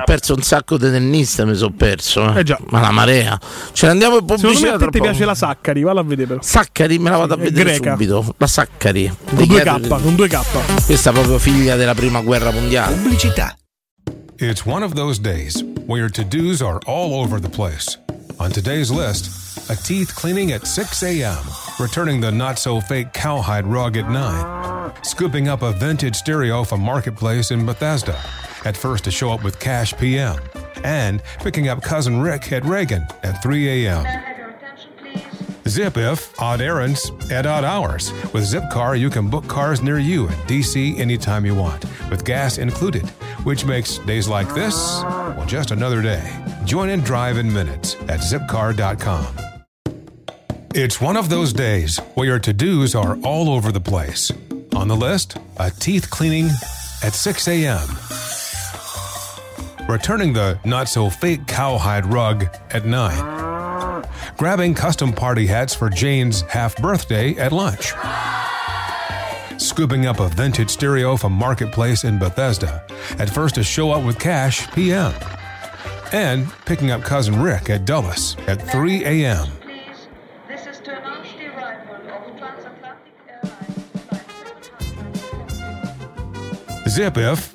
perso 0.04 0.34
un 0.34 0.42
sacco 0.42 0.76
di 0.76 0.90
tenniste, 0.90 1.46
mi 1.46 1.54
sono 1.54 1.72
perso. 1.76 2.34
eh. 2.36 2.56
Ma 2.68 2.80
la 2.80 2.90
marea. 3.04 3.38
Ce 3.72 3.86
ne 3.86 3.92
andiamo 3.92 4.16
in 4.18 4.20
Secondo 4.26 4.42
me 4.42 4.52
pubblicità 4.54 4.74
a 4.74 4.78
te 4.78 4.88
ti 4.90 5.00
piace 5.00 5.24
la 5.24 5.34
Saccari, 5.34 5.82
valla 5.82 6.00
a 6.00 6.04
vedere 6.04 6.26
però. 6.28 6.40
Saccari 6.42 6.98
me 6.98 7.10
la 7.10 7.16
vado 7.18 7.34
a 7.34 7.36
vedere 7.36 7.70
greca. 7.78 7.90
subito. 7.92 8.34
La 8.38 8.46
Saccari. 8.46 9.14
Con 9.24 9.36
Di 9.36 9.46
due 9.46 9.62
chi 9.62 9.68
è- 9.68 9.80
K, 9.80 9.88
con 10.02 10.14
due 10.14 10.28
K. 10.28 10.84
Questa 10.86 11.10
è 11.10 11.12
proprio 11.12 11.38
figlia 11.38 11.76
della 11.76 11.94
prima 11.94 12.20
guerra 12.22 12.50
mondiale. 12.50 12.94
Pubblicità. 12.96 13.56
It's 14.38 14.64
one 14.66 14.82
of 14.84 14.94
those 14.94 15.20
days 15.20 15.62
where 15.86 16.00
your 16.00 16.10
to 16.10 16.24
dos 16.24 16.60
are 16.60 16.78
all 16.86 17.12
over 17.14 17.40
the 17.40 17.48
place. 17.48 17.98
On 18.38 18.50
today's 18.50 18.90
list, 18.90 19.30
a 19.70 19.76
teeth 19.76 20.12
cleaning 20.14 20.50
at 20.52 20.66
6 20.66 21.02
a.m., 21.04 21.38
returning 21.78 22.20
the 22.20 22.30
not 22.32 22.58
so 22.58 22.80
fake 22.80 23.12
cowhide 23.12 23.64
rug 23.64 23.96
at 23.96 24.08
9, 24.10 24.92
scooping 25.02 25.48
up 25.48 25.62
a 25.62 25.70
vintage 25.72 26.16
stereo 26.16 26.64
from 26.64 26.80
Marketplace 26.80 27.52
in 27.52 27.64
Bethesda, 27.64 28.16
at 28.64 28.76
first 28.76 29.04
to 29.04 29.10
show 29.12 29.30
up 29.32 29.44
with 29.44 29.56
cash 29.60 29.94
p.m., 29.96 30.34
and 30.84 31.22
picking 31.40 31.68
up 31.68 31.82
cousin 31.82 32.20
Rick 32.20 32.52
at 32.52 32.64
Reagan 32.64 33.06
at 33.22 33.42
3 33.42 33.86
a.m. 33.86 34.24
Zip 35.66 35.96
if 35.96 36.38
odd 36.40 36.60
errands 36.60 37.10
at 37.30 37.46
odd 37.46 37.64
hours. 37.64 38.12
With 38.32 38.44
Zipcar, 38.44 38.98
you 38.98 39.08
can 39.08 39.30
book 39.30 39.48
cars 39.48 39.82
near 39.82 39.98
you 39.98 40.28
in 40.28 40.34
DC 40.46 40.98
anytime 40.98 41.46
you 41.46 41.54
want, 41.54 41.84
with 42.10 42.24
gas 42.24 42.58
included, 42.58 43.08
which 43.44 43.64
makes 43.64 43.98
days 43.98 44.28
like 44.28 44.52
this, 44.54 44.74
well, 45.02 45.46
just 45.46 45.70
another 45.70 46.02
day. 46.02 46.30
Join 46.64 46.90
and 46.90 47.02
drive 47.02 47.38
in 47.38 47.50
minutes 47.52 47.94
at 48.08 48.20
zipcar.com. 48.20 49.26
It's 50.74 51.00
one 51.00 51.16
of 51.16 51.28
those 51.30 51.52
days 51.52 51.98
where 52.14 52.26
your 52.26 52.38
to 52.40 52.52
dos 52.52 52.94
are 52.94 53.16
all 53.22 53.48
over 53.48 53.72
the 53.72 53.80
place. 53.80 54.30
On 54.74 54.88
the 54.88 54.96
list, 54.96 55.38
a 55.56 55.70
teeth 55.70 56.10
cleaning 56.10 56.50
at 57.02 57.14
6 57.14 57.48
a.m., 57.48 57.88
returning 59.88 60.32
the 60.32 60.58
not 60.64 60.88
so 60.88 61.10
fake 61.10 61.46
cowhide 61.46 62.06
rug 62.06 62.46
at 62.70 62.86
9 62.86 63.44
grabbing 64.36 64.74
custom 64.74 65.12
party 65.12 65.46
hats 65.46 65.74
for 65.74 65.88
Jane's 65.88 66.42
half 66.42 66.76
birthday 66.76 67.34
at 67.36 67.52
lunch, 67.52 67.92
scooping 69.60 70.06
up 70.06 70.20
a 70.20 70.28
vintage 70.28 70.70
stereo 70.70 71.16
from 71.16 71.32
Marketplace 71.32 72.04
in 72.04 72.18
Bethesda, 72.18 72.84
at 73.18 73.30
first 73.30 73.54
to 73.56 73.62
show 73.62 73.90
up 73.92 74.04
with 74.04 74.18
cash 74.18 74.70
PM, 74.72 75.12
and 76.12 76.50
picking 76.64 76.90
up 76.90 77.02
cousin 77.02 77.40
Rick 77.40 77.70
at 77.70 77.84
Dulles 77.84 78.36
at 78.46 78.60
3 78.70 79.04
a.m. 79.04 79.46
Zip 86.88 87.16
if 87.16 87.54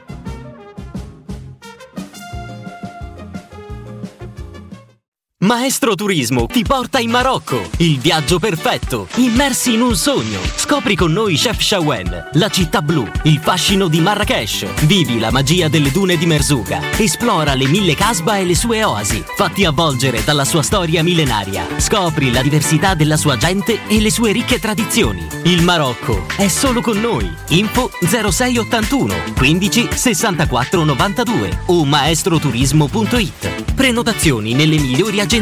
Maestro 5.53 5.95
Turismo 5.95 6.45
ti 6.45 6.63
porta 6.63 6.99
in 6.99 7.09
Marocco, 7.09 7.61
il 7.79 7.99
viaggio 7.99 8.39
perfetto, 8.39 9.09
immersi 9.15 9.73
in 9.73 9.81
un 9.81 9.97
sogno. 9.97 10.39
Scopri 10.55 10.95
con 10.95 11.11
noi 11.11 11.35
Chef 11.35 11.59
Shawen, 11.59 12.29
la 12.35 12.47
città 12.47 12.81
blu, 12.81 13.05
il 13.23 13.37
fascino 13.37 13.89
di 13.89 13.99
Marrakesh. 13.99 14.65
Vivi 14.85 15.19
la 15.19 15.29
magia 15.29 15.67
delle 15.67 15.91
dune 15.91 16.15
di 16.15 16.25
Merzouga. 16.25 16.79
Esplora 16.95 17.53
le 17.53 17.67
mille 17.67 17.95
casba 17.95 18.37
e 18.37 18.45
le 18.45 18.55
sue 18.55 18.81
oasi. 18.81 19.21
Fatti 19.35 19.65
avvolgere 19.65 20.23
dalla 20.23 20.45
sua 20.45 20.61
storia 20.61 21.03
millenaria. 21.03 21.67
Scopri 21.75 22.31
la 22.31 22.41
diversità 22.41 22.93
della 22.93 23.17
sua 23.17 23.35
gente 23.35 23.85
e 23.87 23.99
le 23.99 24.09
sue 24.09 24.31
ricche 24.31 24.57
tradizioni. 24.57 25.27
Il 25.43 25.63
Marocco 25.63 26.27
è 26.37 26.47
solo 26.47 26.79
con 26.79 26.97
noi. 26.97 27.29
Info 27.49 27.91
0681 27.99 29.33
15 29.35 29.89
64 29.95 30.83
92 30.85 31.59
o 31.65 31.83
maestroturismo.it. 31.83 33.73
Prenotazioni 33.73 34.53
nelle 34.53 34.77
migliori 34.77 35.19
agenzie. 35.19 35.39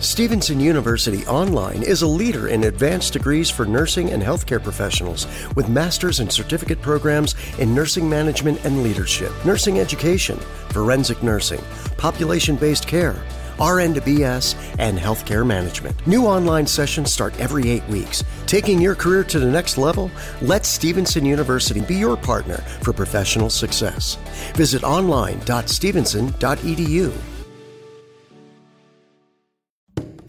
Stevenson 0.00 0.58
University 0.58 1.24
Online 1.26 1.84
is 1.84 2.02
a 2.02 2.06
leader 2.06 2.48
in 2.48 2.64
advanced 2.64 3.12
degrees 3.12 3.48
for 3.48 3.64
nursing 3.64 4.10
and 4.10 4.20
healthcare 4.20 4.60
professionals 4.60 5.28
with 5.54 5.68
master's 5.68 6.18
and 6.18 6.32
certificate 6.32 6.82
programs 6.82 7.36
in 7.60 7.72
nursing 7.72 8.10
management 8.10 8.64
and 8.64 8.82
leadership, 8.82 9.30
nursing 9.44 9.78
education, 9.78 10.36
forensic 10.70 11.22
nursing, 11.22 11.62
population 11.96 12.56
based 12.56 12.88
care, 12.88 13.22
RN 13.60 13.94
to 13.94 14.00
BS, 14.00 14.56
and 14.80 14.98
healthcare 14.98 15.46
management. 15.46 16.04
New 16.04 16.26
online 16.26 16.66
sessions 16.66 17.12
start 17.12 17.38
every 17.38 17.70
eight 17.70 17.86
weeks. 17.86 18.24
Taking 18.46 18.80
your 18.80 18.96
career 18.96 19.22
to 19.22 19.38
the 19.38 19.48
next 19.48 19.78
level? 19.78 20.10
Let 20.42 20.66
Stevenson 20.66 21.24
University 21.24 21.82
be 21.82 21.94
your 21.94 22.16
partner 22.16 22.56
for 22.82 22.92
professional 22.92 23.48
success. 23.48 24.16
Visit 24.56 24.82
online.stevenson.edu. 24.82 27.37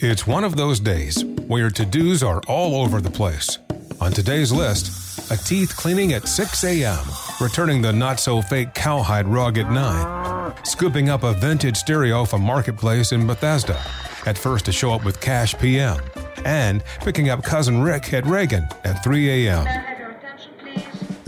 It's 0.02 0.26
one 0.26 0.46
of 0.46 0.56
those 0.56 0.80
days 0.80 1.26
where 1.48 1.70
to 1.70 1.86
dos 1.86 2.24
are 2.24 2.42
all 2.48 2.82
over 2.82 3.02
the 3.02 3.12
place. 3.12 3.58
On 4.00 4.14
today's 4.14 4.50
list, 4.50 5.30
a 5.30 5.36
teeth 5.36 5.76
cleaning 5.76 6.14
at 6.14 6.26
6 6.26 6.64
a.m., 6.64 7.06
returning 7.42 7.82
the 7.82 7.92
not 7.92 8.18
so 8.22 8.42
fake 8.42 8.74
cowhide 8.74 9.28
rug 9.28 9.58
at 9.58 9.70
9, 9.70 10.54
scooping 10.64 11.10
up 11.10 11.24
a 11.24 11.34
vintage 11.34 11.76
stereo 11.76 12.24
from 12.24 12.42
Marketplace 12.42 13.12
in 13.12 13.28
Bethesda, 13.28 13.78
at 14.26 14.38
first 14.38 14.64
to 14.66 14.72
show 14.72 14.94
up 14.94 15.04
with 15.04 15.20
cash 15.20 15.54
PM, 15.58 16.00
and 16.46 16.82
picking 17.02 17.28
up 17.28 17.44
cousin 17.44 17.82
Rick 17.82 18.14
at 18.14 18.26
Reagan 18.26 18.70
at 18.86 19.04
3 19.04 19.48
a.m. 19.48 19.89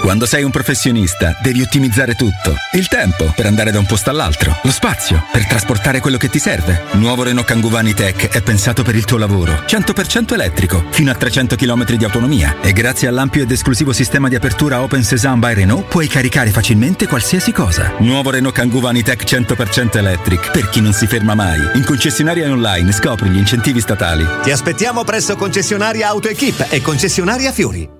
Quando 0.00 0.24
sei 0.24 0.44
un 0.44 0.50
professionista 0.50 1.36
devi 1.42 1.60
ottimizzare 1.60 2.14
tutto. 2.14 2.54
Il 2.72 2.88
tempo 2.88 3.32
per 3.36 3.44
andare 3.44 3.70
da 3.70 3.78
un 3.78 3.84
posto 3.84 4.08
all'altro, 4.08 4.58
lo 4.62 4.70
spazio 4.70 5.22
per 5.30 5.46
trasportare 5.46 6.00
quello 6.00 6.16
che 6.16 6.30
ti 6.30 6.38
serve. 6.38 6.84
Nuovo 6.92 7.22
Renault 7.22 7.46
Kangoo 7.46 7.68
Vanitech 7.68 8.28
è 8.30 8.40
pensato 8.40 8.82
per 8.82 8.96
il 8.96 9.04
tuo 9.04 9.18
lavoro. 9.18 9.62
100% 9.66 10.32
elettrico, 10.32 10.86
fino 10.90 11.10
a 11.10 11.14
300 11.14 11.54
km 11.54 11.84
di 11.96 12.04
autonomia 12.04 12.56
e 12.62 12.72
grazie 12.72 13.08
all'ampio 13.08 13.42
ed 13.42 13.50
esclusivo 13.50 13.92
sistema 13.92 14.28
di 14.28 14.34
apertura 14.34 14.80
Open 14.80 15.04
Sesame 15.04 15.46
by 15.46 15.54
Renault 15.54 15.86
puoi 15.88 16.08
caricare 16.08 16.50
facilmente 16.50 17.06
qualsiasi 17.06 17.52
cosa. 17.52 17.92
Nuovo 17.98 18.30
Renault 18.30 18.54
Kangoo 18.54 18.80
Vanitech 18.80 19.22
100% 19.22 19.98
electric 19.98 20.50
per 20.50 20.70
chi 20.70 20.80
non 20.80 20.94
si 20.94 21.06
ferma 21.06 21.34
mai. 21.34 21.60
In 21.74 21.84
concessionaria 21.84 22.50
online 22.50 22.90
scopri 22.92 23.28
gli 23.28 23.38
incentivi 23.38 23.80
statali. 23.80 24.26
Ti 24.42 24.50
aspettiamo 24.50 25.04
presso 25.04 25.36
concessionaria 25.36 26.08
AutoEquip 26.08 26.68
e 26.70 26.80
concessionaria 26.80 27.52
Fiori. 27.52 27.99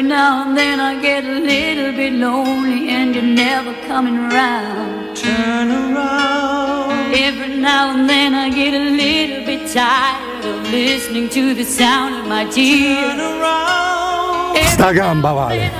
Every 0.00 0.08
now 0.08 0.46
and 0.46 0.56
then 0.56 0.80
I 0.80 0.98
get 0.98 1.24
a 1.24 1.40
little 1.40 1.92
bit 1.92 2.14
lonely 2.14 2.88
and 2.88 3.14
you're 3.14 3.22
never 3.22 3.74
coming 3.86 4.16
around. 4.16 5.14
Turn 5.14 5.70
around. 5.70 7.14
Every 7.14 7.58
now 7.58 7.90
and 7.90 8.08
then 8.08 8.34
I 8.34 8.48
get 8.48 8.72
a 8.72 8.78
little 8.78 9.44
bit 9.44 9.70
tired 9.70 10.42
of 10.46 10.70
listening 10.70 11.28
to 11.28 11.52
the 11.52 11.64
sound 11.64 12.14
of 12.14 12.26
my 12.26 12.46
tears. 12.46 12.96
Turn 12.96 13.20
around. 13.20 14.56
Sta 14.68 14.90
gamba 14.92 15.32
vale. 15.34 15.70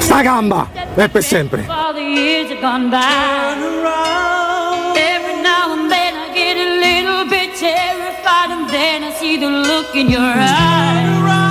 Sta 0.00 0.22
gamba 0.22 0.68
è 0.96 1.08
per 1.08 1.22
sempre. 1.22 1.66
All 1.68 1.94
the 1.94 2.02
years 2.02 2.50
have 2.50 2.60
gone 2.60 2.90
by. 2.90 3.54
Every 4.96 5.40
now 5.40 5.74
and 5.74 5.88
then 5.88 6.16
I 6.16 6.34
get 6.34 6.56
a 6.56 6.80
little 6.80 7.24
bit 7.30 7.54
terrified, 7.54 8.50
and 8.50 8.68
then 8.68 9.04
I 9.04 9.12
see 9.12 9.36
the 9.38 9.46
look 9.46 9.94
in 9.94 10.10
your 10.10 10.34
eyes. 10.34 11.49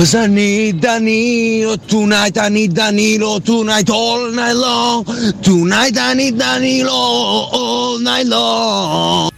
Cause 0.00 0.72
Danilo 0.72 1.76
tonight, 1.76 2.38
I 2.38 2.48
need 2.48 2.72
Danilo 2.72 3.38
tonight 3.38 3.90
all 3.90 4.32
night 4.32 4.54
long. 4.54 5.04
Tonight 5.42 5.98
I 5.98 6.14
need 6.14 6.36
Danilo 6.36 6.90
all 6.90 8.00
night 8.00 8.26
long. 8.26 9.28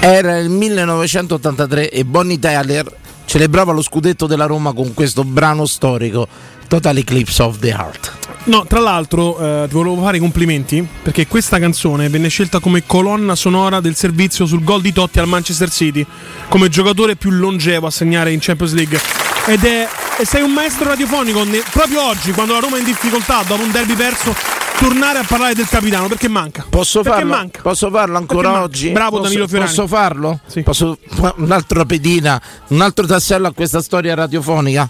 Era 0.00 0.36
il 0.36 0.50
1983 0.50 1.90
e 1.90 2.04
Bonnie 2.04 2.38
Tyler 2.38 2.94
celebrava 3.24 3.72
lo 3.72 3.80
scudetto 3.80 4.26
della 4.26 4.44
Roma 4.44 4.74
con 4.74 4.92
questo 4.92 5.24
brano 5.24 5.64
storico, 5.64 6.28
Total 6.68 6.94
Eclipse 6.98 7.42
of 7.42 7.58
the 7.60 7.68
Heart. 7.68 8.25
No, 8.46 8.64
tra 8.64 8.78
l'altro 8.78 9.36
eh, 9.38 9.66
ti 9.68 9.74
volevo 9.74 10.00
fare 10.00 10.18
i 10.18 10.20
complimenti 10.20 10.86
perché 11.02 11.26
questa 11.26 11.58
canzone 11.58 12.08
venne 12.08 12.28
scelta 12.28 12.60
come 12.60 12.84
colonna 12.86 13.34
sonora 13.34 13.80
del 13.80 13.96
servizio 13.96 14.46
sul 14.46 14.62
gol 14.62 14.80
di 14.82 14.92
Totti 14.92 15.18
al 15.18 15.26
Manchester 15.26 15.68
City, 15.68 16.06
come 16.48 16.68
giocatore 16.68 17.16
più 17.16 17.30
longevo 17.30 17.88
a 17.88 17.90
segnare 17.90 18.30
in 18.32 18.38
Champions 18.40 18.72
League. 18.72 19.00
Ed 19.46 19.64
è 19.64 19.88
e 20.18 20.24
sei 20.24 20.42
un 20.42 20.52
maestro 20.52 20.86
radiofonico 20.88 21.42
ne- 21.44 21.62
proprio 21.72 22.02
oggi, 22.06 22.30
quando 22.32 22.52
la 22.54 22.60
Roma 22.60 22.76
è 22.76 22.78
in 22.78 22.84
difficoltà, 22.86 23.42
dopo 23.46 23.62
un 23.62 23.70
derby 23.72 23.94
perso, 23.94 24.32
tornare 24.78 25.18
a 25.18 25.24
parlare 25.26 25.54
del 25.54 25.66
capitano 25.68 26.06
perché 26.06 26.28
manca. 26.28 26.64
Posso 26.70 27.02
Perché 27.02 27.18
farlo? 27.18 27.34
manca? 27.34 27.60
Posso 27.62 27.90
farlo 27.90 28.16
ancora 28.16 28.62
oggi? 28.62 28.90
Bravo 28.90 29.16
Posso- 29.18 29.22
Danilo 29.24 29.48
Fiorani. 29.48 29.68
Posso 29.68 29.86
farlo? 29.88 30.40
Posso 30.62 30.98
un'altra 31.36 31.84
pedina, 31.84 32.40
un 32.68 32.80
altro 32.80 33.06
tassello 33.06 33.48
a 33.48 33.52
questa 33.52 33.82
storia 33.82 34.14
radiofonica? 34.14 34.88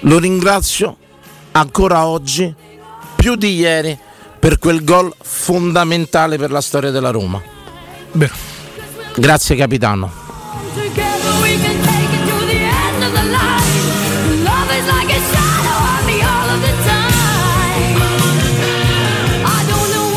Lo 0.00 0.18
ringrazio 0.18 0.96
ancora 1.52 2.06
oggi, 2.06 2.52
più 3.18 3.34
di 3.34 3.56
ieri 3.56 3.98
per 4.38 4.58
quel 4.58 4.84
gol 4.84 5.12
fondamentale 5.20 6.38
per 6.38 6.52
la 6.52 6.60
storia 6.60 6.92
della 6.92 7.10
Roma. 7.10 7.42
Beh. 8.12 8.30
Grazie 9.16 9.56
capitano. 9.56 10.26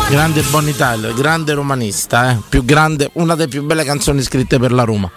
Grande 0.07 0.41
Bonitaglio, 0.44 1.14
grande 1.14 1.53
romanista, 1.53 2.32
eh? 2.32 2.38
più 2.49 2.64
grande, 2.65 3.10
una 3.14 3.34
delle 3.34 3.48
più 3.48 3.64
belle 3.64 3.84
canzoni 3.84 4.22
scritte 4.22 4.60
per 4.60 4.73
la 4.73 4.84
Roma. 4.84 5.10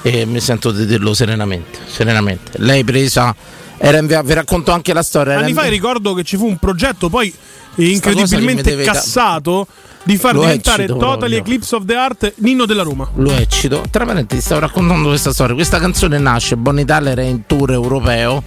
E 0.00 0.24
mi 0.24 0.40
sento 0.40 0.70
di 0.70 0.86
dirlo 0.86 1.12
serenamente, 1.12 1.80
serenamente. 1.86 2.52
Lei 2.58 2.84
presa 2.84 3.34
era 3.78 3.98
in 3.98 4.06
via- 4.06 4.22
vi 4.22 4.34
racconto 4.34 4.72
anche 4.72 4.92
la 4.92 5.02
storia. 5.02 5.38
Anni 5.38 5.52
fa 5.52 5.62
via- 5.62 5.70
ricordo 5.70 6.14
che 6.14 6.24
ci 6.24 6.36
fu 6.36 6.46
un 6.46 6.56
progetto 6.58 7.08
poi 7.08 7.32
incredibilmente 7.76 8.62
deve- 8.70 8.84
cassato 8.84 9.66
di 10.02 10.16
far 10.16 10.34
Lo 10.34 10.40
diventare 10.40 10.84
eccito 10.84 10.98
proprio. 10.98 11.36
Eclipse 11.36 11.74
of 11.76 11.84
the 11.84 11.94
Art 11.94 12.32
Nino 12.36 12.66
della 12.66 12.82
Roma. 12.82 13.08
Lo 13.16 13.32
eccito. 13.32 13.84
Tra 13.90 14.04
parentesi, 14.04 14.40
stavo 14.42 14.60
raccontando 14.60 15.08
questa 15.08 15.32
storia. 15.32 15.54
Questa 15.54 15.78
canzone 15.78 16.18
nasce, 16.18 16.56
Bonnie 16.56 16.84
Tyler 16.84 17.18
è 17.18 17.24
in 17.24 17.46
tour 17.46 17.70
europeo, 17.72 18.42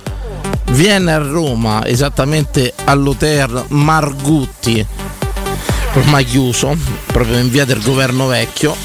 viene 0.72 1.14
a 1.14 1.18
Roma, 1.20 1.86
esattamente 1.86 2.74
all'hotel 2.86 3.66
Margutti, 3.70 4.86
ormai 5.94 6.26
chiuso, 6.26 6.76
proprio 7.06 7.38
in 7.38 7.50
via 7.50 7.66
del 7.66 7.82
governo 7.82 8.28
vecchio, 8.28 8.76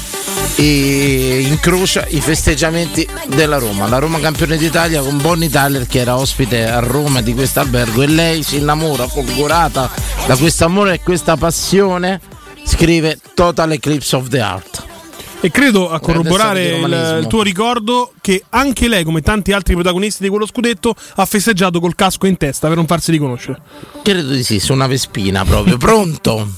e 0.55 1.45
incrocia 1.47 2.05
i 2.09 2.19
festeggiamenti 2.19 3.07
della 3.27 3.57
Roma. 3.57 3.87
La 3.87 3.99
Roma 3.99 4.19
campione 4.19 4.57
d'Italia 4.57 5.01
con 5.01 5.21
Bonnie 5.21 5.49
Tyler 5.49 5.85
che 5.85 5.99
era 5.99 6.17
ospite 6.17 6.67
a 6.67 6.79
Roma 6.79 7.21
di 7.21 7.33
questo 7.33 7.59
albergo 7.59 8.01
e 8.01 8.07
lei 8.07 8.43
si 8.43 8.57
innamora, 8.57 9.07
folgorata 9.07 9.89
da 10.25 10.35
questo 10.35 10.65
amore 10.65 10.95
e 10.95 10.99
questa 11.01 11.37
passione, 11.37 12.19
scrive 12.63 13.19
Total 13.33 13.71
Eclipse 13.71 14.15
of 14.15 14.27
the 14.29 14.37
Heart. 14.37 14.85
E 15.39 15.51
credo 15.51 15.91
a 15.91 15.99
corroborare 15.99 16.77
il, 16.77 17.19
il 17.21 17.27
tuo 17.27 17.43
ricordo 17.43 18.11
che 18.21 18.43
anche 18.49 18.87
lei, 18.87 19.03
come 19.03 19.21
tanti 19.21 19.51
altri 19.51 19.75
protagonisti 19.75 20.23
di 20.23 20.29
quello 20.29 20.47
scudetto, 20.47 20.95
ha 21.15 21.25
festeggiato 21.25 21.79
col 21.79 21.93
casco 21.93 22.25
in 22.25 22.37
testa 22.37 22.67
per 22.67 22.75
non 22.75 22.87
farsi 22.87 23.11
riconoscere. 23.11 23.61
Credo 24.01 24.31
di 24.31 24.43
sì, 24.43 24.59
su 24.59 24.73
una 24.73 24.87
vespina 24.87 25.45
proprio. 25.45 25.77
Pronto? 25.77 26.49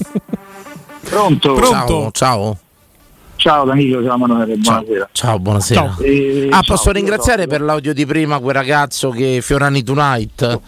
Pronto? 1.04 1.62
Ciao, 1.62 2.10
ciao. 2.12 2.58
Ciao 3.40 3.64
Danilo, 3.64 4.04
ciao 4.04 4.16
Emanuele, 4.16 4.56
buonasera. 4.56 5.08
Ciao, 5.12 5.38
buonasera. 5.38 5.80
Ciao. 5.80 6.04
Eh, 6.04 6.48
ah, 6.50 6.60
ciao, 6.60 6.62
posso 6.76 6.92
ringraziare 6.92 7.46
per 7.46 7.62
l'audio 7.62 7.94
di 7.94 8.04
prima 8.04 8.38
quel 8.38 8.54
ragazzo 8.54 9.08
che 9.08 9.38
Fiorani 9.40 9.82
Tonight. 9.82 10.60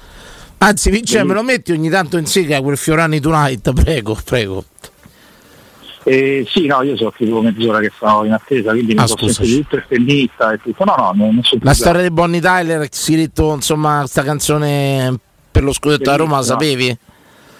Anzi, 0.57 0.90
Vince, 0.90 1.23
me 1.23 1.35
lo 1.35 1.43
metti 1.43 1.73
ogni 1.73 1.90
tanto 1.90 2.16
in 2.16 2.24
sigla 2.24 2.62
quel 2.62 2.78
Fiorani 2.78 3.20
Tonight, 3.20 3.73
prego, 3.74 4.19
prego. 4.24 4.65
Eh, 6.05 6.47
sì, 6.49 6.65
no, 6.65 6.81
io 6.82 6.97
so 6.97 7.11
che 7.15 7.27
devo 7.27 7.43
mezz'ora 7.43 7.78
che 7.78 7.93
sono 7.97 8.24
in 8.24 8.32
attesa, 8.32 8.70
quindi 8.70 8.94
Ah, 8.97 9.03
mi 9.03 9.09
sono 9.09 9.28
sentito 9.31 9.61
tutto 9.61 9.77
il 9.77 9.85
tennista 9.89 10.53
e 10.53 10.59
tutto. 10.62 10.85
No, 10.85 10.94
no, 10.97 11.12
non 11.15 11.35
nessun 11.35 11.59
La 11.62 11.73
problema. 11.73 11.74
storia 11.74 12.03
di 12.03 12.11
Bonnie 12.11 12.40
Tyler, 12.40 12.81
ha 12.81 12.86
scritto 12.90 13.53
insomma 13.55 13.99
questa 13.99 14.23
canzone 14.23 15.15
per 15.51 15.62
lo 15.62 15.74
scudetto 15.74 16.11
a 16.11 16.16
Roma, 16.16 16.36
la 16.39 16.43
sapevi? 16.43 16.97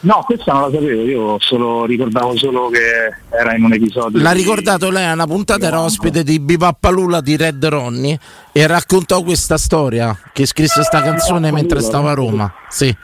No, 0.03 0.23
questa 0.25 0.53
non 0.53 0.63
la 0.63 0.71
sapevo, 0.73 1.03
io 1.03 1.37
solo 1.39 1.85
ricordavo 1.85 2.37
solo 2.37 2.69
che 2.71 3.37
era 3.37 3.55
in 3.55 3.63
un 3.63 3.73
episodio. 3.73 4.21
L'ha 4.21 4.33
di- 4.33 4.39
ricordato 4.39 4.91
lei 4.91 5.05
a 5.05 5.13
una 5.13 5.27
puntata, 5.27 5.67
era 5.67 5.81
ospite 5.81 6.25
di 6.25 6.41
Bipappalula 6.41 7.21
di 7.21 7.37
Red 7.37 7.65
Ronnie 7.65 8.19
e 8.51 8.67
raccontò 8.67 9.23
questa 9.23 9.57
storia 9.59 10.17
che 10.33 10.45
scrisse 10.45 10.75
questa 10.81 11.03
canzone 11.03 11.53
mentre 11.53 11.81
stava 11.81 12.11
a 12.11 12.15
Roma. 12.15 12.53
Sì. 12.69 12.95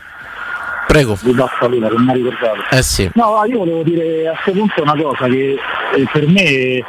Prego. 0.88 1.16
Di 1.20 1.32
Baffaluna, 1.32 1.88
che 1.88 1.94
non 1.94 2.04
mi 2.04 2.10
ha 2.10 2.14
ricordato. 2.14 2.62
Eh 2.70 2.82
sì. 2.82 3.08
No, 3.14 3.44
io 3.46 3.58
volevo 3.58 3.82
dire 3.82 4.26
a 4.28 4.32
questo 4.32 4.52
punto 4.58 4.82
una 4.82 4.96
cosa 5.00 5.26
che 5.28 5.56
eh, 5.94 6.08
per 6.10 6.26
me 6.26 6.82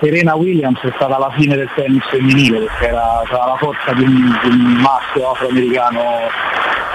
Serena 0.00 0.34
Williams 0.34 0.80
è 0.82 0.92
stata 0.96 1.16
la 1.16 1.32
fine 1.34 1.56
del 1.56 1.70
tennis 1.74 2.04
femminile 2.10 2.58
perché 2.58 2.88
era, 2.88 3.20
aveva 3.20 3.46
la 3.46 3.56
forza 3.56 3.92
di 3.94 4.02
un, 4.02 4.38
di 4.42 4.48
un 4.50 4.72
maschio 4.82 5.30
afroamericano 5.30 6.02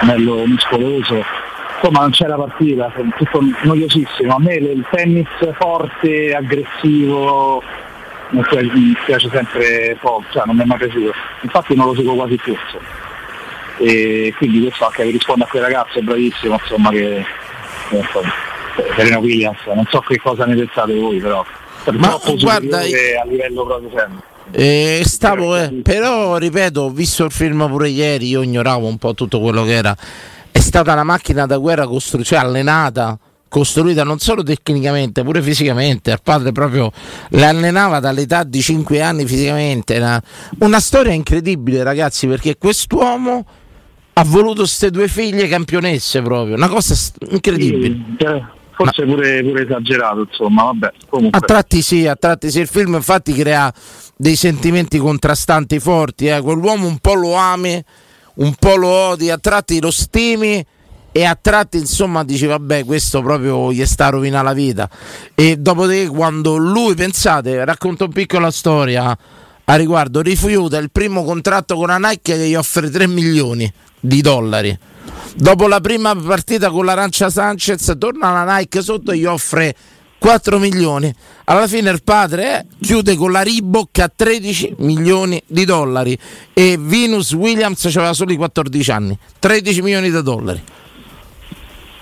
bello 0.02 0.46
muscoloso. 0.46 1.24
Insomma 1.82 2.02
non 2.02 2.10
c'era 2.12 2.36
partita, 2.36 2.92
è 2.94 3.02
tutto 3.16 3.40
noiosissimo. 3.64 4.36
A 4.36 4.38
me 4.38 4.54
il 4.54 4.86
tennis 4.88 5.26
forte, 5.58 6.32
aggressivo, 6.32 7.60
mi 8.30 8.42
piace, 9.04 9.28
sempre 9.28 9.96
poco, 10.00 10.24
cioè 10.30 10.44
non 10.46 10.54
mi 10.54 10.62
è 10.62 10.64
mai 10.66 10.78
piaciuto. 10.78 11.12
Infatti 11.40 11.74
non 11.74 11.86
lo 11.86 11.94
seguo 11.96 12.14
quasi 12.14 12.36
più. 12.36 12.52
insomma. 12.52 13.10
E 13.78 14.32
quindi 14.36 14.60
questo 14.60 14.86
anche 14.86 15.02
risponde 15.02 15.42
a 15.42 15.46
quel 15.48 15.62
ragazzo 15.62 15.98
è 15.98 16.02
bravissimo, 16.02 16.54
insomma 16.54 16.90
che 16.90 17.24
insomma, 17.90 18.32
Serena 18.94 19.18
Williams, 19.18 19.58
non 19.66 19.86
so 19.90 19.98
che 20.00 20.18
cosa 20.18 20.46
ne 20.46 20.54
pensate 20.54 20.94
voi 20.94 21.18
però. 21.18 21.44
Per 21.82 21.94
Ma 21.94 22.16
guarda, 22.38 22.78
a 22.78 23.24
livello 23.26 23.64
proprio 23.64 23.90
sempre. 23.92 24.30
Eh, 24.52 25.02
stavo, 25.04 25.56
eh, 25.56 25.80
però 25.82 26.36
ripeto, 26.36 26.82
ho 26.82 26.90
visto 26.90 27.24
il 27.24 27.32
film 27.32 27.66
pure 27.68 27.88
ieri, 27.88 28.28
io 28.28 28.42
ignoravo 28.42 28.86
un 28.86 28.98
po' 28.98 29.14
tutto 29.14 29.40
quello 29.40 29.64
che 29.64 29.72
era. 29.72 29.96
È 30.52 30.60
stata 30.60 30.92
una 30.92 31.02
macchina 31.04 31.46
da 31.46 31.56
guerra 31.56 31.86
costruita, 31.86 32.28
cioè 32.28 32.38
allenata, 32.38 33.18
costruita 33.48 34.04
non 34.04 34.18
solo 34.18 34.42
tecnicamente, 34.42 35.24
pure 35.24 35.42
fisicamente. 35.42 36.10
Il 36.10 36.20
padre 36.22 36.52
proprio 36.52 36.92
l'allenava 37.30 38.00
dall'età 38.00 38.44
di 38.44 38.60
5 38.60 39.00
anni 39.00 39.26
fisicamente. 39.26 39.94
Era 39.94 40.22
una 40.60 40.80
storia 40.80 41.12
incredibile, 41.12 41.82
ragazzi, 41.82 42.26
perché 42.26 42.56
quest'uomo 42.56 43.44
ha 44.14 44.24
voluto 44.24 44.60
queste 44.60 44.90
due 44.90 45.08
figlie 45.08 45.48
campionesse 45.48 46.20
proprio, 46.20 46.54
una 46.54 46.68
cosa 46.68 46.94
incredibile. 47.30 47.86
Sì, 47.86 48.16
cioè, 48.18 48.44
forse 48.72 49.04
pure, 49.04 49.42
pure 49.42 49.64
esagerato, 49.64 50.26
insomma, 50.28 50.64
vabbè. 50.64 50.92
Comunque. 51.08 51.38
A 51.38 51.42
tratti 51.42 51.82
sì, 51.82 52.06
a 52.06 52.16
tratti 52.16 52.50
sì. 52.50 52.60
Il 52.60 52.68
film 52.68 52.94
infatti 52.94 53.32
crea 53.32 53.72
dei 54.16 54.36
sentimenti 54.36 54.98
contrastanti 54.98 55.78
forti. 55.78 56.26
Eh. 56.26 56.40
Quell'uomo 56.40 56.86
un 56.86 56.98
po' 56.98 57.14
lo 57.14 57.34
ami, 57.34 57.82
un 58.34 58.54
po' 58.54 58.76
lo 58.76 58.88
odi, 58.88 59.30
a 59.30 59.38
tratti 59.38 59.80
lo 59.80 59.90
stimi 59.90 60.64
e 61.14 61.24
a 61.24 61.36
tratti 61.38 61.76
insomma 61.76 62.24
dici 62.24 62.46
vabbè 62.46 62.86
questo 62.86 63.20
proprio 63.20 63.70
gli 63.70 63.84
sta 63.84 64.06
a 64.06 64.10
rovinare 64.10 64.44
la 64.44 64.52
vita. 64.52 64.88
E 65.34 65.56
dopodiché 65.58 66.08
quando 66.08 66.56
lui, 66.56 66.94
pensate, 66.94 67.64
racconto 67.64 68.04
un 68.04 68.12
piccola 68.12 68.50
storia 68.50 69.16
a 69.64 69.76
riguardo, 69.76 70.20
rifiuta 70.20 70.78
il 70.78 70.90
primo 70.90 71.24
contratto 71.24 71.76
con 71.76 71.88
la 71.88 71.98
Nike 71.98 72.36
che 72.36 72.48
gli 72.48 72.54
offre 72.54 72.90
3 72.90 73.06
milioni 73.06 73.70
di 74.00 74.20
dollari. 74.20 74.76
Dopo 75.34 75.66
la 75.66 75.80
prima 75.80 76.14
partita 76.14 76.70
con 76.70 76.84
l'Arancia 76.84 77.30
Sanchez, 77.30 77.94
torna 77.98 78.28
alla 78.28 78.56
Nike 78.56 78.82
sotto 78.82 79.12
e 79.12 79.18
gli 79.18 79.24
offre 79.24 79.74
4 80.22 80.60
milioni. 80.60 81.12
Alla 81.46 81.66
fine 81.66 81.90
il 81.90 82.00
padre 82.04 82.60
eh, 82.60 82.66
chiude 82.80 83.16
con 83.16 83.32
la 83.32 83.42
Reebok 83.42 83.98
a 83.98 84.08
13 84.14 84.76
milioni 84.78 85.42
di 85.48 85.64
dollari 85.64 86.16
e 86.52 86.76
Venus 86.78 87.32
Williams 87.32 87.84
aveva 87.86 88.12
solo 88.12 88.30
i 88.30 88.36
14 88.36 88.90
anni. 88.92 89.18
13 89.40 89.82
milioni 89.82 90.12
di 90.12 90.22
dollari. 90.22 90.62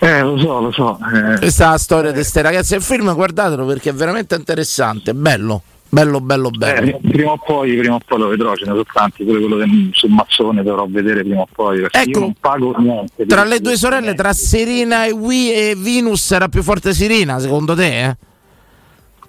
Eh, 0.01 0.21
lo 0.21 0.39
so, 0.39 0.61
lo 0.61 0.71
so. 0.71 0.99
eh. 1.15 1.39
Questa 1.39 1.65
è 1.65 1.71
la 1.71 1.79
storia 1.79 2.11
di 2.11 2.17
queste 2.17 2.43
ragazze. 2.43 2.77
Il 2.77 2.83
film 2.83 3.11
guardatelo 3.15 3.65
perché 3.65 3.89
è 3.89 3.95
veramente 3.95 4.35
interessante, 4.35 5.15
bello, 5.15 5.63
bello, 5.91 6.21
bello, 6.21 6.51
bello. 6.51 6.87
Eh, 6.87 7.01
prima 7.11 7.33
o 7.33 7.39
poi, 7.39 7.77
prima 7.77 7.97
o 7.97 8.01
poi 8.05 8.19
lo 8.19 8.29
vedrò, 8.29 8.55
ce 8.55 8.65
ne 8.65 8.71
sono 8.71 8.85
tanti, 8.91 9.25
pure 9.25 9.41
quello 9.41 9.57
del, 9.57 9.91
sul 9.93 10.11
mazzone 10.11 10.63
dovrò 10.63 10.87
vedere 10.89 11.23
prima 11.23 11.43
o 11.43 11.49
poi, 11.53 11.81
perché 11.81 11.99
Ecco, 11.99 12.11
io 12.11 12.19
non 12.21 12.35
pago 12.41 12.75
niente. 12.79 13.27
Tra 13.27 13.45
le 13.45 13.61
due 13.61 13.77
sorelle, 13.77 14.15
tra 14.15 14.33
Serena 14.33 15.05
e, 15.05 15.11
Wii 15.11 15.53
e 15.53 15.75
Venus, 15.77 16.31
era 16.31 16.49
più 16.49 16.63
forte 16.63 16.95
Serena, 16.95 17.39
secondo 17.39 17.75
te? 17.75 18.05
Eh? 18.05 18.17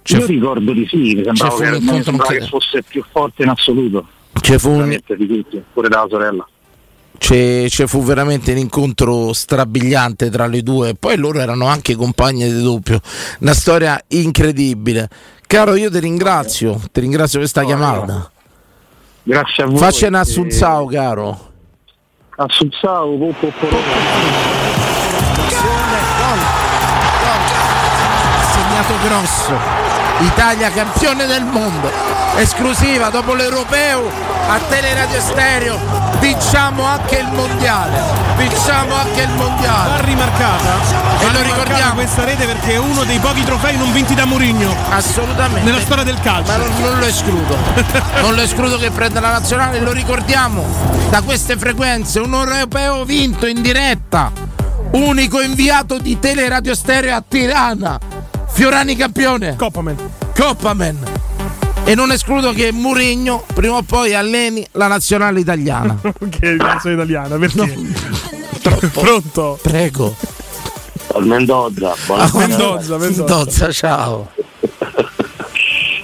Io 0.06 0.26
ricordo 0.26 0.72
di 0.72 0.86
sì, 0.88 1.14
mi 1.14 1.22
sembrava, 1.22 1.50
fu 1.50 1.62
che, 1.62 1.80
mi 1.80 2.02
sembrava 2.02 2.32
che 2.32 2.46
fosse 2.46 2.82
più 2.82 3.04
forte 3.10 3.42
in 3.42 3.50
assoluto. 3.50 4.06
Ci 4.40 4.58
fu 4.58 4.70
un, 4.70 4.76
Veramente 4.78 5.16
di 5.16 5.26
tutti, 5.26 5.62
pure 5.72 5.88
dalla 5.88 6.06
sorella. 6.08 6.48
c'è, 7.18 7.66
c'è 7.68 7.86
fu 7.86 8.02
veramente 8.02 8.50
un 8.50 8.58
incontro 8.58 9.32
strabiliante 9.32 10.30
tra 10.30 10.46
le 10.46 10.62
due. 10.62 10.94
Poi 10.98 11.16
loro 11.16 11.38
erano 11.38 11.66
anche 11.66 11.94
compagne 11.94 12.52
di 12.52 12.62
doppio. 12.62 13.00
Una 13.40 13.54
storia 13.54 14.02
incredibile. 14.08 15.08
Caro, 15.52 15.74
io 15.74 15.90
ti 15.90 15.98
ringrazio, 15.98 16.80
ti 16.90 17.00
ringrazio 17.00 17.38
per 17.38 17.50
questa 17.50 17.62
chiamata. 17.62 18.30
Grazie 19.22 19.64
a 19.64 19.66
voi. 19.66 19.76
Faccia 19.76 20.06
un 20.06 20.14
eh, 20.14 20.18
assunzao, 20.18 20.86
caro. 20.86 21.52
Assunzao, 22.36 23.18
po, 23.18 23.34
po, 23.38 23.52
po. 23.58 23.66
Segnato 28.50 28.94
grosso. 29.04 29.81
Italia 30.20 30.70
campione 30.70 31.26
del 31.26 31.44
mondo. 31.44 31.90
Esclusiva 32.36 33.10
dopo 33.10 33.34
l'europeo 33.34 34.10
a 34.48 34.58
Teleradio 34.68 35.20
Stereo. 35.20 35.78
Vinciamo 36.20 36.84
anche 36.84 37.16
il 37.16 37.28
mondiale. 37.32 38.00
Vinciamo 38.36 38.94
anche 38.94 39.22
il 39.22 39.30
mondiale. 39.30 39.88
Va 39.90 40.00
rimarcata. 40.04 40.74
E 41.20 41.26
Va 41.26 41.32
lo 41.32 41.42
ricordiamo. 41.42 41.94
questa 41.94 42.24
rete 42.24 42.46
perché 42.46 42.74
è 42.74 42.78
uno 42.78 43.04
dei 43.04 43.18
pochi 43.18 43.42
trofei 43.44 43.76
non 43.76 43.92
vinti 43.92 44.14
da 44.14 44.24
Mourinho. 44.24 44.74
Assolutamente. 44.90 45.68
Nella 45.68 45.80
storia 45.80 46.04
del 46.04 46.20
calcio. 46.20 46.52
Ma 46.52 46.56
non, 46.58 46.70
non 46.80 46.98
lo 46.98 47.06
escludo. 47.06 47.56
non 48.22 48.34
lo 48.34 48.40
escludo 48.40 48.78
che 48.78 48.90
prenda 48.90 49.20
la 49.20 49.30
nazionale, 49.32 49.80
lo 49.80 49.92
ricordiamo 49.92 50.64
da 51.10 51.20
queste 51.22 51.56
frequenze. 51.56 52.20
Un 52.20 52.34
europeo 52.34 53.04
vinto 53.04 53.46
in 53.46 53.60
diretta. 53.60 54.30
Unico 54.92 55.40
inviato 55.40 55.98
di 55.98 56.18
Teleradio 56.18 56.74
Stereo 56.74 57.16
a 57.16 57.22
Tirana. 57.26 58.11
Fiorani 58.52 58.96
campione. 58.96 59.56
Coppaman. 59.56 59.96
Coppaman. 60.36 60.98
E 61.84 61.94
non 61.94 62.12
escludo 62.12 62.52
che 62.52 62.70
Mourinho 62.70 63.44
prima 63.54 63.76
o 63.76 63.82
poi 63.82 64.14
alleni 64.14 64.64
la 64.72 64.86
nazionale 64.86 65.40
italiana. 65.40 65.98
che 66.30 66.52
è 66.52 66.56
la 66.56 66.66
canzone 66.66 66.94
italiana, 66.94 67.36
perché? 67.38 67.76
Troppo. 68.62 69.00
Pronto? 69.00 69.58
Prego. 69.60 70.14
Al 71.14 71.26
Mendoza, 71.26 71.94
buonasera. 72.06 72.46
Mendoza, 72.46 72.98
Mendoza, 72.98 73.72
ciao. 73.72 74.30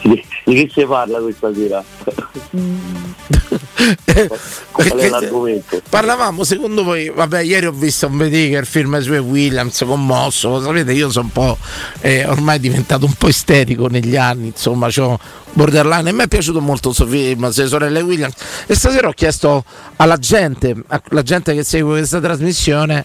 Di, 0.02 0.24
di 0.44 0.54
che 0.54 0.70
si 0.72 0.84
parla 0.86 1.18
questa 1.18 1.52
sera? 1.52 1.82
È 4.78 5.08
l'argomento? 5.08 5.82
Parlavamo, 5.88 6.44
secondo 6.44 6.84
voi, 6.84 7.10
vabbè, 7.10 7.40
ieri 7.40 7.66
ho 7.66 7.72
visto 7.72 8.06
un 8.06 8.22
il 8.22 8.64
film 8.66 9.00
su 9.00 9.12
Williams, 9.12 9.82
commosso, 9.84 10.50
lo 10.50 10.62
sapete, 10.62 10.92
io 10.92 11.10
sono 11.10 11.24
un 11.26 11.32
po' 11.32 11.58
eh, 12.00 12.24
ormai 12.26 12.60
diventato 12.60 13.04
un 13.04 13.12
po' 13.14 13.28
isterico 13.28 13.88
negli 13.88 14.16
anni, 14.16 14.48
insomma, 14.48 14.88
c'ho 14.88 15.18
borderline 15.52 16.10
e 16.10 16.12
mi 16.12 16.22
è 16.22 16.28
piaciuto 16.28 16.60
molto 16.60 16.88
questo 16.90 17.06
film, 17.06 17.50
Se 17.50 17.66
sorelle 17.66 18.00
Williams, 18.00 18.34
e 18.66 18.74
stasera 18.76 19.08
ho 19.08 19.12
chiesto 19.12 19.64
alla 19.96 20.16
gente, 20.16 20.76
alla 20.86 21.22
gente 21.22 21.54
che 21.54 21.64
segue 21.64 21.98
questa 21.98 22.20
trasmissione, 22.20 23.04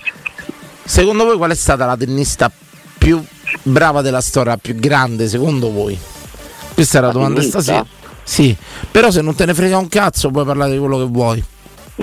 secondo 0.83 1.23
voi 1.23 1.37
qual 1.37 1.51
è 1.51 1.55
stata 1.55 1.85
la 1.85 1.97
tennista 1.97 2.51
più 2.97 3.23
brava 3.63 4.01
della 4.01 4.21
storia, 4.21 4.57
più 4.57 4.75
grande, 4.75 5.27
secondo 5.27 5.71
voi? 5.71 5.97
Questa 6.73 6.99
è 6.99 7.01
la 7.01 7.07
La 7.07 7.13
domanda 7.13 7.39
tennista? 7.39 7.61
stasera. 7.61 7.85
Sì, 8.25 8.55
però 8.89 9.11
se 9.11 9.21
non 9.21 9.35
te 9.35 9.45
ne 9.45 9.53
frega 9.53 9.77
un 9.77 9.89
cazzo 9.89 10.29
puoi 10.29 10.45
parlare 10.45 10.71
di 10.71 10.77
quello 10.77 10.97
che 10.97 11.05
vuoi. 11.11 11.43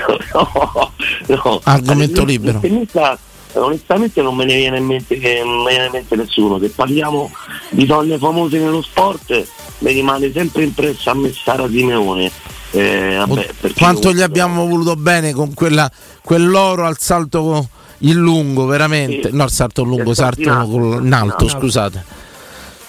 No, 1.26 1.60
Argomento 1.64 2.20
il- 2.22 2.26
libero. 2.26 2.58
tennista, 2.60 3.18
onestamente 3.54 4.22
non 4.22 4.36
me 4.36 4.44
ne 4.44 4.56
viene 4.56 4.78
in 4.78 4.84
mente, 4.84 5.18
che- 5.18 5.42
non 5.44 5.62
me 5.62 5.70
ne 5.70 5.70
viene 5.70 5.84
in 5.86 5.92
mente 5.92 6.16
nessuno. 6.16 6.58
Se 6.58 6.68
parliamo 6.70 7.30
di 7.70 7.86
donne 7.86 8.18
famose 8.18 8.58
nello 8.58 8.82
sport, 8.82 9.46
mi 9.78 9.92
rimane 9.92 10.30
sempre 10.32 10.64
impressa 10.64 11.10
a 11.12 11.14
me 11.14 11.32
Sara 11.32 11.66
Simeone. 11.68 12.30
Eh, 12.72 13.16
vabbè, 13.18 13.50
Quanto 13.76 14.10
gli 14.10 14.18
comunque- 14.18 14.22
abbiamo 14.22 14.66
voluto 14.66 14.94
bene 14.96 15.32
con 15.32 15.54
quella, 15.54 15.90
quell'oro 16.22 16.86
al 16.86 16.98
salto 16.98 17.68
in 17.98 18.14
lungo, 18.14 18.66
veramente. 18.66 19.30
Sì. 19.30 19.36
No, 19.36 19.44
il 19.44 19.50
salto 19.50 19.82
lungo, 19.82 20.14
salto 20.14 20.40
in 20.42 21.12
alto. 21.12 21.48
scusate. 21.48 22.18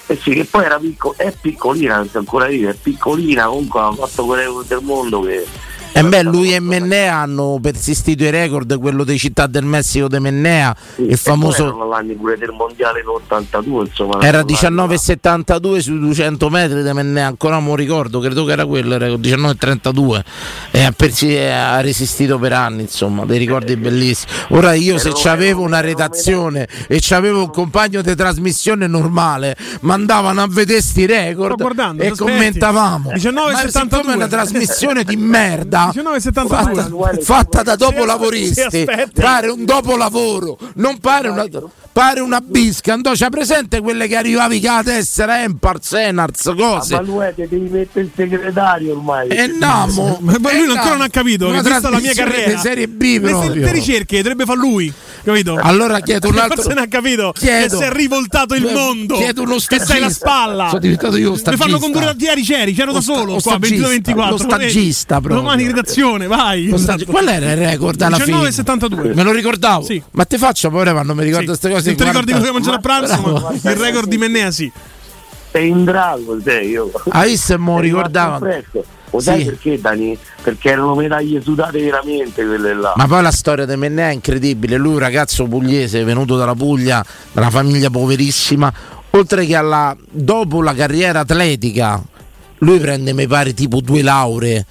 Eh 0.06 0.18
sì, 0.22 0.32
che 0.32 0.44
poi 0.44 0.64
era 0.64 0.78
picco- 0.78 1.14
è 1.16 1.32
piccolina, 1.40 2.06
ancora 2.12 2.46
dire, 2.46 2.70
è 2.70 2.74
piccolina, 2.74 3.46
comunque 3.46 3.80
ha 3.80 3.92
fatto 3.92 4.24
quelle 4.26 4.44
del 4.66 4.80
mondo 4.82 5.20
che 5.22 5.46
E 5.94 6.02
beh, 6.02 6.22
lui 6.22 6.54
e 6.54 6.60
Mennea 6.60 7.16
hanno 7.16 7.58
persistito 7.60 8.24
i 8.24 8.30
record, 8.30 8.78
quello 8.78 9.04
dei 9.04 9.18
città 9.18 9.46
del 9.46 9.64
Messico 9.64 10.08
di 10.08 10.18
Mennea, 10.18 10.74
il 10.96 11.04
E 11.04 11.08
poi 11.08 11.16
famoso 11.16 11.66
erano 11.66 11.86
l'anni 11.86 12.14
pure 12.14 12.38
del 12.38 12.50
mondiale 12.50 13.02
dell'82, 13.02 13.86
insomma. 13.86 14.14
era 14.22 14.38
erano 14.38 14.86
19,72 14.86 15.78
sui 15.80 15.98
200 15.98 16.48
metri 16.48 16.82
di 16.82 16.92
Mennea, 16.94 17.26
ancora 17.26 17.56
non 17.56 17.64
mi 17.64 17.76
ricordo, 17.76 18.20
credo 18.20 18.44
che 18.46 18.52
era 18.52 18.64
quello, 18.64 18.94
era 18.94 19.06
19,32 19.08 20.22
e 20.70 20.82
ha, 20.82 20.92
persi- 20.92 21.36
ha 21.36 21.78
resistito 21.82 22.38
per 22.38 22.54
anni, 22.54 22.82
insomma, 22.82 23.26
dei 23.26 23.38
ricordi 23.38 23.76
bellissimi. 23.76 24.32
Ora 24.50 24.72
io 24.72 24.96
se 24.96 25.12
c'avevo 25.14 25.60
una 25.60 25.80
redazione 25.80 26.68
e 26.88 26.98
c'avevo 27.02 27.40
un 27.40 27.50
compagno 27.50 28.00
di 28.00 28.14
trasmissione 28.14 28.86
normale, 28.86 29.56
mandavano 29.80 30.40
a 30.40 30.46
vedere 30.48 30.80
sti 30.80 31.04
record 31.04 31.60
e 31.98 32.10
commentavamo. 32.16 33.10
19,72. 33.10 33.52
Ma 33.52 33.68
siccome 33.68 34.12
è 34.12 34.16
una 34.16 34.28
trasmissione 34.28 35.04
di 35.04 35.16
merda 35.16 35.81
19,72. 35.90 37.22
fatta 37.22 37.62
da 37.62 37.76
dopolavoristi 37.76 38.86
pare 39.14 39.48
un 39.48 39.64
dopolavoro 39.64 40.58
non 40.74 40.98
pare 40.98 41.28
una 41.28 41.46
pare 41.92 42.20
una 42.20 42.40
bisca. 42.40 42.94
Andò 42.94 43.12
c'ha 43.14 43.28
presente 43.28 43.80
quelle 43.80 44.06
che 44.06 44.16
arrivavi 44.16 44.60
con 44.62 44.74
la 44.76 44.82
tessera 44.82 45.42
Empar, 45.42 45.78
Senars, 45.82 46.52
cose? 46.56 46.94
Ma 46.94 47.00
lui 47.02 47.26
che 47.34 47.46
devi 47.48 47.68
mettere 47.68 48.06
il 48.06 48.10
segretario 48.16 48.92
ormai. 48.92 49.28
e 49.28 49.46
namo 49.48 50.16
Ma 50.20 50.32
lui 50.38 50.50
e 50.50 50.70
ancora 50.70 50.92
non 50.92 51.02
ha 51.02 51.08
capito 51.08 51.48
una 51.48 51.60
che 51.60 51.68
questa 51.68 51.88
è 51.88 51.90
la 51.90 51.98
mia 51.98 52.14
carriera. 52.14 52.58
serie 52.58 52.88
B 52.88 53.00
Le- 53.02 53.20
proprio. 53.20 53.54
Le 53.64 53.72
ricerche 53.72 54.16
dovrebbe 54.22 54.44
fare 54.46 54.58
lui, 54.58 54.90
capito? 55.24 55.58
Allora 55.60 56.00
chiedo 56.00 56.28
un 56.28 56.38
altro- 56.38 56.62
Forse 56.62 56.74
non 56.74 56.84
ha 56.84 56.88
capito 56.88 57.32
chiedo- 57.32 57.78
che 57.78 57.84
si 57.84 57.90
è 57.90 57.92
rivoltato 57.94 58.54
il 58.54 58.70
mondo. 58.72 59.16
chiedo 59.16 59.42
uno 59.42 59.54
che 59.56 59.60
sei 59.60 59.78
la 59.78 59.84
stagista. 60.10 60.10
spalla. 60.28 60.66
Sono 60.68 60.78
diventato 60.80 61.16
io 61.16 61.28
lo 61.30 61.34
Mi 61.34 61.38
fanno 61.40 61.56
stagista. 61.56 61.78
condurre 61.80 62.14
ieri 62.18 62.42
c'eri, 62.42 62.72
c'ero 62.74 62.92
da 62.92 63.00
solo 63.00 63.24
lo 63.24 63.40
qua 63.40 63.56
stagista, 63.58 63.88
22-24. 63.88 64.28
lo 64.30 64.36
stagista 64.38 65.20
proprio. 65.20 65.40
Domani 65.40 65.66
redazione, 65.66 66.26
vai. 66.26 66.66
Lo 66.68 66.78
stagi- 66.78 67.04
Qual 67.04 67.26
era 67.28 67.52
il 67.52 67.56
record 67.58 68.00
alla 68.02 68.18
fine? 68.18 68.36
19,72. 68.48 69.14
Me 69.14 69.22
lo 69.22 69.32
ricordavo. 69.32 69.84
Sì. 69.84 70.02
Ma 70.12 70.24
te 70.24 70.38
faccio 70.38 70.70
pure 70.70 70.92
quando 70.92 71.14
mi 71.14 71.24
ricordo 71.24 71.46
queste 71.46 71.70
cose. 71.70 71.88
Non 71.88 71.96
ti 71.96 72.04
ricordi 72.04 72.32
cosa 72.32 72.52
mangiare 72.52 72.76
a 72.76 72.80
pranzo, 72.80 73.58
ma 73.62 73.70
il 73.70 73.76
record 73.78 74.08
di 74.08 74.18
Mennea 74.18 74.50
sì. 74.50 74.70
Sei 75.50 75.68
in 75.68 75.84
drago, 75.84 76.38
sei 76.42 76.68
io. 76.70 76.90
Ah, 77.10 77.26
io 77.26 77.36
se 77.36 77.56
mo 77.58 77.78
ricordavo. 77.78 78.38
fresco. 78.38 78.84
Lo 79.12 79.20
sai 79.20 79.40
Sì. 79.40 79.44
perché 79.44 79.80
Dani? 79.80 80.18
Perché 80.42 80.70
erano 80.70 80.94
medaglie 80.94 81.40
sudate 81.42 81.80
veramente 81.82 82.44
quelle 82.46 82.74
là. 82.74 82.94
Ma 82.96 83.06
poi 83.06 83.22
la 83.22 83.30
storia 83.30 83.66
di 83.66 83.76
Mennea 83.76 84.08
è 84.08 84.12
incredibile. 84.12 84.76
Lui, 84.76 84.94
un 84.94 84.98
ragazzo 84.98 85.44
pugliese, 85.46 86.02
venuto 86.02 86.36
dalla 86.36 86.54
Puglia, 86.54 87.04
da 87.32 87.40
una 87.42 87.50
famiglia 87.50 87.90
poverissima, 87.90 88.72
oltre 89.10 89.44
che 89.44 89.54
alla 89.54 89.94
dopo 90.10 90.62
la 90.62 90.72
carriera 90.74 91.20
atletica, 91.20 92.02
lui 92.58 92.78
prende, 92.78 93.12
mi 93.12 93.26
pare, 93.26 93.52
tipo 93.52 93.80
due 93.80 94.00
lauree 94.02 94.64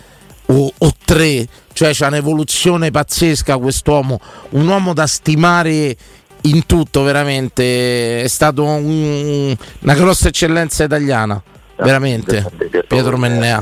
o, 0.47 0.73
o 0.75 0.93
tre, 1.05 1.47
cioè 1.73 1.91
c'ha 1.93 2.07
un'evoluzione 2.07 2.89
pazzesca 2.89 3.57
quest'uomo, 3.57 4.19
un 4.51 4.67
uomo 4.67 4.93
da 4.93 5.05
stimare 5.05 5.95
in 6.41 6.65
tutto, 6.65 7.03
veramente. 7.03 8.23
È 8.23 8.27
stato 8.27 8.63
un- 8.63 9.55
una 9.81 9.93
grossa 9.93 10.29
eccellenza 10.29 10.83
italiana, 10.83 11.39
veramente. 11.77 12.43
Pietro 12.87 13.17
Mennea. 13.17 13.59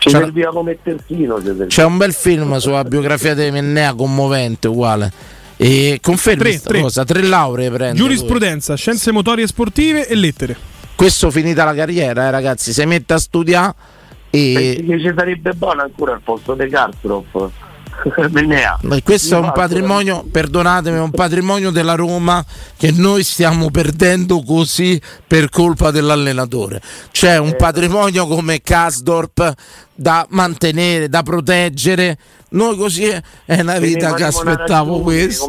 Ci 0.00 0.10
serviva 0.10 0.50
come 0.50 0.78
terzino. 0.82 1.40
C'è 1.66 1.84
un 1.84 1.96
bel 1.96 2.12
film 2.12 2.56
sulla 2.56 2.84
biografia 2.84 3.34
di 3.34 3.50
Mennea 3.50 3.94
commovente, 3.94 4.68
uguale. 4.68 5.12
E 5.56 5.98
confermi 6.00 6.40
Tre, 6.40 6.50
questa 6.50 6.68
tre. 6.70 6.80
cosa, 6.80 7.04
tre 7.04 7.22
lauree 7.22 7.70
prende. 7.70 7.98
Giurisprudenza, 7.98 8.74
scienze 8.76 9.12
motorie 9.12 9.44
e 9.44 9.46
sportive 9.46 10.08
e 10.08 10.14
lettere. 10.14 10.56
Questo 10.94 11.30
finita 11.30 11.64
la 11.64 11.74
carriera, 11.74 12.26
eh, 12.26 12.30
ragazzi, 12.30 12.72
si 12.72 12.84
mette 12.84 13.12
a 13.12 13.18
studiare 13.18 13.74
Pensi 14.30 14.76
e 14.76 14.84
che 14.86 15.00
ci 15.00 15.12
sarebbe 15.14 15.52
buono 15.54 15.82
ancora 15.82 16.12
al 16.12 16.20
posto 16.22 16.54
di 16.54 16.68
Karstrov? 16.68 17.50
Ma 18.82 19.02
questo 19.02 19.36
è 19.36 19.38
un 19.38 19.52
patrimonio, 19.52 20.24
perdonatemi, 20.30 20.96
è 20.96 21.00
un 21.00 21.10
patrimonio 21.10 21.70
della 21.70 21.94
Roma 21.94 22.44
che 22.76 22.90
noi 22.92 23.22
stiamo 23.22 23.70
perdendo 23.70 24.42
così 24.42 25.00
per 25.26 25.48
colpa 25.48 25.90
dell'allenatore. 25.90 26.80
C'è 27.10 27.34
Eh. 27.34 27.38
un 27.38 27.54
patrimonio 27.56 28.26
come 28.26 28.60
Kasdorp 28.62 29.54
da 29.94 30.26
mantenere, 30.30 31.08
da 31.08 31.22
proteggere. 31.22 32.16
Noi 32.52 32.76
così 32.76 33.04
è 33.04 33.60
una 33.60 33.78
vita 33.78 34.14
che 34.14 34.24
aspettavo 34.24 35.00
questo. 35.00 35.46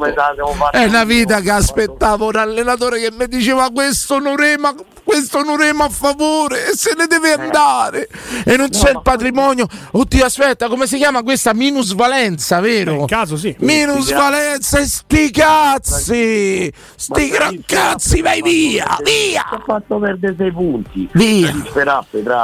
È 0.72 0.84
una 0.84 1.04
vita 1.04 1.40
che 1.40 1.50
aspettavo 1.52 2.28
un 2.28 2.36
allenatore 2.36 3.00
che 3.00 3.12
mi 3.18 3.28
diceva 3.28 3.70
questo 3.72 4.20
non 4.20 4.36
rema, 4.36 4.76
questo 5.12 5.44
non 5.44 5.58
rema 5.58 5.86
a 5.86 5.90
favore 5.90 6.70
e 6.70 6.78
se 6.78 6.94
ne 6.96 7.06
deve 7.06 7.34
andare. 7.34 8.08
E 8.46 8.56
non 8.56 8.70
c'è 8.70 8.92
il 8.92 9.02
patrimonio. 9.04 9.68
Oddio, 9.92 10.24
aspetta, 10.24 10.70
come 10.70 10.88
si 10.88 10.96
chiama 10.96 11.22
questa? 11.22 11.54
Minus 11.54 11.94
Valenza, 11.94 12.62
vero? 12.62 12.94
In 12.94 13.06
caso 13.08 13.36
sì. 13.36 13.54
Minus 13.60 14.06
Sti 14.06 14.14
Valenza 14.14 14.80
e 14.80 14.86
sti 14.86 15.32
cazzi! 15.32 16.74
Sti 16.96 17.28
gran 17.28 17.62
cazzi, 17.66 18.22
vai 18.22 18.42
via! 18.42 18.98
Via! 19.04 19.46
ha 19.50 19.62
fatto 19.66 20.00
perdere 20.00 20.34
sei 20.38 20.52
punti. 20.54 21.10
Via. 21.12 21.54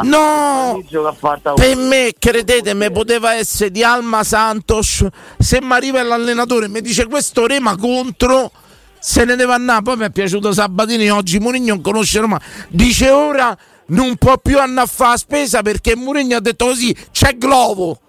No! 0.04 0.84
Per 1.56 1.76
me, 1.78 2.12
credetemi, 2.20 2.92
poteva 2.92 3.34
essere 3.34 3.72
di 3.72 3.82
Alma 3.82 4.26
Santos. 4.26 5.06
Se 5.38 5.62
mi 5.62 5.72
arriva 5.72 6.04
l'allenatore 6.04 6.66
e 6.66 6.70
mi 6.70 6.82
dice 6.82 7.08
questo 7.08 7.48
rema 7.48 7.78
contro, 7.78 8.52
se 9.00 9.26
ne 9.26 9.36
deve 9.36 9.54
andare. 9.54 9.82
Poi 9.82 9.98
mi 9.98 10.06
è 10.06 10.10
piaciuto 10.10 10.52
Sabatini 10.52 11.10
oggi. 11.10 11.40
Mourinho 11.40 11.74
non 11.74 11.82
conosce 11.82 12.20
Roma. 12.20 12.40
Dice 12.70 13.10
ora 13.10 13.58
non 13.88 14.16
può 14.18 14.38
più 14.38 14.60
andare 14.60 14.88
a 14.88 14.90
fare 14.90 15.12
la 15.12 15.18
spesa 15.18 15.62
perché 15.62 15.96
Mourinho 15.96 16.36
ha 16.38 16.42
detto 16.42 16.66
così: 16.66 16.96
c'è 17.12 17.38
Glovo. 17.38 18.00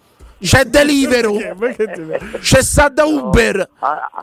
C'è 0.41 0.67
Delivero, 0.67 1.35
c'è 2.41 2.63
sta 2.63 2.89
da 2.89 3.05
Uber, 3.05 3.69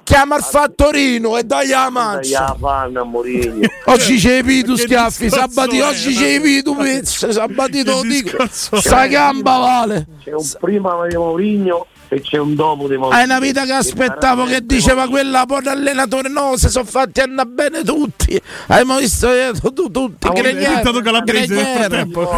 chiama 0.06 0.38
il 0.38 0.44
fattorino 0.44 1.38
e 1.38 1.44
dai 1.44 1.68
la 1.68 1.90
mancia. 1.90 2.56
a 2.58 3.04
Mourinho. 3.04 3.68
Oggi 3.88 4.16
c'è 4.18 4.42
i 4.42 4.64
tu 4.64 4.76
Che 4.76 4.84
schiaffi, 4.84 5.26
è? 5.26 5.84
oggi 5.84 6.14
c'è 6.16 6.40
i 6.40 6.64
tu 6.64 6.74
pezzi, 6.78 7.34
Sabati 7.34 7.84
te 7.84 7.92
lo 7.92 8.02
dico. 8.04 8.48
Sta 8.50 9.08
gamba 9.08 9.58
vale. 9.58 10.08
C'è 10.24 10.32
un 10.32 10.50
prima 10.62 11.06
di 11.06 11.18
Mourinho 11.18 11.86
e 12.16 12.22
c'è 12.22 12.38
un 12.38 12.56
dopo 12.56 12.88
di 12.88 12.96
Mourinho. 12.96 13.18
Hai 13.20 13.26
una 13.26 13.40
vita 13.40 13.66
che 13.66 13.74
aspettavo 13.74 14.46
che 14.46 14.66
diceva 14.66 15.08
quella 15.10 15.46
poi 15.46 15.68
allenatore 15.68 16.30
no, 16.30 16.56
si 16.56 16.70
sono 16.70 16.86
fatti 16.86 17.20
andare 17.20 17.50
bene 17.50 17.84
tutti. 17.84 18.42
Hai 18.68 18.86
mai 18.86 19.02
visto 19.02 19.30
eh, 19.30 19.52
tu, 19.62 19.74
tu- 19.74 19.92
tutti 19.92 20.28
Ah, 20.28 20.32
è 20.34 20.44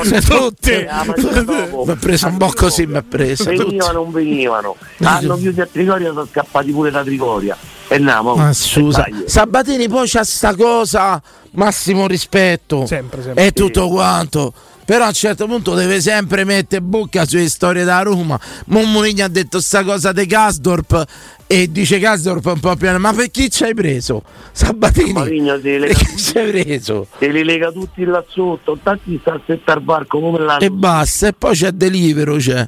se 0.03 0.21
tutti. 0.21 0.85
Ma 1.05 1.13
c'è 1.13 1.41
dopo. 1.43 1.83
Mi 1.85 1.91
ha 1.91 1.95
preso 1.95 2.27
un 2.27 2.37
po' 2.37 2.51
così, 2.55 2.87
mi 2.87 2.97
ha 2.97 3.03
preso. 3.07 3.43
tutti. 3.43 3.57
Venivano, 3.57 3.93
non 4.01 4.11
venivano. 4.11 4.75
Hanno 5.03 5.37
chiuso 5.37 5.61
a 5.61 5.67
Trigoria, 5.71 6.07
sono 6.07 6.25
scappati 6.25 6.71
pure 6.71 6.89
da 6.89 7.03
Trigoria. 7.03 7.55
E 7.87 7.95
andiamo. 7.95 8.35
Ma 8.35 8.51
scusa. 8.53 9.05
Sabatini 9.25 9.87
poi 9.87 10.07
c'ha 10.09 10.23
sta 10.23 10.55
cosa, 10.55 11.21
massimo 11.51 12.07
rispetto. 12.07 12.87
Sempre, 12.87 13.21
sempre. 13.21 13.45
E 13.45 13.51
tutto 13.51 13.87
quanto. 13.89 14.53
Però 14.87 15.03
a 15.03 15.07
un 15.07 15.13
certo 15.13 15.47
punto 15.47 15.73
deve 15.73 15.99
sempre 15.99 16.45
mettere 16.45 16.81
bocca 16.81 17.25
sulle 17.25 17.49
storie 17.49 17.83
da 17.83 18.01
Roma. 18.03 18.39
Mommoligna 18.67 19.25
ha 19.25 19.27
detto 19.27 19.59
sta 19.59 19.83
cosa 19.83 20.13
di 20.13 20.25
Gasdorp 20.25 21.05
e 21.45 21.69
dice 21.69 21.99
Gasdorp 21.99 22.45
un 22.45 22.59
po' 22.61 22.73
piano, 22.77 22.97
ma 22.97 23.11
per 23.11 23.29
chi 23.29 23.51
ci 23.51 23.65
hai 23.65 23.73
preso? 23.73 24.23
Sabatini? 24.53 25.41
Lega, 25.61 25.93
chi 25.93 26.15
ci 26.15 26.37
hai 26.37 26.51
preso? 26.51 27.07
se 27.19 27.27
li 27.27 27.43
lega 27.43 27.69
tutti 27.71 28.05
là 28.05 28.23
sotto, 28.29 28.79
tanti 28.81 29.17
sta 29.19 29.33
a 29.33 29.41
settare 29.45 29.79
il 29.79 29.85
barco 29.85 30.21
come 30.21 30.39
l'hanno. 30.39 30.61
E 30.61 30.71
basta, 30.71 31.27
e 31.27 31.33
poi 31.33 31.53
c'è 31.53 31.71
Delivero, 31.71 32.37
c'è. 32.37 32.65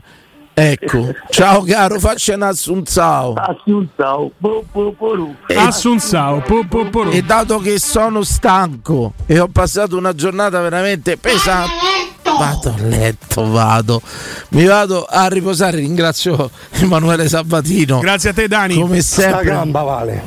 Ecco, 0.62 1.14
ciao 1.32 1.62
caro, 1.62 2.00
faccia 2.00 2.36
un 2.36 2.42
assunzao. 2.42 3.34
Assunzao, 3.34 4.30
po, 4.38 4.66
po, 4.70 4.92
po, 4.92 5.16
ru. 5.16 5.36
Assunzao, 5.56 6.42
po, 6.42 6.66
po, 6.68 6.84
po, 6.90 7.04
ru. 7.04 7.12
E 7.12 7.22
dato 7.22 7.60
che 7.60 7.80
sono 7.80 8.24
stanco 8.24 9.14
e 9.26 9.40
ho 9.40 9.48
passato 9.48 9.96
una 9.96 10.14
giornata 10.14 10.60
veramente 10.60 11.16
pesante, 11.16 11.72
vado 12.40 12.70
a 12.70 12.82
letto, 12.82 13.52
vado, 13.52 14.02
mi 14.50 14.66
vado 14.66 15.06
a 15.10 15.28
riposare. 15.28 15.78
Ringrazio 15.78 16.50
Emanuele 16.72 17.28
Sabatino. 17.28 18.00
Grazie 18.00 18.30
a 18.30 18.34
te, 18.34 18.48
Dani. 18.48 18.76
Come 18.80 19.02
sempre. 19.02 19.42
Sta 19.42 19.44
gamba, 19.44 19.82
vale. 19.82 20.24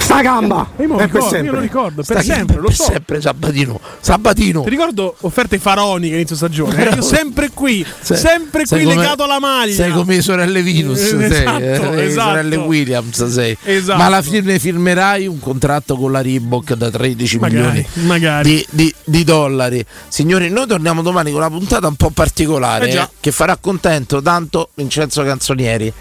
Sta 0.00 0.20
gamba! 0.22 0.68
Io, 0.78 0.84
Eh, 0.84 0.86
per 0.88 1.04
ricordo, 1.06 1.28
sempre. 1.28 1.46
io 1.46 1.52
lo 1.52 1.60
ricordo, 1.60 2.02
per 2.02 2.04
Sta 2.04 2.34
sempre, 2.34 2.56
lo 2.60 2.70
so. 2.70 2.84
sempre 2.84 3.20
Sabatino. 3.20 3.80
Sabatino. 4.00 4.62
Ti 4.62 4.70
ricordo 4.70 5.14
offerte 5.20 5.58
faraoniche 5.58 6.14
inizio 6.14 6.36
stagione. 6.36 6.88
eh? 6.90 6.94
Io 6.94 7.02
sempre 7.02 7.50
qui, 7.52 7.84
Sei- 8.00 8.16
sempre 8.16 8.64
qui 8.66 8.82
come- 8.82 8.94
legato 8.96 9.22
alla 9.24 9.38
maglia. 9.38 9.74
Sei 9.74 9.90
come 9.92 10.16
le 10.16 10.22
sorelle 10.22 10.62
Venus, 10.62 10.98
sei, 10.98 11.24
Esatto, 11.24 11.58
eh, 11.62 11.94
le 11.94 12.04
esatto. 12.06 12.28
sorelle 12.28 12.56
Williams 12.56 13.26
sei. 13.26 13.56
Esatto. 13.64 13.98
Ma 13.98 14.06
alla 14.06 14.22
fine 14.22 14.58
firmerai 14.58 15.26
un 15.26 15.38
contratto 15.38 15.96
con 15.96 16.12
la 16.12 16.22
Reebok 16.22 16.74
da 16.74 16.90
13 16.90 17.38
Magari, 17.38 17.84
milioni 17.94 18.06
magari. 18.06 18.48
Di, 18.50 18.66
di- 18.70 18.94
di 19.04 19.24
dollari. 19.24 19.84
Signori, 20.08 20.50
noi 20.50 20.66
torniamo 20.66 21.02
domani 21.02 21.30
con 21.30 21.40
una 21.40 21.50
puntata 21.50 21.86
un 21.86 21.96
po' 21.96 22.10
particolare 22.10 22.88
Eh 22.88 22.96
eh, 22.96 23.08
che 23.20 23.30
farà 23.32 23.56
contento 23.60 24.20
tanto 24.22 24.70
Vincenzo 24.74 25.22
Canzonieri. 25.24 25.92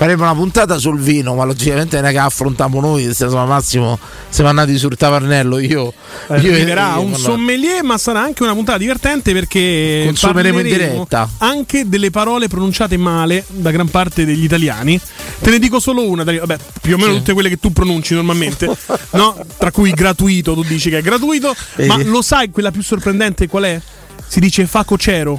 Faremo 0.00 0.22
una 0.22 0.34
puntata 0.34 0.78
sul 0.78 0.98
vino, 0.98 1.34
ma 1.34 1.44
logicamente 1.44 1.96
non 2.00 2.06
è 2.06 2.12
che 2.12 2.16
affrontiamo 2.18 2.80
noi, 2.80 3.12
siamo 3.12 3.44
Massimo, 3.44 3.98
siamo 4.30 4.48
andati 4.48 4.78
sul 4.78 4.96
tavernello, 4.96 5.58
io... 5.58 5.68
io 5.68 5.92
Arriverà 6.28 6.96
un 6.96 7.14
sommelier, 7.14 7.82
ma 7.82 7.98
sarà 7.98 8.22
anche 8.22 8.42
una 8.42 8.54
puntata 8.54 8.78
divertente 8.78 9.34
perché 9.34 10.04
Consumeremo 10.06 10.60
in 10.60 10.64
diretta. 10.64 11.28
anche 11.36 11.86
delle 11.86 12.08
parole 12.10 12.48
pronunciate 12.48 12.96
male 12.96 13.44
da 13.48 13.70
gran 13.70 13.88
parte 13.90 14.24
degli 14.24 14.42
italiani. 14.42 14.98
Te 15.38 15.50
ne 15.50 15.58
dico 15.58 15.78
solo 15.80 16.02
una, 16.08 16.24
vabbè, 16.24 16.56
più 16.80 16.94
o 16.94 16.96
meno 16.96 17.12
Sì. 17.12 17.18
tutte 17.18 17.32
quelle 17.34 17.50
che 17.50 17.58
tu 17.58 17.70
pronunci 17.70 18.14
normalmente, 18.14 18.74
no? 19.12 19.36
Tra 19.58 19.70
cui 19.70 19.90
gratuito, 19.90 20.54
tu 20.54 20.62
dici 20.64 20.88
che 20.88 20.96
è 20.96 21.02
gratuito, 21.02 21.54
ma 21.86 21.96
Vedi? 21.98 22.08
lo 22.08 22.22
sai 22.22 22.48
quella 22.48 22.70
più 22.70 22.82
sorprendente 22.82 23.48
qual 23.48 23.64
è? 23.64 23.78
Si 24.26 24.40
dice 24.40 24.66
facocero 24.66 25.38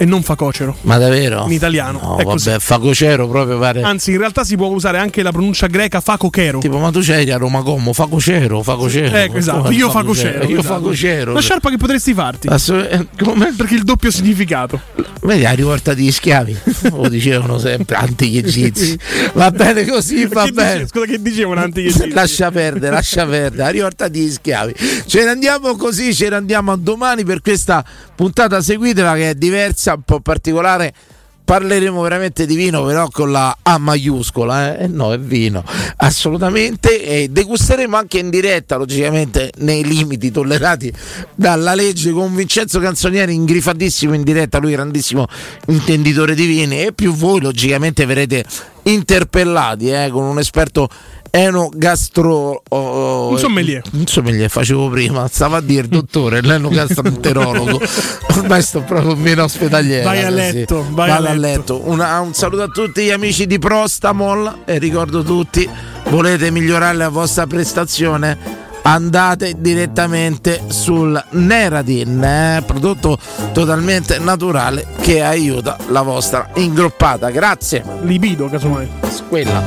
e 0.00 0.06
non 0.06 0.22
facocero. 0.22 0.74
Ma 0.82 0.96
davvero? 0.96 1.44
In 1.44 1.52
italiano. 1.52 2.00
No, 2.02 2.16
è 2.16 2.24
così. 2.24 2.48
vabbè, 2.48 2.58
facocero 2.58 3.28
proprio 3.28 3.58
pare... 3.58 3.82
Anzi, 3.82 4.12
in 4.12 4.16
realtà 4.18 4.44
si 4.44 4.56
può 4.56 4.68
usare 4.68 4.96
anche 4.96 5.22
la 5.22 5.30
pronuncia 5.30 5.66
greca 5.66 6.00
facochero. 6.00 6.58
Tipo, 6.60 6.78
ma 6.78 6.90
tu 6.90 7.00
c'eri 7.00 7.30
a 7.30 7.36
Roma 7.36 7.62
Como, 7.62 7.92
facocero, 7.92 8.62
facocero. 8.62 9.14
Ecco, 9.14 9.36
esatto. 9.36 9.62
Come 9.64 9.74
Io 9.74 9.90
facocero? 9.90 10.32
facocero. 10.38 10.50
Io 10.54 10.58
esatto. 10.60 10.74
facocero. 10.80 11.32
La 11.34 11.40
sciarpa 11.40 11.68
che 11.68 11.76
potresti 11.76 12.14
farti. 12.14 12.48
Assolut- 12.48 12.90
eh, 12.90 13.06
come? 13.22 13.52
Perché 13.54 13.74
il 13.74 13.82
doppio 13.82 14.10
significato. 14.10 14.80
Vedi, 15.22 15.42
la 15.42 15.50
rivolta 15.52 15.92
degli 15.92 16.10
schiavi, 16.10 16.56
lo 16.92 17.08
dicevano 17.10 17.58
sempre, 17.58 17.96
antichi 17.96 18.38
egizi. 18.38 18.98
Va 19.34 19.50
bene 19.50 19.84
così, 19.84 20.24
va 20.24 20.44
Che 20.44 20.52
bene. 20.52 20.72
dice- 20.72 20.86
scusa, 20.86 21.04
che 21.04 21.20
dicevano 21.20 21.60
antichi 21.60 21.88
egizi? 21.88 22.08
Lascia 22.14 22.50
perdere, 22.50 22.94
lascia 22.94 23.26
perdere, 23.26 23.62
la 23.64 23.68
rivolta 23.68 24.08
degli 24.08 24.30
schiavi. 24.30 24.74
Ce 25.06 25.22
ne 25.24 25.28
andiamo 25.28 25.76
così, 25.76 26.14
ce 26.14 26.30
ne 26.30 26.36
andiamo 26.36 26.72
a 26.72 26.76
domani 26.78 27.22
per 27.24 27.42
questa 27.42 27.84
puntata, 28.14 28.62
seguitela 28.62 29.14
che 29.14 29.30
è 29.30 29.34
diversa, 29.34 29.89
un 29.94 30.02
po' 30.02 30.20
particolare. 30.20 30.94
Parleremo 31.42 32.00
veramente 32.00 32.46
di 32.46 32.54
vino, 32.54 32.84
però 32.84 33.08
con 33.08 33.32
la 33.32 33.56
A 33.62 33.76
maiuscola, 33.78 34.78
eh? 34.78 34.86
No, 34.86 35.12
è 35.12 35.18
vino, 35.18 35.64
assolutamente. 35.96 37.02
E 37.02 37.28
degusteremo 37.28 37.96
anche 37.96 38.20
in 38.20 38.30
diretta, 38.30 38.76
logicamente, 38.76 39.50
nei 39.56 39.82
limiti 39.82 40.30
tollerati 40.30 40.92
dalla 41.34 41.74
legge, 41.74 42.12
con 42.12 42.32
Vincenzo 42.36 42.78
Canzonieri 42.78 43.34
ingrifatissimo 43.34 44.14
in 44.14 44.22
diretta, 44.22 44.58
lui 44.58 44.70
grandissimo 44.70 45.26
intenditore 45.66 46.36
di 46.36 46.46
vini, 46.46 46.82
e 46.84 46.92
più 46.92 47.12
voi, 47.12 47.40
logicamente, 47.40 48.06
verrete 48.06 48.44
interpellati 48.84 49.90
eh, 49.90 50.08
con 50.12 50.22
un 50.22 50.38
esperto 50.38 50.88
enogastro 51.30 52.62
oh, 52.68 53.28
Un 53.30 53.38
sommelier. 53.38 53.82
un 53.92 54.06
sommelier 54.06 54.50
facevo 54.50 54.88
prima 54.88 55.26
stava 55.28 55.58
a 55.58 55.60
dire 55.60 55.86
dottore 55.88 56.40
l'enogastroenterologo 56.40 57.80
ormai 58.38 58.62
sto 58.62 58.80
proprio 58.82 59.14
meno 59.16 59.44
ospedaliera 59.44 60.04
Vai 60.04 60.20
a 60.22 60.28
così. 60.28 60.34
letto, 60.36 60.86
vai 60.90 61.08
Vado 61.10 61.26
a 61.26 61.30
a 61.30 61.34
letto. 61.34 61.74
letto. 61.74 61.88
Una- 61.90 62.20
un 62.20 62.34
saluto 62.34 62.62
a 62.62 62.68
tutti 62.68 63.02
gli 63.04 63.10
amici 63.10 63.46
di 63.46 63.58
Prostamol 63.58 64.58
e 64.64 64.78
ricordo 64.78 65.22
tutti 65.22 65.68
volete 66.08 66.50
migliorare 66.50 66.96
la 66.96 67.08
vostra 67.08 67.46
prestazione? 67.46 68.58
Andate 68.82 69.54
direttamente 69.58 70.62
sul 70.68 71.22
Neradin 71.32 72.22
eh, 72.24 72.62
prodotto 72.66 73.18
totalmente 73.52 74.18
naturale 74.18 74.86
che 75.02 75.22
aiuta 75.22 75.76
la 75.88 76.00
vostra 76.00 76.48
ingroppata 76.54 77.28
grazie. 77.30 77.84
Libido 78.02 78.48
casomai. 78.48 78.88
Quella 79.28 79.62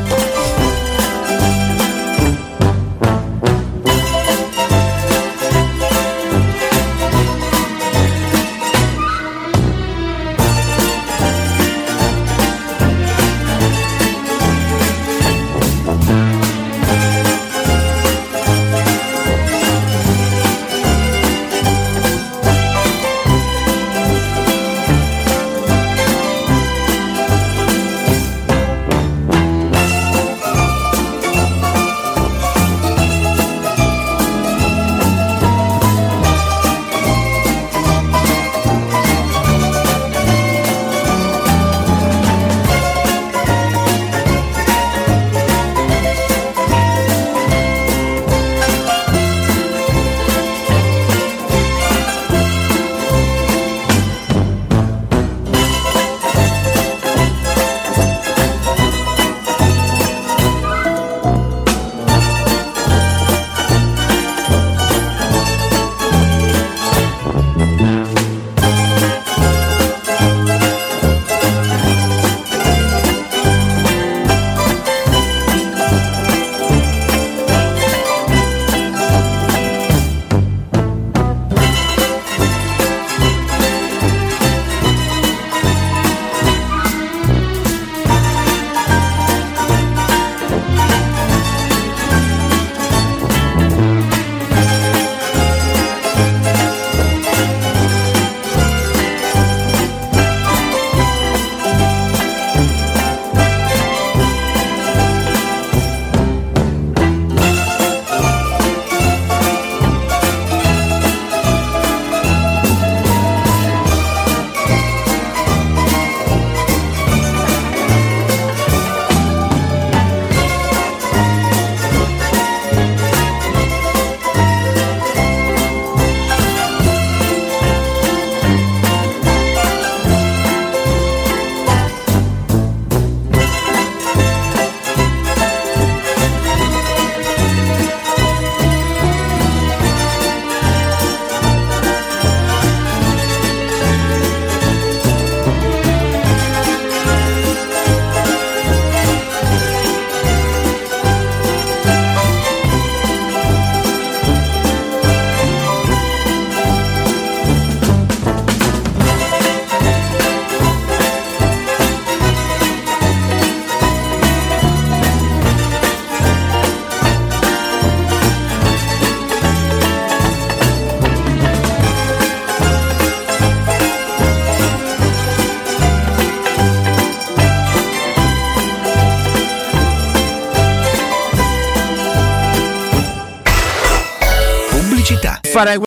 Fare 185.63 185.79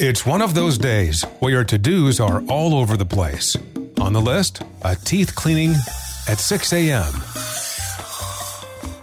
It's 0.00 0.24
one 0.24 0.40
of 0.40 0.54
those 0.54 0.78
days 0.78 1.24
where 1.40 1.52
your 1.52 1.64
to 1.64 1.76
dos 1.76 2.20
are 2.20 2.42
all 2.48 2.74
over 2.74 2.96
the 2.96 3.04
place. 3.04 3.56
On 4.00 4.14
the 4.14 4.20
list, 4.20 4.62
a 4.82 4.96
teeth 4.96 5.34
cleaning 5.34 5.74
at 6.26 6.38
6 6.38 6.72
a.m., 6.72 7.12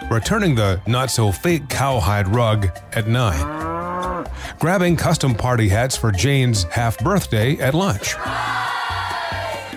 returning 0.10 0.56
the 0.56 0.82
not 0.88 1.12
so 1.12 1.32
fake 1.32 1.70
cowhide 1.70 2.28
rug 2.28 2.70
at 2.94 3.08
9, 3.08 4.26
grabbing 4.60 4.96
custom 4.96 5.36
party 5.36 5.70
hats 5.70 5.96
for 5.96 6.12
Jane's 6.12 6.64
half 6.64 6.98
birthday 7.00 7.56
at 7.60 7.76
lunch, 7.76 8.16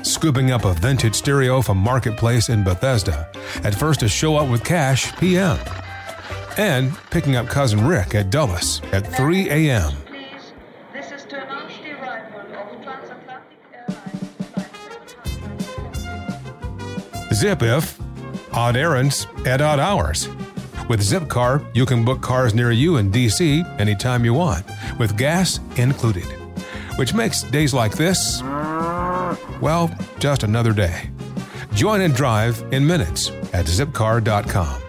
scooping 0.07 0.51
up 0.51 0.65
a 0.65 0.73
vintage 0.75 1.15
stereo 1.15 1.61
from 1.61 1.77
Marketplace 1.77 2.49
in 2.49 2.65
Bethesda. 2.65 3.31
At 3.63 3.75
first 3.75 4.01
to 4.01 4.09
show 4.09 4.37
up 4.37 4.49
with 4.49 4.65
cash 4.65 5.15
PM, 5.19 5.59
and 6.57 6.97
picking 7.11 7.37
up 7.37 7.47
cousin 7.47 7.87
Rick 7.87 8.15
at 8.15 8.31
Dulles 8.31 8.81
at 8.93 9.07
3 9.07 9.51
a.m. 9.51 9.93
Zip 17.33 17.63
if 17.63 17.99
odd 18.53 18.77
errands 18.77 19.27
at 19.47 19.61
odd 19.61 19.81
hours. 19.81 20.29
With 20.89 21.01
Zipcar, 21.01 21.65
you 21.75 21.87
can 21.87 22.05
book 22.05 22.21
cars 22.21 22.55
near 22.55 22.71
you 22.71 22.99
in 22.99 23.11
DC 23.11 23.81
anytime 23.81 24.25
you 24.25 24.35
want, 24.35 24.67
with 24.99 25.17
gas 25.17 25.59
included. 25.77 26.27
Which 26.97 27.15
makes 27.15 27.43
days 27.43 27.73
like 27.73 27.97
this, 27.97 28.43
well, 29.63 29.91
just 30.19 30.43
another 30.43 30.73
day. 30.73 31.11
Join 31.75 32.03
and 32.03 32.15
drive 32.15 32.63
in 32.73 32.87
minutes 32.87 33.31
at 33.55 33.67
zipcar.com. 33.67 34.82